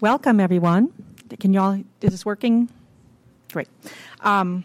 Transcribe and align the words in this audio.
Welcome, 0.00 0.40
everyone. 0.40 0.94
Can 1.40 1.52
y'all, 1.52 1.74
is 2.00 2.10
this 2.10 2.24
working? 2.24 2.70
Great. 3.52 3.68
Um, 4.20 4.64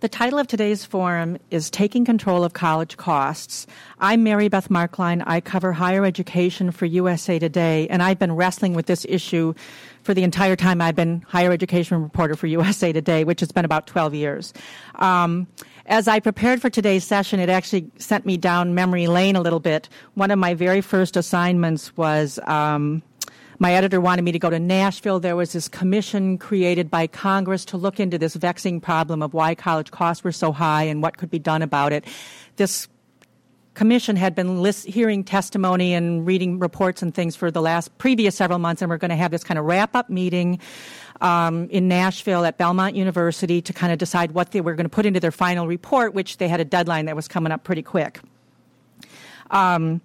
the 0.00 0.08
title 0.08 0.38
of 0.38 0.46
today's 0.46 0.82
forum 0.82 1.36
is 1.50 1.68
Taking 1.68 2.06
Control 2.06 2.42
of 2.42 2.54
College 2.54 2.96
Costs. 2.96 3.66
I'm 3.98 4.22
Mary 4.22 4.48
Beth 4.48 4.70
Marklein. 4.70 5.22
I 5.26 5.42
cover 5.42 5.74
higher 5.74 6.06
education 6.06 6.70
for 6.70 6.86
USA 6.86 7.38
Today, 7.38 7.86
and 7.88 8.02
I've 8.02 8.18
been 8.18 8.34
wrestling 8.34 8.72
with 8.72 8.86
this 8.86 9.04
issue 9.10 9.52
for 10.04 10.14
the 10.14 10.22
entire 10.22 10.56
time 10.56 10.80
I've 10.80 10.96
been 10.96 11.20
higher 11.28 11.52
education 11.52 12.02
reporter 12.02 12.34
for 12.34 12.46
USA 12.46 12.94
Today, 12.94 13.24
which 13.24 13.40
has 13.40 13.52
been 13.52 13.66
about 13.66 13.86
12 13.88 14.14
years. 14.14 14.54
Um, 14.94 15.48
as 15.84 16.08
I 16.08 16.18
prepared 16.18 16.62
for 16.62 16.70
today's 16.70 17.04
session, 17.04 17.40
it 17.40 17.50
actually 17.50 17.90
sent 17.98 18.24
me 18.24 18.38
down 18.38 18.74
memory 18.74 19.06
lane 19.06 19.36
a 19.36 19.42
little 19.42 19.60
bit. 19.60 19.90
One 20.14 20.30
of 20.30 20.38
my 20.38 20.54
very 20.54 20.80
first 20.80 21.18
assignments 21.18 21.94
was 21.94 22.38
um, 22.46 23.02
my 23.60 23.74
editor 23.74 24.00
wanted 24.00 24.22
me 24.22 24.32
to 24.32 24.38
go 24.38 24.48
to 24.48 24.58
Nashville. 24.58 25.20
There 25.20 25.36
was 25.36 25.52
this 25.52 25.68
commission 25.68 26.38
created 26.38 26.90
by 26.90 27.06
Congress 27.06 27.66
to 27.66 27.76
look 27.76 28.00
into 28.00 28.16
this 28.16 28.34
vexing 28.34 28.80
problem 28.80 29.22
of 29.22 29.34
why 29.34 29.54
college 29.54 29.90
costs 29.90 30.24
were 30.24 30.32
so 30.32 30.50
high 30.50 30.84
and 30.84 31.02
what 31.02 31.18
could 31.18 31.30
be 31.30 31.38
done 31.38 31.60
about 31.60 31.92
it. 31.92 32.06
This 32.56 32.88
commission 33.74 34.16
had 34.16 34.34
been 34.34 34.62
list, 34.62 34.86
hearing 34.86 35.22
testimony 35.22 35.92
and 35.92 36.26
reading 36.26 36.58
reports 36.58 37.02
and 37.02 37.14
things 37.14 37.36
for 37.36 37.50
the 37.50 37.60
last 37.60 37.96
previous 37.98 38.34
several 38.34 38.58
months, 38.58 38.80
and 38.80 38.90
we're 38.90 38.96
going 38.96 39.10
to 39.10 39.16
have 39.16 39.30
this 39.30 39.44
kind 39.44 39.58
of 39.58 39.66
wrap 39.66 39.94
up 39.94 40.08
meeting 40.08 40.58
um, 41.20 41.68
in 41.68 41.86
Nashville 41.86 42.46
at 42.46 42.56
Belmont 42.56 42.96
University 42.96 43.60
to 43.60 43.74
kind 43.74 43.92
of 43.92 43.98
decide 43.98 44.32
what 44.32 44.52
they 44.52 44.62
were 44.62 44.74
going 44.74 44.86
to 44.86 44.90
put 44.90 45.04
into 45.04 45.20
their 45.20 45.30
final 45.30 45.66
report, 45.66 46.14
which 46.14 46.38
they 46.38 46.48
had 46.48 46.60
a 46.60 46.64
deadline 46.64 47.04
that 47.04 47.14
was 47.14 47.28
coming 47.28 47.52
up 47.52 47.62
pretty 47.62 47.82
quick. 47.82 48.20
Um, 49.50 50.00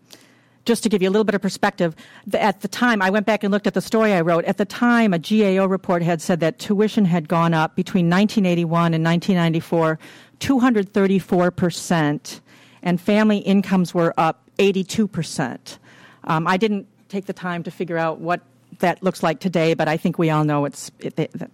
just 0.66 0.84
to 0.84 0.90
give 0.90 1.02
you 1.02 1.10
a 1.10 1.12
little 1.12 1.24
bit 1.24 1.36
of 1.36 1.42
perspective, 1.42 1.96
at 2.34 2.62
the 2.62 2.68
time, 2.68 3.02
I 3.02 3.10
went 3.10 3.26
back 3.26 3.44
and 3.44 3.52
looked 3.52 3.68
at 3.68 3.74
the 3.74 3.82
story 3.82 4.14
I 4.14 4.22
wrote. 4.22 4.46
At 4.46 4.58
the 4.58 4.66
time, 4.66 5.14
a 5.14 5.20
GAO 5.20 5.66
report 5.66 6.02
had 6.02 6.22
said 6.22 6.40
that 6.42 6.60
tuition 6.60 7.06
had 7.06 7.28
gone 7.28 7.54
up 7.54 7.76
between 7.76 8.10
1981 8.10 8.94
and 8.94 9.04
1994 9.04 10.00
234%, 10.40 12.40
and 12.84 13.00
family 13.00 13.38
incomes 13.38 13.94
were 13.94 14.14
up 14.18 14.50
82%. 14.58 15.78
Um, 16.26 16.46
I 16.48 16.58
didn't 16.58 16.88
take 17.10 17.26
the 17.26 17.34
time 17.34 17.64
to 17.64 17.72
figure 17.72 17.98
out 17.98 18.20
what 18.20 18.42
that 18.80 19.02
looks 19.04 19.24
like 19.24 19.40
today, 19.40 19.74
but 19.74 19.88
I 19.88 19.96
think 19.98 20.20
we 20.20 20.30
all 20.30 20.44
know 20.44 20.66
it's 20.66 20.92
it, 21.00 21.16
the 21.16 21.50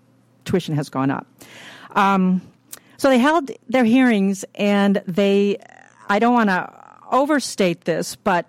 tuition 0.45 0.75
has 0.75 0.89
gone 0.89 1.11
up. 1.11 1.27
Um, 1.91 2.41
so 2.97 3.09
they 3.09 3.19
held 3.19 3.51
their 3.67 3.83
hearings, 3.83 4.45
and 4.55 5.03
they, 5.07 5.57
I 6.09 6.17
don't 6.19 6.33
want 6.33 6.49
to 6.49 6.71
overstate 7.11 7.85
this, 7.85 8.15
but 8.15 8.47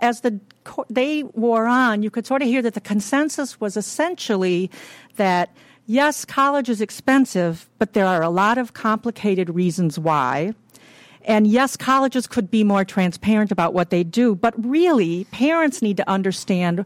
as 0.00 0.22
the 0.22 0.40
they 0.88 1.22
wore 1.22 1.66
on, 1.66 2.02
you 2.02 2.10
could 2.10 2.26
sort 2.26 2.42
of 2.42 2.48
hear 2.48 2.62
that 2.62 2.74
the 2.74 2.80
consensus 2.80 3.60
was 3.60 3.76
essentially 3.76 4.70
that 5.16 5.54
yes, 5.86 6.24
college 6.24 6.68
is 6.68 6.80
expensive, 6.80 7.68
but 7.78 7.92
there 7.94 8.06
are 8.06 8.22
a 8.22 8.30
lot 8.30 8.58
of 8.58 8.74
complicated 8.74 9.50
reasons 9.50 9.98
why. 9.98 10.54
And 11.24 11.46
yes, 11.46 11.76
colleges 11.76 12.26
could 12.26 12.50
be 12.50 12.64
more 12.64 12.84
transparent 12.84 13.50
about 13.50 13.74
what 13.74 13.90
they 13.90 14.04
do, 14.04 14.34
but 14.34 14.54
really, 14.64 15.24
parents 15.24 15.82
need 15.82 15.96
to 15.98 16.08
understand 16.08 16.84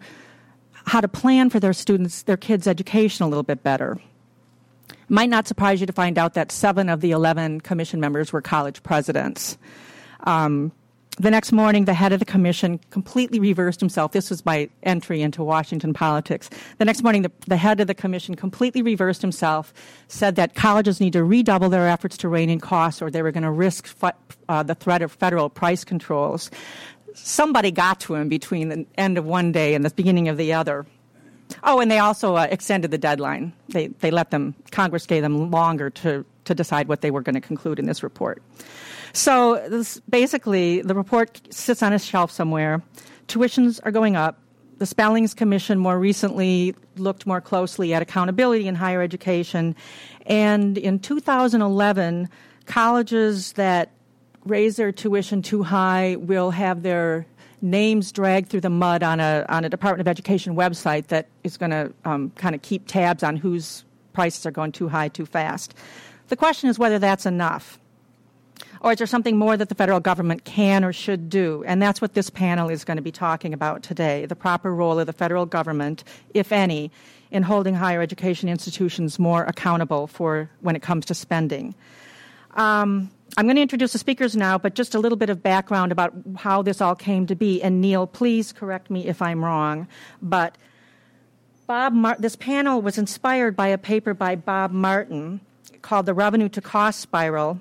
how 0.72 1.00
to 1.00 1.08
plan 1.08 1.50
for 1.50 1.60
their 1.60 1.72
students, 1.72 2.22
their 2.22 2.36
kids' 2.36 2.66
education 2.66 3.24
a 3.24 3.28
little 3.28 3.42
bit 3.42 3.62
better. 3.62 3.98
Might 5.08 5.30
not 5.30 5.46
surprise 5.46 5.80
you 5.80 5.86
to 5.86 5.92
find 5.92 6.18
out 6.18 6.34
that 6.34 6.50
seven 6.50 6.88
of 6.88 7.00
the 7.00 7.10
11 7.10 7.60
commission 7.60 8.00
members 8.00 8.32
were 8.32 8.40
college 8.40 8.82
presidents. 8.82 9.56
Um, 10.24 10.72
the 11.16 11.30
next 11.30 11.52
morning, 11.52 11.84
the 11.84 11.94
head 11.94 12.12
of 12.12 12.18
the 12.18 12.24
commission 12.24 12.80
completely 12.90 13.38
reversed 13.38 13.78
himself. 13.78 14.12
This 14.12 14.30
was 14.30 14.44
my 14.44 14.68
entry 14.82 15.22
into 15.22 15.44
Washington 15.44 15.94
politics. 15.94 16.50
The 16.78 16.84
next 16.84 17.02
morning, 17.02 17.22
the, 17.22 17.30
the 17.46 17.56
head 17.56 17.80
of 17.80 17.86
the 17.86 17.94
commission 17.94 18.34
completely 18.34 18.82
reversed 18.82 19.22
himself, 19.22 19.72
said 20.08 20.34
that 20.36 20.54
colleges 20.54 21.00
need 21.00 21.12
to 21.12 21.22
redouble 21.22 21.68
their 21.68 21.88
efforts 21.88 22.16
to 22.18 22.28
rein 22.28 22.50
in 22.50 22.58
costs 22.58 23.00
or 23.00 23.10
they 23.10 23.22
were 23.22 23.30
going 23.30 23.44
to 23.44 23.50
risk 23.50 23.88
uh, 24.48 24.62
the 24.64 24.74
threat 24.74 25.02
of 25.02 25.12
federal 25.12 25.48
price 25.48 25.84
controls. 25.84 26.50
Somebody 27.14 27.70
got 27.70 28.00
to 28.00 28.16
him 28.16 28.28
between 28.28 28.68
the 28.68 28.86
end 28.98 29.16
of 29.16 29.24
one 29.24 29.52
day 29.52 29.74
and 29.74 29.84
the 29.84 29.90
beginning 29.90 30.28
of 30.28 30.36
the 30.36 30.52
other. 30.52 30.84
Oh, 31.62 31.78
and 31.78 31.90
they 31.90 31.98
also 31.98 32.34
uh, 32.34 32.48
extended 32.50 32.90
the 32.90 32.98
deadline. 32.98 33.52
They, 33.68 33.88
they 33.88 34.10
let 34.10 34.30
them, 34.32 34.56
Congress 34.72 35.06
gave 35.06 35.22
them 35.22 35.52
longer 35.52 35.90
to, 35.90 36.24
to 36.46 36.54
decide 36.54 36.88
what 36.88 37.02
they 37.02 37.12
were 37.12 37.20
going 37.20 37.34
to 37.34 37.40
conclude 37.40 37.78
in 37.78 37.86
this 37.86 38.02
report. 38.02 38.42
So 39.14 39.62
this, 39.68 40.00
basically, 40.08 40.82
the 40.82 40.94
report 40.94 41.40
sits 41.50 41.82
on 41.82 41.92
a 41.92 42.00
shelf 42.00 42.32
somewhere. 42.32 42.82
Tuitions 43.28 43.80
are 43.84 43.92
going 43.92 44.16
up. 44.16 44.40
The 44.78 44.86
Spellings 44.86 45.34
Commission 45.34 45.78
more 45.78 45.98
recently 45.98 46.74
looked 46.96 47.24
more 47.24 47.40
closely 47.40 47.94
at 47.94 48.02
accountability 48.02 48.66
in 48.66 48.74
higher 48.74 49.00
education. 49.00 49.76
And 50.26 50.76
in 50.76 50.98
2011, 50.98 52.28
colleges 52.66 53.52
that 53.52 53.92
raise 54.44 54.76
their 54.76 54.90
tuition 54.90 55.42
too 55.42 55.62
high 55.62 56.16
will 56.16 56.50
have 56.50 56.82
their 56.82 57.24
names 57.62 58.10
dragged 58.10 58.48
through 58.48 58.62
the 58.62 58.70
mud 58.70 59.04
on 59.04 59.20
a, 59.20 59.46
on 59.48 59.64
a 59.64 59.68
Department 59.68 60.00
of 60.00 60.08
Education 60.08 60.56
website 60.56 61.06
that 61.06 61.28
is 61.44 61.56
going 61.56 61.70
to 61.70 61.92
um, 62.04 62.30
kind 62.30 62.56
of 62.56 62.62
keep 62.62 62.88
tabs 62.88 63.22
on 63.22 63.36
whose 63.36 63.84
prices 64.12 64.44
are 64.44 64.50
going 64.50 64.72
too 64.72 64.88
high 64.88 65.08
too 65.08 65.24
fast. 65.24 65.72
The 66.28 66.36
question 66.36 66.68
is 66.68 66.80
whether 66.80 66.98
that's 66.98 67.26
enough. 67.26 67.78
Or 68.84 68.92
is 68.92 68.98
there 68.98 69.06
something 69.06 69.38
more 69.38 69.56
that 69.56 69.70
the 69.70 69.74
federal 69.74 69.98
government 69.98 70.44
can 70.44 70.84
or 70.84 70.92
should 70.92 71.30
do? 71.30 71.64
And 71.66 71.80
that's 71.80 72.02
what 72.02 72.12
this 72.12 72.28
panel 72.28 72.68
is 72.68 72.84
going 72.84 72.98
to 72.98 73.02
be 73.02 73.10
talking 73.10 73.54
about 73.54 73.82
today 73.82 74.26
the 74.26 74.36
proper 74.36 74.74
role 74.74 75.00
of 75.00 75.06
the 75.06 75.12
federal 75.14 75.46
government, 75.46 76.04
if 76.34 76.52
any, 76.52 76.92
in 77.30 77.44
holding 77.44 77.74
higher 77.74 78.02
education 78.02 78.46
institutions 78.46 79.18
more 79.18 79.44
accountable 79.44 80.06
for 80.06 80.50
when 80.60 80.76
it 80.76 80.82
comes 80.82 81.06
to 81.06 81.14
spending. 81.14 81.74
Um, 82.56 83.10
I'm 83.38 83.46
going 83.46 83.56
to 83.56 83.62
introduce 83.62 83.94
the 83.94 83.98
speakers 83.98 84.36
now, 84.36 84.58
but 84.58 84.74
just 84.74 84.94
a 84.94 84.98
little 84.98 85.16
bit 85.16 85.30
of 85.30 85.42
background 85.42 85.90
about 85.90 86.12
how 86.36 86.60
this 86.60 86.82
all 86.82 86.94
came 86.94 87.26
to 87.28 87.34
be. 87.34 87.62
And 87.62 87.80
Neal, 87.80 88.06
please 88.06 88.52
correct 88.52 88.90
me 88.90 89.06
if 89.06 89.22
I'm 89.22 89.42
wrong, 89.42 89.88
but 90.20 90.58
Bob 91.66 91.94
Mar- 91.94 92.16
this 92.18 92.36
panel 92.36 92.82
was 92.82 92.98
inspired 92.98 93.56
by 93.56 93.68
a 93.68 93.78
paper 93.78 94.12
by 94.12 94.36
Bob 94.36 94.72
Martin 94.72 95.40
called 95.80 96.04
The 96.04 96.12
Revenue 96.12 96.50
to 96.50 96.60
Cost 96.60 97.00
Spiral 97.00 97.60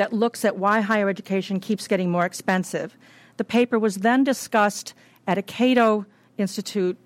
that 0.00 0.14
looks 0.14 0.46
at 0.46 0.56
why 0.56 0.80
higher 0.80 1.10
education 1.10 1.60
keeps 1.60 1.86
getting 1.86 2.10
more 2.10 2.24
expensive. 2.24 2.96
The 3.36 3.44
paper 3.44 3.78
was 3.78 3.96
then 3.96 4.24
discussed 4.24 4.94
at 5.26 5.36
a 5.36 5.42
Cato 5.42 6.06
Institute 6.38 6.96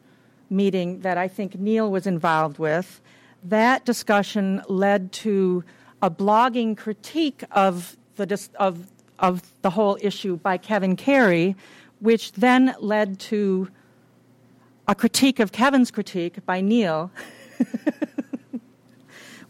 meeting 0.48 1.00
that 1.00 1.18
I 1.18 1.26
think 1.26 1.58
Neal 1.58 1.90
was 1.90 2.06
involved 2.06 2.60
with. 2.60 3.00
That 3.42 3.84
discussion 3.84 4.62
led 4.68 5.10
to 5.24 5.64
a 6.02 6.08
blogging 6.08 6.76
critique 6.76 7.42
of 7.50 7.96
the, 8.14 8.48
of, 8.60 8.86
of 9.18 9.42
the 9.62 9.70
whole 9.70 9.98
issue 10.00 10.36
by 10.36 10.56
Kevin 10.56 10.94
Carey, 10.94 11.56
which 11.98 12.30
then 12.34 12.76
led 12.78 13.18
to 13.30 13.68
a 14.86 14.94
critique 14.94 15.40
of 15.40 15.50
Kevin's 15.50 15.90
critique 15.90 16.46
by 16.46 16.60
Neal. 16.60 17.10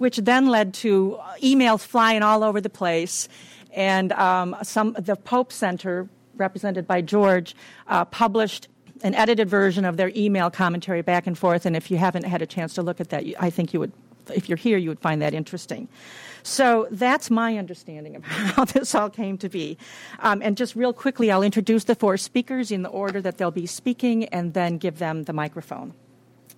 which 0.04 0.18
then 0.18 0.48
led 0.48 0.74
to 0.74 1.18
emails 1.42 1.80
flying 1.80 2.22
all 2.22 2.44
over 2.44 2.60
the 2.60 2.68
place. 2.68 3.26
And 3.72 4.12
um, 4.12 4.54
some, 4.62 4.94
the 4.98 5.16
Pope 5.16 5.50
Center, 5.50 6.10
represented 6.36 6.86
by 6.86 7.00
George, 7.00 7.56
uh, 7.88 8.04
published 8.04 8.68
an 9.02 9.14
edited 9.14 9.48
version 9.48 9.86
of 9.86 9.96
their 9.96 10.12
email 10.14 10.50
commentary 10.50 11.00
back 11.00 11.26
and 11.26 11.38
forth. 11.38 11.64
And 11.64 11.74
if 11.74 11.90
you 11.90 11.96
haven't 11.96 12.24
had 12.24 12.42
a 12.42 12.46
chance 12.46 12.74
to 12.74 12.82
look 12.82 13.00
at 13.00 13.08
that, 13.08 13.24
I 13.40 13.48
think 13.48 13.72
you 13.72 13.80
would, 13.80 13.92
if 14.30 14.46
you're 14.46 14.58
here, 14.58 14.76
you 14.76 14.90
would 14.90 15.00
find 15.00 15.22
that 15.22 15.32
interesting. 15.32 15.88
So 16.42 16.86
that's 16.90 17.30
my 17.30 17.56
understanding 17.56 18.14
of 18.16 18.24
how 18.26 18.66
this 18.66 18.94
all 18.94 19.08
came 19.08 19.38
to 19.38 19.48
be. 19.48 19.78
Um, 20.18 20.42
and 20.42 20.54
just 20.54 20.76
real 20.76 20.92
quickly, 20.92 21.30
I'll 21.30 21.42
introduce 21.42 21.84
the 21.84 21.94
four 21.94 22.18
speakers 22.18 22.70
in 22.70 22.82
the 22.82 22.90
order 22.90 23.22
that 23.22 23.38
they'll 23.38 23.50
be 23.50 23.64
speaking 23.64 24.26
and 24.26 24.52
then 24.52 24.76
give 24.76 24.98
them 24.98 25.22
the 25.22 25.32
microphone. 25.32 25.94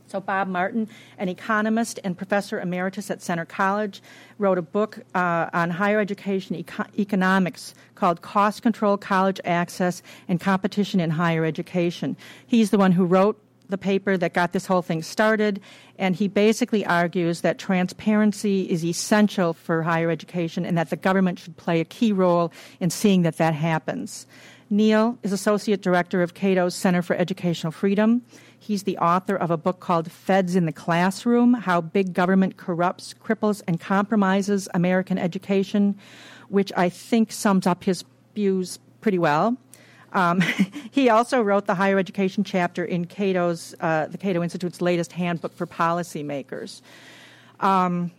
So, 0.07 0.21
Bob 0.21 0.49
Martin, 0.49 0.89
an 1.19 1.29
economist 1.29 1.99
and 2.05 2.17
professor 2.17 2.61
emeritus 2.61 3.11
at 3.11 3.23
Centre 3.23 3.45
College, 3.45 4.01
wrote 4.39 4.59
a 4.59 4.63
book 4.63 5.01
uh, 5.15 5.51
on 5.53 5.71
higher 5.71 5.99
education 5.99 6.55
eco- 6.57 6.87
economics 6.99 7.75
called 7.97 8.23
Cost 8.23 8.63
Control 8.63 8.97
College 8.97 9.41
Access 9.45 10.03
and 10.29 10.41
Competition 10.41 11.01
in 11.01 11.11
Higher 11.11 11.45
Education. 11.45 12.17
He's 12.47 12.71
the 12.71 12.79
one 12.79 12.93
who 12.93 13.05
wrote 13.05 13.41
the 13.69 13.79
paper 13.79 14.17
that 14.17 14.33
got 14.33 14.53
this 14.53 14.67
whole 14.67 14.83
thing 14.83 15.03
started, 15.03 15.61
and 15.99 16.15
he 16.15 16.29
basically 16.29 16.87
argues 16.87 17.41
that 17.41 17.59
transparency 17.59 18.63
is 18.71 18.85
essential 18.85 19.53
for 19.53 19.83
higher 19.83 20.11
education 20.11 20.65
and 20.65 20.79
that 20.79 20.91
the 20.91 20.97
government 20.97 21.39
should 21.39 21.57
play 21.57 21.81
a 21.81 21.85
key 21.85 22.13
role 22.13 22.53
in 22.79 22.91
seeing 22.91 23.23
that 23.23 23.39
that 23.39 23.55
happens. 23.55 24.27
Neal 24.71 25.19
is 25.23 25.33
Associate 25.33 25.81
Director 25.81 26.23
of 26.23 26.35
Cato's 26.35 26.75
Center 26.75 27.03
for 27.03 27.15
Educational 27.17 27.71
Freedom. 27.71 28.23
He's 28.67 28.83
the 28.83 28.99
author 28.99 29.37
of 29.37 29.53
a 29.53 29.57
book 29.57 29.79
called 29.79 30.11
Feds 30.11 30.57
in 30.57 30.67
the 30.67 30.73
Classroom 30.73 31.55
How 31.55 31.81
Big 31.81 32.13
Government 32.13 32.57
Corrupts, 32.57 33.15
Cripples, 33.15 33.63
and 33.69 33.79
Compromises 33.79 34.69
American 34.75 35.19
Education, 35.19 35.97
which 36.49 36.73
I 36.77 36.89
think 36.89 37.31
sums 37.31 37.65
up 37.65 37.85
his 37.85 38.03
views 38.35 38.81
pretty 39.01 39.21
well. 39.21 39.57
Um, 40.15 40.41
he 40.91 41.09
also 41.11 41.43
wrote 41.43 41.67
the 41.67 41.77
higher 41.77 41.97
education 41.97 42.43
chapter 42.43 42.85
in 42.85 43.05
Cato's, 43.05 43.73
uh, 43.79 44.07
the 44.07 44.19
Cato 44.19 44.43
Institute's 44.43 44.81
latest 44.81 45.13
handbook 45.13 45.55
for 45.55 45.69
policymakers. 45.69 46.83
Um, 47.61 48.11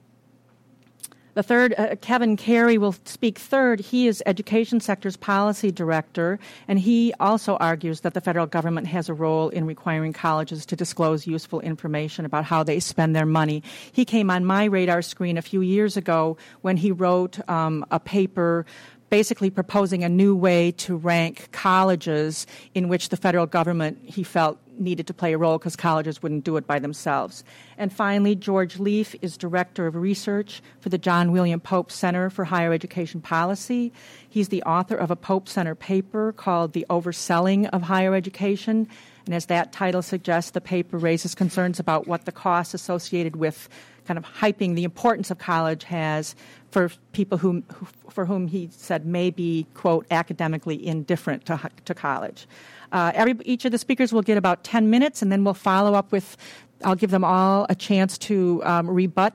the 1.37 1.43
third, 1.43 1.75
uh, 1.77 1.95
Kevin 2.01 2.35
Carey 2.35 2.79
will 2.79 2.95
speak 3.05 3.37
third. 3.37 3.79
He 3.79 4.07
is 4.07 4.23
Education 4.25 4.79
Sector's 4.79 5.15
Policy 5.15 5.71
Director, 5.71 6.39
and 6.67 6.79
he 6.79 7.13
also 7.19 7.57
argues 7.57 8.01
that 8.01 8.15
the 8.15 8.21
federal 8.21 8.47
government 8.47 8.87
has 8.87 9.07
a 9.07 9.13
role 9.13 9.49
in 9.49 9.67
requiring 9.67 10.13
colleges 10.13 10.65
to 10.65 10.75
disclose 10.75 11.27
useful 11.27 11.59
information 11.59 12.25
about 12.25 12.43
how 12.43 12.63
they 12.63 12.79
spend 12.79 13.15
their 13.15 13.27
money. 13.27 13.61
He 13.91 14.03
came 14.03 14.31
on 14.31 14.45
my 14.45 14.63
radar 14.63 15.03
screen 15.03 15.37
a 15.37 15.43
few 15.43 15.61
years 15.61 15.95
ago 15.95 16.37
when 16.61 16.75
he 16.75 16.91
wrote 16.91 17.37
um, 17.47 17.85
a 17.91 17.99
paper 17.99 18.65
basically 19.09 19.49
proposing 19.49 20.03
a 20.03 20.09
new 20.09 20.35
way 20.35 20.71
to 20.71 20.95
rank 20.95 21.49
colleges 21.51 22.45
in 22.73 22.89
which 22.89 23.09
the 23.09 23.17
federal 23.17 23.45
government, 23.45 23.99
he 24.03 24.23
felt, 24.23 24.57
needed 24.79 25.07
to 25.07 25.13
play 25.13 25.33
a 25.33 25.37
role 25.37 25.57
because 25.57 25.75
colleges 25.75 26.21
wouldn't 26.21 26.43
do 26.43 26.55
it 26.57 26.67
by 26.67 26.77
themselves. 26.77 27.43
And 27.77 27.91
finally, 27.91 28.35
George 28.35 28.77
Leef 28.77 29.15
is 29.21 29.35
Director 29.35 29.87
of 29.87 29.95
Research 29.95 30.61
for 30.79 30.89
the 30.89 30.99
John 30.99 31.31
William 31.31 31.59
Pope 31.59 31.91
Center 31.91 32.29
for 32.29 32.45
Higher 32.45 32.73
Education 32.73 33.19
Policy. 33.21 33.91
He's 34.29 34.49
the 34.49 34.61
author 34.63 34.95
of 34.95 35.09
a 35.09 35.15
Pope 35.15 35.49
Center 35.49 35.73
paper 35.73 36.31
called 36.31 36.73
The 36.73 36.85
Overselling 36.89 37.67
of 37.69 37.83
Higher 37.83 38.13
Education. 38.13 38.87
And 39.27 39.35
as 39.35 39.45
that 39.47 39.71
title 39.71 40.01
suggests, 40.01 40.51
the 40.51 40.61
paper 40.61 40.97
raises 40.97 41.35
concerns 41.35 41.79
about 41.79 42.07
what 42.07 42.25
the 42.25 42.31
costs 42.31 42.73
associated 42.73 43.35
with 43.35 43.69
kind 44.07 44.17
of 44.17 44.23
hyping 44.23 44.75
the 44.75 44.85
importance 44.85 45.29
of 45.29 45.37
college 45.37 45.83
has 45.83 46.33
for 46.71 46.89
people 47.11 47.37
who, 47.37 47.61
for 48.09 48.25
whom 48.25 48.47
he 48.47 48.69
said 48.71 49.05
may 49.05 49.29
be, 49.29 49.67
quote, 49.73 50.07
academically 50.09 50.87
indifferent 50.87 51.45
to, 51.45 51.69
to 51.83 51.93
college. 51.93 52.47
Uh, 52.93 53.11
every, 53.13 53.35
each 53.43 53.65
of 53.65 53.71
the 53.71 53.77
speakers 53.77 54.13
will 54.13 54.21
get 54.21 54.37
about 54.37 54.63
10 54.63 54.89
minutes, 54.89 55.21
and 55.21 55.29
then 55.29 55.43
we'll 55.43 55.53
follow 55.53 55.93
up 55.93 56.11
with, 56.11 56.37
I'll 56.85 56.95
give 56.95 57.11
them 57.11 57.25
all 57.25 57.65
a 57.69 57.75
chance 57.75 58.17
to 58.19 58.61
um, 58.63 58.89
rebut 58.89 59.33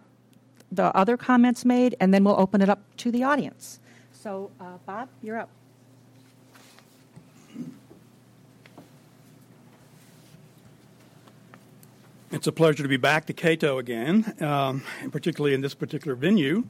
the 0.71 0.85
other 0.97 1.19
comments 1.19 1.67
made, 1.67 1.95
and 2.01 2.15
then 2.15 2.25
we'll 2.25 2.41
open 2.41 2.63
it 2.63 2.71
up 2.71 2.81
to 2.97 3.11
the 3.11 3.25
audience. 3.25 3.79
So, 4.13 4.51
uh, 4.59 4.79
Bob, 4.87 5.11
you're 5.23 5.39
up. 5.39 5.51
It's 12.33 12.47
a 12.47 12.53
pleasure 12.53 12.83
to 12.83 12.89
be 12.89 12.97
back 12.97 13.27
to 13.27 13.35
Cato 13.35 13.77
again, 13.77 14.35
um, 14.41 14.85
particularly 15.11 15.53
in 15.53 15.61
this 15.61 15.75
particular 15.75 16.15
venue. 16.15 16.65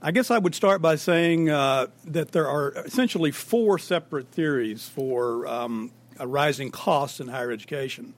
I 0.00 0.12
guess 0.12 0.30
I 0.30 0.38
would 0.38 0.54
start 0.54 0.80
by 0.80 0.94
saying 0.94 1.50
uh, 1.50 1.88
that 2.04 2.30
there 2.30 2.46
are 2.46 2.70
essentially 2.74 3.32
four 3.32 3.80
separate 3.80 4.28
theories 4.28 4.88
for 4.88 5.48
um, 5.48 5.90
rising 6.20 6.70
costs 6.70 7.18
in 7.18 7.26
higher 7.26 7.50
education. 7.50 8.14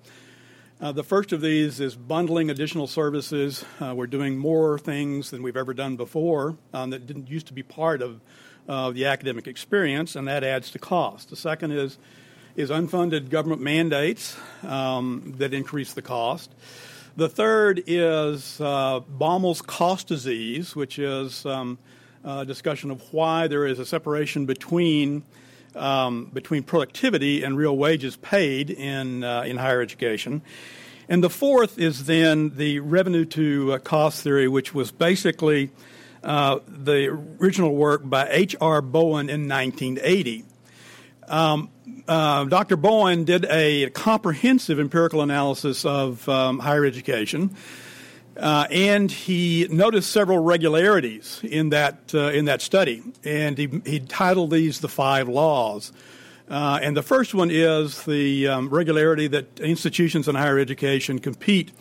Uh, 0.79 0.93
the 0.93 1.03
first 1.03 1.33
of 1.33 1.41
these 1.41 1.81
is 1.81 1.97
bundling 1.97 2.51
additional 2.51 2.87
services. 2.87 3.65
Uh, 3.81 3.95
we're 3.97 4.07
doing 4.07 4.37
more 4.37 4.79
things 4.79 5.31
than 5.31 5.43
we've 5.43 5.57
ever 5.57 5.73
done 5.73 5.97
before 5.97 6.59
um, 6.75 6.91
that 6.91 7.07
didn't 7.07 7.31
used 7.31 7.47
to 7.47 7.55
be 7.55 7.63
part 7.63 8.03
of 8.03 8.21
uh, 8.69 8.91
the 8.91 9.07
academic 9.07 9.47
experience, 9.47 10.15
and 10.15 10.29
that 10.29 10.45
adds 10.45 10.71
to 10.73 10.79
cost. 10.79 11.31
The 11.31 11.37
second 11.37 11.73
is 11.73 11.97
is 12.57 12.71
unfunded 12.71 13.29
government 13.29 13.61
mandates 13.61 14.37
um, 14.63 15.35
that 15.37 15.53
increase 15.53 15.93
the 15.93 16.03
cost. 16.03 16.51
The 17.15 17.29
third 17.29 17.85
is 17.87 18.61
uh, 18.61 19.01
Baumol's 19.01 19.61
cost 19.63 20.09
disease, 20.09 20.75
which 20.75 20.99
is 20.99 21.45
um, 21.45 21.79
a 22.25 22.45
discussion 22.45 22.91
of 22.91 23.03
why 23.13 23.47
there 23.47 23.67
is 23.67 23.79
a 23.79 23.87
separation 23.87 24.47
between 24.47 25.23
um, 25.75 26.31
between 26.33 26.63
productivity 26.63 27.43
and 27.43 27.55
real 27.55 27.77
wages 27.77 28.17
paid 28.17 28.71
in 28.71 29.23
uh, 29.23 29.43
in 29.43 29.59
higher 29.59 29.83
education. 29.83 30.41
And 31.09 31.23
the 31.23 31.31
fourth 31.31 31.79
is 31.79 32.07
then 32.07 32.57
the 32.57 32.81
revenue 32.81 33.27
to 33.27 33.75
uh, 33.75 33.79
cost 33.79 34.23
theory, 34.23 34.49
which 34.49 34.75
was 34.75 34.91
basically 34.91 35.71
uh, 36.25 36.59
the 36.67 37.09
original 37.41 37.75
work 37.75 38.01
by 38.05 38.27
H.R. 38.31 38.83
Bowen 38.83 39.29
in 39.29 39.47
1980. 39.47 40.45
Um, 41.29 41.71
uh, 42.09 42.45
Dr. 42.45 42.77
Bowen 42.77 43.25
did 43.25 43.47
a 43.47 43.91
comprehensive 43.91 44.79
empirical 44.79 45.23
analysis 45.23 45.85
of 45.85 46.29
um, 46.29 46.59
higher 46.59 46.85
education, 46.85 47.57
uh, 48.37 48.67
and 48.71 49.11
he 49.11 49.67
noticed 49.71 50.13
several 50.13 50.39
regularities 50.39 51.41
in 51.43 51.71
that 51.71 52.15
uh, 52.15 52.29
in 52.29 52.45
that 52.45 52.63
study, 52.63 53.03
and 53.25 53.59
he, 53.59 53.81
he 53.85 54.01
titled 54.01 54.51
these 54.51 54.81
the 54.81 54.89
five 54.89 55.29
laws. 55.29 55.93
Uh, 56.49 56.79
and 56.81 56.97
the 56.97 57.03
first 57.03 57.35
one 57.35 57.51
is 57.51 58.05
the 58.05 58.47
um, 58.47 58.69
regularity 58.69 59.27
that 59.27 59.59
institutions 59.59 60.29
in 60.29 60.37
higher 60.37 60.61
education 60.61 61.19
compete 61.19 61.73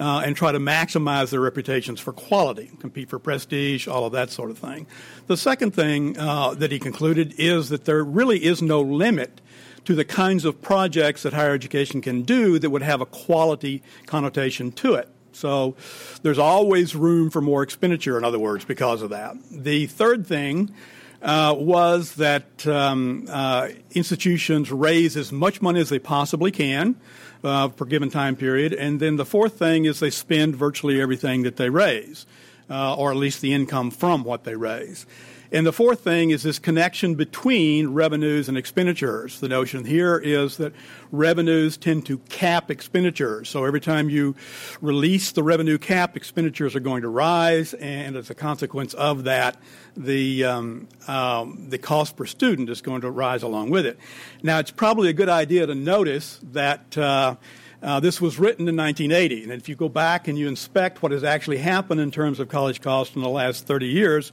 uh, 0.00 0.22
and 0.24 0.36
try 0.36 0.52
to 0.52 0.58
maximize 0.58 1.30
their 1.30 1.40
reputations 1.40 2.00
for 2.00 2.12
quality, 2.12 2.70
compete 2.78 3.08
for 3.08 3.18
prestige, 3.18 3.88
all 3.88 4.04
of 4.04 4.12
that 4.12 4.30
sort 4.30 4.50
of 4.50 4.58
thing. 4.58 4.86
The 5.26 5.36
second 5.36 5.74
thing 5.74 6.18
uh, 6.18 6.54
that 6.54 6.70
he 6.70 6.78
concluded 6.78 7.34
is 7.38 7.68
that 7.68 7.84
there 7.84 8.04
really 8.04 8.44
is 8.44 8.62
no 8.62 8.80
limit 8.80 9.40
to 9.84 9.94
the 9.94 10.04
kinds 10.04 10.44
of 10.44 10.60
projects 10.60 11.22
that 11.22 11.32
higher 11.32 11.54
education 11.54 12.00
can 12.00 12.22
do 12.22 12.58
that 12.58 12.70
would 12.70 12.82
have 12.82 13.00
a 13.00 13.06
quality 13.06 13.82
connotation 14.06 14.70
to 14.72 14.94
it. 14.94 15.08
So 15.32 15.76
there's 16.22 16.38
always 16.38 16.94
room 16.94 17.30
for 17.30 17.40
more 17.40 17.62
expenditure, 17.62 18.18
in 18.18 18.24
other 18.24 18.38
words, 18.38 18.64
because 18.64 19.02
of 19.02 19.10
that. 19.10 19.36
The 19.50 19.86
third 19.86 20.26
thing 20.26 20.74
uh, 21.22 21.54
was 21.56 22.14
that 22.16 22.66
um, 22.66 23.26
uh, 23.30 23.68
institutions 23.92 24.70
raise 24.70 25.16
as 25.16 25.32
much 25.32 25.62
money 25.62 25.80
as 25.80 25.88
they 25.88 25.98
possibly 25.98 26.50
can 26.50 26.96
uh, 27.44 27.68
per 27.68 27.84
given 27.84 28.10
time 28.10 28.36
period. 28.36 28.72
And 28.72 29.00
then 29.00 29.16
the 29.16 29.24
fourth 29.24 29.58
thing 29.58 29.84
is 29.84 30.00
they 30.00 30.10
spend 30.10 30.56
virtually 30.56 31.00
everything 31.00 31.42
that 31.42 31.56
they 31.56 31.70
raise, 31.70 32.26
uh, 32.70 32.94
or 32.94 33.10
at 33.10 33.16
least 33.16 33.40
the 33.40 33.52
income 33.52 33.90
from 33.90 34.24
what 34.24 34.44
they 34.44 34.54
raise. 34.54 35.06
And 35.50 35.66
the 35.66 35.72
fourth 35.72 36.00
thing 36.00 36.28
is 36.28 36.42
this 36.42 36.58
connection 36.58 37.14
between 37.14 37.88
revenues 37.88 38.50
and 38.50 38.58
expenditures. 38.58 39.40
The 39.40 39.48
notion 39.48 39.86
here 39.86 40.18
is 40.18 40.58
that 40.58 40.74
revenues 41.10 41.78
tend 41.78 42.04
to 42.06 42.18
cap 42.28 42.70
expenditures. 42.70 43.48
So 43.48 43.64
every 43.64 43.80
time 43.80 44.10
you 44.10 44.36
release 44.82 45.32
the 45.32 45.42
revenue 45.42 45.78
cap, 45.78 46.18
expenditures 46.18 46.76
are 46.76 46.80
going 46.80 47.00
to 47.00 47.08
rise, 47.08 47.72
and 47.74 48.16
as 48.16 48.28
a 48.28 48.34
consequence 48.34 48.92
of 48.92 49.24
that, 49.24 49.56
the 49.96 50.44
um, 50.44 50.88
um, 51.06 51.70
the 51.70 51.78
cost 51.78 52.16
per 52.16 52.26
student 52.26 52.68
is 52.68 52.82
going 52.82 53.00
to 53.00 53.10
rise 53.10 53.42
along 53.42 53.70
with 53.70 53.86
it. 53.86 53.98
Now, 54.42 54.58
it's 54.58 54.70
probably 54.70 55.08
a 55.08 55.14
good 55.14 55.30
idea 55.30 55.66
to 55.66 55.74
notice 55.74 56.40
that. 56.52 56.96
Uh, 56.96 57.36
uh, 57.80 58.00
this 58.00 58.20
was 58.20 58.40
written 58.40 58.66
in 58.66 58.76
1980, 58.76 59.44
and 59.44 59.52
if 59.52 59.68
you 59.68 59.76
go 59.76 59.88
back 59.88 60.26
and 60.26 60.36
you 60.36 60.48
inspect 60.48 61.00
what 61.00 61.12
has 61.12 61.22
actually 61.22 61.58
happened 61.58 62.00
in 62.00 62.10
terms 62.10 62.40
of 62.40 62.48
college 62.48 62.80
costs 62.80 63.14
in 63.14 63.22
the 63.22 63.28
last 63.28 63.68
30 63.68 63.86
years, 63.86 64.32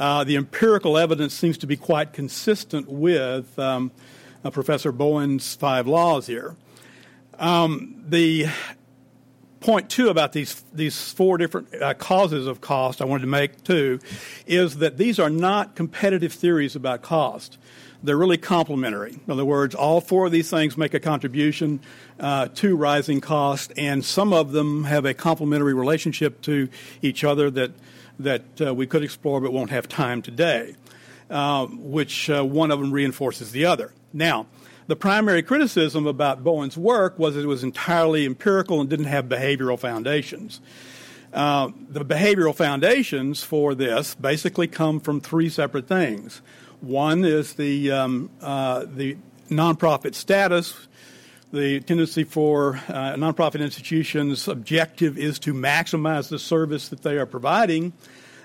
uh, 0.00 0.24
the 0.24 0.36
empirical 0.36 0.96
evidence 0.96 1.34
seems 1.34 1.58
to 1.58 1.66
be 1.66 1.76
quite 1.76 2.14
consistent 2.14 2.88
with 2.88 3.56
um, 3.58 3.92
uh, 4.42 4.50
Professor 4.50 4.92
Bowen's 4.92 5.54
five 5.54 5.86
laws 5.86 6.26
here. 6.26 6.56
Um, 7.38 8.02
the 8.08 8.46
point 9.60 9.90
two 9.90 10.08
about 10.08 10.32
these 10.32 10.64
these 10.72 11.12
four 11.12 11.36
different 11.36 11.82
uh, 11.82 11.92
causes 11.92 12.46
of 12.46 12.62
cost 12.62 13.02
I 13.02 13.04
wanted 13.04 13.22
to 13.22 13.26
make 13.26 13.62
too 13.62 14.00
is 14.46 14.78
that 14.78 14.96
these 14.96 15.18
are 15.18 15.28
not 15.28 15.74
competitive 15.74 16.32
theories 16.32 16.74
about 16.74 17.02
cost. 17.02 17.58
They're 18.02 18.16
really 18.16 18.38
complementary. 18.38 19.12
In 19.12 19.30
other 19.30 19.44
words, 19.44 19.74
all 19.74 20.00
four 20.00 20.24
of 20.24 20.32
these 20.32 20.48
things 20.48 20.78
make 20.78 20.94
a 20.94 21.00
contribution 21.00 21.80
uh, 22.18 22.48
to 22.54 22.74
rising 22.74 23.20
cost, 23.20 23.70
and 23.76 24.02
some 24.02 24.32
of 24.32 24.52
them 24.52 24.84
have 24.84 25.04
a 25.04 25.12
complementary 25.12 25.74
relationship 25.74 26.40
to 26.42 26.70
each 27.02 27.22
other 27.22 27.50
that 27.50 27.72
that 28.22 28.42
uh, 28.60 28.74
we 28.74 28.86
could 28.86 29.02
explore 29.02 29.40
but 29.40 29.52
won't 29.52 29.70
have 29.70 29.88
time 29.88 30.22
today, 30.22 30.74
uh, 31.28 31.66
which 31.66 32.30
uh, 32.30 32.44
one 32.44 32.70
of 32.70 32.78
them 32.78 32.92
reinforces 32.92 33.52
the 33.52 33.64
other. 33.64 33.92
Now, 34.12 34.46
the 34.86 34.96
primary 34.96 35.42
criticism 35.42 36.06
about 36.06 36.42
Bowen's 36.42 36.76
work 36.76 37.18
was 37.18 37.36
it 37.36 37.46
was 37.46 37.62
entirely 37.62 38.26
empirical 38.26 38.80
and 38.80 38.90
didn't 38.90 39.06
have 39.06 39.26
behavioral 39.26 39.78
foundations. 39.78 40.60
Uh, 41.32 41.70
the 41.88 42.04
behavioral 42.04 42.54
foundations 42.54 43.44
for 43.44 43.74
this 43.74 44.16
basically 44.16 44.66
come 44.66 44.98
from 44.98 45.20
three 45.20 45.48
separate 45.48 45.86
things. 45.86 46.42
One 46.80 47.24
is 47.24 47.52
the 47.52 47.92
um, 47.92 48.30
uh, 48.40 48.86
the 48.92 49.16
nonprofit 49.48 50.14
status, 50.14 50.88
the 51.52 51.80
tendency 51.80 52.24
for 52.24 52.76
uh, 52.88 53.14
nonprofit 53.14 53.60
institutions' 53.60 54.46
objective 54.48 55.18
is 55.18 55.38
to 55.40 55.52
maximize 55.52 56.28
the 56.28 56.38
service 56.38 56.88
that 56.88 57.02
they 57.02 57.18
are 57.18 57.26
providing, 57.26 57.92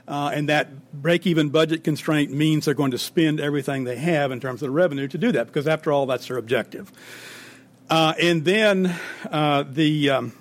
uh, 0.07 0.31
and 0.33 0.49
that 0.49 0.91
break-even 0.91 1.49
budget 1.49 1.83
constraint 1.83 2.31
means 2.31 2.65
they're 2.65 2.73
going 2.73 2.91
to 2.91 2.97
spend 2.97 3.39
everything 3.39 3.83
they 3.83 3.97
have 3.97 4.31
in 4.31 4.39
terms 4.39 4.61
of 4.61 4.67
the 4.67 4.71
revenue 4.71 5.07
to 5.07 5.17
do 5.17 5.31
that, 5.31 5.47
because 5.47 5.67
after 5.67 5.91
all, 5.91 6.05
that's 6.05 6.27
their 6.27 6.37
objective. 6.37 6.91
Uh, 7.89 8.13
and 8.19 8.43
then 8.45 8.95
uh, 9.31 9.63
the 9.63 10.09
um, 10.09 10.33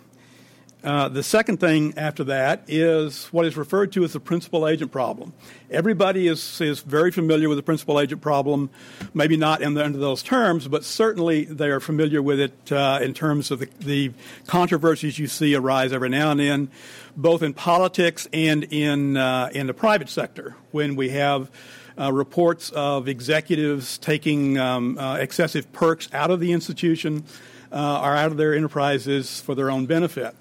Uh, 0.84 1.08
the 1.08 1.22
second 1.22 1.58
thing 1.58 1.94
after 1.96 2.24
that 2.24 2.62
is 2.68 3.24
what 3.26 3.46
is 3.46 3.56
referred 3.56 3.90
to 3.90 4.04
as 4.04 4.12
the 4.12 4.20
principal 4.20 4.68
agent 4.68 4.92
problem. 4.92 5.32
Everybody 5.70 6.28
is, 6.28 6.60
is 6.60 6.80
very 6.80 7.10
familiar 7.10 7.48
with 7.48 7.56
the 7.56 7.62
principal 7.62 7.98
agent 7.98 8.20
problem, 8.20 8.68
maybe 9.14 9.38
not 9.38 9.60
the, 9.60 9.66
under 9.66 9.98
those 9.98 10.22
terms, 10.22 10.68
but 10.68 10.84
certainly 10.84 11.46
they 11.46 11.68
are 11.68 11.80
familiar 11.80 12.20
with 12.20 12.38
it 12.38 12.70
uh, 12.70 12.98
in 13.00 13.14
terms 13.14 13.50
of 13.50 13.60
the, 13.60 13.68
the, 13.80 14.12
controversies 14.46 15.18
you 15.18 15.26
see 15.26 15.54
arise 15.54 15.90
every 15.90 16.10
now 16.10 16.30
and 16.30 16.38
then, 16.38 16.70
both 17.16 17.42
in 17.42 17.54
politics 17.54 18.28
and 18.34 18.64
in, 18.64 19.16
uh, 19.16 19.48
in 19.54 19.66
the 19.66 19.74
private 19.74 20.10
sector, 20.10 20.54
when 20.70 20.96
we 20.96 21.08
have 21.08 21.50
uh, 21.98 22.12
reports 22.12 22.70
of 22.70 23.08
executives 23.08 23.96
taking 23.98 24.58
um, 24.58 24.98
uh, 24.98 25.16
excessive 25.16 25.72
perks 25.72 26.10
out 26.12 26.30
of 26.30 26.40
the 26.40 26.52
institution 26.52 27.24
uh, 27.72 28.00
or 28.02 28.14
out 28.14 28.30
of 28.30 28.36
their 28.36 28.54
enterprises 28.54 29.40
for 29.40 29.54
their 29.54 29.70
own 29.70 29.86
benefit. 29.86 30.36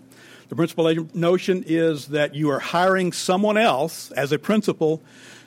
The 0.53 0.57
principal 0.57 0.87
agent 0.87 1.15
notion 1.15 1.63
is 1.65 2.09
that 2.09 2.35
you 2.35 2.51
are 2.51 2.59
hiring 2.59 3.11
someone 3.11 3.57
else 3.57 4.11
as 4.11 4.31
a 4.31 4.37
principal 4.37 5.01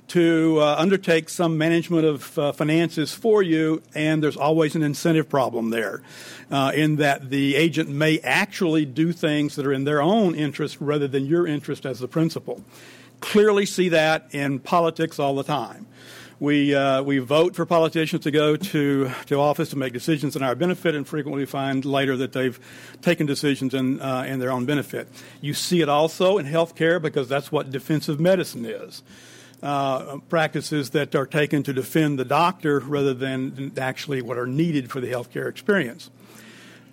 to 0.08 0.58
uh, 0.60 0.74
undertake 0.76 1.28
some 1.28 1.56
management 1.56 2.04
of 2.04 2.36
uh, 2.36 2.50
finances 2.50 3.14
for 3.14 3.40
you, 3.40 3.84
and 3.94 4.20
there's 4.20 4.36
always 4.36 4.74
an 4.74 4.82
incentive 4.82 5.28
problem 5.28 5.70
there, 5.70 6.02
uh, 6.50 6.72
in 6.74 6.96
that 6.96 7.30
the 7.30 7.54
agent 7.54 7.88
may 7.88 8.18
actually 8.18 8.84
do 8.84 9.12
things 9.12 9.54
that 9.54 9.64
are 9.64 9.72
in 9.72 9.84
their 9.84 10.02
own 10.02 10.34
interest 10.34 10.76
rather 10.80 11.06
than 11.06 11.24
your 11.24 11.46
interest 11.46 11.86
as 11.86 12.00
the 12.00 12.08
principal. 12.08 12.60
Clearly 13.20 13.64
see 13.64 13.90
that 13.90 14.26
in 14.32 14.58
politics 14.58 15.20
all 15.20 15.36
the 15.36 15.44
time. 15.44 15.86
We, 16.38 16.74
uh, 16.74 17.02
we 17.02 17.18
vote 17.18 17.56
for 17.56 17.64
politicians 17.64 18.24
to 18.24 18.30
go 18.30 18.56
to, 18.56 19.10
to 19.26 19.36
office 19.36 19.70
to 19.70 19.76
make 19.76 19.94
decisions 19.94 20.36
in 20.36 20.42
our 20.42 20.54
benefit 20.54 20.94
and 20.94 21.08
frequently 21.08 21.46
find 21.46 21.82
later 21.82 22.14
that 22.18 22.32
they've 22.32 22.60
taken 23.00 23.26
decisions 23.26 23.72
in, 23.72 24.02
uh, 24.02 24.24
in 24.28 24.38
their 24.38 24.50
own 24.50 24.66
benefit. 24.66 25.08
You 25.40 25.54
see 25.54 25.80
it 25.80 25.88
also 25.88 26.36
in 26.36 26.44
healthcare 26.44 27.00
because 27.00 27.26
that's 27.26 27.50
what 27.50 27.70
defensive 27.70 28.20
medicine 28.20 28.66
is. 28.66 29.02
Uh, 29.62 30.18
practices 30.28 30.90
that 30.90 31.14
are 31.14 31.24
taken 31.26 31.62
to 31.62 31.72
defend 31.72 32.18
the 32.18 32.24
doctor 32.26 32.80
rather 32.80 33.14
than 33.14 33.72
actually 33.78 34.20
what 34.20 34.36
are 34.36 34.46
needed 34.46 34.90
for 34.90 35.00
the 35.00 35.08
healthcare 35.08 35.48
experience. 35.48 36.10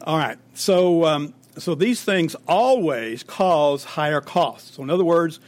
All 0.06 0.18
right, 0.18 0.38
so 0.54 1.04
um, 1.04 1.34
so 1.58 1.76
these 1.76 2.02
things 2.02 2.36
always 2.48 3.24
cause 3.24 3.84
higher 3.84 4.22
costs. 4.22 4.76
So 4.76 4.84
in 4.84 4.90
other 4.90 5.04
words, 5.04 5.42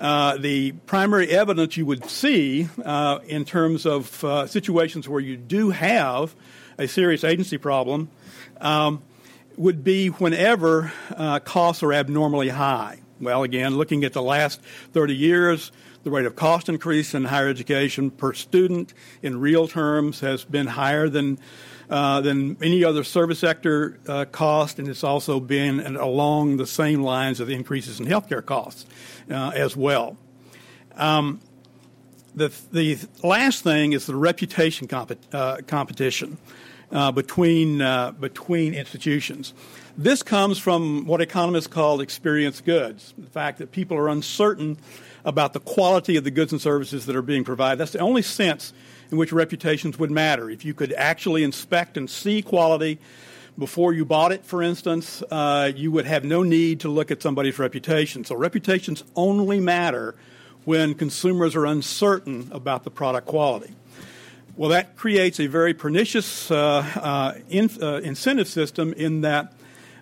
uh, 0.00 0.36
the 0.38 0.72
primary 0.86 1.28
evidence 1.28 1.76
you 1.76 1.84
would 1.84 2.04
see 2.06 2.68
uh, 2.84 3.18
in 3.26 3.44
terms 3.44 3.84
of 3.84 4.24
uh, 4.24 4.46
situations 4.46 5.08
where 5.08 5.20
you 5.20 5.36
do 5.36 5.70
have 5.70 6.34
a 6.78 6.88
serious 6.88 7.22
agency 7.22 7.58
problem 7.58 8.10
um, 8.60 9.02
would 9.56 9.84
be 9.84 10.08
whenever 10.08 10.90
uh, 11.14 11.38
costs 11.40 11.82
are 11.82 11.92
abnormally 11.92 12.48
high. 12.48 13.00
Well, 13.20 13.42
again, 13.42 13.76
looking 13.76 14.04
at 14.04 14.14
the 14.14 14.22
last 14.22 14.62
30 14.92 15.14
years, 15.14 15.70
the 16.02 16.10
rate 16.10 16.24
of 16.24 16.34
cost 16.34 16.70
increase 16.70 17.12
in 17.12 17.26
higher 17.26 17.48
education 17.48 18.10
per 18.10 18.32
student 18.32 18.94
in 19.22 19.38
real 19.38 19.68
terms 19.68 20.20
has 20.20 20.44
been 20.44 20.66
higher 20.66 21.10
than 21.10 21.38
uh, 21.90 22.20
than 22.20 22.56
any 22.62 22.84
other 22.84 23.02
service 23.02 23.40
sector 23.40 23.98
uh, 24.06 24.24
cost, 24.26 24.78
and 24.78 24.86
it's 24.86 25.02
also 25.02 25.40
been 25.40 25.80
along 25.96 26.56
the 26.56 26.66
same 26.66 27.02
lines 27.02 27.40
of 27.40 27.48
the 27.48 27.54
increases 27.54 27.98
in 27.98 28.06
healthcare 28.06 28.44
costs 28.44 28.86
uh, 29.28 29.50
as 29.54 29.76
well. 29.76 30.16
Um, 30.94 31.40
the, 32.34 32.52
the 32.70 32.96
last 33.24 33.64
thing 33.64 33.92
is 33.92 34.06
the 34.06 34.14
reputation 34.14 34.86
comp- 34.86 35.18
uh, 35.32 35.58
competition 35.66 36.38
uh, 36.92 37.10
between, 37.10 37.78
between 38.20 38.72
institutions. 38.74 39.52
This 39.98 40.22
comes 40.22 40.58
from 40.58 41.06
what 41.06 41.20
economists 41.20 41.66
call 41.66 42.00
experience 42.00 42.60
goods, 42.60 43.14
the 43.18 43.26
fact 43.30 43.58
that 43.58 43.72
people 43.72 43.96
are 43.96 44.08
uncertain 44.08 44.78
about 45.24 45.54
the 45.54 45.60
quality 45.60 46.16
of 46.16 46.22
the 46.22 46.30
goods 46.30 46.52
and 46.52 46.60
services 46.60 47.06
that 47.06 47.16
are 47.16 47.22
being 47.22 47.42
provided. 47.42 47.78
That's 47.78 47.92
the 47.92 47.98
only 47.98 48.22
sense 48.22 48.72
in 49.10 49.18
which 49.18 49.32
reputations 49.32 49.98
would 49.98 50.10
matter. 50.10 50.50
If 50.50 50.64
you 50.64 50.74
could 50.74 50.92
actually 50.92 51.42
inspect 51.42 51.96
and 51.96 52.08
see 52.08 52.42
quality 52.42 52.98
before 53.58 53.92
you 53.92 54.04
bought 54.04 54.32
it, 54.32 54.44
for 54.44 54.62
instance, 54.62 55.22
uh, 55.30 55.72
you 55.74 55.90
would 55.92 56.06
have 56.06 56.24
no 56.24 56.42
need 56.42 56.80
to 56.80 56.88
look 56.88 57.10
at 57.10 57.22
somebody's 57.22 57.58
reputation. 57.58 58.24
So 58.24 58.34
reputations 58.34 59.04
only 59.16 59.60
matter 59.60 60.14
when 60.64 60.94
consumers 60.94 61.56
are 61.56 61.66
uncertain 61.66 62.48
about 62.52 62.84
the 62.84 62.90
product 62.90 63.26
quality. 63.26 63.74
Well, 64.56 64.70
that 64.70 64.96
creates 64.96 65.40
a 65.40 65.46
very 65.46 65.74
pernicious 65.74 66.50
uh, 66.50 66.84
uh, 66.96 67.34
in, 67.48 67.70
uh, 67.80 68.00
incentive 68.02 68.48
system 68.48 68.92
in 68.92 69.22
that 69.22 69.52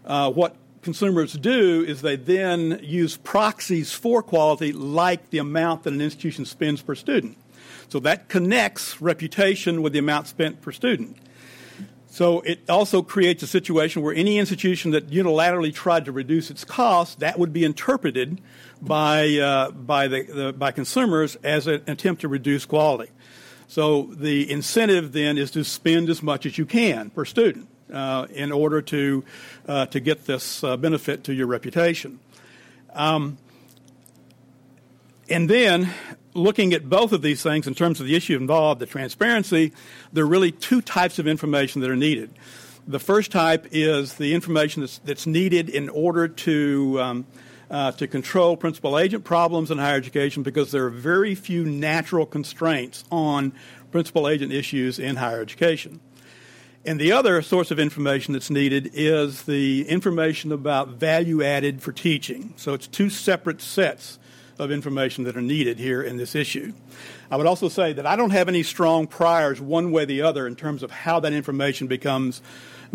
uh, 0.05 0.31
what 0.33 0.57
consumers 0.83 1.35
do 1.35 1.85
is 1.85 2.03
they 2.03 2.17
then 2.17 2.81
use 2.83 3.17
proxies 3.17 3.93
for 3.93 4.23
quality 4.23 4.73
like 4.73 5.31
the 5.31 5.39
amount 5.39 5.85
that 5.85 5.93
an 5.93 6.01
institution 6.01 6.45
spends 6.45 6.83
per 6.83 6.95
student. 6.95 7.37
So 7.89 8.01
that 8.01 8.29
connects 8.29 9.01
reputation 9.01 9.83
with 9.83 9.93
the 9.93 9.99
amount 9.99 10.27
spent 10.27 10.61
per 10.61 10.73
student. 10.73 11.17
So 12.11 12.41
it 12.41 12.69
also 12.69 13.03
creates 13.03 13.43
a 13.43 13.47
situation 13.47 14.03
where 14.03 14.15
any 14.15 14.39
institution 14.39 14.93
that 14.93 15.11
unilaterally 15.11 15.73
tried 15.73 16.07
to 16.07 16.13
reduce 16.13 16.51
its 16.51 16.65
costs, 16.65 17.17
that 17.17 17.39
would 17.39 17.53
be 17.53 17.65
interpreted 17.65 18.41
by, 18.81 19.37
uh, 19.37 19.71
by, 19.71 20.09
the, 20.09 20.23
the, 20.23 20.53
by 20.53 20.73
consumers 20.73 21.37
as 21.37 21.67
an 21.67 21.83
attempt 21.87 22.23
to 22.23 22.29
reduce 22.29 22.65
quality. 22.65 23.11
So 23.69 24.05
the 24.05 24.51
incentive 24.51 25.13
then 25.13 25.37
is 25.37 25.51
to 25.53 25.65
spend 25.65 26.09
as 26.09 26.23
much 26.23 26.47
as 26.47 26.57
you 26.57 26.65
can 26.65 27.11
per 27.11 27.27
student 27.27 27.69
uh, 27.93 28.27
in 28.31 28.53
order 28.53 28.81
to, 28.83 29.25
uh, 29.67 29.87
to 29.87 30.01
get 30.01 30.25
this 30.25 30.65
uh, 30.65 30.77
benefit 30.79 31.25
to 31.25 31.35
your 31.35 31.47
reputation. 31.47 32.19
Um, 32.95 33.37
and 35.29 35.49
then 35.49 35.91
looking 36.39 36.73
at 36.73 36.89
both 36.89 37.13
of 37.13 37.23
these 37.23 37.43
things 37.43 37.67
in 37.67 37.75
terms 37.75 38.01
of 38.01 38.07
the 38.07 38.15
issue 38.15 38.37
involved, 38.37 38.81
the 38.81 38.87
transparency, 38.87 39.73
there 40.13 40.25
are 40.25 40.29
really 40.29 40.53
two 40.53 40.81
types 40.81 41.19
of 41.19 41.27
information 41.27 41.81
that 41.83 41.91
are 41.91 41.97
needed. 41.97 42.31
The 42.87 42.99
first 42.99 43.31
type 43.31 43.67
is 43.71 44.15
the 44.15 44.35
information 44.35 44.81
that's, 44.81 44.99
that's 44.99 45.27
needed 45.27 45.69
in 45.69 45.91
order 45.91 46.29
to, 46.29 47.01
um, 47.01 47.27
uh, 47.71 47.93
to 47.93 48.07
control 48.07 48.57
principal 48.57 48.99
agent 48.99 49.25
problems 49.25 49.71
in 49.71 49.77
higher 49.77 49.97
education 49.97 50.43
because 50.43 50.71
there 50.71 50.87
are 50.87 50.91
very 50.91 51.35
few 51.35 51.65
natural 51.65 52.25
constraints 52.25 53.05
on 53.11 53.53
principal 53.91 54.27
agent 54.27 54.53
issues 54.53 54.99
in 54.99 55.17
higher 55.17 55.43
education. 55.43 56.01
And 56.87 56.99
the 56.99 57.13
other 57.13 57.43
source 57.43 57.71
of 57.71 57.79
information 57.79 58.33
that's 58.33 58.49
needed 58.49 58.93
is 58.95 59.43
the 59.43 59.87
information 59.89 60.53
about 60.53 60.89
value 60.89 61.43
added 61.43 61.83
for 61.83 61.93
teaching. 61.93 62.55
So 62.57 62.73
it's 62.73 62.87
two 62.87 63.11
separate 63.11 63.61
sets 63.61 64.19
of 64.59 64.71
information 64.71 65.25
that 65.25 65.37
are 65.37 65.43
needed 65.43 65.79
here 65.79 66.03
in 66.03 66.17
this 66.17 66.35
issue. 66.35 66.73
I 67.31 67.37
would 67.37 67.47
also 67.47 67.69
say 67.69 67.93
that 67.93 68.07
I 68.07 68.17
don't 68.17 68.31
have 68.31 68.49
any 68.49 68.63
strong 68.63 69.07
priors 69.07 69.61
one 69.61 69.93
way 69.93 70.03
or 70.03 70.07
the 70.07 70.23
other 70.23 70.47
in 70.47 70.57
terms 70.57 70.83
of 70.83 70.91
how 70.91 71.21
that 71.21 71.33
information 71.33 71.87
becomes 71.87 72.43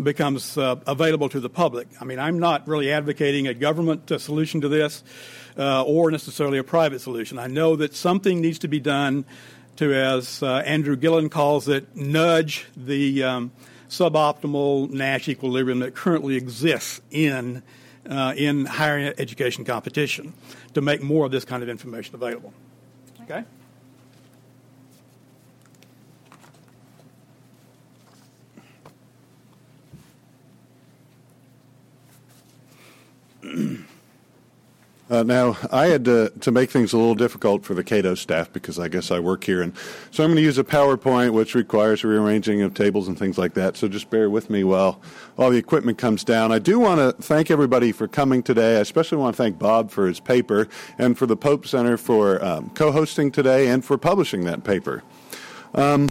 becomes 0.02 0.58
uh, 0.58 0.76
available 0.86 1.28
to 1.28 1.38
the 1.38 1.48
public. 1.48 1.86
I 2.00 2.04
mean, 2.04 2.18
I'm 2.18 2.40
not 2.40 2.66
really 2.66 2.90
advocating 2.90 3.46
a 3.46 3.54
government 3.54 4.10
uh, 4.10 4.18
solution 4.18 4.60
to 4.62 4.68
this 4.68 5.04
uh, 5.56 5.84
or 5.84 6.10
necessarily 6.10 6.58
a 6.58 6.64
private 6.64 7.00
solution. 7.00 7.38
I 7.38 7.46
know 7.46 7.76
that 7.76 7.94
something 7.94 8.40
needs 8.40 8.58
to 8.60 8.68
be 8.68 8.80
done 8.80 9.24
to, 9.76 9.94
as 9.94 10.42
uh, 10.42 10.62
Andrew 10.66 10.96
Gillen 10.96 11.28
calls 11.28 11.68
it, 11.68 11.94
nudge 11.96 12.66
the 12.76 13.22
um, 13.22 13.52
suboptimal 13.88 14.90
Nash 14.90 15.28
equilibrium 15.28 15.80
that 15.80 15.94
currently 15.94 16.36
exists 16.36 17.00
in 17.10 17.62
uh, 18.08 18.34
in 18.36 18.66
higher 18.66 19.14
education 19.18 19.64
competition 19.64 20.32
to 20.74 20.80
make 20.80 21.02
more 21.02 21.26
of 21.26 21.32
this 21.32 21.44
kind 21.44 21.62
of 21.62 21.68
information 21.68 22.14
available. 22.14 22.52
Okay? 23.22 23.44
Uh, 35.10 35.22
now, 35.22 35.56
I 35.70 35.86
had 35.86 36.06
to, 36.06 36.32
to 36.40 36.50
make 36.50 36.70
things 36.70 36.94
a 36.94 36.96
little 36.96 37.14
difficult 37.14 37.62
for 37.62 37.74
the 37.74 37.84
Cato 37.84 38.14
staff 38.14 38.50
because 38.50 38.78
I 38.78 38.88
guess 38.88 39.10
I 39.10 39.18
work 39.18 39.44
here. 39.44 39.60
And 39.60 39.76
so 40.10 40.24
I'm 40.24 40.30
going 40.30 40.36
to 40.36 40.42
use 40.42 40.56
a 40.56 40.64
PowerPoint, 40.64 41.34
which 41.34 41.54
requires 41.54 42.02
rearranging 42.04 42.62
of 42.62 42.72
tables 42.72 43.06
and 43.06 43.18
things 43.18 43.36
like 43.36 43.52
that. 43.54 43.76
So 43.76 43.86
just 43.86 44.08
bear 44.08 44.30
with 44.30 44.48
me 44.48 44.64
while 44.64 45.02
all 45.36 45.50
the 45.50 45.58
equipment 45.58 45.98
comes 45.98 46.24
down. 46.24 46.52
I 46.52 46.58
do 46.58 46.78
want 46.78 47.00
to 47.00 47.22
thank 47.22 47.50
everybody 47.50 47.92
for 47.92 48.08
coming 48.08 48.42
today. 48.42 48.78
I 48.78 48.80
especially 48.80 49.18
want 49.18 49.36
to 49.36 49.42
thank 49.42 49.58
Bob 49.58 49.90
for 49.90 50.06
his 50.06 50.20
paper 50.20 50.68
and 50.96 51.18
for 51.18 51.26
the 51.26 51.36
Pope 51.36 51.66
Center 51.66 51.98
for 51.98 52.42
um, 52.42 52.70
co 52.70 52.90
hosting 52.90 53.30
today 53.30 53.68
and 53.68 53.84
for 53.84 53.98
publishing 53.98 54.44
that 54.44 54.64
paper. 54.64 55.02
Um, 55.74 56.08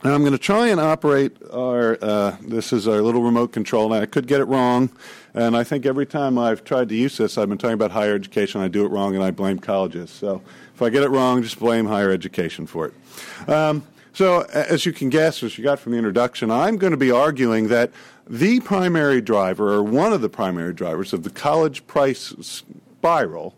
I'm 0.00 0.20
going 0.20 0.32
to 0.32 0.38
try 0.38 0.68
and 0.68 0.78
operate 0.78 1.36
our, 1.52 1.98
uh, 2.00 2.36
this 2.40 2.72
is 2.72 2.86
our 2.86 3.02
little 3.02 3.20
remote 3.20 3.52
control. 3.52 3.88
Now, 3.88 4.00
I 4.00 4.06
could 4.06 4.28
get 4.28 4.40
it 4.40 4.44
wrong, 4.44 4.90
and 5.34 5.56
I 5.56 5.64
think 5.64 5.86
every 5.86 6.06
time 6.06 6.38
I've 6.38 6.62
tried 6.62 6.88
to 6.90 6.94
use 6.94 7.16
this, 7.16 7.36
I've 7.36 7.48
been 7.48 7.58
talking 7.58 7.74
about 7.74 7.90
higher 7.90 8.14
education, 8.14 8.60
I 8.60 8.68
do 8.68 8.86
it 8.86 8.90
wrong, 8.90 9.16
and 9.16 9.24
I 9.24 9.32
blame 9.32 9.58
colleges. 9.58 10.10
So 10.10 10.40
if 10.72 10.82
I 10.82 10.90
get 10.90 11.02
it 11.02 11.08
wrong, 11.08 11.42
just 11.42 11.58
blame 11.58 11.86
higher 11.86 12.12
education 12.12 12.64
for 12.66 12.86
it. 12.86 13.48
Um, 13.48 13.82
so, 14.12 14.42
as 14.52 14.86
you 14.86 14.92
can 14.92 15.10
guess, 15.10 15.42
as 15.42 15.58
you 15.58 15.64
got 15.64 15.80
from 15.80 15.92
the 15.92 15.98
introduction, 15.98 16.50
I'm 16.50 16.76
going 16.76 16.92
to 16.92 16.96
be 16.96 17.10
arguing 17.10 17.68
that 17.68 17.90
the 18.28 18.60
primary 18.60 19.20
driver, 19.20 19.72
or 19.72 19.82
one 19.82 20.12
of 20.12 20.20
the 20.20 20.28
primary 20.28 20.74
drivers, 20.74 21.12
of 21.12 21.24
the 21.24 21.30
college 21.30 21.86
price 21.86 22.34
spiral 22.40 23.56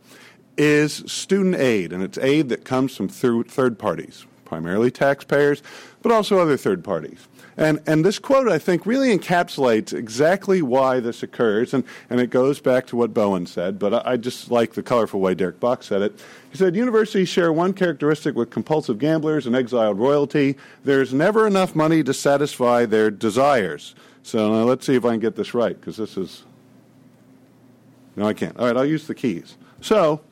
is 0.57 1.03
student 1.07 1.57
aid, 1.57 1.93
and 1.93 2.03
it's 2.03 2.19
aid 2.19 2.49
that 2.51 2.65
comes 2.65 2.97
from 2.97 3.09
third 3.09 3.79
parties, 3.79 4.27
primarily 4.51 4.91
taxpayers, 4.91 5.63
but 6.03 6.11
also 6.11 6.41
other 6.41 6.57
third 6.57 6.83
parties. 6.83 7.29
And, 7.57 7.81
and 7.87 8.05
this 8.05 8.19
quote, 8.19 8.49
I 8.49 8.59
think, 8.59 8.85
really 8.85 9.17
encapsulates 9.17 9.93
exactly 9.93 10.61
why 10.61 10.99
this 10.99 11.23
occurs, 11.23 11.73
and, 11.73 11.85
and 12.09 12.19
it 12.19 12.31
goes 12.31 12.59
back 12.59 12.89
to 12.89 12.97
what 12.97 13.15
Bowen 13.15 13.47
said, 13.47 13.79
but 13.79 13.95
I, 13.95 14.13
I 14.13 14.17
just 14.17 14.51
like 14.51 14.75
the 14.75 14.83
colorful 14.83 15.21
way 15.21 15.37
Derek 15.37 15.61
Bok 15.61 15.85
said 15.85 16.03
it. 16.03 16.21
He 16.51 16.59
said, 16.59 16.75
Universities 16.75 17.29
share 17.29 17.53
one 17.53 17.73
characteristic 17.73 18.35
with 18.35 18.51
compulsive 18.51 18.99
gamblers 18.99 19.47
and 19.47 19.55
exiled 19.55 20.01
royalty 20.01 20.57
there's 20.83 21.15
never 21.15 21.47
enough 21.47 21.77
money 21.77 22.03
to 22.03 22.13
satisfy 22.13 22.87
their 22.87 23.09
desires. 23.09 23.95
So 24.25 24.53
now 24.53 24.65
let's 24.65 24.85
see 24.85 24.97
if 24.97 25.05
I 25.05 25.11
can 25.11 25.21
get 25.21 25.37
this 25.37 25.55
right, 25.55 25.79
because 25.79 25.97
this 25.97 26.17
is. 26.17 26.43
No, 28.17 28.27
I 28.27 28.33
can't. 28.33 28.59
All 28.59 28.67
right, 28.67 28.77
I'll 28.77 28.85
use 28.85 29.07
the 29.07 29.15
keys. 29.15 29.57
So 29.81 30.23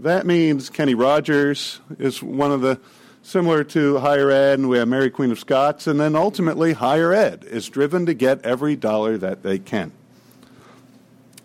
that 0.00 0.26
means 0.26 0.70
Kenny 0.70 0.94
Rogers 0.94 1.80
is 1.98 2.22
one 2.22 2.52
of 2.52 2.60
the 2.60 2.78
similar 3.28 3.62
to 3.62 3.98
higher 3.98 4.30
ed, 4.30 4.58
and 4.58 4.70
we 4.70 4.78
have 4.78 4.88
Mary 4.88 5.10
Queen 5.10 5.30
of 5.30 5.38
Scots, 5.38 5.86
and 5.86 6.00
then 6.00 6.16
ultimately 6.16 6.72
higher 6.72 7.12
ed 7.12 7.44
is 7.44 7.68
driven 7.68 8.06
to 8.06 8.14
get 8.14 8.42
every 8.42 8.74
dollar 8.74 9.18
that 9.18 9.42
they 9.42 9.58
can. 9.58 9.92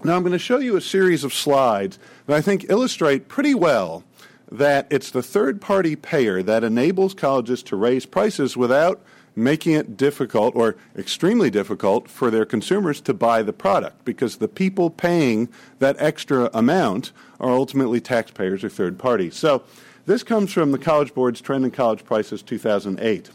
Now, 0.01 0.15
I'm 0.15 0.21
going 0.21 0.31
to 0.31 0.39
show 0.39 0.59
you 0.59 0.77
a 0.77 0.81
series 0.81 1.25
of 1.25 1.33
slides 1.33 1.99
that 2.25 2.37
I 2.37 2.41
think 2.41 2.69
illustrate 2.69 3.27
pretty 3.27 3.53
well 3.53 4.05
that 4.49 4.87
it's 4.89 5.11
the 5.11 5.21
third 5.21 5.59
party 5.59 5.97
payer 5.97 6.41
that 6.41 6.63
enables 6.63 7.13
colleges 7.13 7.61
to 7.63 7.75
raise 7.75 8.05
prices 8.05 8.55
without 8.55 9.01
making 9.35 9.73
it 9.73 9.97
difficult 9.97 10.55
or 10.55 10.77
extremely 10.97 11.49
difficult 11.49 12.07
for 12.07 12.31
their 12.31 12.45
consumers 12.45 13.01
to 13.01 13.13
buy 13.13 13.41
the 13.41 13.51
product 13.51 14.05
because 14.05 14.37
the 14.37 14.47
people 14.47 14.89
paying 14.89 15.49
that 15.79 15.97
extra 15.99 16.49
amount 16.53 17.11
are 17.41 17.49
ultimately 17.49 17.99
taxpayers 17.99 18.63
or 18.63 18.69
third 18.69 18.97
parties. 18.97 19.35
So, 19.35 19.63
this 20.05 20.23
comes 20.23 20.51
from 20.51 20.71
the 20.71 20.77
College 20.77 21.13
Board's 21.13 21.41
Trend 21.41 21.65
in 21.65 21.71
College 21.71 22.03
Prices 22.03 22.41
2008. 22.41 23.29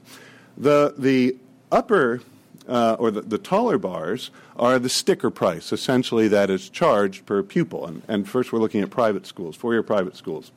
The, 0.57 0.95
the 0.99 1.37
upper 1.71 2.21
uh, 2.69 2.97
or 2.99 3.11
the, 3.11 3.23
the, 3.23 3.39
taller 3.39 3.79
bars 3.79 4.31
are 4.57 4.79
the 4.79 4.91
sticker 4.91 5.31
price, 5.31 5.73
essentially, 5.73 6.29
that 6.29 6.51
is 6.51 6.69
charged 6.69 7.25
per 7.25 7.43
pupil. 7.43 7.87
And, 7.87 8.03
and 8.09 8.29
first, 8.29 8.53
we're 8.53 8.59
looking 8.59 8.83
at 8.83 8.91
private 8.91 9.27
schools, 9.27 9.57
four 9.57 9.73
year 9.73 9.83
private 9.83 10.17
schools. 10.17 10.53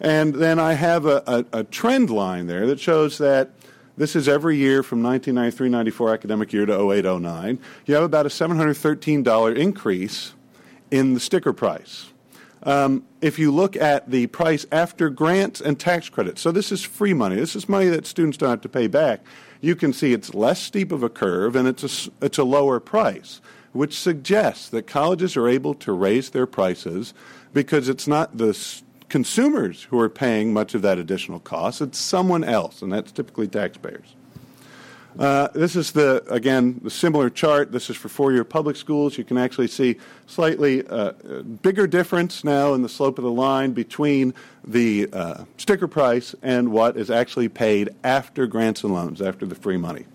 And 0.00 0.34
then 0.34 0.58
I 0.58 0.72
have 0.72 1.06
a, 1.06 1.22
a, 1.26 1.60
a, 1.60 1.64
trend 1.64 2.10
line 2.10 2.48
there 2.48 2.66
that 2.66 2.80
shows 2.80 3.18
that 3.18 3.50
this 3.96 4.16
is 4.16 4.28
every 4.28 4.56
year 4.56 4.82
from 4.82 5.02
1993 5.02 5.68
94 5.68 6.14
academic 6.14 6.52
year 6.52 6.66
to 6.66 6.92
08 6.92 7.04
09. 7.04 7.60
You 7.86 7.94
have 7.94 8.02
about 8.02 8.26
a 8.26 8.28
$713 8.28 9.56
increase 9.56 10.34
in 10.90 11.14
the 11.14 11.20
sticker 11.20 11.52
price. 11.52 12.06
Um, 12.64 13.04
if 13.20 13.38
you 13.38 13.50
look 13.50 13.76
at 13.76 14.10
the 14.10 14.26
price 14.28 14.64
after 14.72 15.10
grants 15.10 15.60
and 15.60 15.78
tax 15.78 16.08
credits, 16.08 16.40
so 16.40 16.50
this 16.50 16.72
is 16.72 16.82
free 16.82 17.12
money, 17.12 17.36
this 17.36 17.54
is 17.54 17.68
money 17.68 17.88
that 17.88 18.06
students 18.06 18.38
don't 18.38 18.50
have 18.50 18.62
to 18.62 18.68
pay 18.68 18.86
back, 18.86 19.20
you 19.60 19.76
can 19.76 19.92
see 19.92 20.12
it's 20.12 20.34
less 20.34 20.62
steep 20.62 20.90
of 20.90 21.02
a 21.02 21.10
curve 21.10 21.56
and 21.56 21.68
it's 21.68 22.08
a, 22.08 22.10
it's 22.22 22.38
a 22.38 22.44
lower 22.44 22.80
price, 22.80 23.42
which 23.72 23.98
suggests 23.98 24.70
that 24.70 24.86
colleges 24.86 25.36
are 25.36 25.48
able 25.48 25.74
to 25.74 25.92
raise 25.92 26.30
their 26.30 26.46
prices 26.46 27.12
because 27.52 27.88
it's 27.88 28.08
not 28.08 28.38
the 28.38 28.58
consumers 29.10 29.84
who 29.84 30.00
are 30.00 30.08
paying 30.08 30.52
much 30.52 30.74
of 30.74 30.82
that 30.82 30.98
additional 30.98 31.40
cost, 31.40 31.80
it's 31.80 31.98
someone 31.98 32.44
else, 32.44 32.80
and 32.80 32.92
that's 32.92 33.12
typically 33.12 33.46
taxpayers. 33.46 34.16
Uh, 35.18 35.46
this 35.54 35.76
is 35.76 35.92
the 35.92 36.24
again 36.28 36.80
the 36.82 36.90
similar 36.90 37.30
chart. 37.30 37.70
This 37.70 37.88
is 37.88 37.96
for 37.96 38.08
four-year 38.08 38.42
public 38.42 38.74
schools. 38.74 39.16
You 39.16 39.22
can 39.22 39.38
actually 39.38 39.68
see 39.68 39.96
slightly 40.26 40.86
uh, 40.88 41.12
bigger 41.62 41.86
difference 41.86 42.42
now 42.42 42.74
in 42.74 42.82
the 42.82 42.88
slope 42.88 43.18
of 43.18 43.24
the 43.24 43.30
line 43.30 43.72
between 43.72 44.34
the 44.66 45.08
uh, 45.12 45.44
sticker 45.56 45.86
price 45.86 46.34
and 46.42 46.72
what 46.72 46.96
is 46.96 47.10
actually 47.10 47.48
paid 47.48 47.90
after 48.02 48.46
grants 48.46 48.82
and 48.82 48.92
loans, 48.92 49.22
after 49.22 49.46
the 49.46 49.54
free 49.54 49.76
money. 49.76 50.06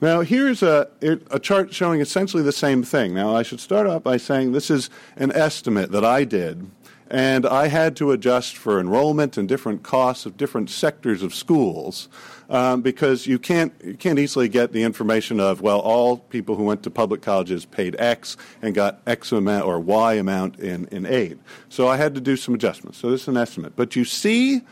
Now, 0.00 0.20
here's 0.20 0.62
a, 0.62 0.88
a 1.30 1.40
chart 1.40 1.72
showing 1.72 2.02
essentially 2.02 2.42
the 2.42 2.52
same 2.52 2.82
thing. 2.82 3.14
Now, 3.14 3.34
I 3.34 3.42
should 3.42 3.60
start 3.60 3.86
off 3.86 4.02
by 4.02 4.18
saying 4.18 4.52
this 4.52 4.70
is 4.70 4.90
an 5.16 5.32
estimate 5.32 5.90
that 5.92 6.04
I 6.04 6.24
did 6.24 6.70
and 7.08 7.46
I 7.46 7.68
had 7.68 7.96
to 7.96 8.10
adjust 8.10 8.56
for 8.56 8.80
enrollment 8.80 9.36
and 9.36 9.48
different 9.48 9.82
costs 9.82 10.26
of 10.26 10.36
different 10.36 10.70
sectors 10.70 11.22
of 11.22 11.34
schools 11.34 12.08
um, 12.48 12.82
because 12.82 13.26
you 13.26 13.38
can't 13.38 13.72
you 13.84 13.94
can't 13.94 14.18
easily 14.18 14.48
get 14.48 14.72
the 14.72 14.82
information 14.82 15.40
of 15.40 15.60
well 15.60 15.80
all 15.80 16.18
people 16.18 16.56
who 16.56 16.64
went 16.64 16.82
to 16.84 16.90
public 16.90 17.22
colleges 17.22 17.64
paid 17.64 17.96
X 17.98 18.36
and 18.62 18.74
got 18.74 19.00
X 19.06 19.32
amount 19.32 19.66
or 19.66 19.80
Y 19.80 20.14
amount 20.14 20.58
in, 20.58 20.86
in 20.88 21.06
aid. 21.06 21.38
So 21.68 21.88
I 21.88 21.96
had 21.96 22.14
to 22.14 22.20
do 22.20 22.36
some 22.36 22.54
adjustments. 22.54 22.98
So 22.98 23.10
this 23.10 23.22
is 23.22 23.28
an 23.28 23.36
estimate, 23.36 23.74
but 23.76 23.96
you 23.96 24.04
see 24.04 24.62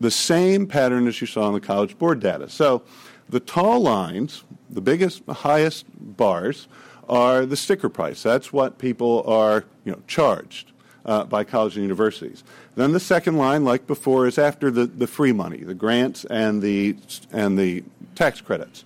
the 0.00 0.10
same 0.10 0.66
pattern 0.66 1.06
as 1.06 1.20
you 1.20 1.26
saw 1.26 1.48
in 1.48 1.54
the 1.54 1.60
College 1.60 1.98
Board 1.98 2.20
data. 2.20 2.48
So 2.48 2.82
the 3.28 3.40
tall 3.40 3.80
lines, 3.80 4.44
the 4.70 4.80
biggest, 4.80 5.22
highest 5.26 5.86
bars, 5.98 6.68
are 7.08 7.46
the 7.46 7.56
sticker 7.56 7.88
price. 7.88 8.22
That's 8.22 8.52
what 8.52 8.78
people 8.78 9.24
are 9.26 9.64
you 9.84 9.92
know 9.92 10.02
charged 10.06 10.72
uh, 11.06 11.24
by 11.24 11.44
colleges 11.44 11.76
and 11.76 11.84
universities. 11.84 12.44
Then 12.74 12.92
the 12.92 13.00
second 13.00 13.36
line, 13.36 13.64
like 13.64 13.86
before, 13.86 14.26
is 14.26 14.38
after 14.38 14.70
the, 14.70 14.86
the 14.86 15.06
free 15.06 15.32
money, 15.32 15.58
the 15.58 15.74
grants 15.74 16.24
and 16.26 16.60
the, 16.60 16.96
and 17.32 17.58
the 17.58 17.84
tax 18.14 18.40
credits. 18.40 18.84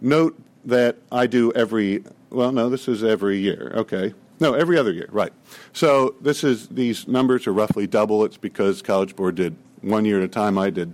Note 0.00 0.38
that 0.64 0.96
I 1.10 1.26
do 1.26 1.52
every, 1.52 2.04
well, 2.28 2.52
no, 2.52 2.68
this 2.68 2.88
is 2.88 3.02
every 3.02 3.38
year. 3.38 3.72
Okay. 3.76 4.12
No, 4.40 4.54
every 4.54 4.78
other 4.78 4.92
year, 4.92 5.08
right. 5.12 5.32
So 5.72 6.14
this 6.20 6.44
is, 6.44 6.68
these 6.68 7.06
numbers 7.06 7.46
are 7.46 7.52
roughly 7.52 7.86
double. 7.86 8.24
It's 8.24 8.38
because 8.38 8.82
College 8.82 9.14
Board 9.14 9.34
did 9.34 9.54
one 9.82 10.04
year 10.04 10.18
at 10.18 10.24
a 10.24 10.28
time. 10.28 10.58
I 10.58 10.70
did 10.70 10.92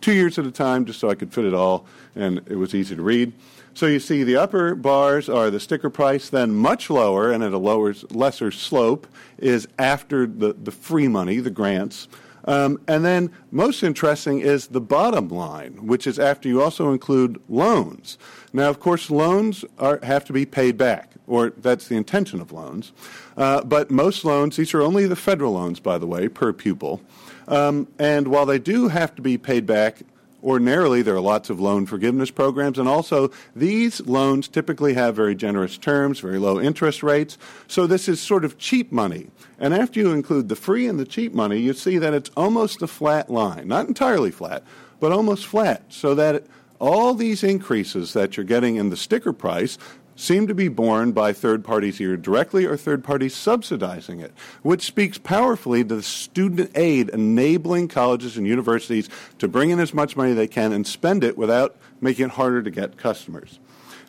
two 0.00 0.12
years 0.12 0.38
at 0.38 0.46
a 0.46 0.50
time 0.50 0.84
just 0.84 1.00
so 1.00 1.08
I 1.08 1.14
could 1.14 1.32
fit 1.32 1.44
it 1.44 1.54
all, 1.54 1.86
and 2.14 2.38
it 2.48 2.56
was 2.56 2.74
easy 2.74 2.96
to 2.96 3.02
read. 3.02 3.32
So 3.78 3.86
you 3.86 4.00
see 4.00 4.24
the 4.24 4.34
upper 4.34 4.74
bars 4.74 5.28
are 5.28 5.50
the 5.50 5.60
sticker 5.60 5.88
price, 5.88 6.30
then 6.30 6.52
much 6.52 6.90
lower 6.90 7.30
and 7.30 7.44
at 7.44 7.52
a 7.52 7.58
lower, 7.58 7.94
lesser 8.10 8.50
slope 8.50 9.06
is 9.38 9.68
after 9.78 10.26
the, 10.26 10.52
the 10.54 10.72
free 10.72 11.06
money, 11.06 11.38
the 11.38 11.50
grants. 11.50 12.08
Um, 12.46 12.80
and 12.88 13.04
then 13.04 13.30
most 13.52 13.84
interesting 13.84 14.40
is 14.40 14.66
the 14.66 14.80
bottom 14.80 15.28
line, 15.28 15.86
which 15.86 16.08
is 16.08 16.18
after 16.18 16.48
you 16.48 16.60
also 16.60 16.90
include 16.90 17.40
loans. 17.48 18.18
Now, 18.52 18.68
of 18.68 18.80
course, 18.80 19.12
loans 19.12 19.64
are, 19.78 20.00
have 20.02 20.24
to 20.24 20.32
be 20.32 20.44
paid 20.44 20.76
back, 20.76 21.12
or 21.28 21.50
that's 21.50 21.86
the 21.86 21.94
intention 21.94 22.40
of 22.40 22.50
loans. 22.50 22.90
Uh, 23.36 23.62
but 23.62 23.92
most 23.92 24.24
loans, 24.24 24.56
these 24.56 24.74
are 24.74 24.82
only 24.82 25.06
the 25.06 25.14
federal 25.14 25.52
loans, 25.52 25.78
by 25.78 25.98
the 25.98 26.06
way, 26.08 26.26
per 26.26 26.52
pupil. 26.52 27.00
Um, 27.46 27.86
and 27.96 28.26
while 28.26 28.44
they 28.44 28.58
do 28.58 28.88
have 28.88 29.14
to 29.14 29.22
be 29.22 29.38
paid 29.38 29.66
back 29.66 30.02
Ordinarily, 30.42 31.02
there 31.02 31.16
are 31.16 31.20
lots 31.20 31.50
of 31.50 31.58
loan 31.58 31.84
forgiveness 31.86 32.30
programs, 32.30 32.78
and 32.78 32.88
also 32.88 33.30
these 33.56 34.00
loans 34.02 34.46
typically 34.46 34.94
have 34.94 35.16
very 35.16 35.34
generous 35.34 35.76
terms, 35.76 36.20
very 36.20 36.38
low 36.38 36.60
interest 36.60 37.02
rates. 37.02 37.36
So 37.66 37.88
this 37.88 38.08
is 38.08 38.20
sort 38.20 38.44
of 38.44 38.56
cheap 38.56 38.92
money. 38.92 39.28
And 39.58 39.74
after 39.74 39.98
you 39.98 40.12
include 40.12 40.48
the 40.48 40.54
free 40.54 40.86
and 40.86 40.98
the 40.98 41.04
cheap 41.04 41.34
money, 41.34 41.58
you 41.58 41.72
see 41.72 41.98
that 41.98 42.14
it's 42.14 42.30
almost 42.36 42.82
a 42.82 42.86
flat 42.86 43.28
line. 43.28 43.66
Not 43.66 43.88
entirely 43.88 44.30
flat, 44.30 44.62
but 45.00 45.10
almost 45.10 45.44
flat. 45.44 45.82
So 45.88 46.14
that 46.14 46.44
all 46.78 47.14
these 47.14 47.42
increases 47.42 48.12
that 48.12 48.36
you're 48.36 48.44
getting 48.44 48.76
in 48.76 48.90
the 48.90 48.96
sticker 48.96 49.32
price 49.32 49.76
seem 50.18 50.48
to 50.48 50.54
be 50.54 50.66
borne 50.66 51.12
by 51.12 51.32
third 51.32 51.64
parties 51.64 52.00
either 52.00 52.16
directly 52.16 52.64
or 52.64 52.76
third 52.76 53.04
parties 53.04 53.34
subsidizing 53.34 54.18
it, 54.18 54.34
which 54.62 54.82
speaks 54.82 55.16
powerfully 55.16 55.84
to 55.84 55.94
the 55.94 56.02
student 56.02 56.70
aid 56.74 57.08
enabling 57.10 57.86
colleges 57.86 58.36
and 58.36 58.44
universities 58.44 59.08
to 59.38 59.46
bring 59.46 59.70
in 59.70 59.78
as 59.78 59.94
much 59.94 60.16
money 60.16 60.32
they 60.32 60.48
can 60.48 60.72
and 60.72 60.86
spend 60.86 61.22
it 61.22 61.38
without 61.38 61.76
making 62.00 62.24
it 62.26 62.32
harder 62.32 62.60
to 62.62 62.70
get 62.70 62.96
customers. 62.96 63.60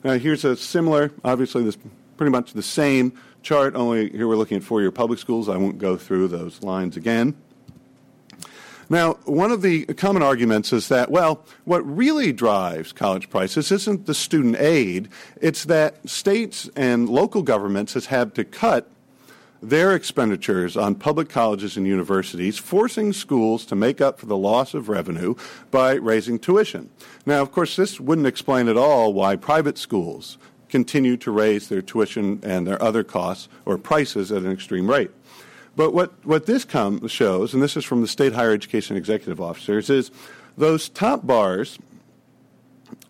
Now, 0.04 0.18
here's 0.18 0.44
a 0.44 0.58
similar, 0.58 1.12
obviously, 1.24 1.64
this 1.64 1.78
pretty 2.18 2.32
much 2.32 2.54
the 2.54 2.64
same 2.64 3.14
chart, 3.44 3.76
only 3.76 4.10
here 4.10 4.28
we're 4.28 4.36
looking 4.36 4.58
at 4.58 4.64
four 4.64 4.82
year 4.82 4.92
public 4.92 5.20
schools. 5.20 5.48
I 5.48 5.58
won't 5.58 5.78
go 5.78 5.96
through 5.96 6.30
those 6.30 6.64
lines 6.64 6.98
again. 6.98 7.36
Now, 8.92 9.14
one 9.26 9.52
of 9.52 9.62
the 9.62 9.86
common 9.86 10.24
arguments 10.24 10.74
is 10.74 10.88
that, 10.88 11.12
well, 11.12 11.46
what 11.66 11.86
really 11.86 12.34
drives 12.34 12.92
college 12.92 13.30
prices 13.30 13.72
isn't 13.72 14.08
the 14.08 14.16
student 14.16 14.56
aid, 14.60 15.10
it's 15.40 15.66
that 15.66 16.10
states 16.10 16.68
and 16.76 17.08
local 17.08 17.44
governments 17.44 17.94
has 17.94 18.08
had 18.08 18.34
to 18.36 18.44
cut 18.44 18.90
their 19.62 19.94
expenditures 19.94 20.76
on 20.76 20.96
public 20.96 21.30
colleges 21.30 21.78
and 21.78 21.86
universities, 21.86 22.58
forcing 22.58 23.14
schools 23.14 23.66
to 23.66 23.76
make 23.76 24.02
up 24.02 24.20
for 24.20 24.26
the 24.26 24.38
loss 24.38 24.74
of 24.74 24.90
revenue 24.90 25.36
by 25.70 25.94
raising 25.94 26.40
tuition. 26.40 26.90
Now, 27.26 27.42
of 27.42 27.52
course, 27.52 27.76
this 27.76 28.00
wouldn't 28.00 28.26
explain 28.26 28.70
at 28.70 28.78
all 28.78 29.14
why 29.14 29.36
private 29.36 29.78
schools 29.78 30.38
continue 30.70 31.18
to 31.18 31.32
raise 31.32 31.68
their 31.68 31.82
tuition 31.82 32.40
and 32.42 32.66
their 32.66 32.82
other 32.82 33.04
costs 33.04 33.50
or 33.66 33.78
prices 33.78 34.32
at 34.32 34.44
an 34.44 34.52
extreme 34.52 34.90
rate. 34.90 35.12
But 35.80 35.94
what, 35.94 36.12
what 36.26 36.46
this 36.46 36.66
com- 36.66 37.08
shows, 37.08 37.54
and 37.54 37.64
this 37.64 37.78
is 37.78 37.86
from 37.86 38.02
the 38.02 38.08
State 38.10 38.34
Higher 38.34 38.52
Education 38.52 38.98
Executive 38.98 39.40
Officers, 39.40 39.90
is 39.90 40.12
those 40.58 40.90
top 40.90 41.26
bars 41.26 41.80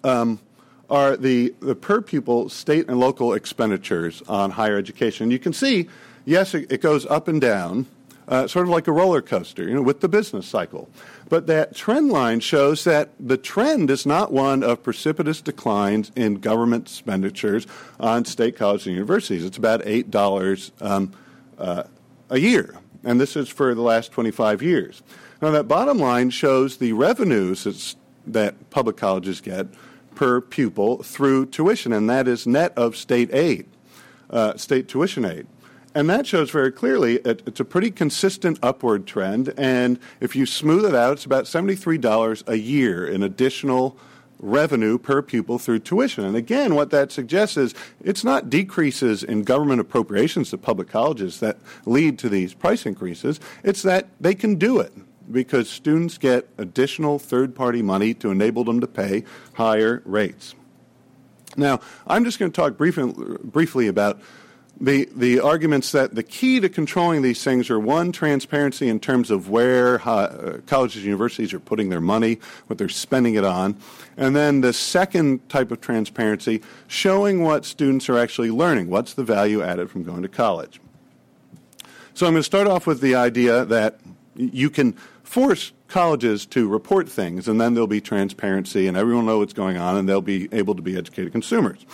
um, 0.04 0.40
are 0.88 1.18
the, 1.18 1.56
the 1.62 1.74
per 1.74 2.00
pupil 2.00 2.48
state 2.48 2.88
and 2.88 3.00
local 3.00 3.34
expenditures 3.34 4.22
on 4.30 4.52
higher 4.52 4.78
education. 4.78 5.32
You 5.32 5.40
can 5.40 5.52
see, 5.52 5.90
yes, 6.26 6.54
it, 6.54 6.72
it 6.72 6.80
goes 6.80 7.08
up 7.08 7.28
and 7.28 7.42
down, 7.42 7.88
uh, 8.28 8.46
sort 8.46 8.68
of 8.68 8.70
like 8.70 8.88
a 8.88 8.92
roller 8.92 9.24
coaster, 9.24 9.64
you 9.64 9.74
know, 9.74 9.82
with 9.82 10.02
the 10.02 10.08
business 10.08 10.46
cycle. 10.46 10.92
But 11.28 11.48
that 11.48 11.76
trend 11.76 12.12
line 12.12 12.40
shows 12.40 12.84
that 12.84 13.10
the 13.20 13.38
trend 13.38 13.90
is 13.90 14.06
not 14.06 14.32
one 14.32 14.62
of 14.62 14.84
precipitous 14.84 15.42
declines 15.42 16.12
in 16.16 16.36
government 16.36 16.84
expenditures 16.86 17.66
on 18.00 18.26
state 18.26 18.56
colleges 18.56 18.86
and 18.86 18.94
universities. 18.94 19.44
It's 19.44 19.58
about 19.58 19.82
eight 19.88 20.12
dollars 20.12 20.72
um, 20.82 21.14
uh, 21.58 21.86
a 22.30 22.40
year, 22.40 22.76
and 23.04 23.20
this 23.20 23.36
is 23.36 23.50
for 23.50 23.74
the 23.74 23.82
last 23.82 24.12
25 24.12 24.62
years. 24.62 25.02
Now, 25.42 25.52
that 25.52 25.68
bottom 25.68 25.98
line 25.98 26.30
shows 26.30 26.78
the 26.78 26.94
revenues 26.94 27.96
that 28.28 28.70
public 28.70 28.98
colleges 28.98 29.42
get 29.42 29.68
per 30.16 30.42
pupil 30.42 31.02
through 31.02 31.46
tuition, 31.46 31.94
and 31.94 32.10
that 32.10 32.28
is 32.28 32.46
net 32.46 32.74
of 32.78 32.98
state 32.98 33.34
aid, 33.34 33.68
uh, 34.30 34.58
state 34.58 34.88
tuition 34.88 35.24
aid. 35.24 35.48
And 35.96 36.10
that 36.10 36.28
shows 36.28 36.52
very 36.52 36.72
clearly 36.72 37.16
it, 37.18 37.42
it's 37.46 37.60
a 37.60 37.66
pretty 37.66 37.90
consistent 37.90 38.60
upward 38.62 39.08
trend. 39.08 39.54
And 39.58 40.00
if 40.20 40.36
you 40.36 40.46
smooth 40.46 40.86
it 40.86 40.94
out, 40.94 41.14
it's 41.14 41.26
about 41.26 41.46
$73 41.46 42.48
a 42.48 42.58
year 42.58 43.08
in 43.08 43.24
additional 43.24 43.98
revenue 44.40 44.98
per 44.98 45.22
pupil 45.22 45.60
through 45.60 45.80
tuition. 45.80 46.24
And 46.24 46.36
again, 46.36 46.76
what 46.76 46.90
that 46.92 47.12
suggests 47.12 47.58
is 47.58 47.76
it's 48.02 48.24
not 48.24 48.50
decreases 48.50 49.24
in 49.24 49.44
government 49.44 49.82
appropriations 49.82 50.50
to 50.52 50.58
public 50.58 50.88
colleges 50.88 51.40
that 51.42 51.58
lead 51.86 52.18
to 52.20 52.30
these 52.30 52.54
price 52.54 52.86
increases, 52.86 53.40
it's 53.64 53.82
that 53.84 54.08
they 54.20 54.34
can 54.34 54.56
do 54.56 54.80
it 54.80 54.94
because 55.32 55.70
students 55.70 56.18
get 56.18 56.50
additional 56.58 57.20
third 57.20 57.54
party 57.54 57.82
money 57.82 58.14
to 58.16 58.32
enable 58.32 58.64
them 58.64 58.80
to 58.80 58.88
pay 58.88 59.24
higher 59.54 60.02
rates. 60.06 60.56
Now, 61.58 61.82
I'm 62.08 62.24
just 62.24 62.40
going 62.40 62.52
to 62.52 62.56
talk 62.56 62.78
briefly, 62.78 63.14
briefly 63.44 63.88
about 63.88 64.22
the, 64.82 65.10
the 65.16 65.40
arguments 65.42 65.92
that 65.92 66.16
the 66.16 66.24
key 66.24 66.60
to 66.62 66.70
controlling 66.70 67.22
these 67.22 67.44
things 67.44 67.70
are 67.70 67.80
one, 67.80 68.12
transparency 68.12 68.88
in 68.88 69.00
terms 69.00 69.30
of 69.30 69.50
where 69.50 70.02
uh, 70.08 70.60
colleges 70.68 70.98
and 70.98 71.06
universities 71.06 71.54
are 71.54 71.60
putting 71.60 71.90
their 71.90 72.02
money, 72.02 72.40
what 72.68 72.78
they're 72.78 72.88
spending 72.88 73.36
it 73.36 73.44
on. 73.44 73.76
And 74.16 74.36
then 74.36 74.62
the 74.62 74.74
second 74.74 75.48
type 75.50 75.72
of 75.72 75.82
transparency, 75.82 76.62
showing 76.88 77.44
what 77.44 77.66
students 77.66 78.10
are 78.10 78.18
actually 78.18 78.52
learning. 78.52 78.90
What's 78.90 79.14
the 79.14 79.24
value 79.24 79.62
added 79.62 79.90
from 79.92 80.04
going 80.04 80.22
to 80.22 80.30
college? 80.30 80.80
So 82.14 82.26
I'm 82.26 82.34
going 82.34 82.42
to 82.42 82.44
start 82.44 82.68
off 82.68 82.88
with 82.88 83.02
the 83.02 83.16
idea 83.16 83.66
that 83.66 84.00
you 84.36 84.70
can 84.70 84.94
force 85.24 85.72
colleges 85.88 86.46
to 86.48 86.68
report 86.68 87.10
things, 87.10 87.48
and 87.48 87.60
then 87.60 87.74
there'll 87.74 87.88
be 87.88 88.02
transparency, 88.02 88.88
and 88.88 88.96
everyone 88.96 89.26
will 89.26 89.34
know 89.34 89.40
what's 89.40 89.54
going 89.54 89.78
on, 89.78 89.98
and 89.98 90.08
they'll 90.08 90.22
be 90.22 90.48
able 90.52 90.76
to 90.76 90.82
be 90.82 90.98
educated 90.98 91.32
consumers. 91.32 91.86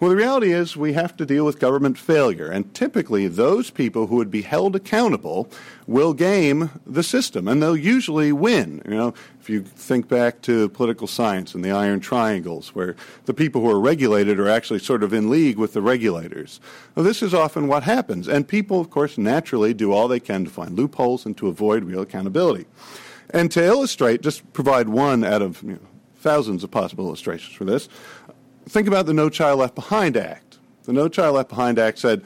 Well, 0.00 0.08
the 0.08 0.16
reality 0.16 0.52
is 0.54 0.78
we 0.78 0.94
have 0.94 1.14
to 1.18 1.26
deal 1.26 1.44
with 1.44 1.58
government 1.58 1.98
failure, 1.98 2.50
and 2.50 2.72
typically 2.74 3.28
those 3.28 3.68
people 3.68 4.06
who 4.06 4.16
would 4.16 4.30
be 4.30 4.40
held 4.40 4.74
accountable 4.74 5.50
will 5.86 6.14
game 6.14 6.70
the 6.86 7.02
system, 7.02 7.46
and 7.46 7.62
they'll 7.62 7.76
usually 7.76 8.32
win. 8.32 8.80
You 8.86 8.94
know, 8.94 9.14
if 9.42 9.50
you 9.50 9.62
think 9.62 10.08
back 10.08 10.40
to 10.42 10.70
political 10.70 11.06
science 11.06 11.54
and 11.54 11.62
the 11.62 11.72
iron 11.72 12.00
triangles, 12.00 12.74
where 12.74 12.96
the 13.26 13.34
people 13.34 13.60
who 13.60 13.68
are 13.68 13.78
regulated 13.78 14.40
are 14.40 14.48
actually 14.48 14.78
sort 14.78 15.02
of 15.02 15.12
in 15.12 15.28
league 15.28 15.58
with 15.58 15.74
the 15.74 15.82
regulators. 15.82 16.60
Well, 16.94 17.04
this 17.04 17.22
is 17.22 17.34
often 17.34 17.68
what 17.68 17.82
happens, 17.82 18.26
and 18.26 18.48
people, 18.48 18.80
of 18.80 18.88
course, 18.88 19.18
naturally 19.18 19.74
do 19.74 19.92
all 19.92 20.08
they 20.08 20.18
can 20.18 20.44
to 20.46 20.50
find 20.50 20.78
loopholes 20.78 21.26
and 21.26 21.36
to 21.36 21.48
avoid 21.48 21.84
real 21.84 22.00
accountability. 22.00 22.64
And 23.34 23.52
to 23.52 23.62
illustrate, 23.62 24.22
just 24.22 24.50
provide 24.54 24.88
one 24.88 25.24
out 25.24 25.42
of 25.42 25.62
you 25.62 25.74
know, 25.74 25.78
thousands 26.20 26.62
of 26.62 26.70
possible 26.70 27.06
illustrations 27.06 27.54
for 27.54 27.64
this 27.64 27.88
think 28.68 28.88
about 28.88 29.06
the 29.06 29.14
No 29.14 29.28
Child 29.28 29.60
Left 29.60 29.74
Behind 29.74 30.16
Act. 30.16 30.58
The 30.84 30.92
No 30.92 31.08
Child 31.08 31.36
Left 31.36 31.48
Behind 31.48 31.78
Act 31.78 31.98
said 31.98 32.22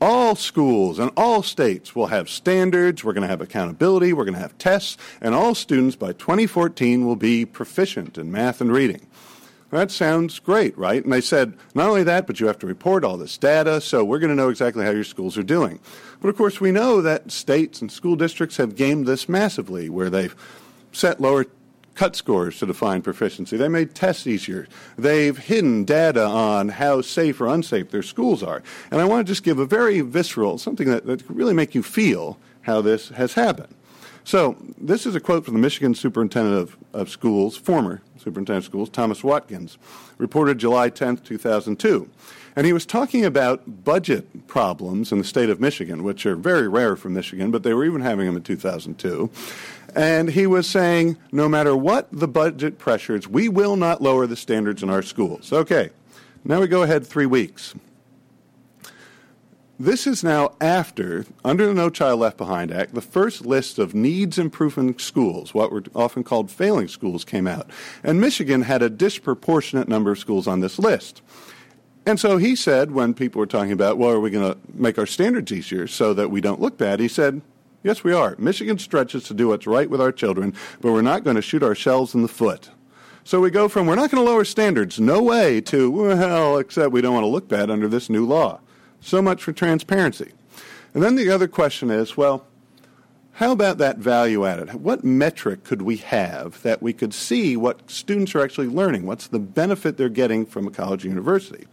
all 0.00 0.34
schools 0.34 0.98
and 0.98 1.10
all 1.16 1.42
states 1.42 1.94
will 1.94 2.08
have 2.08 2.28
standards, 2.28 3.04
we're 3.04 3.12
going 3.12 3.22
to 3.22 3.28
have 3.28 3.40
accountability, 3.40 4.12
we're 4.12 4.24
going 4.24 4.34
to 4.34 4.40
have 4.40 4.56
tests, 4.58 4.98
and 5.20 5.34
all 5.34 5.54
students 5.54 5.96
by 5.96 6.12
2014 6.12 7.06
will 7.06 7.16
be 7.16 7.46
proficient 7.46 8.18
in 8.18 8.30
math 8.30 8.60
and 8.60 8.72
reading. 8.72 9.06
That 9.70 9.90
sounds 9.90 10.38
great, 10.38 10.76
right? 10.78 11.02
And 11.02 11.12
they 11.12 11.20
said, 11.20 11.54
not 11.74 11.88
only 11.88 12.04
that, 12.04 12.28
but 12.28 12.38
you 12.38 12.46
have 12.46 12.58
to 12.60 12.66
report 12.66 13.04
all 13.04 13.16
this 13.16 13.36
data, 13.36 13.80
so 13.80 14.04
we're 14.04 14.20
going 14.20 14.30
to 14.30 14.36
know 14.36 14.48
exactly 14.48 14.84
how 14.84 14.92
your 14.92 15.04
schools 15.04 15.36
are 15.36 15.42
doing. 15.42 15.80
But 16.20 16.28
of 16.28 16.36
course, 16.36 16.60
we 16.60 16.70
know 16.70 17.02
that 17.02 17.32
states 17.32 17.80
and 17.80 17.90
school 17.90 18.14
districts 18.14 18.56
have 18.58 18.76
gamed 18.76 19.06
this 19.06 19.28
massively, 19.28 19.88
where 19.88 20.10
they've 20.10 20.36
set 20.92 21.20
lower 21.20 21.46
cut 21.94 22.16
scores 22.16 22.58
to 22.58 22.66
define 22.66 23.02
proficiency. 23.02 23.56
They 23.56 23.68
made 23.68 23.94
tests 23.94 24.26
easier. 24.26 24.66
They've 24.96 25.36
hidden 25.36 25.84
data 25.84 26.24
on 26.24 26.68
how 26.70 27.00
safe 27.02 27.40
or 27.40 27.46
unsafe 27.46 27.90
their 27.90 28.02
schools 28.02 28.42
are. 28.42 28.62
And 28.90 29.00
I 29.00 29.04
want 29.04 29.26
to 29.26 29.30
just 29.30 29.42
give 29.42 29.58
a 29.58 29.66
very 29.66 30.00
visceral, 30.00 30.58
something 30.58 30.88
that, 30.88 31.06
that 31.06 31.28
really 31.28 31.54
make 31.54 31.74
you 31.74 31.82
feel 31.82 32.38
how 32.62 32.80
this 32.80 33.10
has 33.10 33.34
happened. 33.34 33.74
So, 34.26 34.56
this 34.78 35.04
is 35.04 35.14
a 35.14 35.20
quote 35.20 35.44
from 35.44 35.52
the 35.52 35.60
Michigan 35.60 35.94
Superintendent 35.94 36.56
of, 36.56 36.76
of 36.94 37.10
Schools, 37.10 37.58
former 37.58 38.00
Superintendent 38.16 38.64
of 38.64 38.64
Schools, 38.64 38.88
Thomas 38.88 39.22
Watkins, 39.22 39.76
reported 40.16 40.56
July 40.56 40.88
10, 40.88 41.18
2002. 41.18 42.08
And 42.56 42.66
he 42.66 42.72
was 42.72 42.86
talking 42.86 43.24
about 43.24 43.84
budget 43.84 44.46
problems 44.46 45.12
in 45.12 45.18
the 45.18 45.24
state 45.24 45.50
of 45.50 45.60
Michigan, 45.60 46.04
which 46.04 46.24
are 46.24 46.36
very 46.36 46.68
rare 46.68 46.96
for 46.96 47.10
Michigan, 47.10 47.50
but 47.50 47.64
they 47.64 47.74
were 47.74 47.84
even 47.84 48.00
having 48.00 48.26
them 48.26 48.36
in 48.36 48.42
2002. 48.42 49.28
And 49.94 50.30
he 50.30 50.46
was 50.46 50.68
saying, 50.68 51.18
no 51.30 51.48
matter 51.48 51.76
what 51.76 52.08
the 52.10 52.26
budget 52.26 52.78
pressures, 52.78 53.28
we 53.28 53.48
will 53.48 53.76
not 53.76 54.02
lower 54.02 54.26
the 54.26 54.36
standards 54.36 54.82
in 54.82 54.90
our 54.90 55.02
schools. 55.02 55.52
Okay, 55.52 55.90
now 56.44 56.60
we 56.60 56.66
go 56.66 56.82
ahead 56.82 57.06
three 57.06 57.26
weeks. 57.26 57.74
This 59.78 60.06
is 60.06 60.22
now 60.22 60.54
after, 60.60 61.26
under 61.44 61.66
the 61.66 61.74
No 61.74 61.90
Child 61.90 62.20
Left 62.20 62.36
Behind 62.36 62.70
Act, 62.70 62.94
the 62.94 63.00
first 63.00 63.44
list 63.44 63.78
of 63.78 63.92
needs 63.92 64.38
improvement 64.38 65.00
schools, 65.00 65.52
what 65.52 65.72
were 65.72 65.82
often 65.96 66.22
called 66.22 66.48
failing 66.48 66.86
schools, 66.86 67.24
came 67.24 67.48
out. 67.48 67.68
And 68.04 68.20
Michigan 68.20 68.62
had 68.62 68.82
a 68.82 68.88
disproportionate 68.88 69.88
number 69.88 70.12
of 70.12 70.18
schools 70.18 70.46
on 70.46 70.60
this 70.60 70.78
list. 70.78 71.22
And 72.06 72.20
so 72.20 72.36
he 72.36 72.54
said, 72.54 72.92
when 72.92 73.14
people 73.14 73.40
were 73.40 73.46
talking 73.46 73.72
about, 73.72 73.98
well, 73.98 74.10
are 74.10 74.20
we 74.20 74.30
going 74.30 74.52
to 74.52 74.58
make 74.72 74.96
our 74.96 75.06
standards 75.06 75.50
easier 75.50 75.88
so 75.88 76.14
that 76.14 76.30
we 76.30 76.40
don't 76.40 76.60
look 76.60 76.78
bad? 76.78 77.00
He 77.00 77.08
said, 77.08 77.42
Yes, 77.84 78.02
we 78.02 78.14
are. 78.14 78.34
Michigan 78.38 78.78
stretches 78.78 79.24
to 79.24 79.34
do 79.34 79.48
what's 79.48 79.66
right 79.66 79.90
with 79.90 80.00
our 80.00 80.10
children, 80.10 80.54
but 80.80 80.90
we're 80.90 81.02
not 81.02 81.22
going 81.22 81.36
to 81.36 81.42
shoot 81.42 81.62
ourselves 81.62 82.14
in 82.14 82.22
the 82.22 82.28
foot. 82.28 82.70
So 83.24 83.42
we 83.42 83.50
go 83.50 83.68
from 83.68 83.86
we're 83.86 83.94
not 83.94 84.10
going 84.10 84.24
to 84.24 84.30
lower 84.30 84.44
standards, 84.46 84.98
no 84.98 85.22
way, 85.22 85.60
to 85.62 85.90
well, 85.90 86.56
except 86.56 86.92
we 86.92 87.02
don't 87.02 87.12
want 87.12 87.24
to 87.24 87.28
look 87.28 87.46
bad 87.46 87.70
under 87.70 87.86
this 87.86 88.08
new 88.08 88.24
law. 88.24 88.60
So 89.02 89.20
much 89.20 89.42
for 89.42 89.52
transparency. 89.52 90.32
And 90.94 91.02
then 91.02 91.14
the 91.14 91.28
other 91.28 91.46
question 91.46 91.90
is 91.90 92.16
well, 92.16 92.46
how 93.32 93.52
about 93.52 93.76
that 93.78 93.98
value 93.98 94.46
added? 94.46 94.72
What 94.76 95.04
metric 95.04 95.64
could 95.64 95.82
we 95.82 95.98
have 95.98 96.62
that 96.62 96.80
we 96.80 96.94
could 96.94 97.12
see 97.12 97.54
what 97.54 97.90
students 97.90 98.34
are 98.34 98.42
actually 98.42 98.68
learning? 98.68 99.04
What's 99.04 99.26
the 99.26 99.38
benefit 99.38 99.98
they're 99.98 100.08
getting 100.08 100.46
from 100.46 100.66
a 100.66 100.70
college 100.70 101.04
or 101.04 101.08
university? 101.08 101.66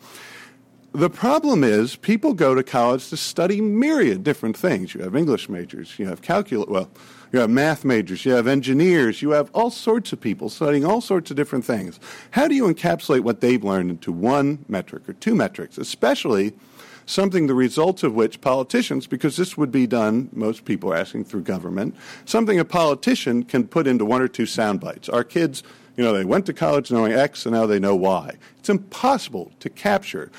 The 0.93 1.09
problem 1.09 1.63
is 1.63 1.95
people 1.95 2.33
go 2.33 2.53
to 2.53 2.63
college 2.63 3.07
to 3.09 3.17
study 3.17 3.61
myriad 3.61 4.25
different 4.25 4.57
things. 4.57 4.93
You 4.93 5.03
have 5.03 5.15
English 5.15 5.47
majors, 5.47 5.97
you 5.97 6.05
have 6.07 6.21
calculus, 6.21 6.67
well, 6.67 6.89
you 7.31 7.39
have 7.39 7.49
math 7.49 7.85
majors, 7.85 8.25
you 8.25 8.33
have 8.33 8.45
engineers, 8.45 9.21
you 9.21 9.29
have 9.29 9.49
all 9.53 9.69
sorts 9.69 10.11
of 10.11 10.19
people 10.19 10.49
studying 10.49 10.83
all 10.83 10.99
sorts 10.99 11.31
of 11.31 11.37
different 11.37 11.63
things. 11.63 11.97
How 12.31 12.49
do 12.49 12.55
you 12.55 12.65
encapsulate 12.65 13.21
what 13.21 13.39
they've 13.39 13.63
learned 13.63 13.89
into 13.89 14.11
one 14.11 14.65
metric 14.67 15.07
or 15.07 15.13
two 15.13 15.33
metrics, 15.33 15.77
especially 15.77 16.51
something 17.05 17.47
the 17.47 17.53
results 17.53 18.03
of 18.03 18.13
which 18.13 18.41
politicians, 18.41 19.07
because 19.07 19.37
this 19.37 19.57
would 19.57 19.71
be 19.71 19.87
done, 19.87 20.29
most 20.33 20.65
people 20.65 20.91
are 20.91 20.97
asking 20.97 21.23
through 21.23 21.43
government, 21.43 21.95
something 22.25 22.59
a 22.59 22.65
politician 22.65 23.43
can 23.43 23.65
put 23.65 23.87
into 23.87 24.03
one 24.03 24.21
or 24.21 24.27
two 24.27 24.45
sound 24.45 24.81
bites. 24.81 25.07
Our 25.07 25.23
kids, 25.23 25.63
you 25.95 26.03
know, 26.03 26.11
they 26.11 26.25
went 26.25 26.45
to 26.47 26.53
college 26.53 26.91
knowing 26.91 27.13
X 27.13 27.45
and 27.45 27.55
now 27.55 27.65
they 27.65 27.79
know 27.79 27.95
Y. 27.95 28.35
It's 28.59 28.69
impossible 28.69 29.53
to 29.61 29.69
capture 29.69 30.29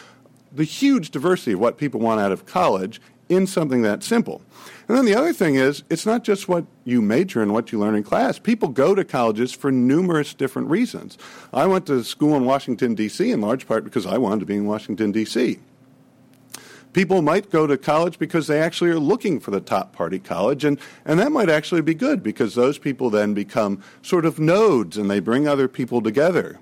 the 0.55 0.65
huge 0.65 1.11
diversity 1.11 1.53
of 1.53 1.61
what 1.61 1.79
people 1.79 2.01
want 2.01 2.21
out 2.21 2.33
of 2.33 2.47
college 2.47 3.01
in 3.29 3.47
something 3.47 3.83
that 3.83 4.03
simple. 4.03 4.43
And 4.89 4.97
then 4.97 5.05
the 5.05 5.15
other 5.15 5.33
thing 5.33 5.55
is, 5.55 5.83
it's 5.89 6.05
not 6.05 6.23
just 6.23 6.49
what 6.49 6.67
you 6.85 7.01
major 7.01 7.43
in, 7.43 7.53
what 7.53 7.73
you 7.73 7.79
learn 7.79 7.95
in 7.95 8.03
class. 8.03 8.39
People 8.39 8.69
go 8.69 8.95
to 8.95 9.05
colleges 9.05 9.53
for 9.53 9.73
numerous 9.73 10.35
different 10.35 10.69
reasons. 10.69 11.17
I 11.53 11.67
went 11.67 11.87
to 11.87 12.05
school 12.05 12.37
in 12.37 12.45
Washington, 12.45 12.95
D.C., 12.95 13.31
in 13.31 13.41
large 13.41 13.67
part 13.67 13.85
because 13.85 14.07
I 14.07 14.19
wanted 14.19 14.41
to 14.41 14.47
be 14.47 14.57
in 14.57 14.67
Washington, 14.67 15.13
D.C. 15.13 15.59
People 16.93 17.23
might 17.23 17.49
go 17.49 17.67
to 17.67 17.79
college 17.79 18.19
because 18.19 18.49
they 18.49 18.61
actually 18.61 18.91
are 18.91 18.99
looking 18.99 19.41
for 19.41 19.51
the 19.51 19.61
top 19.61 19.95
party 19.95 20.19
college, 20.19 20.63
and, 20.63 20.79
and 21.07 21.19
that 21.19 21.33
might 21.33 21.49
actually 21.49 21.81
be 21.81 21.95
good 21.95 22.23
because 22.23 22.55
those 22.55 22.77
people 22.77 23.09
then 23.09 23.33
become 23.33 23.83
sort 24.03 24.27
of 24.27 24.39
nodes 24.39 24.99
and 24.99 25.11
they 25.11 25.21
bring 25.21 25.49
other 25.49 25.69
people 25.69 26.03
together 26.03 26.59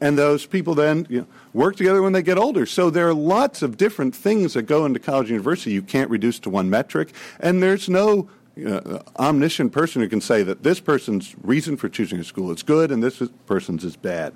and 0.00 0.18
those 0.18 0.46
people 0.46 0.74
then 0.74 1.06
you 1.08 1.20
know, 1.20 1.26
work 1.52 1.76
together 1.76 2.02
when 2.02 2.12
they 2.12 2.22
get 2.22 2.38
older. 2.38 2.66
So 2.66 2.90
there 2.90 3.08
are 3.08 3.14
lots 3.14 3.62
of 3.62 3.76
different 3.76 4.14
things 4.14 4.54
that 4.54 4.62
go 4.62 4.84
into 4.84 5.00
college 5.00 5.26
and 5.26 5.34
university 5.34 5.72
you 5.72 5.82
can't 5.82 6.10
reduce 6.10 6.38
to 6.40 6.50
one 6.50 6.70
metric, 6.70 7.12
and 7.40 7.62
there's 7.62 7.88
no 7.88 8.28
uh, 8.66 9.00
omniscient 9.18 9.72
person 9.72 10.02
who 10.02 10.08
can 10.08 10.20
say 10.20 10.42
that 10.42 10.62
this 10.62 10.80
person's 10.80 11.34
reason 11.42 11.76
for 11.76 11.88
choosing 11.88 12.18
a 12.18 12.24
school 12.24 12.50
is 12.50 12.62
good 12.62 12.90
and 12.90 13.02
this 13.02 13.22
person's 13.46 13.84
is 13.84 13.96
bad. 13.96 14.34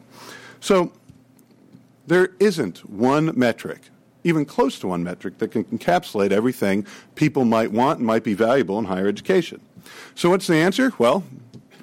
So 0.60 0.92
There 2.06 2.30
isn't 2.40 2.88
one 2.90 3.32
metric, 3.38 3.80
even 4.24 4.44
close 4.44 4.78
to 4.80 4.88
one 4.88 5.02
metric, 5.04 5.38
that 5.38 5.48
can 5.48 5.64
encapsulate 5.64 6.32
everything 6.32 6.86
people 7.14 7.44
might 7.44 7.72
want 7.72 7.98
and 7.98 8.06
might 8.06 8.24
be 8.24 8.34
valuable 8.34 8.78
in 8.78 8.86
higher 8.86 9.06
education. 9.06 9.60
So, 10.14 10.30
what's 10.30 10.46
the 10.46 10.56
answer? 10.56 10.92
Well, 10.98 11.24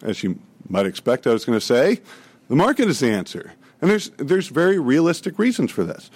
as 0.02 0.24
you 0.24 0.40
might 0.68 0.86
expect, 0.86 1.28
I 1.28 1.32
was 1.32 1.46
going 1.46 1.60
to 1.60 1.66
say, 1.66 2.02
the 2.48 2.56
market 2.56 2.88
is 2.88 3.00
the 3.00 3.10
answer. 3.10 3.54
And 3.82 3.90
there's, 3.90 4.10
there's 4.18 4.48
very 4.48 4.78
realistic 4.78 5.40
reasons 5.40 5.72
for 5.72 5.84
this. 5.84 6.12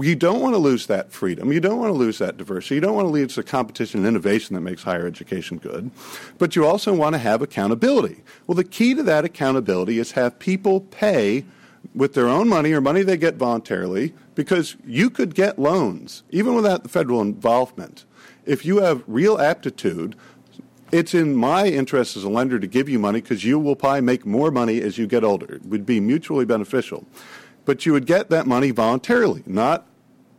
You 0.00 0.14
don't 0.14 0.40
want 0.40 0.54
to 0.54 0.58
lose 0.58 0.86
that 0.86 1.10
freedom. 1.10 1.52
You 1.52 1.60
don't 1.60 1.78
want 1.78 1.90
to 1.90 1.98
lose 1.98 2.18
that 2.18 2.36
diversity. 2.36 2.76
You 2.76 2.80
don't 2.80 2.94
want 2.94 3.06
to 3.06 3.12
lose 3.12 3.34
the 3.34 3.42
competition 3.42 4.00
and 4.00 4.08
innovation 4.08 4.54
that 4.54 4.60
makes 4.60 4.84
higher 4.84 5.06
education 5.06 5.58
good. 5.58 5.90
But 6.38 6.54
you 6.54 6.64
also 6.64 6.94
want 6.94 7.14
to 7.14 7.18
have 7.18 7.42
accountability. 7.42 8.22
Well, 8.46 8.54
the 8.54 8.64
key 8.64 8.94
to 8.94 9.02
that 9.02 9.24
accountability 9.24 9.98
is 9.98 10.12
have 10.12 10.38
people 10.38 10.80
pay 10.80 11.44
with 11.94 12.14
their 12.14 12.28
own 12.28 12.48
money 12.48 12.72
or 12.72 12.80
money 12.80 13.02
they 13.02 13.16
get 13.16 13.34
voluntarily 13.34 14.14
because 14.34 14.76
you 14.86 15.10
could 15.10 15.34
get 15.34 15.58
loans, 15.58 16.22
even 16.30 16.54
without 16.54 16.84
the 16.84 16.88
federal 16.88 17.20
involvement. 17.20 18.04
If 18.46 18.64
you 18.64 18.78
have 18.78 19.02
real 19.06 19.38
aptitude, 19.38 20.16
it's 20.92 21.14
in 21.14 21.34
my 21.34 21.66
interest 21.66 22.16
as 22.18 22.24
a 22.24 22.28
lender 22.28 22.58
to 22.58 22.66
give 22.66 22.88
you 22.88 22.98
money 22.98 23.22
because 23.22 23.44
you 23.44 23.58
will 23.58 23.74
probably 23.74 24.02
make 24.02 24.26
more 24.26 24.50
money 24.50 24.80
as 24.82 24.98
you 24.98 25.06
get 25.06 25.24
older. 25.24 25.54
It 25.54 25.64
would 25.64 25.86
be 25.86 25.98
mutually 26.00 26.44
beneficial. 26.44 27.06
But 27.64 27.86
you 27.86 27.92
would 27.92 28.06
get 28.06 28.28
that 28.28 28.46
money 28.46 28.70
voluntarily, 28.70 29.42
not 29.46 29.86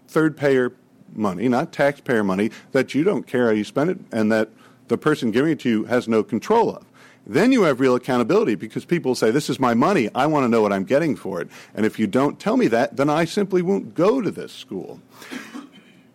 third 0.08 0.38
payer 0.38 0.74
money, 1.16 1.50
not 1.50 1.72
taxpayer 1.72 2.24
money 2.24 2.52
that 2.72 2.94
you 2.94 3.04
don't 3.04 3.26
care 3.26 3.48
how 3.48 3.52
you 3.52 3.64
spend 3.64 3.90
it 3.90 4.00
and 4.12 4.32
that 4.32 4.50
the 4.90 4.98
person 4.98 5.32
giving 5.32 5.52
it 5.52 5.60
to 5.62 5.70
you 5.70 5.84
has 5.86 6.08
no 6.08 6.24
control 6.24 6.70
of. 6.70 6.86
Then 7.26 7.52
you 7.52 7.64
have 7.64 7.80
real 7.80 7.96
accountability 7.96 8.56
because 8.56 8.84
people 8.84 9.16
say, 9.16 9.32
This 9.32 9.50
is 9.50 9.60
my 9.60 9.74
money. 9.74 10.10
I 10.14 10.28
want 10.28 10.44
to 10.44 10.50
know 10.50 10.62
what 10.62 10.74
I'm 10.74 10.84
getting 10.84 11.16
for 11.16 11.42
it. 11.42 11.48
And 11.74 11.86
if 11.86 11.98
you 11.98 12.06
don't 12.06 12.40
tell 12.40 12.58
me 12.58 12.68
that, 12.68 12.98
then 12.98 13.10
I 13.10 13.26
simply 13.26 13.62
won't 13.62 13.96
go 13.96 14.22
to 14.22 14.30
this 14.30 14.52
school. 14.52 15.00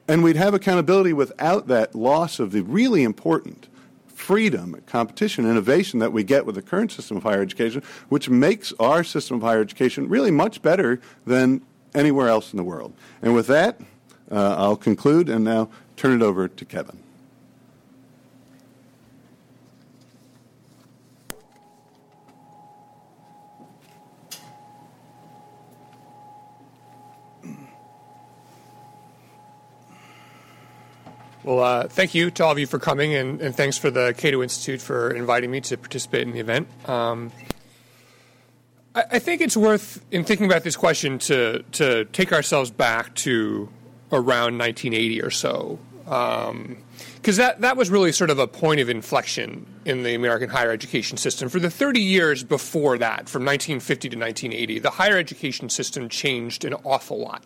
And 0.07 0.23
we'd 0.23 0.37
have 0.37 0.55
accountability 0.55 1.15
without 1.15 1.67
that 1.69 1.95
loss 1.95 2.39
of 2.39 2.53
the 2.53 2.61
really 2.61 3.03
important 3.03 3.69
freedom, 4.29 4.79
competition, 4.85 5.49
innovation 5.49 6.01
that 6.01 6.13
we 6.13 6.23
get 6.23 6.45
with 6.45 6.55
the 6.55 6.61
current 6.61 6.93
system 6.93 7.17
of 7.17 7.23
higher 7.23 7.41
education, 7.41 7.83
which 8.11 8.29
makes 8.29 8.75
our 8.79 9.03
system 9.03 9.39
of 9.39 9.43
higher 9.43 9.63
education 9.63 10.07
really 10.07 10.31
much 10.31 10.61
better 10.61 11.01
than 11.25 11.63
anywhere 11.95 12.29
else 12.29 12.53
in 12.53 12.59
the 12.59 12.63
world. 12.63 12.93
And 13.23 13.35
with 13.35 13.47
that, 13.47 13.81
uh, 14.31 14.55
I'll 14.59 14.77
conclude 14.77 15.31
and 15.31 15.45
now 15.45 15.71
turn 15.97 16.13
it 16.13 16.23
over 16.23 16.47
to 16.47 16.65
Kevin. 16.67 16.99
Well, 31.49 31.61
uh, 31.61 31.89
thank 31.89 32.15
you 32.15 32.31
to 32.33 32.45
all 32.45 32.53
of 32.53 32.59
you 32.59 32.67
for 32.67 32.79
coming, 32.79 33.15
and, 33.15 33.41
and, 33.41 33.57
thanks 33.57 33.79
for 33.79 33.91
the 33.91 34.13
Cato 34.19 34.43
Institute 34.43 34.83
for 34.83 35.09
inviting 35.09 35.51
me 35.51 35.63
to 35.63 35.79
participate 35.79 36.21
in 36.29 36.33
the 36.33 36.41
event. 36.41 36.69
Um, 36.87 37.33
I, 38.95 39.05
I, 39.13 39.19
think 39.19 39.41
it's 39.41 39.57
worth, 39.57 40.05
in 40.11 40.25
thinking 40.25 40.45
about 40.45 40.63
this 40.63 40.77
question, 40.77 41.19
to, 41.21 41.63
to 41.73 42.05
take 42.05 42.35
ourselves 42.35 42.71
back 42.71 43.15
to 43.25 43.67
around 44.13 44.59
1980 44.59 45.23
or 45.23 45.31
so. 45.31 45.79
Because 46.05 46.51
um, 46.51 46.77
that, 47.25 47.63
that 47.63 47.79
was 47.79 47.89
really 47.89 48.13
sort 48.13 48.29
of 48.29 48.39
a 48.39 48.47
point 48.47 48.81
of 48.81 48.91
inflection 48.91 49.65
in 49.87 50.03
the 50.03 50.15
American 50.15 50.51
higher 50.51 50.71
education 50.71 51.17
system. 51.17 51.49
For 51.49 51.61
the 51.61 51.71
30 51.71 51.99
years 51.99 52.45
before 52.45 52.99
that, 52.99 53.27
from 53.27 53.47
1950 53.47 54.11
to 54.11 54.19
1980, 54.19 54.81
the 54.81 54.91
higher 54.91 55.17
education 55.17 55.71
system 55.71 56.11
changed 56.11 56.67
an 56.67 56.75
awful 56.85 57.19
lot 57.19 57.43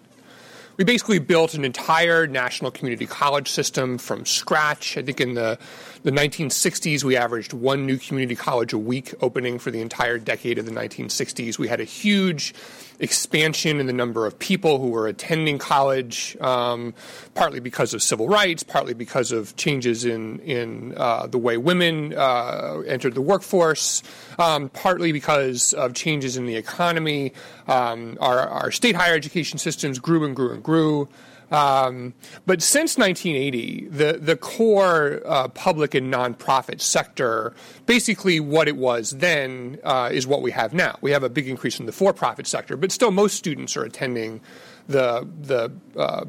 we 0.76 0.84
basically 0.84 1.18
built 1.18 1.54
an 1.54 1.64
entire 1.64 2.26
national 2.26 2.70
community 2.70 3.06
college 3.06 3.48
system 3.48 3.98
from 3.98 4.24
scratch. 4.24 4.96
I 4.96 5.02
think 5.02 5.20
in 5.20 5.34
the, 5.34 5.58
the 6.02 6.10
1960s, 6.10 7.04
we 7.04 7.16
averaged 7.16 7.52
one 7.52 7.86
new 7.86 7.98
community 7.98 8.34
college 8.34 8.72
a 8.72 8.78
week 8.78 9.14
opening 9.20 9.58
for 9.58 9.70
the 9.70 9.80
entire 9.80 10.18
decade 10.18 10.58
of 10.58 10.66
the 10.66 10.72
1960s. 10.72 11.58
We 11.58 11.68
had 11.68 11.80
a 11.80 11.84
huge 11.84 12.54
expansion 12.98 13.80
in 13.80 13.86
the 13.86 13.92
number 13.92 14.26
of 14.26 14.38
people 14.38 14.78
who 14.78 14.88
were 14.88 15.06
attending 15.06 15.58
college, 15.58 16.36
um, 16.40 16.94
partly 17.34 17.60
because 17.60 17.94
of 17.94 18.02
civil 18.02 18.28
rights, 18.28 18.62
partly 18.62 18.94
because 18.94 19.32
of 19.32 19.54
changes 19.56 20.04
in 20.04 20.38
in 20.40 20.94
uh, 20.96 21.26
the 21.26 21.38
way 21.38 21.56
women 21.56 22.14
uh, 22.14 22.82
entered 22.86 23.14
the 23.14 23.22
workforce, 23.22 24.02
um, 24.38 24.68
partly 24.70 25.12
because 25.12 25.72
of 25.74 25.94
changes 25.94 26.36
in 26.36 26.46
the 26.46 26.56
economy. 26.56 27.32
Um, 27.68 28.18
our, 28.20 28.40
our 28.48 28.70
state 28.70 28.96
higher 28.96 29.14
education 29.14 29.58
systems 29.58 29.98
grew 29.98 30.24
and 30.24 30.34
grew 30.34 30.52
and 30.52 30.62
grew. 30.62 31.08
Um, 31.52 32.14
but 32.46 32.62
since 32.62 32.96
1980, 32.96 33.88
the 33.88 34.14
the 34.14 34.36
core 34.36 35.20
uh, 35.26 35.48
public 35.48 35.94
and 35.94 36.12
nonprofit 36.12 36.80
sector, 36.80 37.52
basically 37.84 38.40
what 38.40 38.68
it 38.68 38.76
was 38.76 39.10
then, 39.10 39.78
uh, 39.84 40.08
is 40.10 40.26
what 40.26 40.40
we 40.40 40.50
have 40.50 40.72
now. 40.72 40.98
We 41.02 41.10
have 41.10 41.22
a 41.22 41.28
big 41.28 41.46
increase 41.46 41.78
in 41.78 41.84
the 41.84 41.92
for-profit 41.92 42.46
sector, 42.46 42.76
but 42.78 42.90
still 42.90 43.10
most 43.10 43.36
students 43.36 43.76
are 43.76 43.84
attending 43.84 44.40
the 44.88 45.28
the 45.42 45.70
uh, 46.00 46.24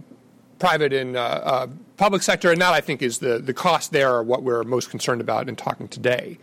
private 0.59 0.91
and 0.91 1.15
uh, 1.15 1.21
uh, 1.21 1.67
public 1.95 2.21
sector, 2.21 2.51
and 2.51 2.61
that 2.61 2.73
I 2.73 2.81
think 2.81 3.01
is 3.01 3.19
the 3.19 3.39
the 3.39 3.53
cost 3.53 3.93
there 3.93 4.13
are 4.13 4.23
what 4.23 4.43
we're 4.43 4.63
most 4.63 4.89
concerned 4.89 5.21
about 5.21 5.47
in 5.47 5.55
talking 5.55 5.87
today. 5.87 6.37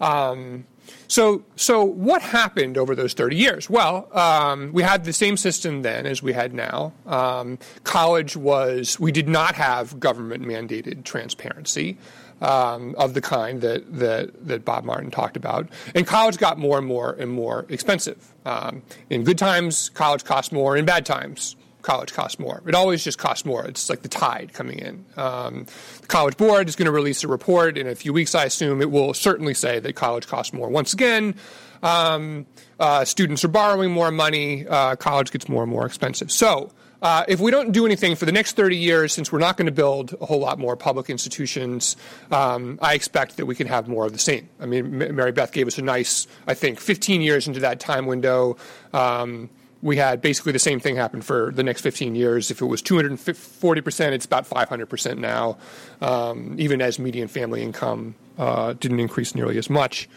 Um, 0.00 0.66
so, 1.08 1.44
so 1.56 1.84
what 1.84 2.22
happened 2.22 2.76
over 2.78 2.94
those 2.94 3.14
30 3.14 3.36
years? 3.36 3.70
Well, 3.70 4.08
um, 4.16 4.72
we 4.72 4.82
had 4.82 5.04
the 5.04 5.12
same 5.12 5.36
system 5.36 5.82
then 5.82 6.06
as 6.06 6.22
we 6.22 6.32
had 6.32 6.52
now. 6.54 6.92
Um, 7.06 7.58
college 7.84 8.36
was, 8.36 8.98
we 8.98 9.12
did 9.12 9.28
not 9.28 9.54
have 9.54 9.98
government 10.00 10.44
mandated 10.44 11.04
transparency. 11.04 11.98
Um, 12.42 12.94
of 12.98 13.14
the 13.14 13.22
kind 13.22 13.62
that, 13.62 13.98
that, 13.98 14.46
that 14.46 14.62
Bob 14.62 14.84
Martin 14.84 15.10
talked 15.10 15.38
about. 15.38 15.70
And 15.94 16.06
college 16.06 16.36
got 16.36 16.58
more 16.58 16.76
and 16.76 16.86
more 16.86 17.16
and 17.18 17.30
more 17.30 17.64
expensive. 17.70 18.34
Um, 18.44 18.82
in 19.08 19.24
good 19.24 19.38
times, 19.38 19.88
college 19.88 20.22
cost 20.22 20.52
more. 20.52 20.76
In 20.76 20.84
bad 20.84 21.06
times, 21.06 21.56
college 21.86 22.12
costs 22.12 22.38
more. 22.40 22.62
It 22.66 22.74
always 22.74 23.04
just 23.04 23.16
costs 23.16 23.46
more. 23.46 23.64
It's 23.64 23.88
like 23.88 24.02
the 24.02 24.08
tide 24.08 24.52
coming 24.52 24.80
in. 24.80 25.04
Um, 25.16 25.66
the 26.00 26.06
College 26.08 26.36
Board 26.36 26.68
is 26.68 26.74
going 26.74 26.86
to 26.86 26.92
release 26.92 27.22
a 27.22 27.28
report 27.28 27.78
in 27.78 27.86
a 27.86 27.94
few 27.94 28.12
weeks, 28.12 28.34
I 28.34 28.44
assume. 28.44 28.82
It 28.82 28.90
will 28.90 29.14
certainly 29.14 29.54
say 29.54 29.78
that 29.78 29.94
college 29.94 30.26
costs 30.26 30.52
more. 30.52 30.68
Once 30.68 30.92
again, 30.92 31.36
um, 31.84 32.44
uh, 32.80 33.04
students 33.04 33.44
are 33.44 33.48
borrowing 33.48 33.92
more 33.92 34.10
money, 34.10 34.66
uh, 34.66 34.96
college 34.96 35.30
gets 35.30 35.48
more 35.48 35.62
and 35.62 35.70
more 35.70 35.86
expensive. 35.86 36.32
So, 36.32 36.72
uh, 37.02 37.24
if 37.28 37.38
we 37.38 37.52
don't 37.52 37.70
do 37.70 37.86
anything 37.86 38.16
for 38.16 38.24
the 38.24 38.32
next 38.32 38.56
30 38.56 38.76
years, 38.76 39.12
since 39.12 39.30
we're 39.30 39.38
not 39.38 39.56
going 39.56 39.66
to 39.66 39.72
build 39.72 40.16
a 40.20 40.26
whole 40.26 40.40
lot 40.40 40.58
more 40.58 40.76
public 40.76 41.08
institutions, 41.08 41.96
um, 42.32 42.80
I 42.82 42.94
expect 42.94 43.36
that 43.36 43.46
we 43.46 43.54
can 43.54 43.68
have 43.68 43.86
more 43.86 44.06
of 44.06 44.12
the 44.12 44.18
same. 44.18 44.48
I 44.58 44.66
mean, 44.66 44.98
Mary 45.14 45.30
Beth 45.30 45.52
gave 45.52 45.68
us 45.68 45.78
a 45.78 45.82
nice, 45.82 46.26
I 46.48 46.54
think, 46.54 46.80
15 46.80 47.20
years 47.20 47.46
into 47.46 47.60
that 47.60 47.78
time 47.78 48.06
window. 48.06 48.56
Um, 48.92 49.50
we 49.86 49.96
had 49.96 50.20
basically 50.20 50.50
the 50.50 50.58
same 50.58 50.80
thing 50.80 50.96
happen 50.96 51.22
for 51.22 51.52
the 51.52 51.62
next 51.62 51.80
15 51.82 52.16
years. 52.16 52.50
If 52.50 52.60
it 52.60 52.66
was 52.66 52.82
240%, 52.82 54.12
it's 54.12 54.26
about 54.26 54.44
500% 54.44 55.18
now, 55.18 55.58
um, 56.00 56.56
even 56.58 56.82
as 56.82 56.98
median 56.98 57.28
family 57.28 57.62
income 57.62 58.16
uh, 58.36 58.72
didn't 58.72 58.98
increase 58.98 59.36
nearly 59.36 59.56
as 59.58 59.70
much. 59.70 60.08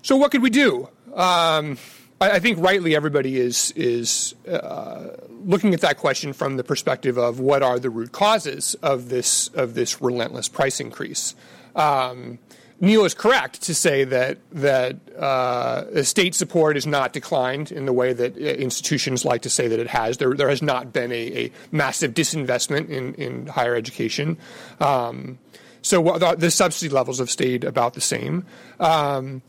So, 0.00 0.16
what 0.16 0.32
could 0.32 0.42
we 0.42 0.48
do? 0.48 0.88
Um, 1.14 1.76
I, 2.18 2.30
I, 2.30 2.38
think 2.40 2.58
rightly 2.58 2.96
everybody 2.96 3.38
is, 3.38 3.72
is 3.76 4.34
uh, 4.48 5.08
looking 5.44 5.74
at 5.74 5.82
that 5.82 5.98
question 5.98 6.32
from 6.32 6.56
the 6.56 6.64
perspective 6.64 7.18
of 7.18 7.40
what 7.40 7.62
are 7.62 7.78
the 7.78 7.90
root 7.90 8.12
causes 8.12 8.74
of 8.82 9.10
this, 9.10 9.48
of 9.48 9.74
this 9.74 10.00
relentless 10.00 10.48
price 10.48 10.80
increase. 10.80 11.34
Um, 11.76 12.38
Neal 12.82 13.04
is 13.04 13.14
correct 13.14 13.62
to 13.62 13.74
say 13.76 14.02
that 14.02 14.38
that 14.50 14.96
uh, 15.16 16.02
state 16.02 16.34
support 16.34 16.74
has 16.74 16.84
not 16.84 17.12
declined 17.12 17.70
in 17.70 17.86
the 17.86 17.92
way 17.92 18.12
that 18.12 18.36
uh, 18.36 18.40
institutions 18.40 19.24
like 19.24 19.42
to 19.42 19.50
say 19.50 19.68
that 19.68 19.78
it 19.78 19.86
has. 19.86 20.16
There, 20.16 20.34
there 20.34 20.48
has 20.48 20.62
not 20.62 20.92
been 20.92 21.12
a, 21.12 21.44
a 21.44 21.52
massive 21.70 22.12
disinvestment 22.12 22.88
in, 22.88 23.14
in 23.14 23.46
higher 23.46 23.76
education. 23.76 24.36
Um, 24.80 25.38
so 25.80 26.18
the, 26.18 26.34
the, 26.36 26.50
subsidy 26.50 26.92
levels 26.92 27.20
have 27.20 27.30
stayed 27.30 27.62
about 27.62 27.94
the 27.94 28.00
same. 28.00 28.46
Um, 28.80 29.42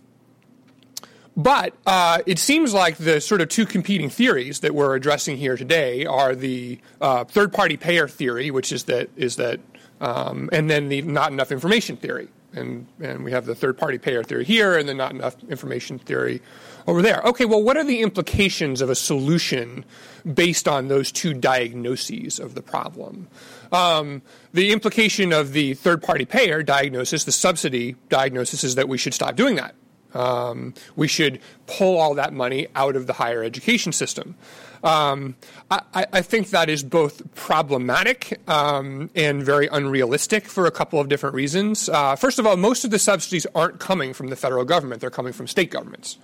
but 1.36 1.74
uh, 1.88 2.20
it 2.28 2.38
seems 2.38 2.72
like 2.72 2.98
the 2.98 3.20
sort 3.20 3.42
of 3.42 3.50
two 3.50 3.66
competing 3.66 4.12
theories 4.12 4.60
that 4.60 4.76
we're 4.76 4.94
addressing 4.94 5.38
here 5.38 5.58
today 5.58 6.06
are 6.06 6.36
the 6.36 6.80
uh, 7.02 7.24
third-party 7.24 7.78
payer 7.78 8.08
theory, 8.08 8.52
which 8.52 8.72
is 8.72 8.84
that 8.84 9.10
is 9.16 9.38
that, 9.38 9.60
um, 10.02 10.52
and 10.52 10.70
then 10.70 10.90
the 10.90 11.02
not 11.02 11.32
enough 11.32 11.52
information 11.52 11.98
theory 11.98 12.28
and, 12.54 12.88
and 13.02 13.24
we 13.24 13.32
have 13.32 13.46
the 13.46 13.56
third 13.56 13.78
party 13.78 13.98
payer 13.98 14.24
theory 14.24 14.46
here 14.46 14.78
and 14.78 14.88
the 14.88 14.94
not 14.94 15.12
enough 15.12 15.36
information 15.50 16.00
theory 16.00 16.42
over 16.88 17.02
there. 17.02 17.22
Okay, 17.24 17.46
well, 17.46 17.62
what 17.62 17.78
are 17.78 17.84
the 17.84 18.02
implications 18.02 18.82
of 18.82 18.90
a 18.90 18.96
solution 18.96 19.86
based 20.34 20.68
on 20.68 20.88
those 20.88 21.12
two 21.12 21.34
diagnoses 21.34 22.40
of 22.40 22.56
the 22.56 22.62
problem? 22.62 23.28
Um, 23.72 24.22
the 24.54 24.72
implication 24.72 25.34
of 25.34 25.54
the 25.54 25.74
third 25.74 26.04
party 26.04 26.26
payer 26.26 26.62
diagnosis, 26.64 27.24
the 27.24 27.32
subsidy 27.32 27.96
diagnosis, 28.10 28.64
is 28.64 28.76
that 28.76 28.88
we 28.88 28.98
should 28.98 29.14
stop 29.14 29.36
doing 29.36 29.56
that. 29.56 29.76
Um, 30.14 30.76
we 30.96 31.08
should 31.08 31.40
pull 31.66 31.98
all 31.98 32.14
that 32.16 32.34
money 32.34 32.68
out 32.76 32.96
of 32.96 33.08
the 33.08 33.14
higher 33.14 33.44
education 33.44 33.92
system. 33.92 34.36
Um, 34.84 35.36
I, 35.72 36.06
I, 36.12 36.22
think 36.22 36.50
that 36.50 36.70
is 36.70 36.84
both 36.84 37.34
problematic 37.36 38.38
um, 38.50 39.10
and 39.16 39.42
very 39.42 39.68
unrealistic 39.68 40.46
for 40.46 40.66
a 40.66 40.72
couple 40.72 41.00
of 41.00 41.08
different 41.08 41.36
reasons. 41.36 41.88
Uh, 41.88 42.18
first 42.18 42.38
of 42.38 42.46
all, 42.46 42.58
most 42.58 42.84
of 42.84 42.92
the 42.92 43.00
subsidies 43.00 43.48
aren't 43.56 43.80
coming 43.80 44.14
from 44.14 44.28
the 44.28 44.36
federal 44.36 44.66
government, 44.66 45.00
they're 45.00 45.10
coming 45.10 45.32
from 45.32 45.48
state 45.48 45.72
governments. 45.72 46.18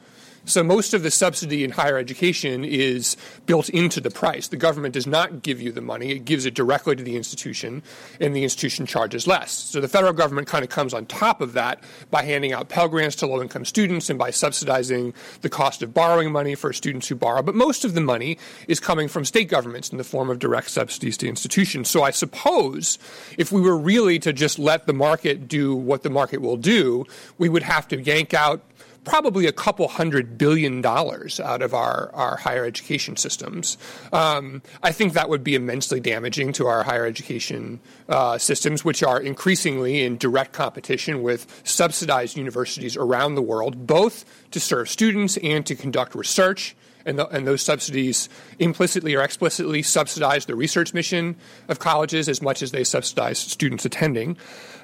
So 0.49 0.63
most 0.63 0.95
of 0.95 1.03
the 1.03 1.11
subsidy 1.11 1.63
in 1.63 1.69
higher 1.69 1.95
education 1.95 2.65
is 2.65 3.15
built 3.45 3.69
into 3.69 4.01
the 4.01 4.09
price. 4.09 4.47
The 4.47 4.57
government 4.57 4.95
does 4.95 5.05
not 5.05 5.43
give 5.43 5.61
you 5.61 5.71
the 5.71 5.79
money, 5.79 6.09
it 6.09 6.25
gives 6.25 6.47
it 6.47 6.55
directly 6.55 6.95
to 6.95 7.03
the 7.03 7.15
institution, 7.15 7.83
and 8.19 8.35
the 8.35 8.41
institution 8.41 8.87
charges 8.87 9.27
less. 9.27 9.51
So 9.51 9.79
the 9.79 9.87
federal 9.87 10.11
government 10.11 10.47
kind 10.47 10.63
of 10.63 10.71
comes 10.71 10.91
on 10.91 11.05
top 11.05 11.39
of 11.39 11.53
that 11.53 11.83
by 12.09 12.23
handing 12.23 12.51
out 12.51 12.67
Pell 12.67 12.87
Grants 12.87 13.15
to 13.17 13.27
low 13.27 13.43
income 13.43 13.63
students 13.63 14.09
and 14.09 14.17
by 14.17 14.31
subsidizing 14.31 15.13
the 15.41 15.49
cost 15.49 15.83
of 15.83 15.93
borrowing 15.93 16.31
money 16.31 16.55
for 16.55 16.73
students 16.73 17.07
who 17.07 17.15
borrow. 17.15 17.43
But 17.43 17.53
most 17.53 17.85
of 17.85 17.93
the 17.93 18.01
money 18.01 18.39
is 18.67 18.79
coming 18.79 19.07
from 19.07 19.25
state 19.25 19.49
governments 19.49 19.89
in 19.89 19.99
the 19.99 20.03
form 20.03 20.31
of 20.31 20.39
direct 20.39 20.71
subsidies 20.71 21.15
to 21.17 21.27
institutions. 21.27 21.91
So 21.91 22.01
I 22.01 22.09
suppose 22.09 22.97
if 23.37 23.51
we 23.51 23.61
were 23.61 23.77
really 23.77 24.17
to 24.17 24.33
just 24.33 24.57
let 24.57 24.87
the 24.87 24.93
market 24.93 25.47
do 25.47 25.75
what 25.75 26.01
the 26.01 26.09
market 26.09 26.41
will 26.41 26.57
do, 26.57 27.05
we 27.37 27.49
would 27.49 27.63
have 27.63 27.87
to 27.89 28.01
yank 28.01 28.33
out 28.33 28.63
probably 29.03 29.45
a 29.45 29.51
couple 29.51 29.87
hundred 29.87 30.37
billion 30.37 30.81
dollars 30.81 31.39
out 31.39 31.61
of 31.61 31.73
our, 31.73 32.11
our 32.13 32.37
higher 32.37 32.65
education 32.65 33.15
systems. 33.15 33.77
Um, 34.11 34.61
I 34.83 34.91
think 34.91 35.13
that 35.13 35.29
would 35.29 35.43
be 35.43 35.55
immensely 35.55 35.99
damaging 35.99 36.53
to 36.53 36.67
our 36.67 36.83
higher 36.83 37.05
education 37.05 37.79
uh, 38.07 38.37
systems, 38.37 38.83
which 38.83 39.03
are 39.03 39.19
increasingly 39.19 40.03
in 40.03 40.17
direct 40.17 40.53
competition 40.53 41.23
with 41.23 41.61
subsidized 41.63 42.37
universities 42.37 42.97
around 42.97 43.35
the 43.35 43.41
world, 43.41 43.87
both 43.87 44.25
to 44.51 44.59
serve 44.59 44.89
students 44.89 45.37
and 45.37 45.65
to 45.65 45.75
conduct 45.75 46.15
research. 46.15 46.75
And, 47.05 47.17
the, 47.17 47.27
and, 47.29 47.47
those 47.47 47.61
subsidies 47.61 48.27
implicitly 48.59 49.15
or 49.15 49.21
explicitly 49.21 49.81
subsidize 49.81 50.45
the 50.45 50.53
research 50.53 50.93
mission 50.93 51.37
of 51.69 51.79
colleges 51.79 52.27
as 52.27 52.41
much 52.41 52.61
as 52.61 52.71
they 52.71 52.83
subsidize 52.83 53.39
students 53.39 53.85
attending. 53.85 54.37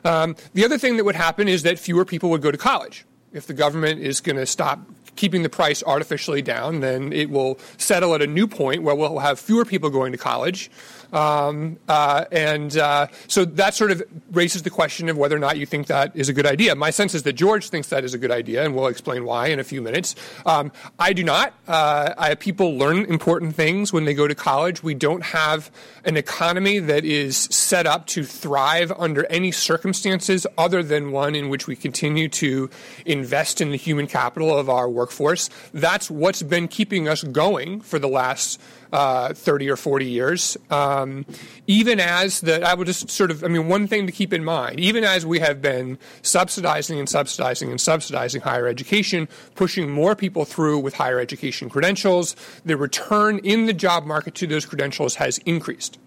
Um, 0.05 0.37
the 0.53 0.63
other 0.63 0.77
thing 0.77 0.95
that 0.95 1.03
would 1.03 1.17
happen 1.17 1.49
is 1.49 1.63
that 1.63 1.77
fewer 1.77 2.05
people 2.05 2.29
would 2.29 2.41
go 2.41 2.51
to 2.51 2.57
college 2.57 3.05
if 3.35 3.47
the 3.47 3.53
government 3.53 3.99
is 3.99 4.21
going 4.21 4.37
to 4.37 4.45
stop 4.45 4.79
keeping 5.15 5.43
the 5.43 5.49
price 5.49 5.83
artificially 5.83 6.41
down, 6.41 6.79
then 6.79 7.13
it 7.13 7.29
will 7.29 7.59
settle 7.77 8.15
at 8.15 8.21
a 8.21 8.27
new 8.27 8.47
point 8.47 8.81
where 8.81 8.95
we'll 8.95 9.19
have 9.19 9.39
fewer 9.39 9.65
people 9.65 9.89
going 9.89 10.11
to 10.11 10.17
college 10.17 10.71
um, 11.13 11.77
uh, 11.87 12.25
and 12.31 12.77
uh, 12.77 13.07
so 13.27 13.45
that 13.45 13.73
sort 13.73 13.91
of 13.91 14.03
raises 14.31 14.63
the 14.63 14.69
question 14.69 15.09
of 15.09 15.17
whether 15.17 15.35
or 15.35 15.39
not 15.39 15.57
you 15.57 15.65
think 15.65 15.87
that 15.87 16.11
is 16.15 16.29
a 16.29 16.33
good 16.33 16.45
idea. 16.45 16.75
My 16.75 16.89
sense 16.89 17.13
is 17.13 17.23
that 17.23 17.33
George 17.33 17.69
thinks 17.69 17.89
that 17.89 18.03
is 18.03 18.13
a 18.13 18.17
good 18.17 18.31
idea, 18.31 18.63
and 18.63 18.75
we'll 18.75 18.87
explain 18.87 19.25
why 19.25 19.47
in 19.47 19.59
a 19.59 19.63
few 19.63 19.81
minutes. 19.81 20.15
Um, 20.45 20.71
I 20.99 21.13
do 21.13 21.23
not. 21.23 21.53
Uh, 21.67 22.13
I, 22.17 22.35
people 22.35 22.77
learn 22.77 23.05
important 23.05 23.55
things 23.55 23.91
when 23.91 24.05
they 24.05 24.13
go 24.13 24.27
to 24.27 24.35
college. 24.35 24.83
We 24.83 24.93
don't 24.93 25.23
have 25.23 25.71
an 26.03 26.17
economy 26.17 26.79
that 26.79 27.05
is 27.05 27.37
set 27.37 27.87
up 27.87 28.05
to 28.07 28.23
thrive 28.23 28.91
under 28.97 29.25
any 29.27 29.51
circumstances 29.51 30.45
other 30.57 30.83
than 30.83 31.11
one 31.11 31.35
in 31.35 31.49
which 31.49 31.67
we 31.67 31.75
continue 31.75 32.29
to 32.29 32.69
invest 33.05 33.61
in 33.61 33.71
the 33.71 33.77
human 33.77 34.07
capital 34.07 34.55
of 34.57 34.69
our 34.69 34.89
workforce. 34.89 35.49
That's 35.73 36.09
what's 36.09 36.43
been 36.43 36.67
keeping 36.67 37.07
us 37.07 37.23
going 37.23 37.81
for 37.81 37.99
the 37.99 38.07
last 38.07 38.61
uh, 38.95 39.33
30 39.33 39.69
or 39.69 39.75
40 39.75 40.05
years. 40.05 40.57
Um, 40.69 41.25
even 41.67 41.99
as 41.99 42.39
that, 42.41 42.63
I 42.63 42.73
would 42.73 42.87
just 42.87 43.09
sort 43.09 43.29
of, 43.29 43.43
I 43.43 43.49
mean, 43.49 43.67
one 43.67 43.87
thing 43.87 44.05
to 44.05 44.11
keep 44.13 44.31
in 44.31 44.41
mind, 44.41 44.79
even 44.79 45.03
as 45.03 45.25
we 45.25 45.39
have 45.39 45.61
been 45.61 45.99
subsidizing 46.21 46.97
and 46.97 47.09
subsidizing 47.09 47.71
and 47.71 47.81
subsidizing 47.81 48.39
higher 48.39 48.67
education, 48.67 49.27
pushing 49.53 49.91
more 49.91 50.15
people 50.15 50.45
through 50.45 50.79
with 50.79 50.93
higher 50.93 51.19
education 51.19 51.69
credentials, 51.69 52.37
the 52.63 52.77
return 52.77 53.39
in 53.39 53.65
the 53.65 53.73
job 53.73 54.05
market 54.05 54.33
to 54.35 54.47
those 54.47 54.65
credentials 54.65 55.15
has 55.15 55.39
increased. 55.39 55.99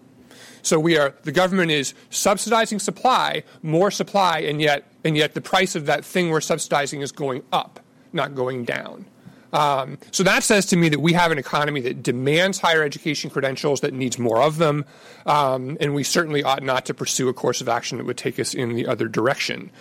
So 0.63 0.79
we 0.79 0.97
are 0.97 1.13
the 1.23 1.31
government 1.31 1.69
is 1.69 1.93
subsidizing 2.09 2.79
supply, 2.79 3.43
more 3.61 3.91
supply, 3.91 4.39
and 4.39 4.59
yet 4.59 4.91
and 5.05 5.15
yet 5.15 5.35
the 5.35 5.41
price 5.41 5.75
of 5.75 5.85
that 5.85 6.03
thing 6.03 6.31
we're 6.31 6.41
subsidizing 6.41 7.01
is 7.01 7.11
going 7.11 7.43
up, 7.53 7.79
not 8.13 8.33
going 8.33 8.65
down. 8.65 9.05
Um, 9.51 9.97
so 10.11 10.23
that 10.23 10.43
says 10.43 10.65
to 10.67 10.77
me 10.77 10.89
that 10.89 10.99
we 10.99 11.13
have 11.13 11.31
an 11.31 11.37
economy 11.37 11.81
that 11.81 12.03
demands 12.03 12.59
higher 12.59 12.83
education 12.83 13.29
credentials, 13.29 13.81
that 13.81 13.93
needs 13.93 14.19
more 14.19 14.41
of 14.41 14.57
them, 14.57 14.85
um, 15.25 15.77
and 15.79 15.95
we 15.95 16.03
certainly 16.03 16.43
ought 16.43 16.63
not 16.63 16.85
to 16.85 16.93
pursue 16.93 17.29
a 17.29 17.33
course 17.33 17.61
of 17.61 17.69
action 17.69 17.97
that 17.97 18.05
would 18.05 18.17
take 18.17 18.39
us 18.39 18.53
in 18.53 18.73
the 18.75 18.85
other 18.85 19.07
direction. 19.07 19.71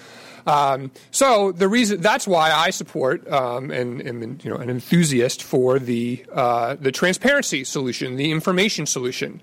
Um, 0.47 0.91
so 1.11 1.53
the 1.53 1.69
reason 1.69 2.01
that's 2.01 2.27
why 2.27 2.51
I 2.51 2.71
support 2.71 3.31
um, 3.31 3.71
and 3.71 4.07
am 4.07 4.39
you 4.43 4.51
know 4.51 4.57
an 4.57 4.71
enthusiast 4.71 5.43
for 5.43 5.79
the 5.79 6.25
uh, 6.33 6.77
the 6.77 6.91
transparency 6.91 7.65
solution, 7.65 8.17
the 8.17 8.31
information 8.31 8.87
solution. 8.87 9.43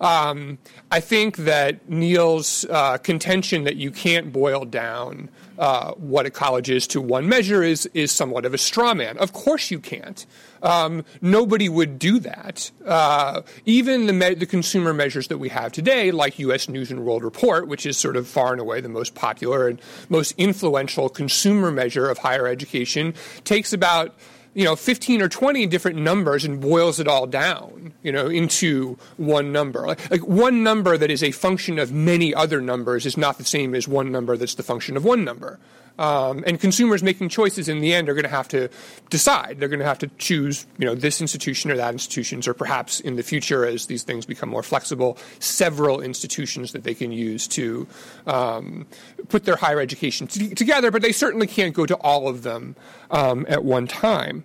Um, 0.00 0.58
I 0.90 1.00
think 1.00 1.36
that 1.38 1.88
Neal's 1.88 2.64
uh, 2.70 2.98
contention 2.98 3.64
that 3.64 3.76
you 3.76 3.90
can't 3.90 4.32
boil 4.32 4.64
down 4.64 5.28
uh, 5.58 5.92
what 5.92 6.26
a 6.26 6.30
college 6.30 6.68
is 6.68 6.86
to 6.88 7.00
one 7.00 7.28
measure 7.28 7.62
is 7.62 7.86
is 7.94 8.10
somewhat 8.10 8.44
of 8.44 8.54
a 8.54 8.58
straw 8.58 8.94
man. 8.94 9.16
Of 9.18 9.32
course 9.32 9.70
you 9.70 9.78
can't. 9.78 10.26
Um, 10.62 11.04
nobody 11.20 11.68
would 11.68 11.98
do 11.98 12.18
that. 12.20 12.70
Uh, 12.84 13.42
even 13.64 14.06
the 14.06 14.12
me- 14.12 14.34
the 14.34 14.46
consumer 14.46 14.92
measures 14.92 15.28
that 15.28 15.38
we 15.38 15.50
have 15.50 15.72
today, 15.72 16.10
like 16.10 16.38
U.S. 16.38 16.68
News 16.68 16.90
and 16.90 17.04
World 17.04 17.22
Report, 17.22 17.68
which 17.68 17.86
is 17.86 17.96
sort 17.96 18.16
of 18.16 18.26
far 18.26 18.52
and 18.52 18.60
away 18.60 18.80
the 18.80 18.88
most 18.88 19.14
popular 19.14 19.68
and 19.68 19.80
most 20.08 20.34
influential 20.38 21.08
consumer 21.08 21.70
measure 21.70 22.08
of 22.08 22.18
higher 22.18 22.48
education, 22.48 23.14
takes 23.44 23.72
about 23.72 24.14
you 24.54 24.64
know 24.64 24.76
15 24.76 25.20
or 25.20 25.28
20 25.28 25.66
different 25.66 25.98
numbers 25.98 26.44
and 26.44 26.60
boils 26.60 27.00
it 27.00 27.08
all 27.08 27.26
down 27.26 27.92
you 28.02 28.12
know 28.12 28.28
into 28.28 28.96
one 29.16 29.52
number. 29.52 29.86
Like, 29.86 30.10
like, 30.10 30.26
one 30.26 30.62
number 30.62 30.96
that 30.96 31.10
is 31.10 31.22
a 31.22 31.32
function 31.32 31.78
of 31.78 31.92
many 31.92 32.34
other 32.34 32.60
numbers 32.60 33.06
is 33.06 33.16
not 33.16 33.38
the 33.38 33.44
same 33.44 33.74
as 33.74 33.86
one 33.88 34.10
number 34.10 34.36
that's 34.36 34.54
the 34.54 34.62
function 34.62 34.96
of 34.96 35.04
one 35.04 35.24
number 35.24 35.58
um, 35.98 36.42
and 36.46 36.60
consumers 36.60 37.02
making 37.02 37.28
choices 37.28 37.68
in 37.68 37.80
the 37.80 37.94
end 37.94 38.08
are 38.08 38.14
going 38.14 38.24
to 38.24 38.30
have 38.30 38.48
to 38.48 38.68
decide. 39.10 39.58
They're 39.58 39.68
going 39.68 39.80
to 39.80 39.86
have 39.86 39.98
to 40.00 40.08
choose, 40.18 40.66
you 40.78 40.86
know, 40.86 40.94
this 40.94 41.20
institution 41.20 41.70
or 41.70 41.76
that 41.76 41.92
institution, 41.92 42.42
or 42.46 42.54
perhaps 42.54 43.00
in 43.00 43.16
the 43.16 43.22
future, 43.22 43.64
as 43.64 43.86
these 43.86 44.02
things 44.02 44.26
become 44.26 44.48
more 44.48 44.62
flexible, 44.62 45.18
several 45.38 46.00
institutions 46.00 46.72
that 46.72 46.82
they 46.82 46.94
can 46.94 47.12
use 47.12 47.46
to 47.48 47.86
um, 48.26 48.86
put 49.28 49.44
their 49.44 49.56
higher 49.56 49.80
education 49.80 50.26
t- 50.26 50.54
together. 50.54 50.90
But 50.90 51.02
they 51.02 51.12
certainly 51.12 51.46
can't 51.46 51.74
go 51.74 51.86
to 51.86 51.94
all 51.96 52.28
of 52.28 52.42
them 52.42 52.76
um, 53.10 53.46
at 53.48 53.64
one 53.64 53.86
time. 53.86 54.44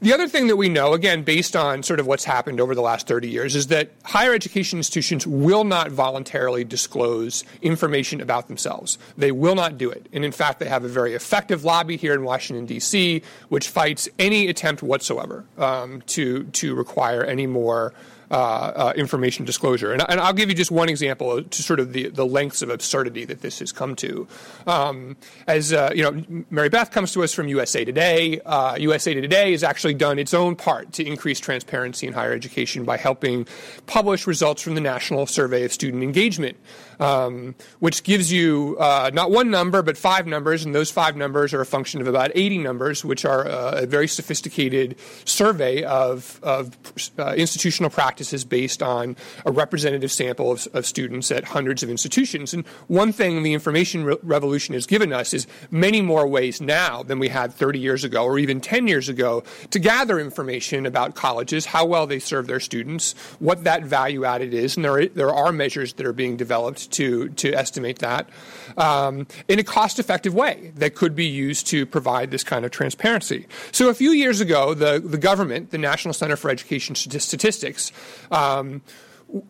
The 0.00 0.12
other 0.12 0.28
thing 0.28 0.46
that 0.46 0.56
we 0.56 0.68
know, 0.68 0.92
again, 0.92 1.24
based 1.24 1.56
on 1.56 1.82
sort 1.82 1.98
of 1.98 2.06
what's 2.06 2.22
happened 2.22 2.60
over 2.60 2.72
the 2.72 2.82
last 2.82 3.08
30 3.08 3.28
years, 3.28 3.56
is 3.56 3.66
that 3.66 3.90
higher 4.04 4.32
education 4.32 4.78
institutions 4.78 5.26
will 5.26 5.64
not 5.64 5.90
voluntarily 5.90 6.62
disclose 6.62 7.42
information 7.62 8.20
about 8.20 8.46
themselves. 8.46 8.96
They 9.16 9.32
will 9.32 9.56
not 9.56 9.76
do 9.76 9.90
it. 9.90 10.08
And 10.12 10.24
in 10.24 10.30
fact, 10.30 10.60
they 10.60 10.68
have 10.68 10.84
a 10.84 10.88
very 10.88 11.14
effective 11.14 11.64
lobby 11.64 11.96
here 11.96 12.14
in 12.14 12.22
Washington, 12.22 12.64
D.C., 12.64 13.22
which 13.48 13.68
fights 13.68 14.08
any 14.20 14.46
attempt 14.46 14.84
whatsoever 14.84 15.44
um, 15.56 16.02
to, 16.02 16.44
to 16.44 16.76
require 16.76 17.24
any 17.24 17.48
more 17.48 17.92
uh, 18.30 18.34
uh, 18.34 18.92
information 18.96 19.44
disclosure. 19.44 19.92
And, 19.92 20.04
and, 20.08 20.20
I'll 20.20 20.34
give 20.34 20.50
you 20.50 20.54
just 20.54 20.70
one 20.70 20.88
example 20.88 21.42
to 21.42 21.62
sort 21.62 21.80
of 21.80 21.94
the, 21.94 22.08
the 22.08 22.26
lengths 22.26 22.60
of 22.60 22.68
absurdity 22.68 23.24
that 23.24 23.40
this 23.40 23.58
has 23.60 23.72
come 23.72 23.96
to. 23.96 24.28
Um, 24.66 25.16
as 25.46 25.72
uh, 25.72 25.92
you 25.94 26.02
know, 26.02 26.44
Mary 26.50 26.68
Beth 26.68 26.90
comes 26.90 27.12
to 27.12 27.22
us 27.22 27.32
from 27.32 27.48
USA 27.48 27.84
Today. 27.84 28.40
USA 28.78 29.12
uh, 29.12 29.20
Today 29.20 29.52
has 29.52 29.62
actually 29.62 29.94
done 29.94 30.18
its 30.18 30.34
own 30.34 30.56
part 30.56 30.92
to 30.92 31.06
increase 31.06 31.40
transparency 31.40 32.06
in 32.06 32.12
higher 32.12 32.32
education 32.32 32.84
by 32.84 32.98
helping 32.98 33.46
publish 33.86 34.26
results 34.26 34.60
from 34.60 34.74
the 34.74 34.80
National 34.82 35.24
Survey 35.26 35.64
of 35.64 35.72
Student 35.72 36.02
Engagement 36.02 36.58
um, 37.00 37.54
which 37.78 38.02
gives 38.02 38.32
you 38.32 38.76
uh, 38.80 39.10
not 39.12 39.30
one 39.30 39.50
number 39.50 39.82
but 39.82 39.96
five 39.96 40.26
numbers, 40.26 40.64
and 40.64 40.74
those 40.74 40.90
five 40.90 41.16
numbers 41.16 41.54
are 41.54 41.60
a 41.60 41.66
function 41.66 42.00
of 42.00 42.06
about 42.06 42.30
80 42.34 42.58
numbers, 42.58 43.04
which 43.04 43.24
are 43.24 43.46
uh, 43.46 43.82
a 43.82 43.86
very 43.86 44.08
sophisticated 44.08 44.96
survey 45.24 45.82
of, 45.84 46.40
of 46.42 46.76
uh, 47.18 47.34
institutional 47.36 47.90
practices 47.90 48.44
based 48.44 48.82
on 48.82 49.16
a 49.46 49.52
representative 49.52 50.10
sample 50.10 50.52
of, 50.52 50.66
of, 50.74 50.86
students 50.86 51.30
at 51.30 51.44
hundreds 51.44 51.82
of 51.82 51.90
institutions. 51.90 52.54
And 52.54 52.66
one 52.86 53.12
thing 53.12 53.42
the 53.42 53.52
information 53.52 54.04
re- 54.04 54.16
revolution 54.22 54.74
has 54.74 54.86
given 54.86 55.12
us 55.12 55.34
is 55.34 55.46
many 55.70 56.00
more 56.00 56.26
ways 56.26 56.60
now 56.60 57.02
than 57.02 57.18
we 57.18 57.28
had 57.28 57.52
30 57.52 57.78
years 57.78 58.04
ago 58.04 58.24
or 58.24 58.38
even 58.38 58.60
10 58.60 58.88
years 58.88 59.08
ago 59.08 59.42
to 59.70 59.78
gather 59.78 60.18
information 60.18 60.86
about 60.86 61.14
colleges, 61.14 61.66
how 61.66 61.84
well 61.84 62.06
they 62.06 62.18
serve 62.18 62.46
their 62.46 62.60
students, 62.60 63.12
what 63.38 63.64
that 63.64 63.84
value 63.84 64.24
added 64.24 64.54
is, 64.54 64.76
and 64.76 64.84
there 64.84 65.06
there 65.06 65.34
are 65.34 65.52
measures 65.52 65.92
that 65.94 66.06
are 66.06 66.12
being 66.12 66.36
developed 66.36 66.87
to, 66.92 67.28
to 67.30 67.52
estimate 67.52 67.98
that 68.00 68.28
um, 68.76 69.26
in 69.48 69.58
a 69.58 69.64
cost 69.64 69.98
effective 69.98 70.34
way 70.34 70.72
that 70.76 70.94
could 70.94 71.14
be 71.14 71.26
used 71.26 71.66
to 71.68 71.86
provide 71.86 72.30
this 72.30 72.44
kind 72.44 72.64
of 72.64 72.70
transparency. 72.70 73.46
So 73.72 73.88
a 73.88 73.94
few 73.94 74.10
years 74.10 74.40
ago, 74.40 74.74
the, 74.74 75.00
the 75.04 75.18
government, 75.18 75.70
the 75.70 75.78
National 75.78 76.14
Center 76.14 76.36
for 76.36 76.50
Education 76.50 76.94
Statistics, 76.94 77.92
um, 78.30 78.82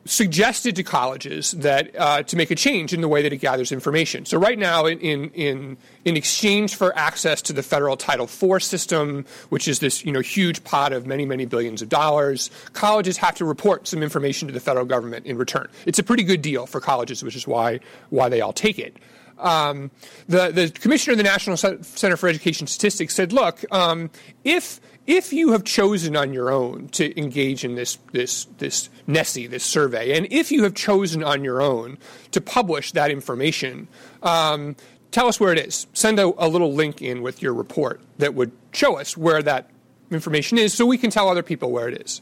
suggested 0.05 0.75
to 0.77 0.83
colleges 0.83 1.53
that 1.53 1.95
uh, 1.97 2.23
to 2.25 2.37
make 2.37 2.51
a 2.51 2.55
change 2.57 2.93
in 2.93 3.01
the 3.01 3.09
way 3.09 3.23
that 3.23 3.33
it 3.33 3.37
gathers 3.37 3.71
information. 3.71 4.25
So 4.25 4.37
right 4.37 4.59
now, 4.59 4.87
in, 4.87 5.31
in, 5.31 5.77
in 6.05 6.17
exchange 6.17 6.75
for 6.75 6.97
access 6.99 7.41
to 7.43 7.53
the 7.53 7.63
federal 7.63 7.97
Title 7.97 8.27
IV 8.27 8.63
system, 8.63 9.25
which 9.51 9.69
is 9.69 9.79
this 9.79 10.05
you 10.05 10.11
know 10.11 10.21
huge 10.21 10.65
pot 10.65 10.93
of 10.93 11.07
many 11.07 11.25
many 11.25 11.47
billions 11.47 11.81
of 11.81 11.89
dollars, 11.89 12.51
colleges 12.73 13.17
have 13.19 13.37
to 13.37 13.45
report 13.45 13.87
some 13.87 14.03
information 14.03 14.49
to 14.49 14.55
the 14.55 14.61
federal 14.61 14.85
government 14.85 15.27
in 15.27 15.37
return. 15.37 15.69
It's 15.87 15.99
a 15.99 16.03
pretty 16.03 16.25
good 16.25 16.43
deal 16.43 16.67
for 16.67 16.81
colleges, 16.81 17.23
which 17.23 17.37
is 17.37 17.47
why 17.47 17.81
why 18.11 18.29
they 18.29 18.41
all 18.41 18.53
take 18.53 18.79
it. 18.79 18.97
Um, 19.39 19.93
the 20.27 20.51
the 20.51 20.71
commissioner 20.71 21.13
of 21.13 21.19
the 21.19 21.25
National 21.25 21.57
Center 21.57 22.17
for 22.17 22.29
Education 22.29 22.67
Statistics 22.67 23.15
said, 23.15 23.33
"Look, 23.33 23.65
um, 23.71 24.11
if 24.43 24.81
if 25.09 25.33
you 25.33 25.53
have 25.53 25.65
chosen 25.65 26.15
on 26.17 26.35
your 26.35 26.51
own 26.51 26.89
to 26.89 27.19
engage 27.19 27.65
in 27.65 27.75
this 27.75 27.99
this 28.13 28.45
this 28.59 28.91
NSSE, 29.09 29.49
this 29.51 29.65
survey, 29.65 30.17
and 30.17 30.29
if 30.31 30.53
you 30.53 30.63
have 30.63 30.75
chosen 30.75 31.25
on 31.25 31.43
your 31.43 31.63
own 31.63 31.97
to 32.31 32.41
publish 32.43 32.93
that 32.93 33.11
information, 33.11 33.89
um, 34.23 34.77
tell 35.11 35.27
us 35.27 35.41
where 35.41 35.51
it 35.51 35.59
is. 35.59 35.87
Send 35.95 36.21
a, 36.21 36.31
a, 36.37 36.47
little 36.47 36.75
link 36.75 37.01
in 37.01 37.23
with 37.23 37.43
your 37.43 37.55
report 37.55 38.03
that 38.19 38.35
would 38.35 38.53
show 38.73 38.99
us 38.99 39.17
where 39.17 39.43
that 39.43 39.71
information 40.11 40.59
is, 40.59 40.75
so 40.75 40.85
we 40.85 40.99
can 40.99 41.11
tell 41.11 41.29
other 41.29 41.43
people 41.43 41.73
where 41.73 41.89
it 41.89 42.03
is." 42.03 42.21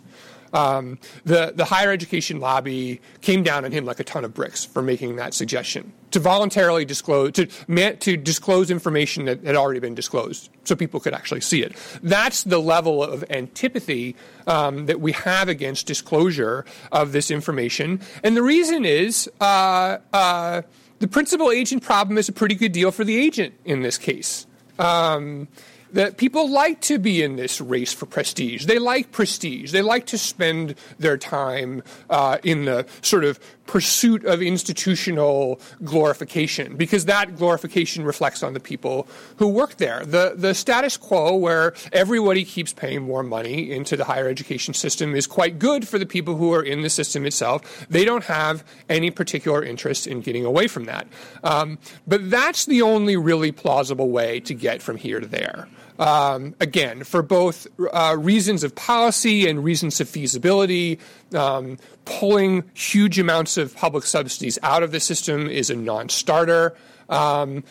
Um, 0.53 0.99
the, 1.25 1.53
the 1.55 1.65
higher 1.65 1.91
education 1.91 2.41
lobby 2.41 3.01
came 3.21 3.43
down 3.43 3.65
on 3.65 3.73
him 3.73 3.85
like 3.85 4.01
a 4.01 4.05
ton 4.05 4.25
of 4.25 4.35
bricks 4.35 4.65
for 4.65 4.83
making 4.83 5.17
that 5.17 5.35
suggestion 5.35 5.93
to 6.13 6.21
voluntarily 6.21 6.85
disclose 6.85 7.33
to, 7.33 7.47
to 7.47 8.17
disclose 8.17 8.71
information 8.71 9.27
that 9.27 9.43
had 9.45 9.57
already 9.57 9.81
been 9.81 9.95
disclosed 9.95 10.49
so 10.65 10.75
people 10.75 11.01
could 11.01 11.13
actually 11.13 11.41
see 11.41 11.63
it. 11.63 11.75
That's 12.03 12.45
the 12.45 12.59
level 12.59 13.03
of 13.03 13.25
antipathy 13.31 14.17
um, 14.47 14.87
that 14.87 15.01
we 15.01 15.13
have 15.13 15.49
against 15.49 15.87
disclosure 15.87 16.65
of 16.93 17.13
this 17.13 17.31
information. 17.31 18.01
And 18.23 18.37
the 18.37 18.43
reason 18.43 18.85
is 18.85 19.29
uh, 19.41 19.99
uh, 20.13 20.63
the 21.01 21.09
principal 21.09 21.51
agent 21.51 21.83
problem 21.83 22.17
is 22.17 22.29
a 22.29 22.33
pretty 22.33 22.55
good 22.55 22.73
deal 22.73 22.91
for 22.91 23.05
the 23.05 23.19
agent 23.19 23.55
in 23.65 23.83
this 23.83 23.99
case. 23.99 24.47
Um, 24.79 25.49
that 25.93 26.17
people 26.17 26.51
like 26.51 26.81
to 26.83 26.99
be 26.99 27.23
in 27.23 27.37
this 27.37 27.61
race 27.61 27.93
for 27.93 28.07
prestige. 28.07 28.67
They 28.67 28.79
like 28.79 29.13
prestige. 29.13 29.73
They 29.73 29.83
like 29.83 30.07
to 30.07 30.19
spend 30.19 30.75
their 30.99 31.17
time 31.17 31.83
uh, 32.11 32.39
in 32.43 32.65
the 32.65 32.87
sort 33.03 33.25
of 33.25 33.39
pursuit 33.67 34.25
of 34.25 34.41
institutional 34.41 35.61
glorification 35.85 36.77
because 36.77 37.07
that 37.07 37.37
glorification 37.37 38.05
reflects 38.05 38.43
on 38.43 38.55
the 38.55 38.61
people 38.61 39.09
who 39.37 39.49
work 39.49 39.77
there. 39.77 40.05
The, 40.05 40.35
the 40.37 40.55
status 40.55 40.97
quo 40.97 41.37
where 41.37 41.75
everybody 41.93 42.45
keeps 42.45 42.73
paying 42.73 43.03
more 43.03 43.23
money 43.23 43.71
into 43.71 43.97
the 43.97 44.05
higher 44.05 44.29
education 44.29 44.73
system 44.75 45.15
is 45.15 45.27
quite 45.27 45.59
good 45.59 45.87
for 45.87 45.99
the 45.99 46.07
people 46.07 46.37
who 46.37 46.53
are 46.53 46.63
in 46.63 46.83
the 46.83 46.91
system 46.91 47.27
itself. 47.27 47.87
They 47.91 48.05
don't 48.05 48.25
have 48.25 48.65
any 48.89 49.11
particular 49.11 49.65
interest 49.65 50.07
in 50.07 50.21
getting 50.21 50.45
away 50.45 50.69
from 50.69 50.85
that. 50.85 51.07
Um, 51.43 51.79
but 52.07 52.31
that's 52.31 52.67
the 52.67 52.83
only 52.83 53.17
really 53.17 53.53
plausible 53.53 54.11
way 54.11 54.41
to 54.41 54.55
get 54.55 54.81
from 54.81 54.97
here 54.97 55.21
to 55.21 55.27
there. 55.27 55.69
Um, 55.99 56.55
again, 56.61 57.05
for 57.05 57.23
both 57.23 57.67
uh, 57.93 58.17
reasons 58.19 58.65
of 58.65 58.75
policy 58.75 59.49
and 59.49 59.63
reasons 59.63 60.01
of 60.01 60.09
feasibility, 60.09 60.99
um, 61.35 61.79
pulling 62.05 62.65
huge 62.75 63.19
amounts 63.19 63.57
of 63.57 63.75
public 63.77 64.05
subsidies 64.05 64.59
out 64.63 64.83
of 64.83 64.93
the 64.93 65.01
system 65.01 65.47
is 65.49 65.71
a 65.71 65.77
non 65.77 66.09
starter. 66.09 66.77
Um, 67.09 67.65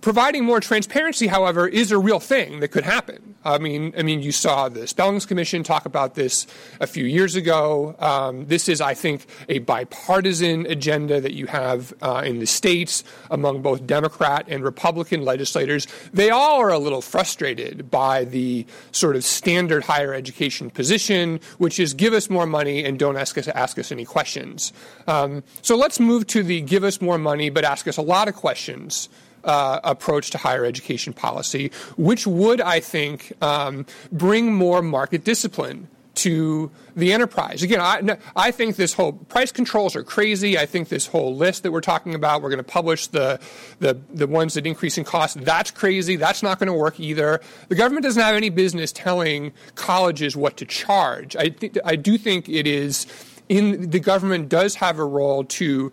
providing 0.00 0.44
more 0.44 0.60
transparency, 0.60 1.26
however, 1.26 1.66
is 1.66 1.92
a 1.92 1.98
real 1.98 2.20
thing 2.20 2.60
that 2.60 2.68
could 2.68 2.84
happen. 2.84 3.35
I 3.46 3.58
mean, 3.58 3.94
I 3.96 4.02
mean, 4.02 4.22
you 4.22 4.32
saw 4.32 4.68
the 4.68 4.86
Spellings 4.88 5.24
Commission 5.24 5.62
talk 5.62 5.86
about 5.86 6.16
this 6.16 6.46
a 6.80 6.86
few 6.86 7.04
years 7.04 7.36
ago. 7.36 7.94
Um, 8.00 8.46
this 8.46 8.68
is, 8.68 8.80
I 8.80 8.94
think, 8.94 9.26
a 9.48 9.60
bipartisan 9.60 10.66
agenda 10.66 11.20
that 11.20 11.32
you 11.32 11.46
have 11.46 11.94
uh, 12.02 12.22
in 12.26 12.40
the 12.40 12.46
states 12.46 13.04
among 13.30 13.62
both 13.62 13.86
Democrat 13.86 14.46
and 14.48 14.64
Republican 14.64 15.24
legislators. 15.24 15.86
They 16.12 16.30
all 16.30 16.60
are 16.60 16.70
a 16.70 16.78
little 16.78 17.00
frustrated 17.00 17.88
by 17.88 18.24
the 18.24 18.66
sort 18.90 19.14
of 19.14 19.24
standard 19.24 19.84
higher 19.84 20.12
education 20.12 20.68
position, 20.68 21.38
which 21.58 21.78
is 21.78 21.94
give 21.94 22.14
us 22.14 22.28
more 22.28 22.46
money 22.46 22.84
and 22.84 22.98
don't 22.98 23.16
ask 23.16 23.38
us 23.38 23.46
ask 23.48 23.78
us 23.78 23.92
any 23.92 24.04
questions. 24.04 24.72
Um, 25.06 25.44
so 25.62 25.76
let's 25.76 26.00
move 26.00 26.26
to 26.28 26.42
the 26.42 26.60
give 26.62 26.82
us 26.82 27.00
more 27.00 27.18
money 27.18 27.48
but 27.50 27.64
ask 27.64 27.86
us 27.86 27.96
a 27.96 28.02
lot 28.02 28.26
of 28.26 28.34
questions 28.34 29.08
uh, 29.46 29.80
approach 29.84 30.30
to 30.30 30.38
higher 30.38 30.64
education 30.64 31.12
policy, 31.12 31.70
which 31.96 32.26
would, 32.26 32.60
I 32.60 32.80
think, 32.80 33.32
um, 33.40 33.86
bring 34.12 34.52
more 34.52 34.82
market 34.82 35.24
discipline 35.24 35.88
to 36.16 36.70
the 36.96 37.12
enterprise. 37.12 37.62
Again, 37.62 37.80
I, 37.80 38.16
I 38.34 38.50
think 38.50 38.76
this 38.76 38.94
whole 38.94 39.12
price 39.12 39.52
controls 39.52 39.94
are 39.94 40.02
crazy. 40.02 40.58
I 40.58 40.64
think 40.64 40.88
this 40.88 41.06
whole 41.06 41.36
list 41.36 41.62
that 41.62 41.72
we're 41.72 41.82
talking 41.82 42.14
about, 42.14 42.40
we're 42.40 42.48
going 42.48 42.56
to 42.56 42.64
publish 42.64 43.06
the, 43.08 43.38
the, 43.80 44.00
the 44.12 44.26
ones 44.26 44.54
that 44.54 44.66
increase 44.66 44.96
in 44.96 45.04
cost, 45.04 45.38
that's 45.42 45.70
crazy. 45.70 46.16
That's 46.16 46.42
not 46.42 46.58
going 46.58 46.68
to 46.68 46.72
work 46.72 46.98
either. 46.98 47.40
The 47.68 47.74
government 47.74 48.04
doesn't 48.04 48.22
have 48.22 48.34
any 48.34 48.48
business 48.48 48.92
telling 48.92 49.52
colleges 49.74 50.36
what 50.36 50.56
to 50.56 50.64
charge. 50.64 51.36
I, 51.36 51.50
th- 51.50 51.76
I 51.84 51.96
do 51.96 52.16
think 52.16 52.48
it 52.48 52.66
is 52.66 53.06
in 53.48 53.90
the 53.90 54.00
government 54.00 54.48
does 54.48 54.74
have 54.76 54.98
a 54.98 55.04
role 55.04 55.44
to 55.44 55.92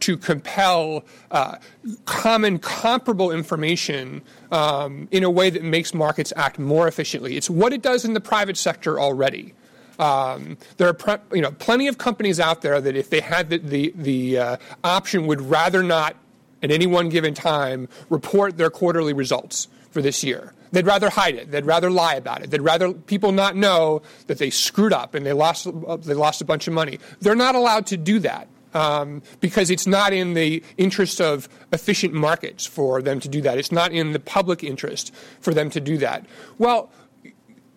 to 0.00 0.16
compel 0.16 1.04
uh, 1.30 1.56
common, 2.04 2.58
comparable 2.58 3.30
information 3.30 4.22
um, 4.50 5.08
in 5.10 5.24
a 5.24 5.30
way 5.30 5.50
that 5.50 5.62
makes 5.62 5.94
markets 5.94 6.32
act 6.36 6.58
more 6.58 6.86
efficiently. 6.88 7.36
It's 7.36 7.50
what 7.50 7.72
it 7.72 7.82
does 7.82 8.04
in 8.04 8.14
the 8.14 8.20
private 8.20 8.56
sector 8.56 9.00
already. 9.00 9.54
Um, 9.98 10.56
there 10.78 10.88
are 10.88 10.94
pre- 10.94 11.18
you 11.32 11.42
know 11.42 11.52
plenty 11.52 11.86
of 11.86 11.98
companies 11.98 12.40
out 12.40 12.62
there 12.62 12.80
that 12.80 12.96
if 12.96 13.10
they 13.10 13.20
had 13.20 13.50
the 13.50 13.58
the, 13.58 13.92
the 13.94 14.38
uh, 14.38 14.56
option 14.82 15.26
would 15.26 15.40
rather 15.40 15.82
not 15.82 16.16
at 16.62 16.70
any 16.70 16.86
one 16.86 17.08
given 17.08 17.34
time 17.34 17.88
report 18.08 18.56
their 18.56 18.70
quarterly 18.70 19.12
results 19.12 19.68
for 19.90 20.00
this 20.00 20.24
year. 20.24 20.54
They'd 20.70 20.86
rather 20.86 21.10
hide 21.10 21.34
it. 21.34 21.50
They'd 21.50 21.66
rather 21.66 21.90
lie 21.90 22.14
about 22.14 22.42
it. 22.42 22.50
They'd 22.50 22.62
rather 22.62 22.92
people 22.94 23.32
not 23.32 23.56
know 23.56 24.00
that 24.26 24.38
they 24.38 24.48
screwed 24.48 24.92
up 24.92 25.14
and 25.14 25.26
they 25.26 25.34
lost 25.34 25.64
they 25.64 26.14
lost 26.14 26.40
a 26.40 26.44
bunch 26.46 26.66
of 26.66 26.72
money. 26.72 26.98
They're 27.20 27.34
not 27.34 27.54
allowed 27.54 27.86
to 27.88 27.96
do 27.96 28.18
that 28.20 28.48
um, 28.74 29.22
because 29.40 29.70
it's 29.70 29.86
not 29.86 30.12
in 30.12 30.34
the 30.34 30.62
interest 30.76 31.20
of 31.20 31.48
efficient 31.72 32.14
markets 32.14 32.66
for 32.66 33.02
them 33.02 33.20
to 33.20 33.28
do 33.28 33.40
that. 33.42 33.58
It's 33.58 33.72
not 33.72 33.92
in 33.92 34.12
the 34.12 34.20
public 34.20 34.64
interest 34.64 35.14
for 35.40 35.54
them 35.54 35.70
to 35.70 35.80
do 35.80 35.98
that. 35.98 36.26
Well, 36.58 36.90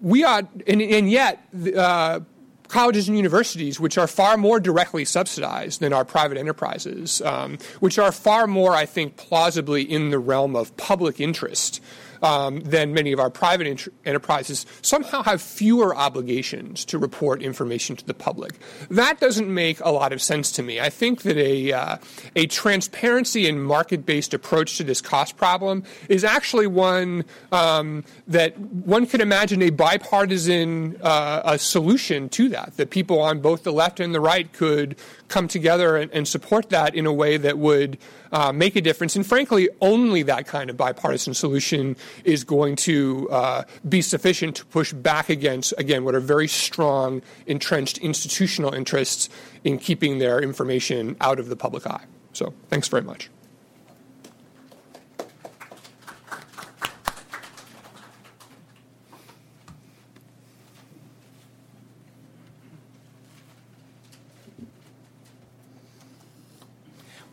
we 0.01 0.23
are, 0.23 0.43
and, 0.67 0.81
and 0.81 1.09
yet, 1.09 1.47
uh, 1.75 2.19
colleges 2.67 3.07
and 3.07 3.15
universities, 3.15 3.79
which 3.79 3.97
are 3.97 4.07
far 4.07 4.37
more 4.37 4.59
directly 4.59 5.05
subsidized 5.05 5.79
than 5.79 5.93
our 5.93 6.03
private 6.03 6.37
enterprises, 6.37 7.21
um, 7.21 7.57
which 7.79 7.99
are 7.99 8.11
far 8.11 8.47
more, 8.47 8.73
I 8.73 8.85
think, 8.85 9.17
plausibly 9.17 9.83
in 9.83 10.09
the 10.09 10.19
realm 10.19 10.55
of 10.55 10.75
public 10.77 11.19
interest 11.19 11.81
um, 12.21 12.61
than 12.61 12.93
many 12.93 13.11
of 13.11 13.19
our 13.19 13.29
private 13.29 13.89
enterprises 14.05 14.65
somehow 14.81 15.23
have 15.23 15.41
fewer 15.41 15.95
obligations 15.95 16.85
to 16.85 16.97
report 16.97 17.41
information 17.41 17.95
to 17.95 18.05
the 18.05 18.13
public. 18.13 18.53
That 18.89 19.19
doesn't 19.19 19.53
make 19.53 19.79
a 19.81 19.89
lot 19.89 20.13
of 20.13 20.21
sense 20.21 20.51
to 20.53 20.63
me. 20.63 20.79
I 20.79 20.89
think 20.89 21.23
that 21.23 21.37
a, 21.37 21.71
uh, 21.71 21.97
a 22.35 22.47
transparency 22.47 23.47
and 23.47 23.63
market 23.63 24.05
based 24.05 24.33
approach 24.33 24.77
to 24.77 24.83
this 24.83 25.01
cost 25.01 25.37
problem 25.37 25.83
is 26.09 26.23
actually 26.23 26.67
one 26.67 27.25
um, 27.51 28.03
that 28.27 28.57
one 28.59 29.05
could 29.05 29.21
imagine 29.21 29.61
a 29.61 29.69
bipartisan 29.69 30.97
uh, 31.01 31.41
a 31.45 31.59
solution 31.59 32.29
to 32.29 32.49
that, 32.49 32.77
that 32.77 32.89
people 32.89 33.19
on 33.19 33.39
both 33.39 33.63
the 33.63 33.73
left 33.73 33.99
and 33.99 34.13
the 34.13 34.19
right 34.19 34.51
could 34.53 34.95
come 35.35 35.49
together 35.49 35.97
and, 35.97 36.09
and 36.13 36.25
support 36.25 36.69
that 36.69 36.95
in 36.95 37.05
a 37.05 37.11
way 37.11 37.35
that 37.35 37.57
would 37.57 37.97
uh, 38.31 38.53
make 38.53 38.77
a 38.77 38.81
difference. 38.81 39.17
And 39.17 39.27
frankly, 39.27 39.67
only 39.81 40.23
that 40.23 40.47
kind 40.47 40.69
of 40.69 40.77
bipartisan 40.77 41.33
solution 41.33 41.97
is 42.23 42.45
going 42.45 42.77
to 42.77 43.27
uh, 43.29 43.63
be 43.89 44.01
sufficient 44.01 44.55
to 44.55 44.65
push 44.67 44.93
back 44.93 45.27
against, 45.27 45.73
again, 45.77 46.05
what 46.05 46.15
are 46.15 46.21
very 46.21 46.47
strong, 46.47 47.21
entrenched 47.47 47.97
institutional 47.97 48.73
interests 48.73 49.27
in 49.65 49.77
keeping 49.77 50.19
their 50.19 50.39
information 50.39 51.17
out 51.19 51.37
of 51.37 51.49
the 51.49 51.57
public 51.57 51.85
eye. 51.85 52.05
So, 52.31 52.53
thanks 52.69 52.87
very 52.87 53.03
much. 53.03 53.29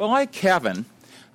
Well, 0.03 0.11
like 0.11 0.33
Kevin, 0.33 0.85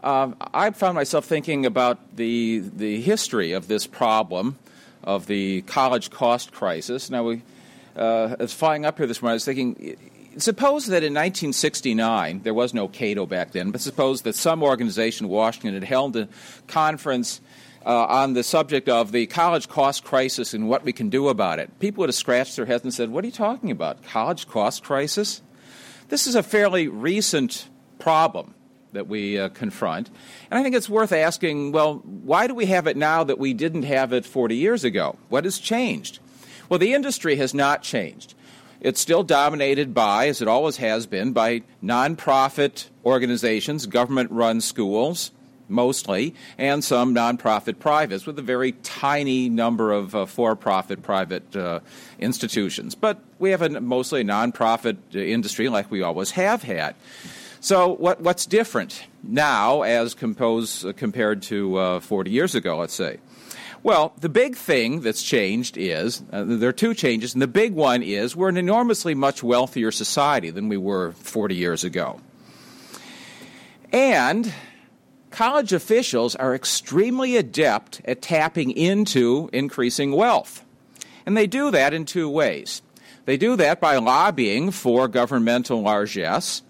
uh, 0.03 0.33
I 0.53 0.71
found 0.71 0.95
myself 0.95 1.23
thinking 1.23 1.65
about 1.65 2.17
the 2.17 2.59
the 2.59 2.99
history 2.99 3.53
of 3.53 3.69
this 3.69 3.87
problem 3.87 4.57
of 5.05 5.27
the 5.27 5.61
college 5.61 6.09
cost 6.09 6.51
crisis. 6.51 7.09
Now, 7.09 7.23
we, 7.23 7.43
uh, 7.95 8.35
I 8.37 8.43
was 8.43 8.51
flying 8.51 8.85
up 8.85 8.97
here 8.97 9.07
this 9.07 9.21
morning. 9.21 9.31
I 9.31 9.35
was 9.35 9.45
thinking, 9.45 9.95
suppose 10.37 10.87
that 10.87 11.01
in 11.01 11.13
1969 11.13 12.41
there 12.43 12.53
was 12.53 12.73
no 12.73 12.89
Cato 12.89 13.25
back 13.25 13.53
then, 13.53 13.71
but 13.71 13.79
suppose 13.79 14.23
that 14.23 14.35
some 14.35 14.61
organization 14.61 15.27
in 15.27 15.31
Washington 15.31 15.73
had 15.73 15.85
held 15.85 16.17
a 16.17 16.27
conference. 16.67 17.39
Uh, 17.85 18.05
on 18.07 18.33
the 18.33 18.43
subject 18.43 18.89
of 18.89 19.13
the 19.13 19.27
college 19.27 19.69
cost 19.69 20.03
crisis 20.03 20.53
and 20.53 20.67
what 20.67 20.83
we 20.83 20.91
can 20.91 21.07
do 21.07 21.29
about 21.29 21.57
it. 21.57 21.79
People 21.79 22.01
would 22.01 22.09
have 22.09 22.15
scratched 22.15 22.57
their 22.57 22.65
heads 22.65 22.83
and 22.83 22.93
said, 22.93 23.11
What 23.11 23.23
are 23.23 23.27
you 23.27 23.31
talking 23.31 23.71
about? 23.71 24.03
College 24.03 24.45
cost 24.45 24.83
crisis? 24.83 25.41
This 26.09 26.27
is 26.27 26.35
a 26.35 26.43
fairly 26.43 26.89
recent 26.89 27.69
problem 27.97 28.55
that 28.97 29.07
we 29.07 29.39
uh, 29.39 29.49
confront. 29.49 30.09
And 30.49 30.59
I 30.59 30.63
think 30.63 30.75
it's 30.75 30.89
worth 30.89 31.11
asking 31.11 31.71
well, 31.71 32.01
why 32.03 32.47
do 32.47 32.55
we 32.55 32.65
have 32.65 32.87
it 32.87 32.97
now 32.97 33.23
that 33.23 33.37
we 33.37 33.53
didn't 33.53 33.83
have 33.83 34.11
it 34.11 34.25
40 34.25 34.55
years 34.55 34.83
ago? 34.83 35.17
What 35.29 35.45
has 35.45 35.59
changed? 35.59 36.19
Well, 36.67 36.79
the 36.79 36.93
industry 36.93 37.35
has 37.37 37.53
not 37.53 37.83
changed. 37.83 38.33
It's 38.81 38.99
still 38.99 39.23
dominated 39.23 39.93
by, 39.93 40.27
as 40.27 40.41
it 40.41 40.47
always 40.47 40.77
has 40.77 41.05
been, 41.05 41.31
by 41.31 41.61
nonprofit 41.83 42.87
organizations, 43.05 43.85
government 43.85 44.31
run 44.31 44.61
schools, 44.61 45.31
mostly, 45.69 46.33
and 46.57 46.83
some 46.83 47.13
nonprofit 47.13 47.79
privates, 47.79 48.25
with 48.25 48.37
a 48.39 48.43
very 48.43 48.71
tiny 48.83 49.49
number 49.49 49.91
of 49.91 50.15
uh, 50.15 50.25
for 50.25 50.55
profit 50.55 51.03
private 51.03 51.55
uh, 51.55 51.79
institutions. 52.19 52.95
But 52.95 53.19
we 53.39 53.51
have 53.51 53.61
a 53.61 53.79
mostly 53.79 54.23
nonprofit 54.23 54.97
uh, 55.13 55.19
industry 55.19 55.69
like 55.69 55.91
we 55.91 56.01
always 56.01 56.31
have 56.31 56.63
had. 56.63 56.95
So, 57.67 57.89
what, 57.89 58.21
what's 58.21 58.45
different 58.45 59.03
now 59.21 59.81
as 59.81 60.13
compose, 60.13 60.85
uh, 60.85 60.93
compared 60.93 61.41
to 61.51 61.75
uh, 61.75 61.99
40 61.99 62.31
years 62.31 62.55
ago, 62.55 62.77
let's 62.77 62.93
say? 62.93 63.17
Well, 63.83 64.13
the 64.21 64.29
big 64.29 64.55
thing 64.55 65.01
that's 65.01 65.21
changed 65.21 65.75
is 65.75 66.23
uh, 66.31 66.45
there 66.45 66.69
are 66.69 66.71
two 66.71 66.93
changes, 66.93 67.33
and 67.33 67.41
the 67.41 67.47
big 67.47 67.73
one 67.73 68.03
is 68.03 68.37
we're 68.37 68.47
an 68.47 68.55
enormously 68.55 69.15
much 69.15 69.43
wealthier 69.43 69.91
society 69.91 70.49
than 70.49 70.69
we 70.69 70.77
were 70.77 71.11
40 71.11 71.55
years 71.55 71.83
ago. 71.83 72.21
And 73.91 74.53
college 75.29 75.73
officials 75.73 76.37
are 76.37 76.55
extremely 76.55 77.35
adept 77.35 77.99
at 78.05 78.21
tapping 78.21 78.71
into 78.71 79.49
increasing 79.51 80.13
wealth. 80.13 80.63
And 81.25 81.35
they 81.35 81.47
do 81.47 81.69
that 81.71 81.93
in 81.93 82.05
two 82.05 82.29
ways. 82.29 82.81
They 83.25 83.35
do 83.35 83.57
that 83.57 83.81
by 83.81 83.97
lobbying 83.97 84.71
for 84.71 85.09
governmental 85.09 85.81
largesse 85.81 86.61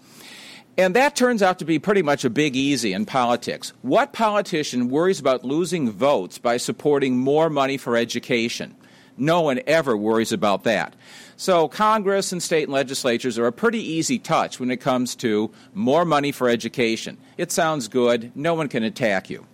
and 0.78 0.94
that 0.94 1.16
turns 1.16 1.42
out 1.42 1.58
to 1.58 1.64
be 1.64 1.80
pretty 1.80 2.02
much 2.02 2.24
a 2.24 2.30
big 2.30 2.54
easy 2.54 2.92
in 2.92 3.04
politics. 3.04 3.72
What 3.82 4.12
politician 4.12 4.88
worries 4.88 5.18
about 5.18 5.44
losing 5.44 5.90
votes 5.90 6.38
by 6.38 6.56
supporting 6.56 7.18
more 7.18 7.50
money 7.50 7.76
for 7.76 7.96
education? 7.96 8.76
No 9.16 9.40
one 9.40 9.60
ever 9.66 9.96
worries 9.96 10.30
about 10.30 10.62
that. 10.62 10.94
So, 11.36 11.66
Congress 11.66 12.30
and 12.30 12.40
state 12.40 12.68
legislatures 12.68 13.38
are 13.38 13.46
a 13.46 13.52
pretty 13.52 13.80
easy 13.80 14.20
touch 14.20 14.60
when 14.60 14.70
it 14.70 14.76
comes 14.76 15.16
to 15.16 15.50
more 15.74 16.04
money 16.04 16.30
for 16.30 16.48
education. 16.48 17.18
It 17.36 17.50
sounds 17.50 17.88
good, 17.88 18.30
no 18.36 18.54
one 18.54 18.68
can 18.68 18.84
attack 18.84 19.28
you. 19.28 19.44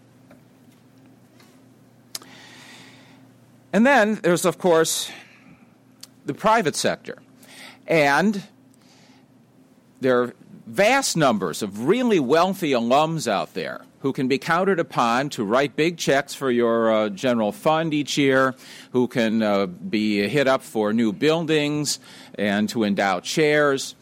And 3.73 3.87
then 3.87 4.17
there's, 4.17 4.45
of 4.45 4.59
course, 4.59 5.11
the 6.27 6.35
private 6.35 6.77
sector. 6.77 7.19
And 7.87 8.43
there 10.01 10.35
vast 10.67 11.17
numbers 11.17 11.63
of 11.63 11.87
really 11.87 12.19
wealthy 12.19 12.73
alums 12.73 13.29
out 13.29 13.55
there 13.55 13.85
who 14.01 14.13
can 14.13 14.29
be 14.29 14.37
counted 14.37 14.79
upon 14.79 15.31
to 15.31 15.43
write 15.43 15.77
big 15.77 15.97
checks 15.97 16.35
for 16.35 16.51
your 16.51 16.93
uh, 16.93 17.09
general 17.09 17.53
fund 17.53 17.95
each 17.95 18.19
year, 18.19 18.55
who 18.93 19.09
can 19.09 19.43
uh, 19.43 19.65
be 19.65 20.29
hit 20.29 20.47
up 20.47 20.63
for 20.63 20.93
new 20.93 21.11
buildings 21.11 21.99
and 22.35 22.69
to 22.69 22.85
endow 22.85 23.19
chairs. 23.21 23.95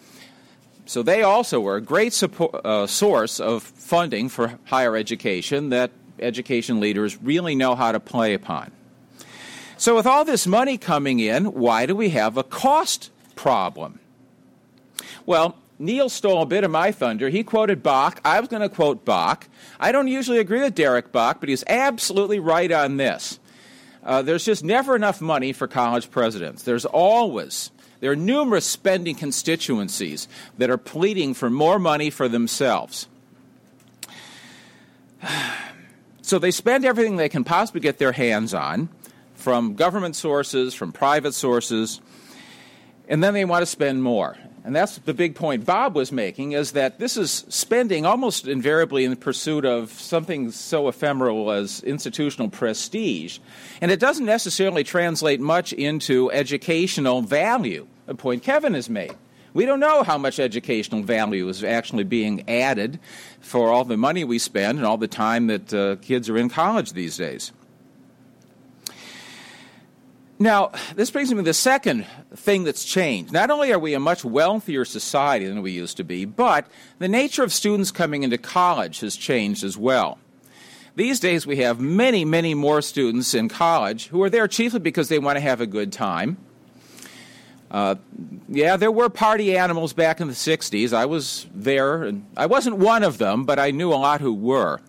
So 0.87 1.05
they 1.05 1.23
also 1.23 1.65
are 1.69 1.77
a 1.77 1.81
great 1.81 2.13
support, 2.13 2.53
uh, 2.67 2.89
source 2.89 3.39
of 3.39 3.63
funding 3.63 4.29
for 4.29 4.59
higher 4.65 4.97
education 4.97 5.69
that 5.69 5.93
education 6.19 6.81
leaders 6.81 7.17
really 7.23 7.55
know 7.55 7.77
how 7.77 7.93
to 7.93 8.01
play 8.01 8.35
upon. 8.35 8.73
So, 9.77 9.95
with 9.97 10.07
all 10.07 10.25
this 10.25 10.47
money 10.47 10.79
coming 10.79 11.21
in, 11.21 11.47
why 11.47 11.87
do 11.87 11.95
we 11.97 12.11
have 12.11 12.37
a 12.37 12.45
cost 12.45 13.11
problem? 13.35 14.01
Well, 15.27 15.57
Neal 15.83 16.09
stole 16.09 16.43
a 16.43 16.47
bit 16.47 16.63
of 16.63 16.71
my 16.71 16.93
thunder. 16.93 17.29
He 17.29 17.43
quoted 17.43 17.83
Bok. 17.83 18.21
I 18.25 18.39
was 18.39 18.49
going 18.49 18.63
to 18.63 18.69
quote 18.69 19.05
Bok. 19.05 19.49
I 19.81 19.91
don't 19.91 20.07
usually 20.07 20.39
agree 20.39 20.61
with 20.61 20.77
Derek 20.77 21.11
Bok, 21.11 21.41
but 21.41 21.49
he's 21.49 21.65
absolutely 21.67 22.39
right 22.39 22.71
on 22.71 22.99
this. 22.99 23.41
Uh, 24.05 24.23
there's 24.23 24.45
just 24.45 24.63
never 24.63 24.95
enough 24.95 25.21
money 25.21 25.53
for 25.53 25.67
college 25.67 26.09
presidents. 26.11 26.63
There's 26.63 26.85
always, 26.85 27.73
there 27.99 28.13
are 28.13 28.17
numerous 28.17 28.65
spending 28.65 29.17
constituencies 29.17 30.29
that 30.57 30.71
are 30.71 30.79
pleading 30.79 31.35
for 31.35 31.51
more 31.51 31.81
money 31.81 32.11
for 32.11 32.29
themselves. 32.29 33.09
So 36.25 36.39
they 36.39 36.53
spend 36.53 36.85
everything 36.85 37.17
they 37.17 37.29
can 37.29 37.43
possibly 37.43 37.81
get 37.81 37.99
their 37.99 38.13
hands 38.13 38.55
on 38.55 38.89
from 39.35 39.75
government 39.75 40.15
sources, 40.15 40.73
from 40.73 40.93
private 40.93 41.35
sources, 41.35 42.01
and 43.09 43.23
then 43.23 43.35
they 43.35 43.45
want 43.45 43.63
to 43.63 43.67
spend 43.67 44.03
more. 44.05 44.39
And 44.65 44.77
that's 44.77 44.97
the 44.99 45.15
big 45.15 45.35
point 45.35 45.67
Bob 45.67 45.97
was 45.97 46.13
making 46.13 46.53
is 46.53 46.73
that 46.73 47.01
this 47.01 47.17
is 47.17 47.45
spending 47.49 48.07
almost 48.07 48.47
invariably 48.47 49.05
in 49.05 49.17
pursuit 49.17 49.65
of 49.65 49.91
something 49.91 50.53
so 50.53 50.87
ephemeral 50.87 51.51
as 51.51 51.83
institutional 51.83 52.49
prestige. 52.49 53.41
And 53.81 53.91
it 53.91 53.99
doesn't 53.99 54.25
necessarily 54.25 54.85
translate 54.85 55.41
much 55.41 55.73
into 55.73 56.31
educational 56.31 57.23
value, 57.23 57.89
a 58.07 58.15
point 58.15 58.45
Kevin 58.45 58.75
has 58.75 58.89
made. 58.89 59.15
We 59.53 59.67
don't 59.67 59.81
know 59.81 60.03
how 60.03 60.17
much 60.17 60.39
educational 60.39 61.03
value 61.03 61.49
is 61.49 61.63
actually 61.63 62.05
being 62.05 62.49
added 62.49 63.01
for 63.41 63.69
all 63.69 63.85
the 63.85 63.97
money 63.97 64.25
we 64.25 64.39
spend 64.39 64.79
and 64.79 64.87
all 64.87 64.97
the 64.97 65.09
time 65.09 65.49
that 65.49 65.75
uh, 65.75 65.97
kids 65.97 66.31
are 66.31 66.39
in 66.39 66.49
college 66.49 66.93
these 66.93 67.17
days. 67.17 67.53
Now, 70.43 70.73
this 70.97 71.09
brings 71.13 71.31
me 71.31 71.37
to 71.37 71.43
the 71.43 71.55
second 71.55 72.05
thing 72.35 72.65
that's 72.65 72.85
changed. 72.85 73.33
Not 73.33 73.51
only 73.51 73.73
are 73.73 73.79
we 73.79 73.95
a 73.95 74.01
much 74.01 74.25
wealthier 74.25 74.85
society 74.85 75.47
than 75.47 75.63
we 75.63 75.71
used 75.71 75.99
to 75.99 76.05
be, 76.05 76.25
but 76.25 76.67
the 76.99 77.07
nature 77.07 77.45
of 77.45 77.53
students 77.53 77.93
coming 77.93 78.25
into 78.25 78.39
college 78.39 78.99
has 79.01 79.15
changed 79.15 79.63
as 79.63 79.79
well. 79.79 80.19
These 80.97 81.21
days, 81.21 81.47
we 81.47 81.59
have 81.59 81.79
many, 81.79 82.25
many 82.25 82.55
more 82.55 82.83
students 82.83 83.35
in 83.35 83.49
college 83.49 84.09
who 84.09 84.21
are 84.25 84.29
there 84.29 84.49
chiefly 84.49 84.81
because 84.81 85.09
they 85.09 85.21
want 85.21 85.37
to 85.37 85.41
have 85.41 85.61
a 85.61 85.67
good 85.67 85.93
time. 85.93 86.39
Uh, 87.71 87.95
yeah, 88.49 88.77
there 88.77 88.91
were 88.91 89.09
party 89.09 89.57
animals 89.57 89.93
back 89.93 90.21
in 90.21 90.27
the 90.27 90.35
60s. 90.35 90.93
I 90.93 91.07
was 91.07 91.47
there, 91.55 92.03
and 92.03 92.27
I 92.37 92.47
wasn't 92.47 92.79
one 92.79 93.05
of 93.05 93.19
them, 93.19 93.45
but 93.45 93.61
I 93.61 93.71
knew 93.71 93.93
a 93.93 93.95
lot 93.95 94.21
who 94.21 94.35
were. 94.35 94.81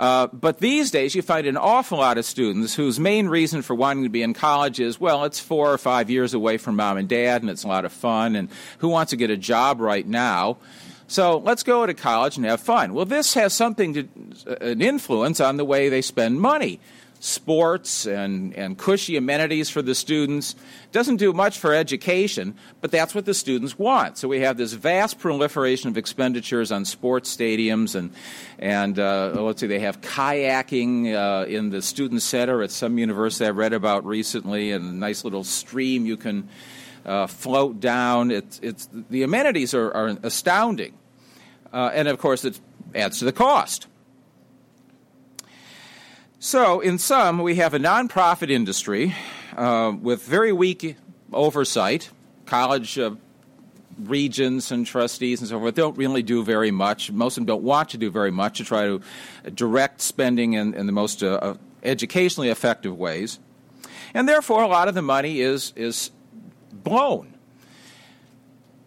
Uh, 0.00 0.28
but 0.32 0.60
these 0.60 0.90
days, 0.90 1.14
you 1.14 1.20
find 1.20 1.46
an 1.46 1.58
awful 1.58 1.98
lot 1.98 2.16
of 2.16 2.24
students 2.24 2.74
whose 2.74 2.98
main 2.98 3.28
reason 3.28 3.60
for 3.60 3.74
wanting 3.74 4.02
to 4.02 4.08
be 4.08 4.22
in 4.22 4.32
college 4.32 4.80
is, 4.80 4.98
well, 4.98 5.26
it's 5.26 5.38
four 5.38 5.70
or 5.70 5.76
five 5.76 6.08
years 6.08 6.32
away 6.32 6.56
from 6.56 6.76
mom 6.76 6.96
and 6.96 7.06
dad, 7.06 7.42
and 7.42 7.50
it's 7.50 7.64
a 7.64 7.68
lot 7.68 7.84
of 7.84 7.92
fun, 7.92 8.34
and 8.34 8.48
who 8.78 8.88
wants 8.88 9.10
to 9.10 9.16
get 9.16 9.28
a 9.28 9.36
job 9.36 9.78
right 9.78 10.06
now? 10.06 10.56
So 11.06 11.36
let's 11.36 11.62
go 11.62 11.84
to 11.84 11.92
college 11.92 12.38
and 12.38 12.46
have 12.46 12.60
fun. 12.60 12.94
Well, 12.94 13.04
this 13.04 13.34
has 13.34 13.52
something 13.52 13.92
to, 13.92 14.08
an 14.62 14.80
influence 14.80 15.38
on 15.38 15.58
the 15.58 15.66
way 15.66 15.90
they 15.90 16.00
spend 16.00 16.40
money 16.40 16.80
sports 17.20 18.06
and, 18.06 18.54
and 18.56 18.76
cushy 18.76 19.16
amenities 19.16 19.68
for 19.68 19.82
the 19.82 19.94
students. 19.94 20.56
Doesn't 20.90 21.16
do 21.16 21.32
much 21.32 21.58
for 21.58 21.74
education, 21.74 22.56
but 22.80 22.90
that's 22.90 23.14
what 23.14 23.26
the 23.26 23.34
students 23.34 23.78
want. 23.78 24.16
So 24.18 24.26
we 24.26 24.40
have 24.40 24.56
this 24.56 24.72
vast 24.72 25.18
proliferation 25.18 25.90
of 25.90 25.98
expenditures 25.98 26.72
on 26.72 26.84
sports 26.84 27.34
stadiums, 27.34 27.94
and, 27.94 28.12
and 28.58 28.98
uh, 28.98 29.34
let's 29.36 29.60
see, 29.60 29.66
they 29.66 29.80
have 29.80 30.00
kayaking 30.00 31.14
uh, 31.14 31.46
in 31.46 31.70
the 31.70 31.82
student 31.82 32.22
center 32.22 32.62
at 32.62 32.70
some 32.70 32.98
university 32.98 33.46
I 33.46 33.50
read 33.50 33.74
about 33.74 34.04
recently, 34.04 34.72
and 34.72 34.84
a 34.84 34.94
nice 34.94 35.22
little 35.22 35.44
stream 35.44 36.06
you 36.06 36.16
can 36.16 36.48
uh, 37.04 37.26
float 37.26 37.80
down. 37.80 38.30
It's, 38.30 38.58
it's, 38.62 38.88
the 39.10 39.22
amenities 39.22 39.74
are, 39.74 39.92
are 39.92 40.16
astounding. 40.22 40.94
Uh, 41.72 41.90
and 41.92 42.08
of 42.08 42.18
course, 42.18 42.44
it 42.46 42.58
adds 42.94 43.18
to 43.18 43.26
the 43.26 43.32
cost. 43.32 43.86
So, 46.42 46.80
in 46.80 46.96
sum, 46.96 47.40
we 47.40 47.56
have 47.56 47.74
a 47.74 47.78
nonprofit 47.78 48.50
industry 48.50 49.14
uh, 49.58 49.92
with 50.00 50.22
very 50.22 50.54
weak 50.54 50.96
oversight. 51.34 52.08
College 52.46 52.98
uh, 52.98 53.10
regents 53.98 54.70
and 54.70 54.86
trustees 54.86 55.40
and 55.40 55.50
so 55.50 55.58
forth 55.58 55.74
don't 55.74 55.98
really 55.98 56.22
do 56.22 56.42
very 56.42 56.70
much. 56.70 57.12
Most 57.12 57.36
of 57.36 57.42
them 57.42 57.44
don't 57.44 57.62
want 57.62 57.90
to 57.90 57.98
do 57.98 58.10
very 58.10 58.30
much 58.30 58.56
to 58.56 58.64
try 58.64 58.86
to 58.86 59.02
direct 59.52 60.00
spending 60.00 60.54
in, 60.54 60.72
in 60.72 60.86
the 60.86 60.92
most 60.92 61.22
uh, 61.22 61.34
uh 61.42 61.54
educationally 61.82 62.48
effective 62.48 62.96
ways. 62.96 63.38
And 64.14 64.26
therefore, 64.26 64.62
a 64.62 64.68
lot 64.68 64.88
of 64.88 64.94
the 64.94 65.02
money 65.02 65.42
is, 65.42 65.74
is 65.76 66.10
blown. 66.72 67.29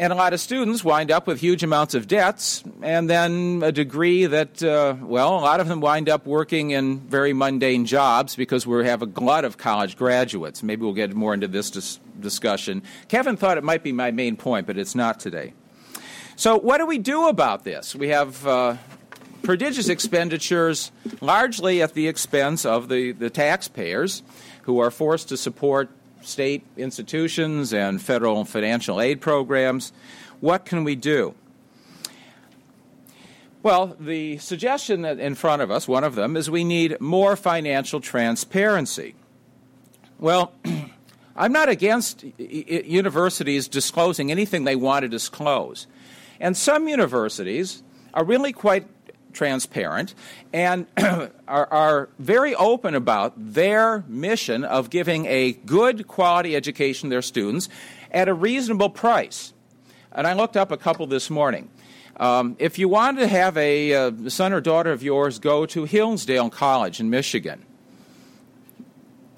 And 0.04 0.12
a 0.12 0.18
lot 0.18 0.34
of 0.34 0.42
students 0.42 0.84
wind 0.84 1.12
up 1.12 1.28
with 1.28 1.40
huge 1.40 1.64
amounts 1.64 1.94
of 1.94 2.10
debts, 2.10 2.62
and 2.82 3.10
then 3.10 3.62
a 3.64 3.72
degree 3.72 4.26
that, 4.26 4.62
uh, 4.62 4.98
well, 5.00 5.38
a 5.38 5.40
lot 5.40 5.62
of 5.62 5.70
them 5.70 5.80
wind 5.80 6.10
up 6.10 6.26
working 6.26 6.72
in 6.72 7.00
very 7.00 7.32
mundane 7.32 7.86
jobs 7.86 8.36
because 8.36 8.68
we 8.68 8.86
have 8.86 9.02
a 9.02 9.06
glut 9.06 9.46
of 9.46 9.58
college 9.58 9.96
graduates. 9.96 10.62
Maybe 10.62 10.82
we'll 10.82 10.92
get 10.92 11.14
more 11.14 11.34
into 11.34 11.48
this 11.48 11.70
dis- 11.70 12.02
discussion. 12.20 12.84
Kevin 13.08 13.38
thought 13.38 13.58
it 13.58 13.64
might 13.64 13.82
be 13.82 13.94
my 13.94 14.12
main 14.12 14.36
point, 14.36 14.68
but 14.68 14.78
it's 14.78 14.94
not 14.94 15.22
today. 15.22 15.54
So, 16.36 16.60
what 16.60 16.80
do 16.80 16.86
we 16.86 16.98
do 16.98 17.30
about 17.30 17.64
this? 17.64 17.96
We 17.96 18.10
have 18.10 18.46
uh, 18.46 18.76
prodigious 19.42 19.88
expenditures, 19.88 20.92
largely 21.22 21.82
at 21.82 21.94
the 21.94 22.10
expense 22.10 22.66
of 22.66 22.90
the, 22.90 23.14
the 23.14 23.30
taxpayers, 23.30 24.22
who 24.64 24.80
are 24.80 24.92
forced 24.92 25.30
to 25.30 25.38
support 25.38 25.90
state 26.24 26.66
institutions 26.78 27.74
and 27.74 28.02
federal 28.02 28.46
financial 28.46 29.00
aid 29.00 29.22
programs. 29.22 29.94
What 30.40 30.66
can 30.66 30.84
we 30.84 30.96
do? 30.96 31.36
Well, 33.62 33.96
the 33.98 34.38
suggestion 34.40 35.06
in 35.06 35.36
front 35.36 35.62
of 35.62 35.72
us, 35.72 35.88
one 35.88 36.04
of 36.04 36.16
them, 36.16 36.36
is 36.36 36.50
we 36.50 36.66
need 36.66 37.00
more 37.00 37.38
financial 37.38 38.02
transparency. 38.02 39.16
Well, 40.20 40.54
I'm 41.36 41.54
not 41.54 41.70
against 41.70 42.26
universities 42.38 43.68
disclosing 43.70 44.32
anything 44.32 44.66
they 44.66 44.76
want 44.76 45.04
to 45.04 45.10
disclose. 45.10 45.88
And 46.40 46.58
some 46.58 46.90
universities 46.90 47.84
are 48.14 48.26
really 48.26 48.52
quite 48.52 48.86
transparent 49.34 50.14
and 50.54 50.86
are, 50.98 51.32
are, 51.48 52.10
very 52.20 52.56
open 52.56 52.96
about 52.96 53.34
their 53.36 54.04
mission 54.08 54.64
of 54.64 54.90
giving 54.90 55.26
a 55.26 55.54
good 55.54 56.08
quality 56.08 56.56
education 56.56 57.10
to 57.10 57.14
their 57.14 57.22
students 57.22 57.70
at 58.12 58.28
a 58.28 58.34
reasonable 58.34 58.90
price. 58.90 59.54
And 60.12 60.28
I 60.28 60.34
looked 60.34 60.56
up 60.56 60.72
a 60.72 60.78
couple 60.78 61.08
this 61.08 61.30
morning. 61.30 61.70
Um, 62.18 62.56
if 62.60 62.78
you 62.78 62.88
wanted 62.88 63.22
to 63.22 63.28
have 63.28 63.58
a 63.58 63.94
uh, 63.94 64.30
son 64.30 64.54
or 64.54 64.62
daughter 64.62 64.92
of 64.92 65.02
yours 65.02 65.40
go 65.40 65.66
to 65.66 65.86
Hillsdale 65.86 66.52
College 66.52 67.00
in 67.00 67.10
Michigan, 67.10 67.66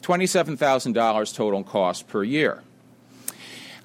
$27,000 0.01 1.33
total 1.33 1.63
cost 1.63 2.07
per 2.07 2.23
year. 2.23 2.61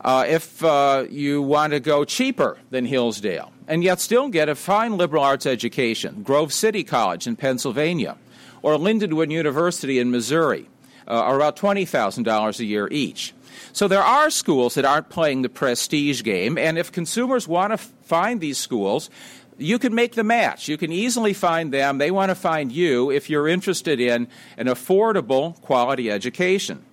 Uh, 0.02 0.24
if 0.26 0.64
uh, 0.64 1.04
you 1.10 1.42
want 1.42 1.72
to 1.72 1.80
go 1.80 2.04
cheaper 2.04 2.58
than 2.70 2.86
Hillsdale 2.86 3.52
and 3.68 3.84
yet 3.84 4.00
still 4.00 4.28
get 4.28 4.48
a 4.48 4.54
fine 4.54 4.96
liberal 4.96 5.22
arts 5.22 5.44
education, 5.44 6.22
Grove 6.22 6.52
City 6.52 6.82
College 6.84 7.26
in 7.26 7.36
Pennsylvania 7.36 8.16
or 8.62 8.76
Lindenwood 8.76 9.30
University 9.30 9.98
in 9.98 10.10
Missouri 10.10 10.68
uh, 11.06 11.12
are 11.12 11.36
about 11.36 11.56
$20,000 11.56 12.60
a 12.60 12.64
year 12.64 12.88
each. 12.90 13.34
So 13.72 13.88
there 13.88 14.02
are 14.02 14.30
schools 14.30 14.74
that 14.74 14.84
aren't 14.84 15.10
playing 15.10 15.42
the 15.42 15.48
prestige 15.48 16.22
game, 16.22 16.56
and 16.56 16.78
if 16.78 16.90
consumers 16.90 17.46
want 17.46 17.70
to 17.70 17.74
f- 17.74 17.92
find 18.02 18.40
these 18.40 18.58
schools, 18.58 19.10
you 19.58 19.78
can 19.78 19.94
make 19.94 20.14
the 20.14 20.24
match. 20.24 20.68
You 20.68 20.78
can 20.78 20.92
easily 20.92 21.34
find 21.34 21.72
them. 21.72 21.98
They 21.98 22.10
want 22.10 22.30
to 22.30 22.34
find 22.34 22.72
you 22.72 23.10
if 23.10 23.28
you're 23.28 23.48
interested 23.48 24.00
in 24.00 24.28
an 24.56 24.66
affordable 24.66 25.60
quality 25.60 26.10
education. 26.10 26.84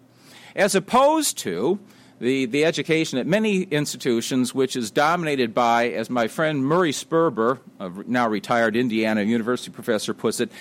As 0.55 0.75
opposed 0.75 1.37
to 1.39 1.79
the, 2.19 2.45
the 2.45 2.65
education 2.65 3.19
at 3.19 3.27
many 3.27 3.61
institutions, 3.63 4.53
which 4.53 4.75
is 4.75 4.89
dominated 4.89 5.53
by, 5.53 5.89
as 5.89 6.09
my 6.09 6.27
friend 6.27 6.65
Murray 6.65 6.91
Sperber, 6.91 7.59
a 7.79 7.91
now 8.07 8.27
retired 8.27 8.75
Indiana 8.75 9.21
University 9.21 9.71
professor, 9.71 10.13
puts 10.13 10.39
it, 10.39 10.51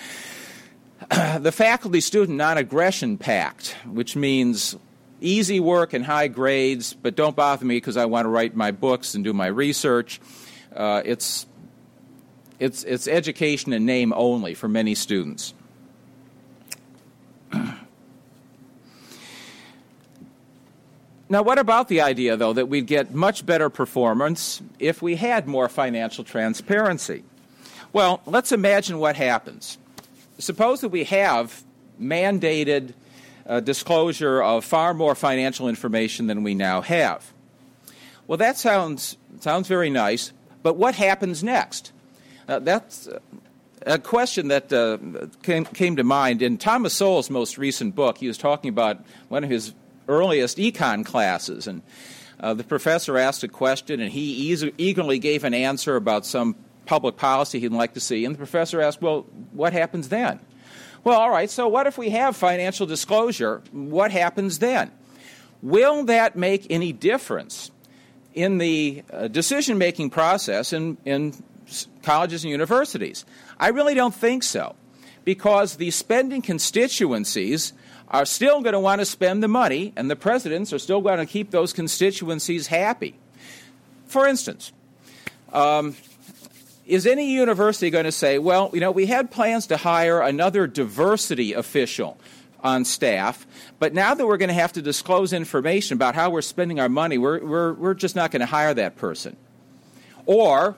the 1.09 1.51
faculty 1.51 2.01
student 2.01 2.37
non 2.37 2.57
aggression 2.57 3.17
pact, 3.17 3.75
which 3.85 4.15
means 4.15 4.77
easy 5.19 5.59
work 5.59 5.93
and 5.93 6.05
high 6.05 6.27
grades, 6.27 6.93
but 6.93 7.15
don't 7.15 7.35
bother 7.35 7.65
me 7.65 7.77
because 7.77 7.97
I 7.97 8.05
want 8.05 8.25
to 8.25 8.29
write 8.29 8.55
my 8.55 8.71
books 8.71 9.15
and 9.15 9.23
do 9.23 9.33
my 9.33 9.47
research. 9.47 10.21
Uh, 10.75 11.01
it's, 11.05 11.47
it's, 12.59 12.83
it's 12.83 13.07
education 13.07 13.73
in 13.73 13.85
name 13.85 14.13
only 14.15 14.53
for 14.53 14.67
many 14.67 14.93
students. 14.93 15.55
Now, 21.29 21.41
what 21.41 21.59
about 21.59 21.89
the 21.89 22.01
idea, 22.01 22.37
though, 22.37 22.53
that 22.53 22.69
we'd 22.69 22.87
get 22.87 23.13
much 23.13 23.45
better 23.45 23.69
performance 23.69 24.61
if 24.79 25.01
we 25.01 25.15
had 25.17 25.45
more 25.45 25.67
financial 25.67 26.23
transparency? 26.23 27.23
Well, 27.91 28.21
let's 28.25 28.51
imagine 28.51 28.99
what 28.99 29.15
happens. 29.15 29.77
Suppose 30.39 30.81
that 30.81 30.89
we 30.89 31.03
have 31.05 31.63
mandated 31.99 32.93
uh, 33.45 33.59
disclosure 33.59 34.41
of 34.41 34.63
far 34.63 34.93
more 34.93 35.15
financial 35.15 35.67
information 35.67 36.27
than 36.27 36.43
we 36.43 36.53
now 36.53 36.81
have. 36.81 37.33
Well, 38.27 38.37
that 38.37 38.57
sounds, 38.57 39.17
sounds 39.39 39.67
very 39.67 39.89
nice, 39.89 40.31
but 40.63 40.75
what 40.75 40.95
happens 40.95 41.43
next? 41.43 41.91
Uh, 42.47 42.59
that's 42.59 43.09
a 43.85 43.99
question 43.99 44.49
that 44.49 44.71
uh, 44.71 44.97
came, 45.43 45.65
came 45.65 45.95
to 45.95 46.03
mind 46.03 46.41
in 46.41 46.57
Thomas 46.57 46.93
Sowell's 46.93 47.29
most 47.29 47.57
recent 47.57 47.95
book. 47.95 48.17
He 48.17 48.27
was 48.27 48.37
talking 48.37 48.69
about 48.69 49.03
one 49.29 49.43
of 49.43 49.49
his 49.49 49.73
earliest 50.07 50.57
econ 50.57 51.05
classes, 51.05 51.67
and 51.67 51.81
uh, 52.39 52.53
the 52.53 52.63
professor 52.63 53.17
asked 53.17 53.43
a 53.43 53.47
question, 53.47 53.99
and 53.99 54.11
he 54.11 54.71
eagerly 54.77 55.19
gave 55.19 55.43
an 55.43 55.53
answer 55.53 55.95
about 55.95 56.25
some 56.25 56.55
public 56.85 57.17
policy 57.17 57.59
he'd 57.59 57.71
like 57.71 57.93
to 57.93 57.99
see. 57.99 58.25
And 58.25 58.33
the 58.33 58.37
professor 58.37 58.81
asked, 58.81 59.01
Well, 59.01 59.21
what 59.51 59.73
happens 59.73 60.09
then? 60.09 60.39
Well, 61.03 61.19
all 61.19 61.29
right, 61.29 61.49
so 61.49 61.67
what 61.67 61.87
if 61.87 61.97
we 61.97 62.09
have 62.09 62.35
financial 62.35 62.85
disclosure? 62.85 63.61
What 63.71 64.11
happens 64.11 64.59
then? 64.59 64.91
Will 65.61 66.03
that 66.05 66.35
make 66.35 66.67
any 66.69 66.91
difference 66.91 67.71
in 68.33 68.57
the 68.57 69.03
uh, 69.11 69.27
decision 69.27 69.77
making 69.77 70.09
process 70.09 70.73
in, 70.73 70.97
in 71.05 71.33
colleges 72.03 72.43
and 72.43 72.51
universities? 72.51 73.25
I 73.59 73.69
really 73.69 73.95
don't 73.95 74.13
think 74.13 74.43
so, 74.43 74.75
because 75.23 75.77
the 75.77 75.91
spending 75.91 76.41
constituencies 76.41 77.73
are 78.09 78.25
still 78.25 78.61
going 78.61 78.73
to 78.73 78.79
want 78.79 78.99
to 78.99 79.05
spend 79.05 79.43
the 79.43 79.47
money, 79.47 79.93
and 79.95 80.09
the 80.09 80.15
presidents 80.15 80.71
are 80.71 80.79
still 80.79 81.01
going 81.01 81.19
to 81.19 81.25
keep 81.25 81.51
those 81.51 81.73
constituencies 81.73 82.67
happy. 82.67 83.15
For 84.05 84.27
instance, 84.27 84.71
um, 85.51 85.95
is 86.85 87.05
any 87.05 87.31
university 87.31 87.89
going 87.89 88.05
to 88.05 88.11
say, 88.11 88.39
well, 88.39 88.71
you 88.73 88.79
know, 88.79 88.91
we 88.91 89.05
had 89.05 89.29
plans 89.29 89.67
to 89.67 89.77
hire 89.77 90.21
another 90.21 90.67
diversity 90.67 91.53
official 91.53 92.17
on 92.63 92.85
staff, 92.85 93.45
but 93.77 93.93
now 93.93 94.13
that 94.13 94.25
we're 94.25 94.37
going 94.37 94.47
to 94.47 94.53
have 94.53 94.73
to 94.73 94.81
disclose 94.81 95.33
information 95.33 95.95
about 95.95 96.15
how 96.15 96.29
we're 96.29 96.41
spending 96.41 96.79
our 96.79 96.89
money, 96.89 97.17
we're, 97.17 97.43
we're, 97.43 97.73
we're 97.73 97.93
just 97.93 98.15
not 98.15 98.31
going 98.31 98.39
to 98.39 98.45
hire 98.45 98.73
that 98.73 98.95
person? 98.95 99.35
Or 100.25 100.75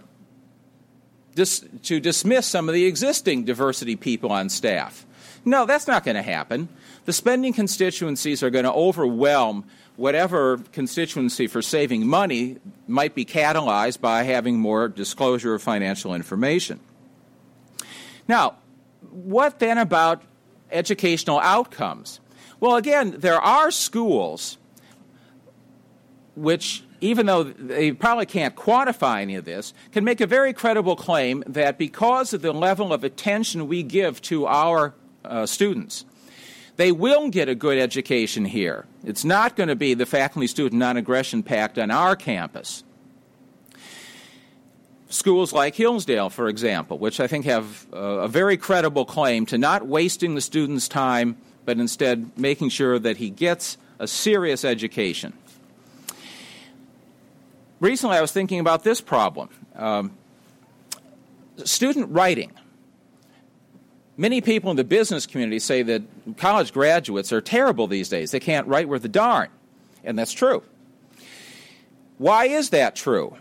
dis- 1.35 1.65
to 1.83 1.99
dismiss 1.99 2.47
some 2.47 2.67
of 2.67 2.75
the 2.75 2.85
existing 2.85 3.45
diversity 3.45 3.95
people 3.95 4.31
on 4.31 4.49
staff. 4.49 5.05
No, 5.45 5.65
that's 5.65 5.87
not 5.87 6.03
going 6.03 6.15
to 6.15 6.21
happen. 6.21 6.67
The 7.09 7.13
spending 7.13 7.53
constituencies 7.53 8.43
are 8.43 8.51
going 8.51 8.65
to 8.65 8.71
overwhelm 8.71 9.65
whatever 9.95 10.59
constituency 10.71 11.47
for 11.47 11.59
saving 11.59 12.05
money 12.05 12.57
might 12.87 13.15
be 13.15 13.25
catalyzed 13.25 13.99
by 13.99 14.21
having 14.21 14.59
more 14.59 14.87
disclosure 14.87 15.55
of 15.55 15.63
financial 15.63 16.13
information. 16.13 16.79
Now, 18.27 18.57
what 19.09 19.57
then 19.57 19.79
about 19.79 20.21
educational 20.69 21.39
outcomes? 21.39 22.19
Well, 22.59 22.75
again, 22.75 23.15
there 23.17 23.41
are 23.41 23.71
schools 23.71 24.59
which, 26.35 26.83
even 27.01 27.25
though 27.25 27.41
they 27.41 27.91
probably 27.91 28.27
can't 28.27 28.55
quantify 28.55 29.23
any 29.23 29.33
of 29.33 29.45
this, 29.45 29.73
can 29.91 30.03
make 30.03 30.21
a 30.21 30.27
very 30.27 30.53
credible 30.53 30.95
claim 30.95 31.43
that 31.47 31.79
because 31.79 32.33
of 32.33 32.43
the 32.43 32.53
level 32.53 32.93
of 32.93 33.03
attention 33.03 33.67
we 33.67 33.81
give 33.81 34.21
to 34.21 34.45
our 34.45 34.93
uh, 35.25 35.47
students, 35.47 36.05
they 36.79 36.93
will 36.93 37.27
get 37.27 37.49
a 37.49 37.55
good 37.55 37.77
education 37.77 38.45
here. 38.45 38.85
It's 39.03 39.25
not 39.25 39.57
going 39.57 39.67
to 39.67 39.75
be 39.75 39.95
the 39.95 40.05
Faculty 40.05 40.47
Student 40.47 40.79
Non 40.79 40.95
Aggression 40.95 41.43
Pact 41.43 41.77
on 41.77 41.91
our 41.91 42.15
campus. 42.15 42.85
Schools 45.09 45.51
like 45.51 45.75
Hillsdale, 45.75 46.29
for 46.29 46.47
example, 46.47 46.97
which 46.97 47.19
I 47.19 47.27
think 47.27 47.43
have 47.43 47.85
a 47.91 48.29
very 48.29 48.55
credible 48.55 49.03
claim 49.03 49.45
to 49.47 49.57
not 49.57 49.87
wasting 49.87 50.35
the 50.35 50.41
student's 50.41 50.87
time, 50.87 51.35
but 51.65 51.79
instead 51.79 52.31
making 52.37 52.69
sure 52.69 52.97
that 52.97 53.17
he 53.17 53.29
gets 53.29 53.77
a 53.99 54.07
serious 54.07 54.63
education. 54.63 55.33
Recently, 57.81 58.15
I 58.15 58.21
was 58.21 58.31
thinking 58.31 58.61
about 58.61 58.85
this 58.85 59.01
problem 59.01 59.49
um, 59.75 60.11
student 61.65 62.09
writing. 62.11 62.53
Many 64.19 64.41
people 64.41 64.69
in 64.69 64.75
the 64.75 64.83
business 64.83 65.25
community 65.25 65.59
say 65.59 65.81
that 65.81 66.01
college 66.35 66.73
graduates 66.73 67.31
are 67.31 67.39
terrible 67.39 67.87
these 67.87 68.09
days. 68.09 68.31
They 68.31 68.41
can't 68.41 68.67
write 68.67 68.89
worth 68.89 69.05
a 69.05 69.07
darn. 69.07 69.47
And 70.03 70.19
that's 70.19 70.33
true. 70.33 70.61
Why 72.17 72.47
is 72.47 72.71
that 72.71 72.97
true? 72.97 73.37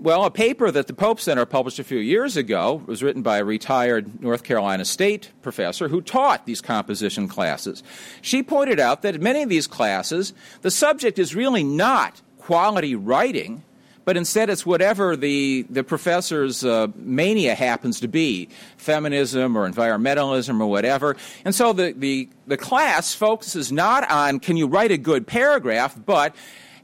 Well, 0.00 0.24
a 0.24 0.30
paper 0.30 0.70
that 0.70 0.86
the 0.86 0.94
Pope 0.94 1.20
Center 1.20 1.44
published 1.44 1.78
a 1.78 1.84
few 1.84 1.98
years 1.98 2.38
ago 2.38 2.82
was 2.86 3.02
written 3.02 3.20
by 3.20 3.40
a 3.40 3.44
retired 3.44 4.22
North 4.22 4.42
Carolina 4.42 4.86
State 4.86 5.32
professor 5.42 5.88
who 5.88 6.00
taught 6.00 6.46
these 6.46 6.62
composition 6.62 7.28
classes. 7.28 7.82
She 8.22 8.42
pointed 8.42 8.80
out 8.80 9.02
that 9.02 9.16
in 9.16 9.22
many 9.22 9.42
of 9.42 9.50
these 9.50 9.66
classes, 9.66 10.32
the 10.62 10.70
subject 10.70 11.18
is 11.18 11.36
really 11.36 11.62
not 11.62 12.22
quality 12.38 12.94
writing, 12.94 13.64
but 14.04 14.16
instead 14.16 14.50
it's 14.50 14.66
whatever 14.66 15.16
the, 15.16 15.64
the 15.70 15.84
professor's 15.84 16.64
uh, 16.64 16.88
mania 16.96 17.54
happens 17.54 18.00
to 18.00 18.08
be 18.08 18.48
feminism 18.76 19.56
or 19.56 19.68
environmentalism 19.68 20.60
or 20.60 20.66
whatever. 20.66 21.16
And 21.44 21.54
so 21.54 21.72
the, 21.72 21.92
the, 21.92 22.28
the 22.46 22.56
class 22.56 23.14
focuses 23.14 23.70
not 23.70 24.10
on 24.10 24.40
can 24.40 24.56
you 24.56 24.66
write 24.66 24.90
a 24.90 24.98
good 24.98 25.26
paragraph, 25.26 25.96
but 26.04 26.34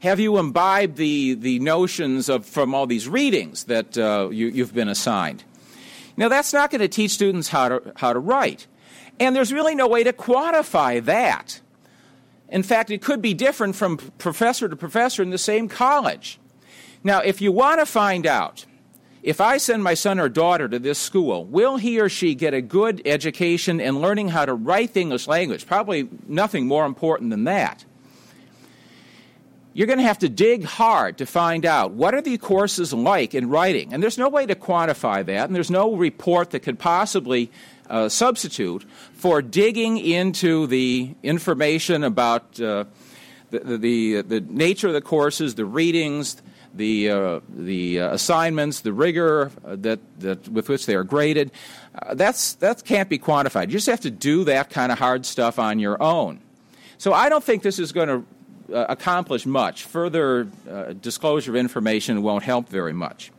have 0.01 0.19
you 0.19 0.37
imbibed 0.37 0.95
the, 0.95 1.33
the 1.33 1.59
notions 1.59 2.29
of, 2.29 2.45
from 2.45 2.73
all 2.73 2.87
these 2.87 3.07
readings 3.07 3.65
that 3.65 3.97
uh, 3.97 4.29
you, 4.31 4.47
you've 4.47 4.73
been 4.73 4.87
assigned? 4.87 5.43
Now, 6.15 6.29
that's 6.29 6.53
not 6.53 6.69
going 6.71 6.81
to 6.81 6.87
teach 6.87 7.11
students 7.11 7.49
how 7.49 7.69
to, 7.69 7.93
how 7.95 8.13
to 8.13 8.19
write. 8.19 8.67
And 9.19 9.35
there's 9.35 9.51
really 9.51 9.75
no 9.75 9.87
way 9.87 10.03
to 10.03 10.13
quantify 10.13 11.03
that. 11.05 11.59
In 12.49 12.63
fact, 12.63 12.89
it 12.91 13.01
could 13.01 13.21
be 13.21 13.33
different 13.33 13.75
from 13.75 13.97
professor 13.97 14.67
to 14.67 14.75
professor 14.75 15.21
in 15.21 15.29
the 15.29 15.37
same 15.37 15.67
college. 15.67 16.39
Now, 17.03 17.19
if 17.19 17.41
you 17.41 17.51
want 17.51 17.79
to 17.79 17.85
find 17.85 18.25
out 18.25 18.65
if 19.21 19.41
I 19.41 19.57
send 19.57 19.83
my 19.83 19.93
son 19.93 20.19
or 20.19 20.29
daughter 20.29 20.67
to 20.67 20.79
this 20.79 20.97
school, 20.97 21.45
will 21.45 21.77
he 21.77 21.99
or 21.99 22.07
she 22.07 22.35
get 22.35 22.53
a 22.53 22.61
good 22.61 23.01
education 23.05 23.81
in 23.81 23.99
learning 23.99 24.29
how 24.29 24.45
to 24.45 24.53
write 24.53 24.93
the 24.93 25.01
English 25.01 25.27
language? 25.27 25.65
Probably 25.65 26.09
nothing 26.27 26.67
more 26.67 26.85
important 26.85 27.29
than 27.29 27.43
that. 27.43 27.83
You're 29.73 29.87
going 29.87 29.99
to 29.99 30.03
have 30.03 30.19
to 30.19 30.29
dig 30.29 30.63
hard 30.63 31.17
to 31.19 31.25
find 31.25 31.65
out 31.65 31.91
what 31.91 32.13
are 32.13 32.21
the 32.21 32.37
courses 32.37 32.91
like 32.91 33.35
in 33.35 33.49
writing. 33.49 33.93
And 33.93 34.01
there's 34.01 34.17
no 34.17 34.27
way 34.27 34.45
to 34.45 34.55
quantify 34.55 35.25
that, 35.25 35.47
and 35.47 35.55
there's 35.55 35.71
no 35.71 35.93
report 35.93 36.51
that 36.51 36.61
could 36.61 36.79
possibly 36.79 37.51
uh, 37.89 38.09
substitute 38.09 38.83
for 39.13 39.41
digging 39.41 39.97
into 39.97 40.67
the 40.67 41.13
information 41.23 42.03
about 42.03 42.59
uh, 42.59 42.85
the, 43.51 43.77
the, 43.77 44.21
the, 44.21 44.41
nature 44.41 44.87
of 44.87 44.93
the 44.93 45.01
courses, 45.01 45.55
the 45.55 45.65
readings, 45.65 46.37
the, 46.79 47.09
uh, 47.09 47.39
the 47.49 47.99
uh, 47.99 48.13
assignments, 48.13 48.79
the 48.79 48.93
rigor 48.93 49.51
uh, 49.65 49.75
that, 49.79 49.99
that, 50.19 50.47
with 50.47 50.69
which 50.69 50.85
they 50.85 50.95
are 50.95 51.03
graded. 51.03 51.51
Uh, 51.93 52.15
that's, 52.15 52.53
that 52.55 52.85
can't 52.85 53.09
be 53.09 53.19
quantified. 53.19 53.67
You 53.67 53.73
just 53.73 53.87
have 53.87 53.99
to 54.01 54.09
do 54.09 54.45
that 54.45 54.69
kind 54.69 54.91
of 54.91 54.97
hard 54.97 55.25
stuff 55.25 55.59
on 55.59 55.79
your 55.79 56.01
own. 56.01 56.39
So 56.97 57.13
I 57.13 57.27
don't 57.27 57.43
think 57.43 57.63
this 57.63 57.79
is 57.79 57.91
going 57.91 58.07
to 58.07 58.75
uh, 58.75 58.85
accomplish 58.87 59.45
much. 59.45 59.83
Further 59.83 60.47
uh, 60.69 60.93
disclosure 60.93 61.51
of 61.51 61.57
information 61.57 62.23
won't 62.23 62.43
help 62.43 62.69
very 62.69 62.93
much. 62.93 63.31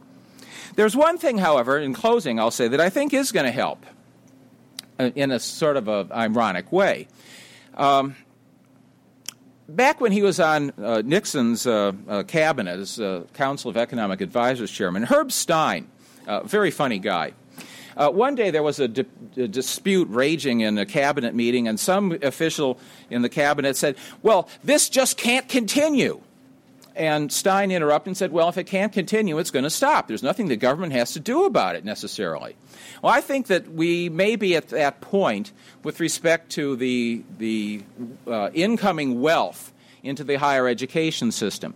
There's 0.77 0.95
one 0.95 1.17
thing, 1.17 1.39
however, 1.39 1.79
in 1.79 1.95
closing, 1.95 2.39
I'll 2.39 2.51
say 2.51 2.69
that 2.69 2.81
I 2.81 2.91
think 2.91 3.15
is 3.15 3.33
going 3.33 3.47
to 3.47 3.53
help 3.53 3.85
in 4.99 5.31
a 5.31 5.41
sort 5.41 5.79
of 5.79 5.89
a 5.89 6.07
ironic 6.13 6.71
way. 6.71 7.09
Um, 7.75 8.17
back 9.71 10.01
when 10.01 10.13
he 10.13 10.23
was 10.23 10.41
on 10.41 10.73
uh, 10.83 11.03
Nixon's 11.05 11.67
uh, 11.67 11.93
uh, 12.09 12.23
cabinet 12.25 12.81
as 12.81 13.01
uh, 13.01 13.25
Council 13.35 13.71
of 13.71 13.77
Economic 13.77 14.21
Advisors 14.21 14.71
chairman, 14.71 15.05
Herb 15.05 15.33
Stein, 15.33 15.89
a 16.27 16.45
very 16.45 16.71
funny 16.71 16.99
guy. 16.99 17.33
Uh, 17.97 18.09
one 18.09 18.35
day 18.35 18.51
there 18.51 18.63
was 18.63 18.79
a, 18.79 18.89
di- 18.89 19.05
a, 19.37 19.49
dispute 19.49 20.09
raging 20.11 20.61
in 20.61 20.79
a 20.79 20.87
cabinet 20.87 21.35
meeting, 21.35 21.69
and 21.69 21.79
some 21.79 22.13
official 22.23 22.79
in 23.11 23.23
the 23.23 23.29
cabinet 23.29 23.77
said, 23.77 23.97
Well, 24.23 24.49
this 24.63 24.89
just 24.89 25.17
can't 25.17 25.49
continue. 25.49 26.21
And 26.97 27.33
Stein 27.33 27.71
interrupted 27.71 28.09
and 28.09 28.17
said, 28.17 28.33
Well, 28.33 28.49
if 28.49 28.59
it 28.59 28.65
can't 28.65 28.93
continue, 28.93 29.39
it's 29.39 29.51
going 29.51 29.63
to 29.65 29.71
stop. 29.71 30.09
There's 30.09 30.23
nothing 30.23 30.49
the 30.49 30.57
government 30.57 30.93
has 30.93 31.13
to 31.13 31.21
do 31.21 31.45
about 31.45 31.77
it 31.77 31.85
necessarily. 31.85 32.57
Well, 33.03 33.13
I 33.13 33.21
think 33.21 33.47
that 33.47 33.71
we 33.73 34.09
may 34.09 34.37
be 34.37 34.57
at 34.57 34.69
that 34.69 35.01
point 35.01 35.53
with 35.85 36.01
respect 36.01 36.51
to 36.53 36.77
the, 36.77 37.23
the 37.39 37.83
uh, 38.27 38.51
incoming 38.53 39.21
wealth 39.21 39.73
into 40.03 40.25
the 40.25 40.37
higher 40.37 40.67
education 40.67 41.31
system. 41.31 41.75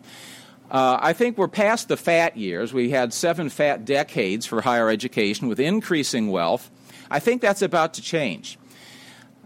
Uh, 0.71 0.99
I 1.01 1.13
think 1.13 1.39
we're 1.39 1.49
past 1.49 1.89
the 1.89 1.97
fat 1.97 2.37
years. 2.37 2.73
We 2.73 2.91
had 2.91 3.13
seven 3.13 3.51
fat 3.51 3.85
decades 3.85 4.47
for 4.47 4.63
higher 4.63 4.89
education 4.89 5.49
with 5.49 5.61
increasing 5.61 6.31
wealth. 6.31 6.71
I 7.11 7.21
think 7.21 7.43
that's 7.43 7.63
about 7.63 7.95
to 7.95 8.03
change. 8.03 8.59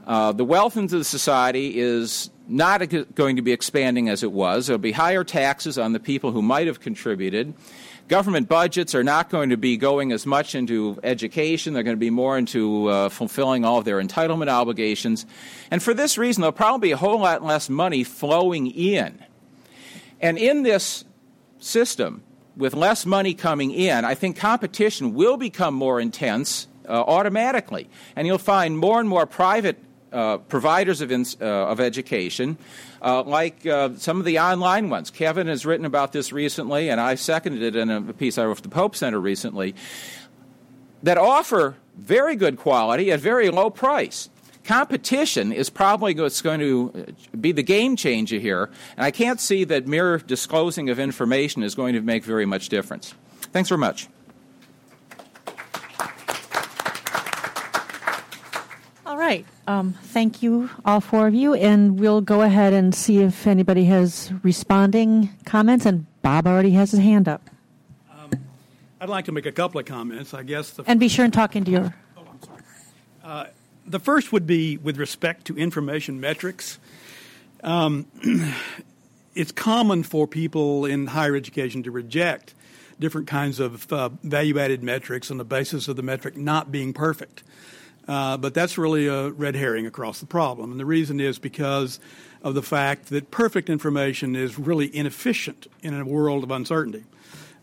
Uh, 0.07 0.33
the 0.33 0.45
wealth 0.45 0.77
into 0.77 0.97
the 0.97 1.05
society 1.05 1.79
is 1.79 2.31
not 2.49 2.83
going 3.15 3.37
to 3.37 3.43
be 3.43 3.53
expanding 3.53 4.09
as 4.09 4.23
it 4.23 4.33
was. 4.33 4.67
There 4.67 4.75
will 4.75 4.79
be 4.79 4.93
higher 4.93 5.25
taxes 5.25 5.79
on 5.79 5.93
the 5.93 6.01
people 6.01 6.33
who 6.33 6.43
might 6.43 6.67
have 6.67 6.81
contributed. 6.81 7.55
Government 8.09 8.49
budgets 8.49 8.95
are 8.95 9.05
not 9.05 9.29
going 9.29 9.51
to 9.51 9.59
be 9.59 9.77
going 9.77 10.13
as 10.13 10.25
much 10.25 10.55
into 10.55 10.99
education. 11.03 11.75
They're 11.75 11.83
going 11.83 11.97
to 11.97 12.01
be 12.01 12.11
more 12.11 12.39
into 12.39 12.89
uh, 12.89 13.09
fulfilling 13.11 13.67
all 13.67 13.79
of 13.79 13.85
their 13.85 14.03
entitlement 14.03 14.49
obligations. 14.49 15.27
And 15.71 15.83
for 15.83 15.93
this 15.93 16.17
reason, 16.17 16.41
there'll 16.41 16.53
probably 16.53 16.89
be 16.89 16.93
a 16.93 16.97
whole 16.97 17.21
lot 17.21 17.45
less 17.45 17.69
money 17.69 18.05
flowing 18.05 18.69
in. 18.69 19.23
And 20.21 20.39
in 20.39 20.63
this 20.63 21.05
system, 21.59 22.23
with 22.57 22.75
less 22.75 23.05
money 23.05 23.35
coming 23.35 23.73
in, 23.73 24.05
I 24.05 24.15
think 24.15 24.37
competition 24.37 25.15
will 25.15 25.37
become 25.37 25.75
more 25.75 26.01
intense 26.01 26.67
uh, 26.89 26.93
automatically. 26.93 27.89
And 28.17 28.27
you'll 28.27 28.39
find 28.39 28.79
more 28.79 28.99
and 28.99 29.09
more 29.09 29.27
private 29.27 29.79
uh, 30.13 30.39
providers 30.39 31.01
of, 31.01 31.11
uh, 31.11 31.45
of 31.45 31.81
education, 31.81 32.57
uh, 33.03 33.23
like 33.23 33.67
uh, 33.67 33.91
some 33.97 34.19
of 34.19 34.25
the 34.25 34.39
online 34.39 34.91
ones. 34.91 35.11
Kevin 35.11 35.47
has 35.47 35.67
written 35.67 35.87
about 35.87 36.13
this 36.13 36.33
recently, 36.33 36.89
and 36.91 37.01
I 37.01 37.15
seconded 37.15 37.63
it 37.63 37.77
in 37.77 37.91
a 37.91 38.13
piece 38.13 38.39
I 38.39 38.45
wrote 38.45 38.57
for 38.57 38.63
the 38.63 38.69
Pope 38.69 38.97
Center 38.97 39.21
recently, 39.21 39.75
that 41.03 41.19
offer 41.19 41.77
very 41.97 42.37
good 42.37 42.57
quality 42.57 43.13
at 43.13 43.21
very 43.21 43.51
low 43.51 43.71
price. 43.71 44.29
Competition 44.65 45.53
is 45.53 45.71
probably 45.71 46.15
what's 46.15 46.43
going 46.43 46.61
to 46.61 47.15
be 47.41 47.53
the 47.53 47.63
game 47.63 47.97
changer 47.97 48.39
here, 48.39 48.71
and 48.97 49.07
I 49.07 49.11
can't 49.11 49.41
see 49.41 49.65
that 49.65 49.87
mere 49.87 50.19
disclosing 50.19 50.91
of 50.91 50.99
information 50.99 51.63
is 51.63 51.75
going 51.75 51.95
to 51.95 52.03
make 52.03 52.25
very 52.25 52.45
much 52.45 52.69
difference. 52.69 53.15
Thanks 53.53 53.71
very 53.71 53.79
much. 53.79 54.09
Right. 59.29 59.47
Um, 59.67 59.93
thank 59.93 60.43
you, 60.43 60.71
all 60.85 61.01
four 61.01 61.27
of 61.27 61.35
you, 61.35 61.53
and 61.53 62.01
we'll 62.01 62.23
go 62.23 62.41
ahead 62.41 62.73
and 62.73 62.95
see 62.95 63.19
if 63.19 63.47
anybody 63.47 63.85
has 63.85 64.33
responding 64.43 65.29
comments. 65.45 65.85
And 65.85 66.07
Bob 66.23 66.47
already 66.47 66.71
has 66.71 66.93
his 66.93 67.01
hand 67.01 67.29
up. 67.29 67.43
Um, 68.11 68.31
I'd 69.01 69.11
like 69.11 69.27
to 69.27 69.33
make 69.33 69.45
a 69.45 69.53
couple 69.53 69.79
of 69.79 69.87
comments. 69.87 70.33
I 70.33 70.43
guess. 70.43 70.71
The 70.71 70.85
and 70.87 70.99
be 70.99 71.09
sure 71.09 71.25
and 71.25 71.35
talk 71.35 71.55
into 71.55 71.71
your. 71.71 71.95
Oh, 72.17 72.23
I'm 72.31 72.43
sorry. 72.43 72.63
Uh, 73.23 73.45
the 73.87 74.01
first 74.01 74.33
would 74.33 74.47
be 74.47 74.79
with 74.79 74.97
respect 74.97 75.47
to 75.47 75.59
information 75.59 76.21
metrics. 76.21 76.79
Um, 77.63 78.07
it's 79.35 79.53
common 79.53 80.05
for 80.05 80.27
people 80.27 80.87
in 80.87 81.09
higher 81.09 81.37
education 81.37 81.83
to 81.83 81.91
reject 81.91 82.55
different 82.99 83.27
kinds 83.27 83.61
of 83.61 83.93
uh, 83.93 84.09
value 84.23 84.59
added 84.59 84.83
metrics 84.83 85.31
on 85.31 85.37
the 85.37 85.45
basis 85.45 85.87
of 85.87 85.97
the 85.97 86.03
metric 86.03 86.37
not 86.37 86.73
being 86.73 86.95
perfect. 86.95 87.43
Uh, 88.09 88.39
but 88.39 88.55
that's 88.55 88.79
really 88.79 89.07
a 89.07 89.31
red 89.31 89.55
herring 89.55 89.87
across 89.87 90.19
the 90.21 90.27
problem. 90.27 90.71
And 90.71 90.81
the 90.81 90.87
reason 90.87 91.21
is 91.21 91.39
because 91.39 92.01
of 92.43 92.55
the 92.55 92.63
fact 92.63 93.11
that 93.11 93.31
perfect 93.31 93.69
information 93.69 94.35
is 94.35 94.59
really 94.59 94.95
inefficient 94.97 95.67
in 95.83 95.93
a 95.93 96.05
world 96.05 96.43
of 96.43 96.51
uncertainty. 96.51 97.05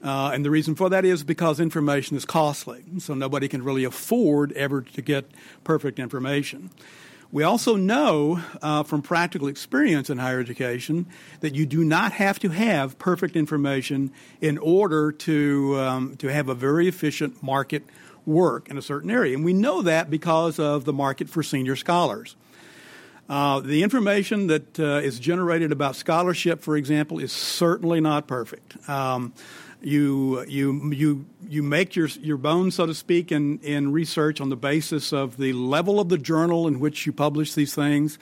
Uh, 0.04 0.30
and 0.34 0.46
the 0.46 0.52
reason 0.52 0.76
for 0.76 0.88
that 0.90 1.04
is 1.04 1.24
because 1.24 1.60
information 1.60 2.16
is 2.16 2.26
costly. 2.26 2.84
So 3.00 3.16
nobody 3.16 3.48
can 3.48 3.64
really 3.64 3.86
afford 3.86 4.52
ever 4.52 4.82
to 4.82 5.02
get 5.02 5.26
perfect 5.64 5.98
information. 5.98 6.70
We 7.32 7.42
also 7.44 7.76
know 7.76 8.40
uh, 8.62 8.84
from 8.84 9.02
practical 9.02 9.48
experience 9.48 10.12
in 10.12 10.20
higher 10.20 10.40
education 10.40 11.08
that 11.40 11.56
you 11.56 11.66
do 11.66 11.84
not 11.84 12.12
have 12.14 12.38
to 12.40 12.50
have 12.50 13.00
perfect 13.00 13.36
information 13.36 14.12
in 14.42 14.60
order 14.60 15.12
to, 15.12 15.80
um, 15.80 16.18
to 16.18 16.28
have 16.28 16.50
a 16.50 16.56
very 16.56 16.88
efficient 16.88 17.42
market 17.42 17.84
work 18.26 18.70
in 18.70 18.78
a 18.78 18.82
certain 18.82 19.10
area. 19.10 19.36
And 19.36 19.46
we 19.46 19.54
know 19.54 19.82
that 19.82 20.10
because 20.10 20.60
of 20.60 20.86
the 20.86 20.94
market 20.94 21.30
for 21.30 21.44
senior 21.44 21.76
scholars. 21.76 22.36
Uh, 23.28 23.60
the 23.60 23.82
information 23.82 24.48
that 24.48 24.80
uh, 24.80 25.02
is 25.04 25.20
generated 25.20 25.72
about 25.72 25.96
scholarship, 25.96 26.62
for 26.62 26.78
example, 26.78 27.18
is 27.18 27.32
certainly 27.32 28.00
not 28.00 28.28
perfect. 28.28 28.78
Um, 28.88 29.34
you 29.82 30.44
you 30.48 30.92
you 30.92 31.26
you 31.48 31.64
make 31.64 31.96
your 31.96 32.08
your 32.22 32.38
bones, 32.38 32.76
so 32.76 32.86
to 32.86 32.94
speak, 32.94 33.32
in 33.32 33.60
in 33.60 33.92
research 33.92 34.42
on 34.42 34.50
the 34.50 34.56
basis 34.56 35.12
of 35.12 35.38
the 35.38 35.54
level 35.54 36.00
of 36.00 36.10
the 36.10 36.18
journal 36.18 36.68
in 36.68 36.80
which 36.80 37.06
you 37.06 37.12
publish 37.12 37.54
these 37.54 37.74
things. 37.74 38.18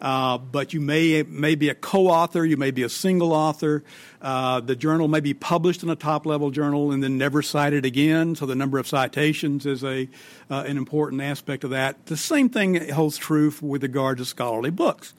Uh, 0.00 0.38
but 0.38 0.72
you 0.72 0.80
may 0.80 1.22
may 1.24 1.54
be 1.54 1.68
a 1.68 1.74
co-author, 1.74 2.44
you 2.44 2.56
may 2.56 2.70
be 2.70 2.82
a 2.82 2.88
single 2.88 3.32
author. 3.32 3.82
Uh, 4.22 4.60
the 4.60 4.76
journal 4.76 5.08
may 5.08 5.20
be 5.20 5.34
published 5.34 5.82
in 5.82 5.90
a 5.90 5.96
top-level 5.96 6.50
journal 6.50 6.92
and 6.92 7.02
then 7.02 7.18
never 7.18 7.42
cited 7.42 7.84
again. 7.84 8.34
So 8.34 8.46
the 8.46 8.54
number 8.54 8.78
of 8.78 8.86
citations 8.86 9.66
is 9.66 9.82
a 9.82 10.08
uh, 10.50 10.64
an 10.66 10.76
important 10.76 11.22
aspect 11.22 11.64
of 11.64 11.70
that. 11.70 12.06
The 12.06 12.16
same 12.16 12.48
thing 12.48 12.90
holds 12.90 13.16
true 13.16 13.52
with 13.60 13.82
regard 13.82 14.18
to 14.18 14.24
scholarly 14.24 14.70
books. 14.70 15.14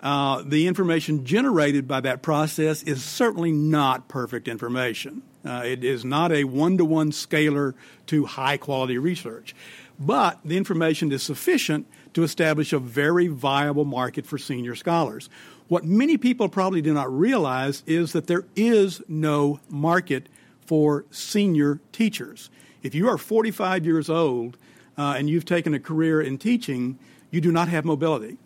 Uh, 0.00 0.42
the 0.46 0.66
information 0.66 1.26
generated 1.26 1.86
by 1.86 2.00
that 2.00 2.22
process 2.22 2.82
is 2.82 3.04
certainly 3.04 3.52
not 3.52 4.08
perfect 4.08 4.48
information. 4.48 5.22
Uh, 5.44 5.62
it 5.64 5.84
is 5.84 6.04
not 6.04 6.32
a 6.32 6.44
one 6.44 6.78
to 6.78 6.84
one 6.84 7.10
scalar 7.10 7.74
to 8.06 8.24
high 8.24 8.56
quality 8.56 8.98
research. 8.98 9.54
But 9.98 10.40
the 10.42 10.56
information 10.56 11.12
is 11.12 11.22
sufficient 11.22 11.86
to 12.14 12.22
establish 12.22 12.72
a 12.72 12.78
very 12.78 13.28
viable 13.28 13.84
market 13.84 14.26
for 14.26 14.38
senior 14.38 14.74
scholars. 14.74 15.28
What 15.68 15.84
many 15.84 16.16
people 16.16 16.48
probably 16.48 16.82
do 16.82 16.92
not 16.92 17.16
realize 17.16 17.82
is 17.86 18.12
that 18.12 18.26
there 18.26 18.44
is 18.56 19.00
no 19.08 19.60
market 19.68 20.28
for 20.66 21.04
senior 21.10 21.80
teachers. 21.92 22.50
If 22.82 22.94
you 22.94 23.08
are 23.08 23.18
45 23.18 23.84
years 23.84 24.10
old 24.10 24.56
uh, 24.96 25.14
and 25.16 25.30
you've 25.30 25.44
taken 25.44 25.74
a 25.74 25.80
career 25.80 26.20
in 26.20 26.38
teaching, 26.38 26.98
you 27.30 27.40
do 27.40 27.52
not 27.52 27.68
have 27.68 27.84
mobility. 27.84 28.38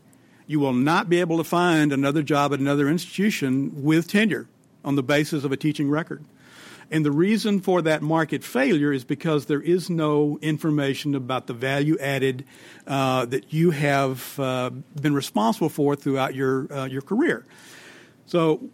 You 0.46 0.60
will 0.60 0.72
not 0.74 1.08
be 1.08 1.20
able 1.20 1.38
to 1.38 1.44
find 1.44 1.92
another 1.92 2.22
job 2.22 2.52
at 2.52 2.60
another 2.60 2.88
institution 2.88 3.82
with 3.82 4.08
tenure 4.08 4.46
on 4.84 4.96
the 4.96 5.02
basis 5.02 5.44
of 5.44 5.52
a 5.52 5.56
teaching 5.56 5.88
record. 5.88 6.24
And 6.94 7.04
the 7.04 7.10
reason 7.10 7.58
for 7.58 7.82
that 7.82 8.02
market 8.02 8.44
failure 8.44 8.92
is 8.92 9.02
because 9.02 9.46
there 9.46 9.60
is 9.60 9.90
no 9.90 10.38
information 10.40 11.16
about 11.16 11.48
the 11.48 11.52
value 11.52 11.98
added 11.98 12.44
uh, 12.86 13.24
that 13.24 13.52
you 13.52 13.72
have 13.72 14.38
uh, 14.38 14.70
been 15.02 15.12
responsible 15.12 15.68
for 15.68 15.96
throughout 15.96 16.36
your, 16.36 16.72
uh, 16.72 16.84
your 16.84 17.02
career. 17.02 17.46
So 18.26 18.70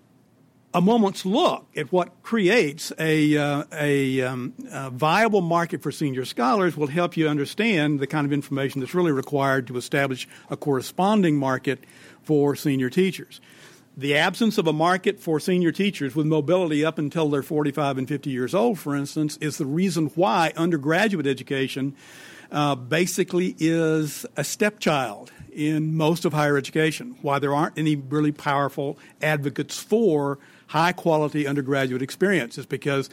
a 0.74 0.82
moment's 0.82 1.24
look 1.24 1.66
at 1.74 1.90
what 1.92 2.22
creates 2.22 2.92
a, 2.98 3.38
uh, 3.38 3.64
a, 3.72 4.20
um, 4.20 4.52
a, 4.70 4.90
viable 4.90 5.40
market 5.40 5.82
for 5.82 5.90
senior 5.90 6.26
scholars 6.26 6.76
will 6.76 6.88
help 6.88 7.16
you 7.16 7.26
understand 7.26 8.00
the 8.00 8.06
kind 8.06 8.26
of 8.26 8.34
information 8.34 8.82
that's 8.82 8.94
really 8.94 9.12
required 9.12 9.66
to 9.68 9.78
establish 9.78 10.28
a 10.50 10.58
corresponding 10.58 11.38
market 11.38 11.84
for 12.22 12.54
senior 12.54 12.90
teachers. 12.90 13.40
The 13.96 14.16
absence 14.16 14.56
of 14.56 14.66
a 14.66 14.72
market 14.72 15.20
for 15.20 15.40
senior 15.40 15.72
teachers 15.72 16.14
with 16.14 16.26
mobility 16.26 16.84
up 16.84 16.98
until 16.98 17.28
they're 17.28 17.42
45 17.42 17.98
and 17.98 18.08
50 18.08 18.30
years 18.30 18.54
old, 18.54 18.78
for 18.78 18.94
instance, 18.94 19.36
is 19.38 19.58
the 19.58 19.66
reason 19.66 20.06
why 20.14 20.52
undergraduate 20.56 21.26
education 21.26 21.94
uh, 22.52 22.76
basically 22.76 23.56
is 23.58 24.24
a 24.36 24.44
stepchild 24.44 25.32
in 25.52 25.96
most 25.96 26.24
of 26.24 26.32
higher 26.32 26.56
education, 26.56 27.16
why 27.22 27.38
there 27.38 27.54
aren't 27.54 27.76
any 27.78 27.96
really 27.96 28.32
powerful 28.32 28.96
advocates 29.20 29.78
for 29.78 30.38
high 30.68 30.92
quality 30.92 31.46
undergraduate 31.46 32.02
experience 32.02 32.56
is 32.56 32.66
because 32.66 33.10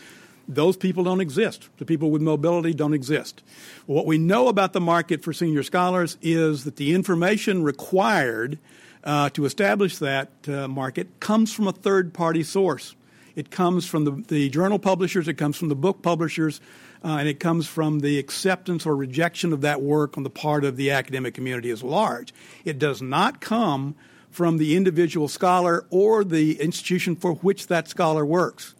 those 0.47 0.77
people 0.77 1.03
don't 1.03 1.19
exist. 1.19 1.67
The 1.77 1.85
people 1.85 2.11
with 2.11 2.21
mobility 2.21 2.73
don't 2.73 2.93
exist. 2.93 3.43
What 3.85 4.05
we 4.05 4.17
know 4.17 4.47
about 4.47 4.73
the 4.73 4.79
market 4.79 5.23
for 5.23 5.33
senior 5.33 5.63
scholars 5.63 6.17
is 6.21 6.63
that 6.63 6.77
the 6.77 6.93
information 6.93 7.63
required 7.63 8.59
uh, 9.03 9.29
to 9.31 9.45
establish 9.45 9.97
that 9.97 10.29
uh, 10.47 10.67
market 10.67 11.19
comes 11.19 11.53
from 11.53 11.67
a 11.67 11.71
third 11.71 12.13
party 12.13 12.43
source. 12.43 12.95
It 13.35 13.51
comes 13.51 13.85
from 13.85 14.05
the, 14.05 14.11
the, 14.27 14.49
journal 14.49 14.79
publishers, 14.79 15.27
it 15.27 15.35
comes 15.35 15.57
from 15.57 15.69
the 15.69 15.75
book 15.75 16.01
publishers, 16.01 16.59
uh, 17.05 17.17
and 17.19 17.27
it 17.27 17.39
comes 17.39 17.67
from 17.67 17.99
the 17.99 18.17
acceptance 18.17 18.85
or 18.85 18.95
rejection 18.95 19.53
of 19.53 19.61
that 19.61 19.81
work 19.81 20.17
on 20.17 20.23
the 20.23 20.29
part 20.29 20.65
of 20.65 20.75
the 20.75 20.91
academic 20.91 21.35
community 21.35 21.69
as 21.69 21.83
large. 21.83 22.33
It 22.65 22.79
does 22.79 23.01
not 23.01 23.39
come 23.39 23.95
from 24.31 24.57
the 24.57 24.75
individual 24.75 25.27
scholar 25.27 25.85
or 25.89 26.23
the 26.23 26.59
institution 26.59 27.15
for 27.15 27.33
which 27.35 27.67
that 27.67 27.87
scholar 27.87 28.25
works. 28.25 28.73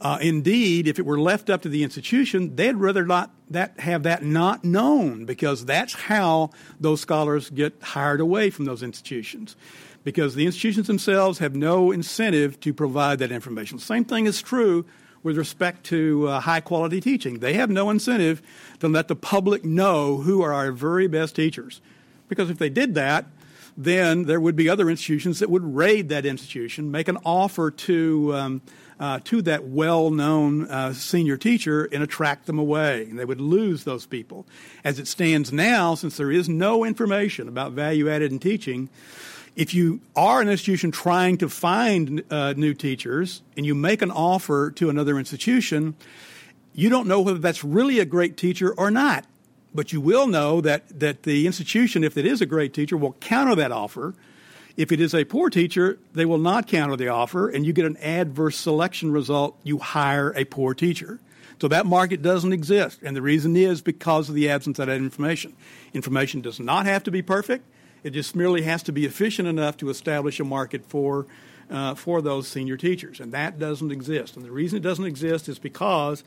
Uh, 0.00 0.18
indeed, 0.22 0.88
if 0.88 0.98
it 0.98 1.04
were 1.04 1.20
left 1.20 1.50
up 1.50 1.60
to 1.62 1.68
the 1.68 1.82
institution, 1.82 2.56
they'd 2.56 2.76
rather 2.76 3.04
not 3.04 3.30
that 3.50 3.78
have 3.80 4.04
that 4.04 4.22
not 4.22 4.64
known 4.64 5.26
because 5.26 5.66
that's 5.66 5.92
how 5.92 6.50
those 6.78 7.00
scholars 7.00 7.50
get 7.50 7.74
hired 7.82 8.20
away 8.20 8.48
from 8.48 8.64
those 8.64 8.82
institutions. 8.82 9.56
Because 10.02 10.34
the 10.34 10.46
institutions 10.46 10.86
themselves 10.86 11.40
have 11.40 11.54
no 11.54 11.90
incentive 11.90 12.58
to 12.60 12.72
provide 12.72 13.18
that 13.18 13.30
information. 13.30 13.78
Same 13.78 14.06
thing 14.06 14.24
is 14.24 14.40
true 14.40 14.86
with 15.22 15.36
respect 15.36 15.84
to 15.84 16.28
uh, 16.28 16.40
high 16.40 16.60
quality 16.60 17.02
teaching. 17.02 17.40
They 17.40 17.52
have 17.54 17.68
no 17.68 17.90
incentive 17.90 18.40
to 18.78 18.88
let 18.88 19.08
the 19.08 19.16
public 19.16 19.64
know 19.64 20.18
who 20.18 20.40
are 20.40 20.54
our 20.54 20.72
very 20.72 21.08
best 21.08 21.36
teachers. 21.36 21.82
Because 22.28 22.48
if 22.48 22.56
they 22.56 22.70
did 22.70 22.94
that, 22.94 23.26
then 23.76 24.24
there 24.24 24.40
would 24.40 24.56
be 24.56 24.68
other 24.68 24.88
institutions 24.88 25.40
that 25.40 25.50
would 25.50 25.74
raid 25.74 26.08
that 26.08 26.24
institution, 26.24 26.90
make 26.90 27.08
an 27.08 27.18
offer 27.24 27.70
to 27.70 28.34
um, 28.34 28.62
uh, 29.00 29.18
to 29.24 29.42
that 29.42 29.64
well-known 29.64 30.70
uh, 30.70 30.92
senior 30.92 31.38
teacher, 31.38 31.88
and 31.90 32.02
attract 32.02 32.46
them 32.46 32.58
away. 32.58 33.04
And 33.08 33.18
they 33.18 33.24
would 33.24 33.40
lose 33.40 33.84
those 33.84 34.06
people. 34.06 34.46
As 34.84 34.98
it 34.98 35.08
stands 35.08 35.52
now, 35.52 35.94
since 35.94 36.18
there 36.18 36.30
is 36.30 36.48
no 36.48 36.84
information 36.84 37.48
about 37.48 37.72
value 37.72 38.10
added 38.10 38.30
in 38.30 38.38
teaching, 38.38 38.90
if 39.56 39.74
you 39.74 40.00
are 40.14 40.40
an 40.40 40.48
institution 40.48 40.90
trying 40.90 41.38
to 41.38 41.48
find 41.48 42.22
uh, 42.30 42.52
new 42.56 42.74
teachers 42.74 43.42
and 43.56 43.66
you 43.66 43.74
make 43.74 44.02
an 44.02 44.10
offer 44.10 44.70
to 44.72 44.90
another 44.90 45.18
institution, 45.18 45.96
you 46.74 46.88
don't 46.88 47.08
know 47.08 47.20
whether 47.20 47.38
that's 47.38 47.64
really 47.64 47.98
a 47.98 48.04
great 48.04 48.36
teacher 48.36 48.72
or 48.72 48.90
not. 48.90 49.24
But 49.74 49.92
you 49.92 50.00
will 50.00 50.26
know 50.26 50.60
that, 50.60 51.00
that 51.00 51.22
the 51.22 51.46
institution, 51.46 52.04
if 52.04 52.16
it 52.16 52.26
is 52.26 52.40
a 52.40 52.46
great 52.46 52.74
teacher, 52.74 52.96
will 52.96 53.14
counter 53.14 53.54
that 53.54 53.72
offer. 53.72 54.14
If 54.76 54.92
it 54.92 55.00
is 55.00 55.14
a 55.14 55.24
poor 55.24 55.50
teacher, 55.50 55.98
they 56.12 56.24
will 56.24 56.38
not 56.38 56.66
counter 56.66 56.96
the 56.96 57.08
offer, 57.08 57.48
and 57.48 57.66
you 57.66 57.72
get 57.72 57.84
an 57.84 57.96
adverse 57.98 58.56
selection 58.56 59.12
result. 59.12 59.58
You 59.62 59.78
hire 59.78 60.32
a 60.36 60.44
poor 60.44 60.74
teacher. 60.74 61.20
So 61.60 61.68
that 61.68 61.84
market 61.84 62.22
doesn't 62.22 62.52
exist. 62.52 63.00
And 63.02 63.14
the 63.14 63.22
reason 63.22 63.54
is 63.56 63.82
because 63.82 64.28
of 64.28 64.34
the 64.34 64.48
absence 64.48 64.78
of 64.78 64.86
that 64.86 64.96
information. 64.96 65.54
Information 65.92 66.40
does 66.40 66.58
not 66.58 66.86
have 66.86 67.02
to 67.04 67.10
be 67.10 67.22
perfect, 67.22 67.64
it 68.02 68.10
just 68.10 68.34
merely 68.34 68.62
has 68.62 68.82
to 68.84 68.92
be 68.92 69.04
efficient 69.04 69.46
enough 69.46 69.76
to 69.78 69.90
establish 69.90 70.40
a 70.40 70.44
market 70.44 70.84
for. 70.86 71.26
Uh, 71.68 71.94
for 71.94 72.20
those 72.20 72.48
senior 72.48 72.76
teachers, 72.76 73.20
and 73.20 73.30
that 73.30 73.56
doesn't 73.60 73.92
exist. 73.92 74.34
And 74.34 74.44
the 74.44 74.50
reason 74.50 74.78
it 74.78 74.82
doesn't 74.82 75.04
exist 75.04 75.48
is 75.48 75.60
because 75.60 76.24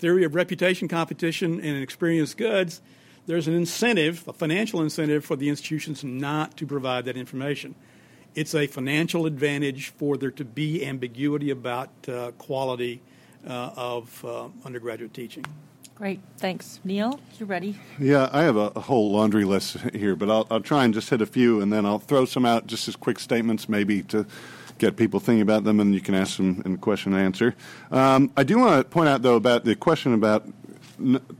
theory 0.00 0.24
of 0.24 0.34
reputation 0.34 0.88
competition 0.88 1.60
and 1.60 1.80
experienced 1.80 2.36
goods, 2.36 2.80
there's 3.26 3.48
an 3.48 3.54
incentive, 3.54 4.26
a 4.26 4.32
financial 4.32 4.82
incentive 4.82 5.24
for 5.24 5.36
the 5.36 5.48
institutions 5.48 6.02
not 6.02 6.56
to 6.56 6.66
provide 6.66 7.04
that 7.04 7.16
information. 7.16 7.74
It's 8.34 8.54
a 8.54 8.66
financial 8.66 9.26
advantage 9.26 9.88
for 9.90 10.16
there 10.16 10.30
to 10.32 10.44
be 10.44 10.84
ambiguity 10.86 11.50
about 11.50 11.90
uh, 12.08 12.30
quality 12.38 13.02
uh, 13.46 13.70
of 13.76 14.24
uh, 14.24 14.48
undergraduate 14.64 15.14
teaching. 15.14 15.44
Great, 15.94 16.20
thanks. 16.38 16.80
Neal, 16.82 17.20
you 17.38 17.44
ready? 17.44 17.78
Yeah, 17.98 18.30
I 18.32 18.42
have 18.42 18.56
a, 18.56 18.72
a 18.74 18.80
whole 18.80 19.12
laundry 19.12 19.44
list 19.44 19.76
here, 19.92 20.16
but 20.16 20.30
I'll, 20.30 20.46
I'll 20.50 20.60
try 20.60 20.84
and 20.84 20.94
just 20.94 21.10
hit 21.10 21.20
a 21.20 21.26
few 21.26 21.60
and 21.60 21.70
then 21.70 21.84
I'll 21.84 21.98
throw 21.98 22.24
some 22.24 22.46
out 22.46 22.66
just 22.66 22.88
as 22.88 22.96
quick 22.96 23.18
statements, 23.18 23.68
maybe 23.68 24.02
to 24.04 24.26
get 24.78 24.96
people 24.96 25.20
thinking 25.20 25.42
about 25.42 25.64
them, 25.64 25.78
and 25.78 25.94
you 25.94 26.00
can 26.00 26.14
ask 26.14 26.38
them 26.38 26.62
in 26.64 26.78
question 26.78 27.12
and 27.12 27.22
answer. 27.22 27.54
Um, 27.90 28.32
I 28.36 28.44
do 28.44 28.58
want 28.58 28.82
to 28.82 28.88
point 28.88 29.08
out, 29.08 29.20
though, 29.20 29.36
about 29.36 29.64
the 29.64 29.76
question 29.76 30.14
about 30.14 30.46
n- 30.46 30.54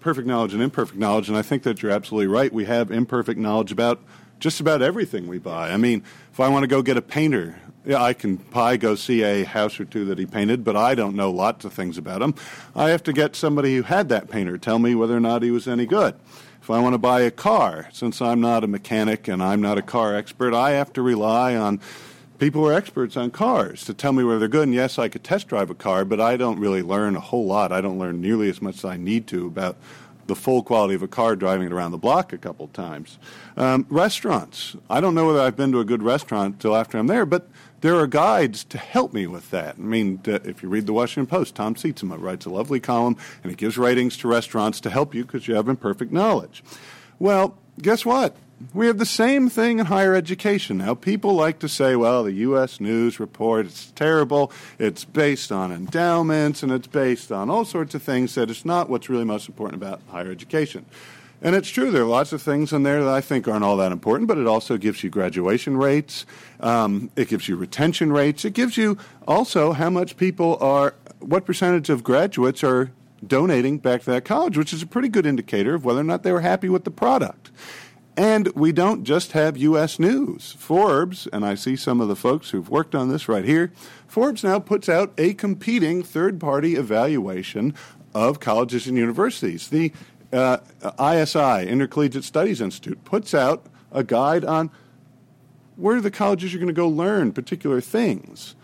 perfect 0.00 0.26
knowledge 0.26 0.52
and 0.52 0.62
imperfect 0.62 0.98
knowledge, 0.98 1.28
and 1.28 1.36
I 1.36 1.42
think 1.42 1.62
that 1.64 1.82
you're 1.82 1.92
absolutely 1.92 2.26
right. 2.26 2.52
We 2.52 2.64
have 2.64 2.90
imperfect 2.90 3.38
knowledge 3.38 3.72
about 3.72 4.00
just 4.38 4.60
about 4.60 4.82
everything 4.82 5.26
we 5.26 5.38
buy. 5.38 5.70
I 5.70 5.76
mean, 5.76 6.02
if 6.32 6.40
I 6.40 6.48
want 6.48 6.62
to 6.62 6.66
go 6.66 6.82
get 6.82 6.96
a 6.96 7.02
painter, 7.02 7.56
yeah, 7.84 8.02
I 8.02 8.12
can 8.12 8.38
probably 8.38 8.78
go 8.78 8.94
see 8.94 9.22
a 9.22 9.44
house 9.44 9.78
or 9.78 9.84
two 9.84 10.04
that 10.06 10.18
he 10.18 10.26
painted, 10.26 10.64
but 10.64 10.76
I 10.76 10.94
don't 10.94 11.14
know 11.14 11.30
lots 11.30 11.64
of 11.64 11.72
things 11.72 11.98
about 11.98 12.22
him. 12.22 12.34
I 12.74 12.90
have 12.90 13.02
to 13.04 13.12
get 13.12 13.36
somebody 13.36 13.76
who 13.76 13.82
had 13.82 14.08
that 14.08 14.30
painter 14.30 14.58
tell 14.58 14.78
me 14.78 14.94
whether 14.94 15.16
or 15.16 15.20
not 15.20 15.42
he 15.42 15.50
was 15.50 15.68
any 15.68 15.86
good. 15.86 16.14
If 16.62 16.70
I 16.70 16.78
want 16.78 16.94
to 16.94 16.98
buy 16.98 17.20
a 17.22 17.30
car, 17.30 17.88
since 17.92 18.20
I'm 18.20 18.40
not 18.40 18.64
a 18.64 18.66
mechanic 18.66 19.28
and 19.28 19.42
I'm 19.42 19.62
not 19.62 19.78
a 19.78 19.82
car 19.82 20.14
expert, 20.14 20.52
I 20.52 20.72
have 20.72 20.92
to 20.94 21.02
rely 21.02 21.56
on 21.56 21.80
people 22.40 22.62
who 22.62 22.68
are 22.68 22.72
experts 22.72 23.18
on 23.18 23.30
cars 23.30 23.84
to 23.84 23.92
tell 23.92 24.12
me 24.12 24.24
whether 24.24 24.38
they're 24.38 24.48
good. 24.48 24.64
And 24.64 24.74
yes, 24.74 24.98
I 24.98 25.08
could 25.08 25.22
test 25.22 25.46
drive 25.48 25.68
a 25.68 25.74
car, 25.74 26.06
but 26.06 26.20
I 26.20 26.38
don't 26.38 26.58
really 26.58 26.82
learn 26.82 27.14
a 27.14 27.20
whole 27.20 27.44
lot. 27.44 27.70
I 27.70 27.82
don't 27.82 27.98
learn 27.98 28.20
nearly 28.20 28.48
as 28.48 28.62
much 28.62 28.78
as 28.78 28.84
I 28.84 28.96
need 28.96 29.26
to 29.28 29.46
about 29.46 29.76
the 30.26 30.34
full 30.34 30.62
quality 30.62 30.94
of 30.94 31.02
a 31.02 31.08
car 31.08 31.36
driving 31.36 31.66
it 31.66 31.72
around 31.72 31.90
the 31.90 31.98
block 31.98 32.32
a 32.32 32.38
couple 32.38 32.68
times. 32.68 33.18
Um, 33.56 33.84
restaurants. 33.90 34.74
I 34.88 35.00
don't 35.00 35.14
know 35.14 35.26
whether 35.26 35.40
I've 35.40 35.56
been 35.56 35.72
to 35.72 35.80
a 35.80 35.84
good 35.84 36.02
restaurant 36.02 36.54
until 36.54 36.76
after 36.76 36.96
I'm 36.96 37.08
there, 37.08 37.26
but 37.26 37.48
there 37.82 37.96
are 37.96 38.06
guides 38.06 38.64
to 38.64 38.78
help 38.78 39.12
me 39.12 39.26
with 39.26 39.50
that. 39.50 39.74
I 39.76 39.82
mean, 39.82 40.20
if 40.24 40.62
you 40.62 40.68
read 40.68 40.86
the 40.86 40.92
Washington 40.92 41.26
Post, 41.26 41.56
Tom 41.56 41.74
Sietsema 41.74 42.18
writes 42.18 42.46
a 42.46 42.50
lovely 42.50 42.80
column, 42.80 43.16
and 43.42 43.52
it 43.52 43.58
gives 43.58 43.76
ratings 43.76 44.16
to 44.18 44.28
restaurants 44.28 44.80
to 44.82 44.90
help 44.90 45.14
you 45.14 45.24
because 45.26 45.46
you 45.46 45.56
have 45.56 45.68
imperfect 45.68 46.12
knowledge. 46.12 46.62
Well, 47.18 47.58
guess 47.82 48.06
what? 48.06 48.34
We 48.74 48.86
have 48.88 48.98
the 48.98 49.06
same 49.06 49.48
thing 49.48 49.78
in 49.78 49.86
higher 49.86 50.14
education. 50.14 50.78
Now, 50.78 50.94
people 50.94 51.34
like 51.34 51.60
to 51.60 51.68
say, 51.68 51.96
well, 51.96 52.24
the 52.24 52.32
U.S. 52.32 52.78
News 52.78 53.18
report, 53.18 53.64
it's 53.64 53.90
terrible. 53.92 54.52
It's 54.78 55.02
based 55.04 55.50
on 55.50 55.72
endowments 55.72 56.62
and 56.62 56.70
it's 56.70 56.86
based 56.86 57.32
on 57.32 57.48
all 57.48 57.64
sorts 57.64 57.94
of 57.94 58.02
things 58.02 58.34
that 58.34 58.50
it's 58.50 58.66
not 58.66 58.90
what's 58.90 59.08
really 59.08 59.24
most 59.24 59.48
important 59.48 59.82
about 59.82 60.02
higher 60.08 60.30
education. 60.30 60.84
And 61.42 61.56
it's 61.56 61.70
true, 61.70 61.90
there 61.90 62.02
are 62.02 62.06
lots 62.06 62.34
of 62.34 62.42
things 62.42 62.70
in 62.70 62.82
there 62.82 63.02
that 63.02 63.12
I 63.12 63.22
think 63.22 63.48
aren't 63.48 63.64
all 63.64 63.78
that 63.78 63.92
important, 63.92 64.28
but 64.28 64.36
it 64.36 64.46
also 64.46 64.76
gives 64.76 65.02
you 65.02 65.08
graduation 65.08 65.78
rates, 65.78 66.26
um, 66.60 67.10
it 67.16 67.28
gives 67.28 67.48
you 67.48 67.56
retention 67.56 68.12
rates, 68.12 68.44
it 68.44 68.52
gives 68.52 68.76
you 68.76 68.98
also 69.26 69.72
how 69.72 69.88
much 69.88 70.18
people 70.18 70.58
are, 70.60 70.94
what 71.18 71.46
percentage 71.46 71.88
of 71.88 72.04
graduates 72.04 72.62
are 72.62 72.90
donating 73.26 73.78
back 73.78 74.02
to 74.02 74.10
that 74.10 74.26
college, 74.26 74.58
which 74.58 74.74
is 74.74 74.82
a 74.82 74.86
pretty 74.86 75.08
good 75.08 75.24
indicator 75.24 75.74
of 75.74 75.82
whether 75.82 76.00
or 76.00 76.04
not 76.04 76.24
they 76.24 76.32
were 76.32 76.42
happy 76.42 76.68
with 76.68 76.84
the 76.84 76.90
product. 76.90 77.50
And 78.20 78.48
we 78.48 78.70
don't 78.70 79.04
just 79.04 79.32
have 79.32 79.56
U.S. 79.56 79.98
news. 79.98 80.54
Forbes, 80.58 81.26
and 81.32 81.42
I 81.42 81.54
see 81.54 81.74
some 81.74 82.02
of 82.02 82.08
the 82.08 82.14
folks 82.14 82.50
who've 82.50 82.68
worked 82.68 82.94
on 82.94 83.08
this 83.08 83.30
right 83.30 83.46
here, 83.46 83.72
Forbes 84.06 84.44
now 84.44 84.58
puts 84.58 84.90
out 84.90 85.14
a 85.16 85.32
competing 85.32 86.02
third 86.02 86.38
party 86.38 86.74
evaluation 86.76 87.74
of 88.14 88.38
colleges 88.38 88.86
and 88.86 88.98
universities. 88.98 89.68
The 89.68 89.90
uh, 90.34 90.58
ISI, 91.02 91.66
Intercollegiate 91.66 92.24
Studies 92.24 92.60
Institute, 92.60 93.02
puts 93.06 93.32
out 93.32 93.64
a 93.90 94.04
guide 94.04 94.44
on 94.44 94.70
where 95.76 96.02
the 96.02 96.10
colleges 96.10 96.52
are 96.54 96.58
going 96.58 96.66
to 96.66 96.74
go 96.74 96.90
learn 96.90 97.32
particular 97.32 97.80
things. 97.80 98.54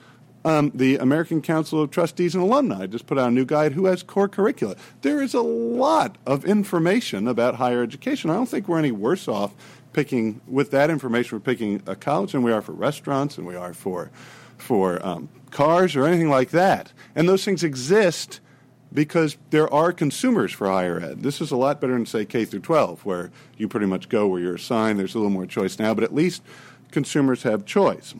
Um, 0.47 0.70
the 0.72 0.99
American 0.99 1.42
Council 1.42 1.82
of 1.82 1.90
Trustees 1.90 2.36
and 2.36 2.44
Alumni 2.44 2.86
just 2.86 3.09
put 3.09 3.18
out 3.18 3.30
a 3.30 3.32
new 3.32 3.44
guide 3.44 3.72
who 3.72 3.86
has 3.86 4.05
core 4.05 4.28
curricula. 4.28 4.76
There 5.03 5.20
is 5.20 5.34
a 5.34 5.40
lot 5.40 6.18
of 6.24 6.44
information 6.44 7.26
about 7.26 7.57
higher 7.57 7.82
education. 7.82 8.30
I 8.30 8.34
don't 8.34 8.49
think 8.49 8.68
we're 8.68 8.78
any 8.78 8.92
worse 8.92 9.26
off 9.26 9.53
picking 9.92 10.40
with 10.47 10.70
that 10.70 10.88
information. 10.88 11.36
We're 11.36 11.40
picking 11.40 11.82
a 11.84 11.97
college 11.97 12.30
than 12.30 12.44
we 12.44 12.53
are 12.53 12.62
for 12.62 12.70
restaurants 12.70 13.36
and 13.38 13.44
we 13.44 13.57
are 13.57 13.74
for 13.74 14.12
for 14.57 15.05
um, 15.05 15.28
cars 15.51 15.97
or 15.97 16.07
anything 16.07 16.30
like 16.30 16.51
that. 16.51 16.92
And 17.16 17.28
those 17.28 17.44
things 17.44 17.64
exist 17.64 18.38
because 18.92 19.36
there 19.51 19.68
are 19.74 19.92
consumers 19.92 20.53
for 20.53 20.68
higher 20.68 21.01
ed. 21.01 21.24
This 21.24 21.40
is 21.40 21.51
a 21.51 21.57
lot 21.57 21.80
better 21.80 21.94
than 21.94 22.07
say 22.07 22.24
K 22.24 22.44
through 22.44 22.61
12, 22.61 23.05
where 23.05 23.32
you 23.57 23.66
pretty 23.66 23.86
much 23.86 24.09
go 24.09 24.28
where 24.28 24.40
you're 24.40 24.55
assigned. 24.55 25.01
There's 25.01 25.16
a 25.16 25.18
little 25.18 25.28
more 25.28 25.44
choice 25.44 25.80
now, 25.80 25.92
but 25.92 26.05
at 26.05 26.14
least 26.14 26.42
consumers 26.92 27.42
have 27.42 27.64
choice. 27.64 28.14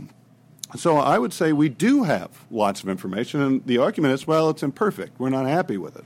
So 0.75 0.97
I 0.97 1.19
would 1.19 1.33
say 1.33 1.53
we 1.53 1.69
do 1.69 2.03
have 2.03 2.31
lots 2.51 2.83
of 2.83 2.89
information, 2.89 3.41
and 3.41 3.64
the 3.67 3.79
argument 3.79 4.14
is, 4.14 4.27
well, 4.27 4.51
it's 4.51 4.62
imperfect. 4.62 5.19
We're 5.21 5.31
not 5.31 5.47
happy 5.47 5.77
with 5.77 5.97
it. 5.97 6.05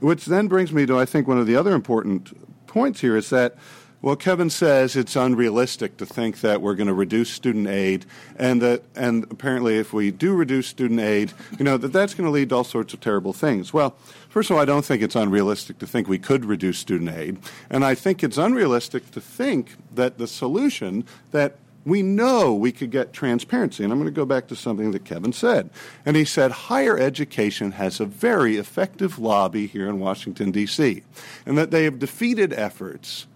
Which 0.00 0.26
then 0.26 0.48
brings 0.48 0.72
me 0.72 0.84
to, 0.86 0.98
I 0.98 1.06
think, 1.06 1.26
one 1.26 1.38
of 1.38 1.46
the 1.46 1.56
other 1.56 1.72
important 1.72 2.66
points 2.66 3.00
here 3.00 3.16
is 3.16 3.30
that 3.30 3.56
well, 4.02 4.14
Kevin 4.14 4.50
says 4.50 4.94
it's 4.94 5.16
unrealistic 5.16 5.96
to 5.96 6.06
think 6.06 6.40
that 6.42 6.60
we're 6.60 6.74
going 6.74 6.86
to 6.86 6.94
reduce 6.94 7.30
student 7.30 7.66
aid, 7.66 8.04
and 8.36 8.60
that, 8.60 8.82
and 8.94 9.24
apparently, 9.30 9.78
if 9.78 9.92
we 9.92 10.10
do 10.10 10.34
reduce 10.34 10.66
student 10.66 11.00
aid, 11.00 11.32
you 11.58 11.64
know 11.64 11.76
that 11.76 11.92
that's 11.92 12.14
going 12.14 12.26
to 12.26 12.30
lead 12.30 12.50
to 12.50 12.56
all 12.56 12.64
sorts 12.64 12.92
of 12.92 13.00
terrible 13.00 13.32
things. 13.32 13.72
Well, 13.72 13.96
first 14.28 14.50
of 14.50 14.56
all, 14.56 14.62
I 14.62 14.66
don't 14.66 14.84
think 14.84 15.02
it's 15.02 15.16
unrealistic 15.16 15.78
to 15.78 15.86
think 15.86 16.08
we 16.08 16.18
could 16.18 16.44
reduce 16.44 16.78
student 16.78 17.10
aid, 17.10 17.38
and 17.70 17.84
I 17.84 17.94
think 17.94 18.22
it's 18.22 18.36
unrealistic 18.36 19.10
to 19.12 19.20
think 19.20 19.74
that 19.94 20.18
the 20.18 20.28
solution 20.28 21.04
that 21.32 21.56
we 21.86 22.02
know 22.02 22.52
we 22.52 22.72
could 22.72 22.90
get 22.90 23.12
transparency. 23.12 23.84
And 23.84 23.92
I'm 23.92 23.98
going 23.98 24.12
to 24.12 24.20
go 24.20 24.26
back 24.26 24.48
to 24.48 24.56
something 24.56 24.90
that 24.90 25.04
Kevin 25.04 25.32
said. 25.32 25.70
And 26.04 26.16
he 26.16 26.24
said 26.24 26.50
higher 26.50 26.98
education 26.98 27.72
has 27.72 28.00
a 28.00 28.04
very 28.04 28.56
effective 28.56 29.18
lobby 29.20 29.68
here 29.68 29.88
in 29.88 30.00
Washington, 30.00 30.50
D.C., 30.50 31.04
and 31.46 31.56
that 31.56 31.70
they 31.70 31.84
have 31.84 32.00
defeated 32.00 32.52
efforts 32.52 33.28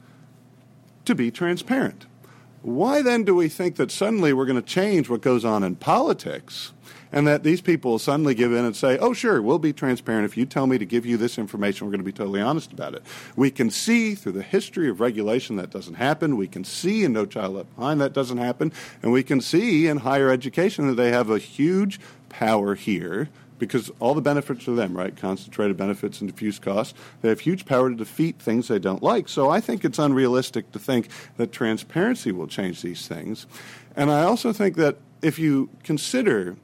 to 1.04 1.14
be 1.14 1.30
transparent. 1.30 2.06
Why 2.62 3.00
then 3.00 3.22
do 3.22 3.34
we 3.34 3.48
think 3.48 3.76
that 3.76 3.90
suddenly 3.90 4.32
we're 4.32 4.46
going 4.46 4.60
to 4.60 4.68
change 4.68 5.08
what 5.08 5.22
goes 5.22 5.44
on 5.44 5.62
in 5.62 5.76
politics 5.76 6.72
and 7.12 7.26
that 7.26 7.42
these 7.42 7.60
people 7.60 7.98
suddenly 7.98 8.34
give 8.34 8.52
in 8.52 8.64
and 8.64 8.76
say, 8.76 8.98
oh, 8.98 9.12
sure, 9.12 9.42
we'll 9.42 9.58
be 9.58 9.72
transparent. 9.72 10.24
If 10.24 10.36
you 10.36 10.46
tell 10.46 10.66
me 10.66 10.78
to 10.78 10.84
give 10.84 11.04
you 11.04 11.16
this 11.16 11.38
information, 11.38 11.86
we're 11.86 11.92
going 11.92 12.00
to 12.00 12.04
be 12.04 12.12
totally 12.12 12.40
honest 12.40 12.72
about 12.72 12.94
it. 12.94 13.02
We 13.36 13.50
can 13.50 13.70
see 13.70 14.14
through 14.14 14.32
the 14.32 14.42
history 14.42 14.88
of 14.88 15.00
regulation 15.00 15.56
that 15.56 15.70
doesn't 15.70 15.94
happen. 15.94 16.36
We 16.36 16.48
can 16.48 16.64
see 16.64 17.04
in 17.04 17.12
No 17.12 17.26
Child 17.26 17.54
Left 17.54 17.76
Behind 17.76 18.00
that 18.00 18.12
doesn't 18.12 18.38
happen. 18.38 18.72
And 19.02 19.12
we 19.12 19.22
can 19.22 19.40
see 19.40 19.86
in 19.86 19.98
higher 19.98 20.30
education 20.30 20.86
that 20.88 20.94
they 20.94 21.10
have 21.10 21.30
a 21.30 21.38
huge 21.38 22.00
power 22.28 22.74
here 22.74 23.28
because 23.58 23.90
all 24.00 24.14
the 24.14 24.22
benefits 24.22 24.66
are 24.66 24.74
them, 24.74 24.96
right? 24.96 25.14
Concentrated 25.16 25.76
benefits 25.76 26.20
and 26.20 26.30
diffuse 26.30 26.58
costs. 26.58 26.94
They 27.20 27.28
have 27.28 27.40
huge 27.40 27.66
power 27.66 27.90
to 27.90 27.94
defeat 27.94 28.38
things 28.38 28.68
they 28.68 28.78
don't 28.78 29.02
like. 29.02 29.28
So 29.28 29.50
I 29.50 29.60
think 29.60 29.84
it's 29.84 29.98
unrealistic 29.98 30.72
to 30.72 30.78
think 30.78 31.08
that 31.36 31.52
transparency 31.52 32.32
will 32.32 32.46
change 32.46 32.80
these 32.80 33.06
things. 33.06 33.46
And 33.94 34.10
I 34.10 34.22
also 34.22 34.52
think 34.52 34.76
that 34.76 34.96
if 35.20 35.38
you 35.38 35.68
consider 35.82 36.56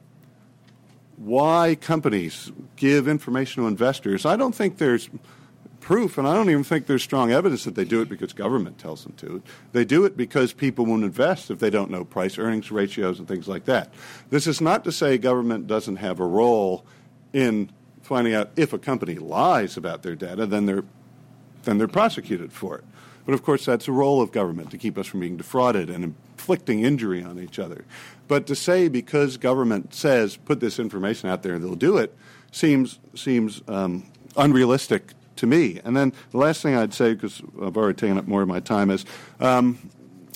why 1.17 1.75
companies 1.75 2.51
give 2.75 3.07
information 3.07 3.63
to 3.63 3.67
investors, 3.67 4.25
I 4.25 4.35
don't 4.35 4.55
think 4.55 4.77
there's 4.77 5.09
proof, 5.81 6.17
and 6.17 6.27
I 6.27 6.33
don't 6.33 6.49
even 6.49 6.63
think 6.63 6.85
there's 6.85 7.03
strong 7.03 7.31
evidence 7.31 7.63
that 7.63 7.75
they 7.75 7.85
do 7.85 8.01
it 8.01 8.09
because 8.09 8.33
government 8.33 8.77
tells 8.77 9.03
them 9.03 9.13
to. 9.17 9.41
They 9.71 9.85
do 9.85 10.05
it 10.05 10.15
because 10.15 10.53
people 10.53 10.85
won't 10.85 11.03
invest 11.03 11.49
if 11.49 11.59
they 11.59 11.69
don't 11.69 11.89
know 11.89 12.03
price 12.03 12.37
earnings 12.37 12.71
ratios 12.71 13.19
and 13.19 13.27
things 13.27 13.47
like 13.47 13.65
that. 13.65 13.93
This 14.29 14.47
is 14.47 14.61
not 14.61 14.83
to 14.83 14.91
say 14.91 15.17
government 15.17 15.65
doesn't 15.65 15.97
have 15.97 16.19
a 16.19 16.25
role 16.25 16.85
in 17.33 17.71
finding 18.01 18.33
out 18.33 18.51
if 18.55 18.73
a 18.73 18.77
company 18.77 19.15
lies 19.15 19.75
about 19.77 20.03
their 20.03 20.15
data, 20.15 20.45
then 20.45 20.65
they're 20.65 20.83
then 21.63 21.77
they're 21.77 21.87
prosecuted 21.87 22.53
for 22.53 22.77
it. 22.77 22.83
But 23.25 23.33
of 23.33 23.43
course, 23.43 23.65
that's 23.65 23.87
the 23.87 23.91
role 23.91 24.21
of 24.21 24.31
government 24.31 24.71
to 24.71 24.77
keep 24.77 24.97
us 24.97 25.07
from 25.07 25.19
being 25.19 25.35
defrauded 25.35 25.89
and 25.89 26.15
inflicting 26.37 26.83
injury 26.83 27.23
on 27.23 27.39
each 27.39 27.57
other. 27.57 27.83
But 28.27 28.45
to 28.47 28.55
say 28.55 28.89
because 28.89 29.37
government 29.37 29.93
says 29.93 30.37
put 30.37 30.59
this 30.59 30.77
information 30.77 31.29
out 31.29 31.41
there 31.41 31.55
and 31.55 31.63
they'll 31.63 31.75
do 31.75 31.97
it 31.97 32.15
seems 32.51 32.99
seems 33.15 33.61
um, 33.67 34.03
unrealistic 34.37 35.13
to 35.37 35.47
me. 35.47 35.79
And 35.83 35.97
then 35.97 36.13
the 36.31 36.37
last 36.37 36.61
thing 36.61 36.75
I'd 36.75 36.93
say, 36.93 37.13
because 37.13 37.41
I've 37.61 37.75
already 37.75 37.97
taken 37.97 38.17
up 38.17 38.27
more 38.27 38.41
of 38.41 38.47
my 38.47 38.59
time, 38.59 38.89
is 38.89 39.05
um, 39.39 39.77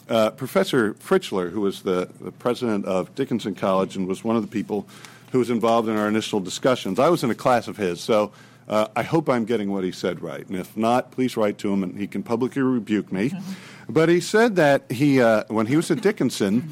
uh, 0.09 0.31
Professor 0.31 0.93
Fritschler, 0.95 1.51
who 1.51 1.61
was 1.61 1.83
the, 1.83 2.09
the, 2.19 2.31
president 2.31 2.85
of 2.85 3.13
Dickinson 3.15 3.55
College 3.55 3.95
and 3.95 4.07
was 4.07 4.23
one 4.23 4.35
of 4.35 4.41
the 4.41 4.47
people 4.47 4.87
who 5.31 5.39
was 5.39 5.49
involved 5.49 5.87
in 5.87 5.95
our 5.95 6.07
initial 6.07 6.39
discussions. 6.39 6.99
I 6.99 7.09
was 7.09 7.23
in 7.23 7.31
a 7.31 7.35
class 7.35 7.67
of 7.67 7.77
his, 7.77 8.01
so 8.01 8.31
uh, 8.67 8.87
I 8.95 9.03
hope 9.03 9.29
I'm 9.29 9.45
getting 9.45 9.71
what 9.71 9.83
he 9.83 9.91
said 9.91 10.21
right. 10.21 10.45
And 10.45 10.57
if 10.57 10.75
not, 10.75 11.11
please 11.11 11.37
write 11.37 11.57
to 11.59 11.71
him 11.73 11.83
and 11.83 11.97
he 11.97 12.07
can 12.07 12.23
publicly 12.23 12.61
rebuke 12.61 13.11
me. 13.11 13.31
but 13.93 14.09
he 14.09 14.19
said 14.19 14.55
that 14.55 14.91
he, 14.91 15.21
uh, 15.21 15.43
when 15.47 15.67
he 15.67 15.75
was 15.75 15.91
at 15.91 16.01
Dickinson, 16.01 16.71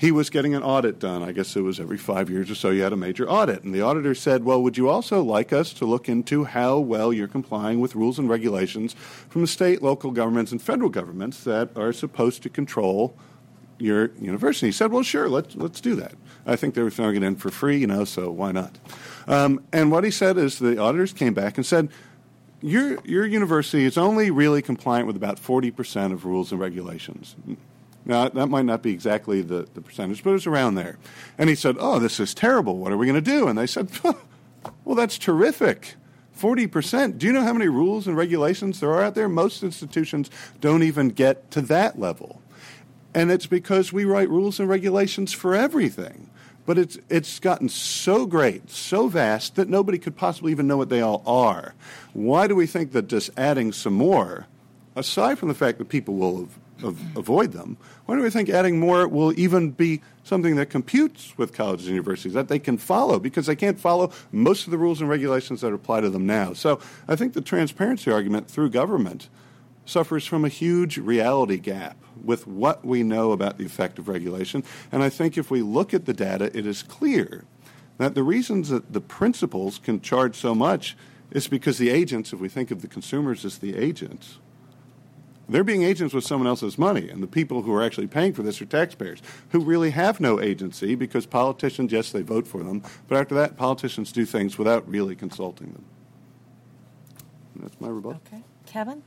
he 0.00 0.10
was 0.10 0.30
getting 0.30 0.54
an 0.54 0.62
audit 0.62 0.98
done. 0.98 1.22
I 1.22 1.32
guess 1.32 1.54
it 1.56 1.60
was 1.60 1.78
every 1.78 1.98
five 1.98 2.30
years 2.30 2.50
or 2.50 2.54
so 2.54 2.70
you 2.70 2.82
had 2.82 2.94
a 2.94 2.96
major 2.96 3.28
audit. 3.28 3.64
And 3.64 3.74
the 3.74 3.82
auditor 3.82 4.14
said, 4.14 4.44
Well, 4.44 4.62
would 4.62 4.78
you 4.78 4.88
also 4.88 5.22
like 5.22 5.52
us 5.52 5.74
to 5.74 5.84
look 5.84 6.08
into 6.08 6.44
how 6.44 6.78
well 6.78 7.12
you're 7.12 7.28
complying 7.28 7.80
with 7.80 7.94
rules 7.94 8.18
and 8.18 8.26
regulations 8.26 8.94
from 9.28 9.42
the 9.42 9.46
state, 9.46 9.82
local 9.82 10.10
governments, 10.10 10.52
and 10.52 10.62
federal 10.62 10.88
governments 10.88 11.44
that 11.44 11.76
are 11.76 11.92
supposed 11.92 12.42
to 12.44 12.48
control 12.48 13.14
your 13.78 14.10
university? 14.18 14.68
He 14.68 14.72
said, 14.72 14.90
Well, 14.90 15.02
sure, 15.02 15.28
let's, 15.28 15.54
let's 15.54 15.82
do 15.82 15.94
that. 15.96 16.14
I 16.46 16.56
think 16.56 16.74
they 16.74 16.82
were 16.82 16.90
throwing 16.90 17.16
it 17.16 17.22
in 17.22 17.36
for 17.36 17.50
free, 17.50 17.76
you 17.76 17.86
know, 17.86 18.06
so 18.06 18.30
why 18.30 18.52
not? 18.52 18.78
Um, 19.28 19.62
and 19.70 19.92
what 19.92 20.04
he 20.04 20.10
said 20.10 20.38
is 20.38 20.58
the 20.58 20.78
auditors 20.78 21.12
came 21.12 21.34
back 21.34 21.58
and 21.58 21.66
said, 21.66 21.90
your, 22.62 22.98
your 23.04 23.26
university 23.26 23.84
is 23.84 23.96
only 23.96 24.30
really 24.30 24.62
compliant 24.62 25.06
with 25.06 25.16
about 25.16 25.40
40% 25.40 26.12
of 26.12 26.24
rules 26.24 26.52
and 26.52 26.60
regulations. 26.60 27.34
Now, 28.04 28.28
that 28.28 28.46
might 28.48 28.64
not 28.64 28.82
be 28.82 28.92
exactly 28.92 29.42
the, 29.42 29.68
the 29.74 29.80
percentage, 29.80 30.22
but 30.24 30.34
it's 30.34 30.46
around 30.46 30.74
there. 30.74 30.98
And 31.38 31.48
he 31.48 31.54
said, 31.54 31.76
Oh, 31.78 31.98
this 31.98 32.18
is 32.18 32.34
terrible. 32.34 32.78
What 32.78 32.92
are 32.92 32.96
we 32.96 33.06
going 33.06 33.22
to 33.22 33.30
do? 33.30 33.48
And 33.48 33.58
they 33.58 33.66
said, 33.66 33.90
Well, 34.84 34.94
that's 34.94 35.18
terrific. 35.18 35.94
40%. 36.38 37.18
Do 37.18 37.26
you 37.26 37.32
know 37.32 37.42
how 37.42 37.52
many 37.52 37.68
rules 37.68 38.06
and 38.06 38.16
regulations 38.16 38.80
there 38.80 38.90
are 38.90 39.02
out 39.02 39.14
there? 39.14 39.28
Most 39.28 39.62
institutions 39.62 40.30
don't 40.60 40.82
even 40.82 41.10
get 41.10 41.50
to 41.50 41.60
that 41.62 41.98
level. 41.98 42.40
And 43.14 43.30
it's 43.30 43.46
because 43.46 43.92
we 43.92 44.04
write 44.04 44.30
rules 44.30 44.58
and 44.58 44.68
regulations 44.68 45.32
for 45.32 45.54
everything. 45.54 46.30
But 46.66 46.78
it's, 46.78 46.98
it's 47.08 47.38
gotten 47.40 47.68
so 47.68 48.26
great, 48.26 48.70
so 48.70 49.08
vast, 49.08 49.56
that 49.56 49.68
nobody 49.68 49.98
could 49.98 50.16
possibly 50.16 50.52
even 50.52 50.66
know 50.66 50.76
what 50.76 50.88
they 50.88 51.00
all 51.00 51.22
are. 51.26 51.74
Why 52.12 52.46
do 52.46 52.54
we 52.54 52.66
think 52.66 52.92
that 52.92 53.08
just 53.08 53.30
adding 53.36 53.72
some 53.72 53.94
more, 53.94 54.46
aside 54.94 55.38
from 55.38 55.48
the 55.48 55.54
fact 55.54 55.78
that 55.78 55.88
people 55.88 56.14
will 56.14 56.48
avoid 56.82 57.52
them. 57.52 57.76
Why 58.06 58.16
do 58.16 58.22
we 58.22 58.30
think 58.30 58.48
adding 58.48 58.78
more 58.78 59.06
will 59.06 59.38
even 59.38 59.70
be 59.70 60.00
something 60.24 60.56
that 60.56 60.66
computes 60.66 61.36
with 61.36 61.52
colleges 61.52 61.86
and 61.86 61.94
universities 61.94 62.32
that 62.34 62.48
they 62.48 62.58
can 62.58 62.78
follow 62.78 63.18
because 63.18 63.46
they 63.46 63.56
can't 63.56 63.78
follow 63.78 64.12
most 64.32 64.66
of 64.66 64.70
the 64.70 64.78
rules 64.78 65.00
and 65.00 65.08
regulations 65.08 65.60
that 65.60 65.72
apply 65.72 66.00
to 66.00 66.10
them 66.10 66.26
now? 66.26 66.52
So 66.52 66.80
I 67.08 67.16
think 67.16 67.32
the 67.32 67.40
transparency 67.40 68.10
argument 68.10 68.48
through 68.48 68.70
government 68.70 69.28
suffers 69.84 70.26
from 70.26 70.44
a 70.44 70.48
huge 70.48 70.98
reality 70.98 71.58
gap 71.58 71.96
with 72.22 72.46
what 72.46 72.84
we 72.84 73.02
know 73.02 73.32
about 73.32 73.58
the 73.58 73.64
effect 73.64 73.98
of 73.98 74.08
regulation. 74.08 74.62
And 74.92 75.02
I 75.02 75.08
think 75.08 75.36
if 75.36 75.50
we 75.50 75.62
look 75.62 75.94
at 75.94 76.06
the 76.06 76.12
data, 76.12 76.56
it 76.56 76.66
is 76.66 76.82
clear 76.82 77.44
that 77.98 78.14
the 78.14 78.22
reasons 78.22 78.68
that 78.68 78.92
the 78.92 79.00
principals 79.00 79.78
can 79.78 80.00
charge 80.00 80.36
so 80.36 80.54
much 80.54 80.96
is 81.30 81.48
because 81.48 81.78
the 81.78 81.90
agents, 81.90 82.32
if 82.32 82.40
we 82.40 82.48
think 82.48 82.70
of 82.70 82.82
the 82.82 82.88
consumers 82.88 83.44
as 83.44 83.58
the 83.58 83.76
agents, 83.76 84.38
they're 85.48 85.64
being 85.64 85.82
agents 85.82 86.14
with 86.14 86.24
someone 86.24 86.46
else's 86.46 86.78
money, 86.78 87.08
and 87.08 87.22
the 87.22 87.26
people 87.26 87.62
who 87.62 87.74
are 87.74 87.82
actually 87.82 88.06
paying 88.06 88.32
for 88.32 88.42
this 88.42 88.62
are 88.62 88.66
taxpayers 88.66 89.20
who 89.50 89.58
really 89.60 89.90
have 89.90 90.20
no 90.20 90.40
agency 90.40 90.94
because 90.94 91.26
politicians, 91.26 91.92
yes, 91.92 92.12
they 92.12 92.22
vote 92.22 92.46
for 92.46 92.62
them, 92.62 92.82
but 93.08 93.18
after 93.18 93.34
that, 93.34 93.56
politicians 93.56 94.12
do 94.12 94.24
things 94.24 94.58
without 94.58 94.88
really 94.88 95.16
consulting 95.16 95.72
them. 95.72 95.84
And 97.54 97.64
that's 97.64 97.80
my 97.80 97.88
rebuttal. 97.88 98.20
Okay. 98.26 98.42
Kevin? 98.66 99.02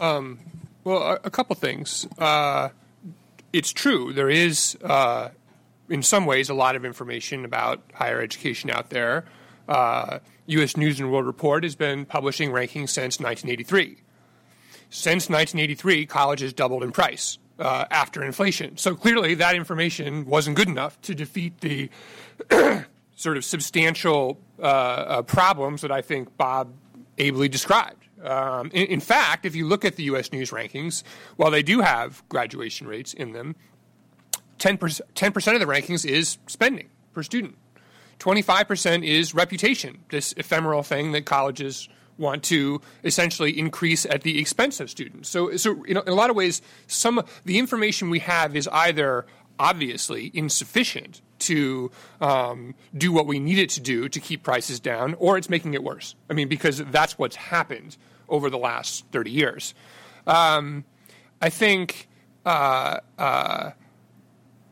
Um, 0.00 0.38
well, 0.82 1.02
a, 1.02 1.20
a, 1.24 1.30
couple 1.30 1.56
things. 1.56 2.06
Uh, 2.18 2.70
it's 3.52 3.72
true. 3.72 4.12
There 4.12 4.28
is, 4.28 4.76
uh, 4.82 5.30
in 5.88 6.02
some 6.02 6.26
ways, 6.26 6.50
a 6.50 6.54
lot 6.54 6.76
of 6.76 6.84
information 6.84 7.44
about 7.44 7.82
higher 7.94 8.20
education 8.20 8.70
out 8.70 8.90
there. 8.90 9.24
Uh, 9.68 10.18
U.S. 10.46 10.76
News 10.76 11.00
and 11.00 11.10
World 11.10 11.26
Report 11.26 11.62
has 11.62 11.74
been 11.74 12.04
publishing 12.04 12.50
rankings 12.50 12.90
since 12.90 13.18
1983. 13.18 13.98
Since 14.90 15.28
1983, 15.28 16.06
colleges 16.06 16.52
doubled 16.52 16.82
in 16.82 16.92
price 16.92 17.38
uh, 17.58 17.86
after 17.90 18.22
inflation. 18.22 18.76
So 18.76 18.94
clearly, 18.94 19.34
that 19.34 19.54
information 19.54 20.26
wasn't 20.26 20.56
good 20.56 20.68
enough 20.68 21.00
to 21.02 21.14
defeat 21.14 21.60
the 21.60 21.88
sort 23.16 23.36
of 23.36 23.44
substantial 23.44 24.38
uh, 24.58 24.62
uh, 24.62 25.22
problems 25.22 25.82
that 25.82 25.90
I 25.90 26.02
think 26.02 26.36
Bob 26.36 26.72
ably 27.18 27.48
described. 27.48 28.04
Um, 28.24 28.70
in, 28.72 28.86
in, 28.86 29.00
fact, 29.00 29.44
if 29.44 29.54
you 29.54 29.66
look 29.66 29.84
at 29.84 29.96
the 29.96 30.04
U.S. 30.04 30.32
News 30.32 30.50
rankings, 30.50 31.02
while 31.36 31.50
they 31.50 31.62
do 31.62 31.80
have 31.80 32.26
graduation 32.28 32.86
rates 32.86 33.12
in 33.12 33.32
them, 33.32 33.54
10%, 34.58 35.00
10% 35.14 35.54
of 35.54 35.60
the 35.60 35.66
rankings 35.66 36.06
is 36.06 36.38
spending 36.46 36.88
per 37.12 37.22
student. 37.22 37.56
25% 38.18 39.04
is 39.06 39.34
reputation, 39.34 39.98
this 40.10 40.32
ephemeral 40.36 40.82
thing 40.82 41.12
that 41.12 41.26
colleges 41.26 41.88
want 42.16 42.44
to 42.44 42.80
essentially 43.02 43.58
increase 43.58 44.06
at 44.06 44.22
the 44.22 44.40
expense 44.40 44.80
of 44.80 44.88
students. 44.88 45.28
So, 45.28 45.56
so 45.56 45.84
you 45.86 45.94
know, 45.94 46.00
in 46.02 46.08
a 46.08 46.14
lot 46.14 46.30
of 46.30 46.36
ways, 46.36 46.62
some 46.86 47.22
the 47.44 47.58
information 47.58 48.08
we 48.08 48.20
have 48.20 48.54
is 48.54 48.68
either 48.68 49.26
obviously 49.58 50.30
insufficient 50.32 51.20
to 51.40 51.90
um, 52.20 52.74
do 52.96 53.12
what 53.12 53.26
we 53.26 53.38
need 53.38 53.58
it 53.58 53.68
to 53.70 53.80
do 53.80 54.08
to 54.08 54.20
keep 54.20 54.42
prices 54.42 54.80
down, 54.80 55.14
or 55.14 55.36
it's 55.36 55.50
making 55.50 55.74
it 55.74 55.82
worse. 55.82 56.14
I 56.30 56.34
mean, 56.34 56.48
because 56.48 56.78
that's 56.78 57.18
what's 57.18 57.36
happened 57.36 57.96
over 58.28 58.50
the 58.50 58.58
last 58.58 59.04
30 59.12 59.30
years. 59.30 59.74
Um, 60.26 60.84
I 61.40 61.50
think 61.50 62.08
uh, 62.46 62.98
uh, 63.18 63.70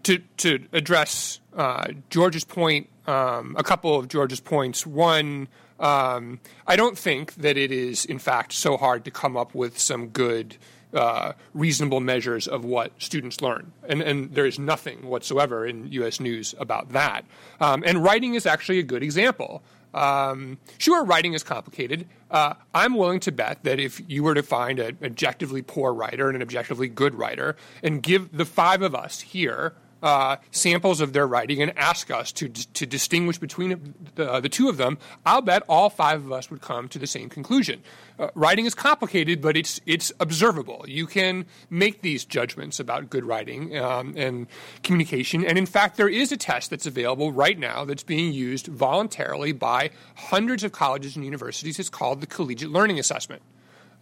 to 0.05 0.19
to 0.39 0.67
address 0.73 1.41
uh, 1.57 1.89
George's 2.11 2.45
point, 2.45 2.89
um, 3.07 3.55
a 3.59 3.63
couple 3.63 3.99
of 3.99 4.09
George's 4.09 4.41
points. 4.41 4.87
One, 4.87 5.49
um, 5.79 6.41
I 6.67 6.77
don't 6.77 6.99
think 6.99 7.35
that 7.35 7.57
it 7.57 7.73
is, 7.73 8.05
in 8.05 8.19
fact, 8.19 8.53
so 8.53 8.77
hard 8.77 9.05
to 9.05 9.11
come 9.11 9.37
up 9.37 9.55
with 9.55 9.79
some 9.79 10.09
good, 10.09 10.57
uh, 10.95 11.33
reasonable 11.55 12.01
measures 12.01 12.47
of 12.47 12.65
what 12.65 12.93
students 12.99 13.41
learn. 13.41 13.73
And, 13.89 14.01
and, 14.01 14.35
there 14.35 14.47
is 14.47 14.59
nothing 14.59 15.07
whatsoever 15.07 15.67
in 15.67 15.91
U.S. 15.93 16.21
News 16.21 16.55
about 16.59 16.93
that. 16.93 17.25
Um, 17.61 17.83
and 17.85 18.03
writing 18.03 18.35
is 18.35 18.47
actually 18.47 18.79
a 18.79 18.85
good 18.85 19.03
example. 19.03 19.63
Um, 19.95 20.59
sure, 20.79 21.05
writing 21.05 21.35
is 21.35 21.43
complicated. 21.43 22.07
Uh, 22.31 22.55
I'm 22.75 22.95
willing 22.95 23.21
to 23.21 23.33
bet 23.33 23.63
that 23.65 23.79
if 23.79 24.01
you 24.09 24.23
were 24.23 24.35
to 24.35 24.43
find 24.43 24.79
an 24.79 24.99
objectively 25.05 25.63
poor 25.63 25.93
writer 25.93 26.29
and 26.29 26.37
an 26.37 26.43
objectively 26.43 26.89
good 26.89 27.15
writer 27.15 27.57
and 27.83 28.03
give 28.03 28.37
the 28.37 28.47
five 28.47 28.83
of 28.83 28.95
us 28.95 29.21
here 29.21 29.75
uh, 30.03 30.37
samples 30.51 31.01
of 31.01 31.13
their 31.13 31.27
writing 31.27 31.63
and 31.63 31.77
ask 31.79 32.11
us 32.11 32.33
to, 32.33 32.49
to 32.49 32.87
distinguish 32.87 33.39
between 33.39 33.95
the, 34.15 34.41
the, 34.41 34.49
two 34.49 34.69
of 34.69 34.77
them, 34.77 34.99
I'll 35.25 35.43
bet 35.43 35.63
all 35.69 35.91
five 35.91 36.25
of 36.25 36.33
us 36.33 36.51
would 36.51 36.61
come 36.61 36.89
to 36.89 36.99
the 36.99 37.07
same 37.07 37.29
conclusion. 37.29 37.83
Uh, 38.19 38.29
writing 38.35 38.67
is 38.67 38.75
complicated, 38.75 39.41
but 39.41 39.57
it's, 39.57 39.81
it's 39.87 40.13
observable. 40.21 40.85
You 40.89 41.07
can 41.07 41.47
make 41.71 42.03
these 42.03 42.25
judgments 42.25 42.81
about 42.81 43.11
good 43.11 43.25
writing 43.25 43.79
um, 43.79 44.15
and 44.17 44.49
communication. 44.83 45.45
And 45.45 45.57
in 45.57 45.67
fact, 45.67 45.97
there 45.97 46.09
is 46.09 46.33
a 46.33 46.37
test 46.37 46.71
that's 46.71 46.87
available 46.87 47.33
right 47.33 47.59
now 47.59 47.85
that's 47.85 48.03
being 48.03 48.33
used 48.33 48.67
voluntarily 48.67 49.53
by 49.53 49.91
hundreds 50.17 50.65
of 50.65 50.73
colleges 50.73 51.17
and 51.17 51.25
universities. 51.25 51.79
It's 51.79 51.89
called 51.89 52.21
the 52.21 52.27
Collegiate 52.27 52.71
Learning 52.71 52.99
Assessment. 52.99 53.43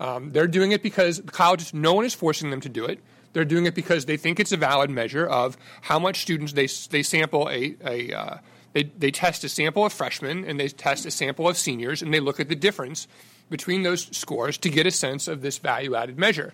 Um, 0.01 0.31
they're 0.31 0.49
doing 0.49 0.73
it 0.73 0.83
because 0.83 1.19
the 1.19 1.31
colleges, 1.31 1.75
no 1.75 1.93
one 1.93 2.07
is 2.07 2.15
forcing 2.15 2.51
them 2.51 2.63
to 2.63 2.71
do 2.71 2.87
it. 2.87 3.01
They're 3.33 3.45
doing 3.45 3.67
it 3.67 3.75
because 3.75 4.07
they 4.07 4.17
think 4.17 4.41
it's 4.41 4.53
a 4.53 4.57
valid 4.57 4.91
measure 4.91 5.27
of 5.27 5.57
how 5.83 5.99
much 5.99 6.23
students 6.23 6.53
they, 6.53 6.67
they 6.91 7.03
sample 7.03 7.49
a, 7.49 7.77
a 7.85 8.13
uh, 8.13 8.39
they, 8.73 8.85
they 8.85 9.11
test 9.11 9.45
a 9.45 9.49
sample 9.49 9.85
of 9.85 9.93
freshmen 9.93 10.45
and 10.45 10.59
they 10.59 10.69
test 10.69 11.07
a 11.07 11.11
sample 11.11 11.49
of 11.49 11.57
seniors 11.57 12.03
and 12.03 12.15
they 12.15 12.21
look 12.21 12.41
at 12.41 12.49
the 12.49 12.57
difference 12.57 13.09
between 13.49 13.83
those 13.83 14.07
scores 14.17 14.57
to 14.59 14.71
get 14.71 14.87
a 14.87 14.91
sense 14.91 15.27
of 15.27 15.43
this 15.43 15.59
value 15.59 15.95
added 15.95 16.19
measure. 16.19 16.53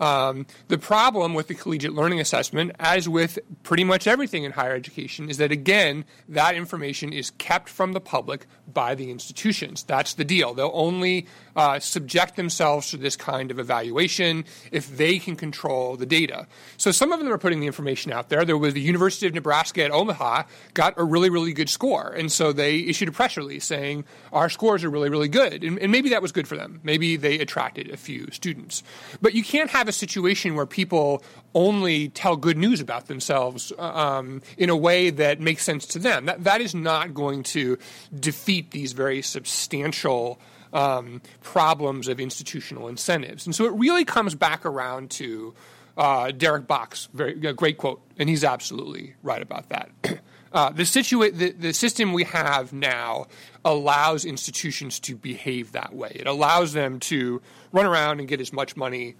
Um, 0.00 0.46
the 0.68 0.78
problem 0.78 1.34
with 1.34 1.48
the 1.48 1.54
collegiate 1.54 1.92
learning 1.92 2.20
assessment, 2.20 2.72
as 2.78 3.08
with 3.08 3.38
pretty 3.64 3.84
much 3.84 4.06
everything 4.06 4.44
in 4.44 4.52
higher 4.52 4.74
education, 4.74 5.28
is 5.28 5.38
that 5.38 5.50
again, 5.50 6.04
that 6.28 6.54
information 6.54 7.12
is 7.12 7.30
kept 7.32 7.68
from 7.68 7.92
the 7.92 8.00
public 8.00 8.46
by 8.72 8.94
the 8.94 9.10
institutions. 9.10 9.82
That's 9.82 10.14
the 10.14 10.24
deal. 10.24 10.54
They'll 10.54 10.70
only 10.72 11.26
uh, 11.58 11.80
subject 11.80 12.36
themselves 12.36 12.90
to 12.90 12.96
this 12.96 13.16
kind 13.16 13.50
of 13.50 13.58
evaluation 13.58 14.44
if 14.70 14.96
they 14.96 15.18
can 15.18 15.34
control 15.34 15.96
the 15.96 16.06
data. 16.06 16.46
So 16.76 16.92
some 16.92 17.10
of 17.10 17.18
them 17.18 17.32
are 17.32 17.36
putting 17.36 17.58
the 17.58 17.66
information 17.66 18.12
out 18.12 18.28
there. 18.28 18.44
There 18.44 18.56
was 18.56 18.74
the 18.74 18.80
University 18.80 19.26
of 19.26 19.34
Nebraska 19.34 19.84
at 19.84 19.90
Omaha 19.90 20.44
got 20.74 20.94
a 20.96 21.02
really, 21.02 21.30
really 21.30 21.52
good 21.52 21.68
score. 21.68 22.10
And 22.12 22.30
so 22.30 22.52
they 22.52 22.76
issued 22.78 23.08
a 23.08 23.12
press 23.12 23.36
release 23.36 23.64
saying, 23.64 24.04
our 24.32 24.48
scores 24.48 24.84
are 24.84 24.90
really, 24.90 25.10
really 25.10 25.26
good. 25.26 25.64
And, 25.64 25.80
and 25.80 25.90
maybe 25.90 26.10
that 26.10 26.22
was 26.22 26.30
good 26.30 26.46
for 26.46 26.56
them. 26.56 26.78
Maybe 26.84 27.16
they 27.16 27.40
attracted 27.40 27.90
a 27.90 27.96
few 27.96 28.28
students. 28.30 28.84
But 29.20 29.34
you 29.34 29.42
can't 29.42 29.70
have 29.70 29.88
a 29.88 29.92
situation 29.92 30.54
where 30.54 30.66
people 30.66 31.24
only 31.54 32.08
tell 32.10 32.36
good 32.36 32.56
news 32.56 32.80
about 32.80 33.08
themselves 33.08 33.72
um, 33.78 34.42
in 34.56 34.70
a 34.70 34.76
way 34.76 35.10
that 35.10 35.40
makes 35.40 35.64
sense 35.64 35.86
to 35.86 35.98
them. 35.98 36.26
That, 36.26 36.44
that 36.44 36.60
is 36.60 36.72
not 36.72 37.14
going 37.14 37.42
to 37.54 37.78
defeat 38.14 38.70
these 38.70 38.92
very 38.92 39.22
substantial 39.22 40.38
um, 40.72 41.22
problems 41.42 42.08
of 42.08 42.20
institutional 42.20 42.88
incentives. 42.88 43.46
And 43.46 43.54
so 43.54 43.64
it 43.64 43.72
really 43.72 44.04
comes 44.04 44.34
back 44.34 44.66
around 44.66 45.10
to 45.12 45.54
uh, 45.96 46.30
Derek 46.30 46.66
Bok's 46.66 47.08
very 47.12 47.34
great 47.34 47.78
quote, 47.78 48.00
and 48.18 48.28
he's 48.28 48.44
absolutely 48.44 49.14
right 49.22 49.42
about 49.42 49.68
that. 49.70 49.90
Uh, 50.50 50.70
the, 50.70 50.84
situa- 50.84 51.36
the, 51.36 51.50
the, 51.50 51.74
system 51.74 52.14
we 52.14 52.24
have 52.24 52.72
now 52.72 53.26
allows 53.66 54.24
institutions 54.24 54.98
to 54.98 55.14
behave 55.14 55.72
that 55.72 55.94
way. 55.94 56.10
It 56.14 56.26
allows 56.26 56.72
them 56.72 57.00
to 57.00 57.42
run 57.70 57.84
around 57.84 58.20
and 58.20 58.26
get 58.26 58.40
as 58.40 58.50
much 58.50 58.74
money 58.74 59.14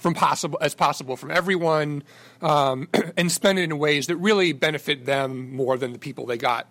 from 0.00 0.14
possible 0.14 0.58
as 0.62 0.74
possible 0.74 1.16
from 1.16 1.30
everyone, 1.30 2.04
um, 2.42 2.88
and 3.16 3.30
spend 3.30 3.58
it 3.58 3.64
in 3.64 3.78
ways 3.78 4.06
that 4.06 4.16
really 4.16 4.52
benefit 4.52 5.04
them 5.04 5.52
more 5.52 5.76
than 5.76 5.92
the 5.92 5.98
people 5.98 6.26
they 6.26 6.38
got 6.38 6.68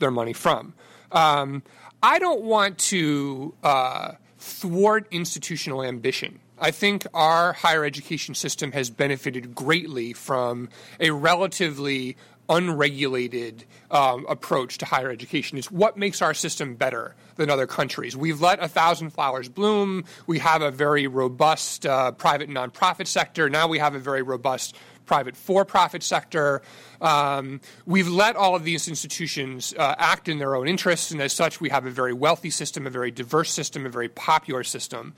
their 0.00 0.10
money 0.10 0.32
from. 0.32 0.74
Um, 1.12 1.62
I 2.02 2.18
don't 2.18 2.42
want 2.42 2.78
to 2.78 3.54
uh, 3.62 4.12
thwart 4.38 5.06
institutional 5.10 5.82
ambition. 5.82 6.40
I 6.58 6.70
think 6.70 7.06
our 7.14 7.54
higher 7.54 7.84
education 7.84 8.34
system 8.34 8.72
has 8.72 8.90
benefited 8.90 9.54
greatly 9.54 10.12
from 10.12 10.68
a 10.98 11.10
relatively 11.10 12.16
unregulated 12.50 13.64
um, 13.90 14.26
approach 14.28 14.76
to 14.78 14.84
higher 14.84 15.08
education. 15.08 15.56
It's 15.56 15.70
what 15.70 15.96
makes 15.96 16.20
our 16.20 16.34
system 16.34 16.74
better 16.74 17.14
than 17.36 17.48
other 17.48 17.66
countries. 17.66 18.16
We've 18.16 18.40
let 18.40 18.62
a 18.62 18.68
thousand 18.68 19.10
flowers 19.10 19.48
bloom. 19.48 20.04
We 20.26 20.40
have 20.40 20.60
a 20.60 20.70
very 20.70 21.06
robust 21.06 21.86
uh, 21.86 22.12
private 22.12 22.50
nonprofit 22.50 23.06
sector. 23.06 23.48
Now 23.48 23.68
we 23.68 23.78
have 23.78 23.94
a 23.94 24.00
very 24.00 24.22
robust 24.22 24.76
private 25.10 25.36
for 25.36 25.64
profit 25.64 26.04
sector. 26.04 26.62
Um, 27.00 27.60
we've 27.84 28.06
let 28.06 28.36
all 28.36 28.54
of 28.54 28.62
these 28.62 28.86
institutions 28.86 29.74
uh, 29.76 29.96
act 29.98 30.28
in 30.28 30.38
their 30.38 30.54
own 30.54 30.68
interests, 30.68 31.10
and 31.10 31.20
as 31.20 31.32
such, 31.32 31.60
we 31.60 31.68
have 31.70 31.84
a 31.84 31.90
very 31.90 32.12
wealthy 32.12 32.50
system, 32.50 32.86
a 32.86 32.90
very 32.90 33.10
diverse 33.10 33.50
system, 33.50 33.86
a 33.86 33.88
very 33.88 34.08
popular 34.08 34.62
system. 34.62 35.14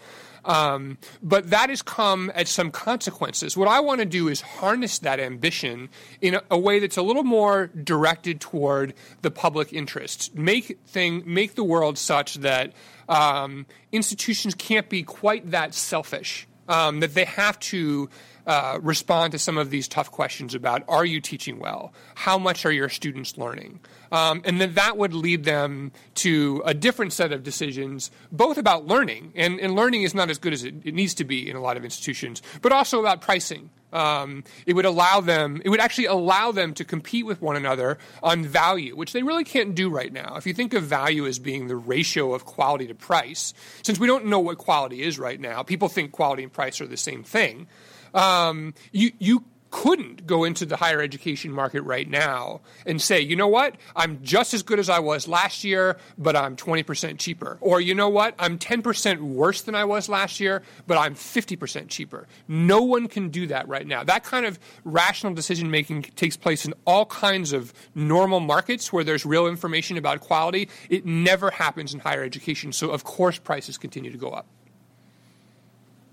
Um, 0.46 0.96
but 1.22 1.50
that 1.50 1.68
has 1.68 1.82
come 1.82 2.32
at 2.34 2.48
some 2.48 2.70
consequences. 2.70 3.54
What 3.54 3.68
I 3.68 3.80
want 3.80 4.00
to 4.00 4.06
do 4.06 4.28
is 4.28 4.40
harness 4.40 4.98
that 5.00 5.20
ambition 5.20 5.90
in 6.22 6.36
a, 6.36 6.42
a, 6.50 6.58
way 6.58 6.78
that's 6.78 6.96
a 6.96 7.02
little 7.02 7.22
more 7.22 7.66
directed 7.66 8.40
toward 8.40 8.94
the 9.20 9.30
public 9.30 9.74
interest. 9.74 10.34
Make 10.34 10.80
thing, 10.86 11.22
make 11.26 11.54
the 11.54 11.64
world 11.64 11.98
such 11.98 12.36
that 12.36 12.72
um, 13.10 13.66
institutions 13.92 14.54
can't 14.54 14.88
be 14.88 15.02
quite 15.02 15.50
that 15.50 15.74
selfish. 15.74 16.48
Um, 16.68 17.00
that 17.00 17.12
they 17.14 17.24
have 17.24 17.58
to 17.58 18.08
uh, 18.46 18.78
respond 18.82 19.32
to 19.32 19.38
some 19.38 19.56
of 19.56 19.70
these 19.70 19.86
tough 19.88 20.10
questions 20.10 20.54
about 20.54 20.82
are 20.88 21.04
you 21.04 21.20
teaching 21.20 21.58
well? 21.58 21.92
How 22.14 22.38
much 22.38 22.66
are 22.66 22.72
your 22.72 22.88
students 22.88 23.38
learning? 23.38 23.80
Um, 24.10 24.42
and 24.44 24.60
then 24.60 24.74
that 24.74 24.96
would 24.96 25.14
lead 25.14 25.44
them 25.44 25.92
to 26.16 26.62
a 26.64 26.74
different 26.74 27.12
set 27.12 27.32
of 27.32 27.42
decisions, 27.42 28.10
both 28.30 28.58
about 28.58 28.86
learning, 28.86 29.32
and, 29.36 29.58
and 29.60 29.74
learning 29.74 30.02
is 30.02 30.14
not 30.14 30.28
as 30.28 30.38
good 30.38 30.52
as 30.52 30.64
it, 30.64 30.74
it, 30.84 30.94
needs 30.94 31.14
to 31.14 31.24
be 31.24 31.48
in 31.48 31.56
a 31.56 31.60
lot 31.60 31.76
of 31.76 31.84
institutions, 31.84 32.42
but 32.60 32.72
also 32.72 33.00
about 33.00 33.20
pricing. 33.20 33.70
Um, 33.92 34.44
it 34.66 34.74
would 34.74 34.86
allow 34.86 35.20
them, 35.20 35.60
it 35.64 35.68
would 35.68 35.80
actually 35.80 36.06
allow 36.06 36.50
them 36.50 36.74
to 36.74 36.84
compete 36.84 37.26
with 37.26 37.42
one 37.42 37.56
another 37.56 37.98
on 38.22 38.44
value, 38.44 38.96
which 38.96 39.12
they 39.12 39.22
really 39.22 39.44
can't 39.44 39.74
do 39.74 39.90
right 39.90 40.12
now. 40.12 40.36
If 40.36 40.46
you 40.46 40.54
think 40.54 40.74
of 40.74 40.82
value 40.82 41.26
as 41.26 41.38
being 41.38 41.68
the 41.68 41.76
ratio 41.76 42.34
of 42.34 42.44
quality 42.44 42.86
to 42.88 42.94
price, 42.94 43.52
since 43.82 43.98
we 43.98 44.06
don't 44.06 44.26
know 44.26 44.40
what 44.40 44.58
quality 44.58 45.02
is 45.02 45.18
right 45.18 45.38
now, 45.38 45.62
people 45.62 45.88
think 45.88 46.10
quality 46.12 46.42
and 46.42 46.52
price 46.52 46.80
are 46.80 46.86
the 46.86 46.96
same 46.96 47.22
thing 47.22 47.66
um, 48.14 48.74
you 48.92 49.12
you 49.18 49.44
couldn't 49.72 50.26
go 50.26 50.44
into 50.44 50.66
the 50.66 50.76
higher 50.76 51.00
education 51.00 51.50
market 51.50 51.80
right 51.82 52.08
now 52.08 52.60
and 52.86 53.00
say, 53.00 53.18
you 53.20 53.34
know 53.34 53.48
what, 53.48 53.74
I'm 53.96 54.22
just 54.22 54.52
as 54.52 54.62
good 54.62 54.78
as 54.78 54.90
I 54.90 54.98
was 54.98 55.26
last 55.26 55.64
year, 55.64 55.96
but 56.18 56.36
I'm 56.36 56.56
20% 56.56 57.18
cheaper. 57.18 57.56
Or, 57.60 57.80
you 57.80 57.94
know 57.94 58.10
what, 58.10 58.34
I'm 58.38 58.58
10% 58.58 59.20
worse 59.20 59.62
than 59.62 59.74
I 59.74 59.86
was 59.86 60.10
last 60.10 60.40
year, 60.40 60.62
but 60.86 60.98
I'm 60.98 61.14
50% 61.14 61.88
cheaper. 61.88 62.28
No 62.46 62.82
one 62.82 63.08
can 63.08 63.30
do 63.30 63.46
that 63.46 63.66
right 63.66 63.86
now. 63.86 64.04
That 64.04 64.24
kind 64.24 64.44
of 64.44 64.58
rational 64.84 65.32
decision 65.32 65.70
making 65.70 66.02
takes 66.02 66.36
place 66.36 66.66
in 66.66 66.74
all 66.86 67.06
kinds 67.06 67.54
of 67.54 67.72
normal 67.94 68.40
markets 68.40 68.92
where 68.92 69.02
there's 69.02 69.24
real 69.24 69.46
information 69.46 69.96
about 69.96 70.20
quality. 70.20 70.68
It 70.90 71.06
never 71.06 71.50
happens 71.50 71.94
in 71.94 72.00
higher 72.00 72.22
education. 72.22 72.72
So, 72.72 72.90
of 72.90 73.04
course, 73.04 73.38
prices 73.38 73.78
continue 73.78 74.12
to 74.12 74.18
go 74.18 74.28
up. 74.28 74.46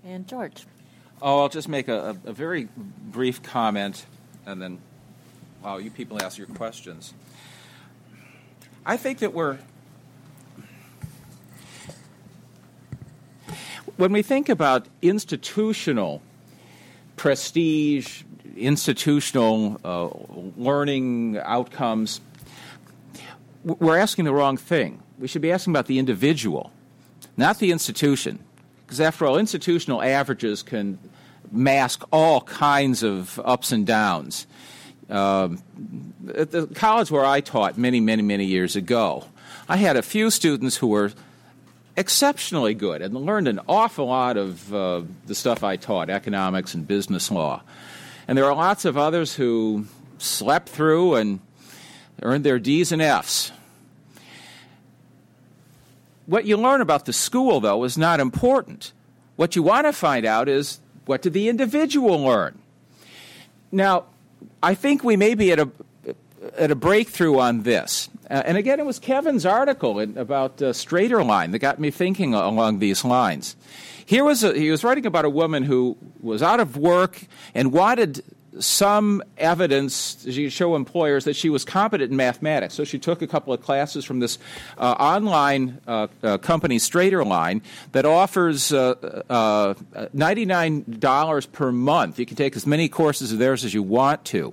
And 0.02 0.26
George. 0.26 0.64
Oh, 1.22 1.40
I'll 1.40 1.50
just 1.50 1.68
make 1.68 1.88
a, 1.88 2.16
a, 2.24 2.32
very 2.32 2.68
brief 2.74 3.42
comment 3.42 4.06
and 4.46 4.60
then, 4.60 4.78
wow, 5.62 5.76
you 5.76 5.90
people 5.90 6.22
ask 6.22 6.38
your 6.38 6.46
questions. 6.46 7.12
I 8.86 8.96
think 8.96 9.18
that 9.18 9.34
we're. 9.34 9.58
When 13.98 14.12
we 14.12 14.22
think 14.22 14.48
about 14.48 14.86
institutional 15.02 16.22
prestige, 17.16 18.22
institutional 18.56 19.78
uh, 19.84 20.08
learning 20.56 21.36
outcomes, 21.36 22.22
we're 23.62 23.98
asking 23.98 24.24
the 24.24 24.32
wrong 24.32 24.56
thing. 24.56 25.02
We 25.18 25.28
should 25.28 25.42
be 25.42 25.52
asking 25.52 25.72
about 25.72 25.84
the 25.84 25.98
individual, 25.98 26.72
not 27.36 27.58
the 27.58 27.72
institution. 27.72 28.38
Because 28.86 29.02
after 29.02 29.24
all, 29.24 29.38
institutional 29.38 30.02
averages 30.02 30.62
can 30.64 30.98
mask 31.50 32.04
all 32.12 32.40
kinds 32.42 33.02
of 33.02 33.40
ups 33.44 33.72
and 33.72 33.86
downs. 33.86 34.46
Um, 35.08 35.62
at 36.34 36.50
the 36.50 36.66
college 36.68 37.10
where 37.10 37.24
I 37.24 37.40
taught 37.40 37.76
many, 37.76 38.00
many, 38.00 38.22
many 38.22 38.44
years 38.44 38.76
ago, 38.76 39.24
I 39.68 39.76
had 39.76 39.96
a 39.96 40.02
few 40.02 40.30
students 40.30 40.76
who 40.76 40.88
were 40.88 41.12
exceptionally 41.96 42.74
good 42.74 43.02
and 43.02 43.14
learned 43.14 43.48
an 43.48 43.60
awful 43.68 44.06
lot 44.06 44.36
of 44.36 44.74
uh, 44.74 45.02
the 45.26 45.34
stuff 45.34 45.62
I 45.62 45.76
taught, 45.76 46.10
economics 46.10 46.74
and 46.74 46.86
business 46.86 47.30
law. 47.30 47.62
And 48.26 48.38
there 48.38 48.46
are 48.46 48.54
lots 48.54 48.84
of 48.84 48.96
others 48.96 49.34
who 49.34 49.86
slept 50.18 50.68
through 50.68 51.16
and 51.16 51.40
earned 52.22 52.44
their 52.44 52.58
D's 52.58 52.92
and 52.92 53.02
F's. 53.02 53.52
What 56.26 56.46
you 56.46 56.56
learn 56.56 56.80
about 56.80 57.06
the 57.06 57.12
school, 57.12 57.60
though, 57.60 57.84
is 57.84 57.98
not 57.98 58.20
important. 58.20 58.92
What 59.36 59.56
you 59.56 59.62
want 59.62 59.86
to 59.86 59.92
find 59.92 60.26
out 60.26 60.48
is 60.48 60.79
what 61.06 61.22
did 61.22 61.32
the 61.32 61.48
individual 61.48 62.20
learn? 62.22 62.58
Now, 63.72 64.04
I 64.62 64.74
think 64.74 65.04
we 65.04 65.16
may 65.16 65.34
be 65.34 65.52
at 65.52 65.58
a 65.58 65.70
at 66.56 66.70
a 66.70 66.74
breakthrough 66.74 67.38
on 67.38 67.62
this. 67.62 68.08
Uh, 68.30 68.42
and 68.46 68.56
again, 68.56 68.80
it 68.80 68.86
was 68.86 68.98
Kevin's 68.98 69.44
article 69.44 69.98
in, 69.98 70.16
about 70.16 70.62
uh, 70.62 70.70
Straighterline 70.72 71.52
that 71.52 71.58
got 71.58 71.78
me 71.78 71.90
thinking 71.90 72.32
along 72.32 72.78
these 72.78 73.04
lines. 73.04 73.56
Here 74.06 74.24
was 74.24 74.42
a, 74.42 74.54
he 74.54 74.70
was 74.70 74.82
writing 74.82 75.06
about 75.06 75.24
a 75.24 75.30
woman 75.30 75.64
who 75.64 75.96
was 76.20 76.42
out 76.42 76.60
of 76.60 76.76
work 76.76 77.26
and 77.54 77.72
wanted 77.72 78.24
some 78.58 79.22
evidence 79.38 80.16
to 80.16 80.50
show 80.50 80.74
employers 80.74 81.24
that 81.24 81.36
she 81.36 81.48
was 81.48 81.64
competent 81.64 82.10
in 82.10 82.16
mathematics. 82.16 82.74
So 82.74 82.84
she 82.84 82.98
took 82.98 83.22
a 83.22 83.26
couple 83.26 83.52
of 83.52 83.62
classes 83.62 84.04
from 84.04 84.20
this 84.20 84.38
uh, 84.78 84.92
online 84.98 85.80
uh, 85.86 86.08
uh, 86.22 86.38
company, 86.38 86.78
Straighterline, 86.78 87.62
that 87.92 88.04
offers 88.04 88.72
uh, 88.72 89.22
uh, 89.30 89.74
$99 90.14 91.52
per 91.52 91.72
month. 91.72 92.18
You 92.18 92.26
can 92.26 92.36
take 92.36 92.56
as 92.56 92.66
many 92.66 92.88
courses 92.88 93.32
of 93.32 93.38
theirs 93.38 93.64
as 93.64 93.72
you 93.72 93.82
want 93.82 94.24
to. 94.26 94.52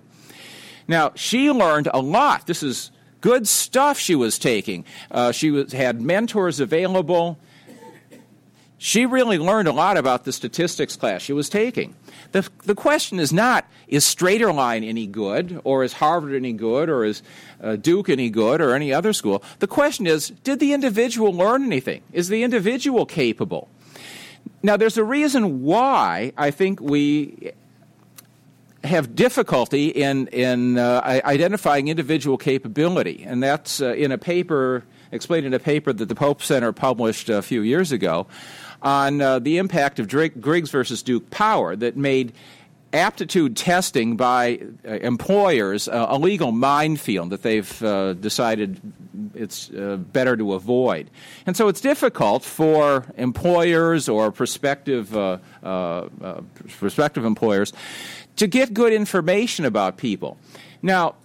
Now, 0.88 1.11
she 1.15 1.52
learned 1.52 1.90
a 1.94 1.99
lot. 1.99 2.48
This 2.48 2.64
is 2.64 2.91
good 3.22 3.48
stuff 3.48 3.99
she 3.99 4.15
was 4.15 4.40
taking. 4.40 4.86
Uh, 5.11 5.32
she 5.32 5.52
was, 5.52 5.74
had 5.74 6.02
mentors 6.02 6.60
available. 6.60 7.38
She 8.78 9.06
really 9.06 9.38
learned 9.38 9.68
a 9.68 9.74
lot 9.74 9.98
about 9.98 10.24
the 10.24 10.32
statistics 10.32 10.95
class 10.95 11.22
she 11.24 11.34
was 11.34 11.49
taking. 11.49 11.95
The, 12.32 12.48
the 12.64 12.76
question 12.76 13.20
is 13.20 13.32
not, 13.32 13.66
is 13.88 14.04
Straighterline 14.04 14.88
any 14.88 15.08
good, 15.08 15.62
or 15.64 15.84
is 15.84 15.94
Harvard 15.94 16.34
any 16.34 16.54
good, 16.54 16.90
or 16.90 17.06
is 17.06 17.22
uh, 17.62 17.76
Duke 17.76 18.10
any 18.10 18.30
good, 18.30 18.62
or 18.62 18.74
any 18.74 18.94
other 18.94 19.14
school? 19.14 19.44
The 19.60 19.68
question 19.68 20.08
is, 20.08 20.30
did 20.44 20.60
the 20.60 20.74
individual 20.74 21.34
learn 21.34 21.64
anything? 21.64 22.02
Is 22.12 22.28
the 22.30 22.44
individual 22.44 23.06
capable? 23.06 23.70
Now, 24.64 24.78
there's 24.78 24.98
a 24.98 25.04
reason 25.04 25.64
why 25.64 26.34
I 26.38 26.52
think 26.52 26.82
we 26.82 27.52
have 28.84 29.16
difficulty 29.16 29.88
in, 29.88 30.28
in 30.28 30.78
uh, 30.78 31.02
identifying 31.04 31.88
individual 31.88 32.38
capability, 32.38 33.24
and 33.26 33.41
that's 33.41 33.82
uh, 33.82 33.94
in 33.94 34.12
a 34.12 34.18
paper 34.18 34.84
explained 35.12 35.45
in 35.45 35.54
a 35.54 35.60
paper 35.60 35.94
that 35.94 36.08
the 36.08 36.16
Pope 36.16 36.41
Center 36.41 36.72
published 36.72 37.30
a 37.30 37.41
few 37.41 37.62
years 37.62 37.91
ago 37.91 38.28
on 38.82 39.22
uh, 39.22 39.40
the 39.40 39.58
impact 39.58 39.99
of 39.99 40.08
Drake, 40.08 40.40
Griggs 40.40 40.70
versus 40.70 41.04
Duke 41.04 41.30
Power 41.30 41.76
that 41.76 41.98
made 41.98 42.34
aptitude 42.94 43.58
testing 43.58 44.16
by 44.16 44.60
uh, 44.88 44.91
employers 44.94 45.88
uh, 45.88 46.08
a 46.10 46.18
legal 46.18 46.52
minefield 46.52 47.32
that 47.32 47.41
they've 47.44 47.84
uh, 47.84 48.14
decided 48.14 48.80
it's 49.36 49.70
uh, 49.72 49.98
better 49.98 50.38
to 50.38 50.54
avoid. 50.54 51.10
And 51.45 51.58
so 51.58 51.68
it's 51.68 51.82
difficult 51.82 52.44
for 52.44 53.06
employers 53.18 54.08
or 54.08 54.32
prospective, 54.32 55.16
uh, 55.16 55.40
uh, 55.64 56.08
prospective 56.80 57.26
employers 57.26 57.74
to 58.38 58.48
get 58.48 58.74
good 58.74 58.94
information 58.94 59.66
about 59.66 59.98
people. 59.98 60.38
Now, 60.82 61.16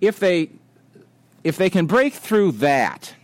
if 0.00 0.18
they, 0.18 0.50
if 1.44 1.56
they 1.56 1.70
can 1.70 1.86
break 1.86 2.14
through 2.14 2.52
that, 2.52 3.14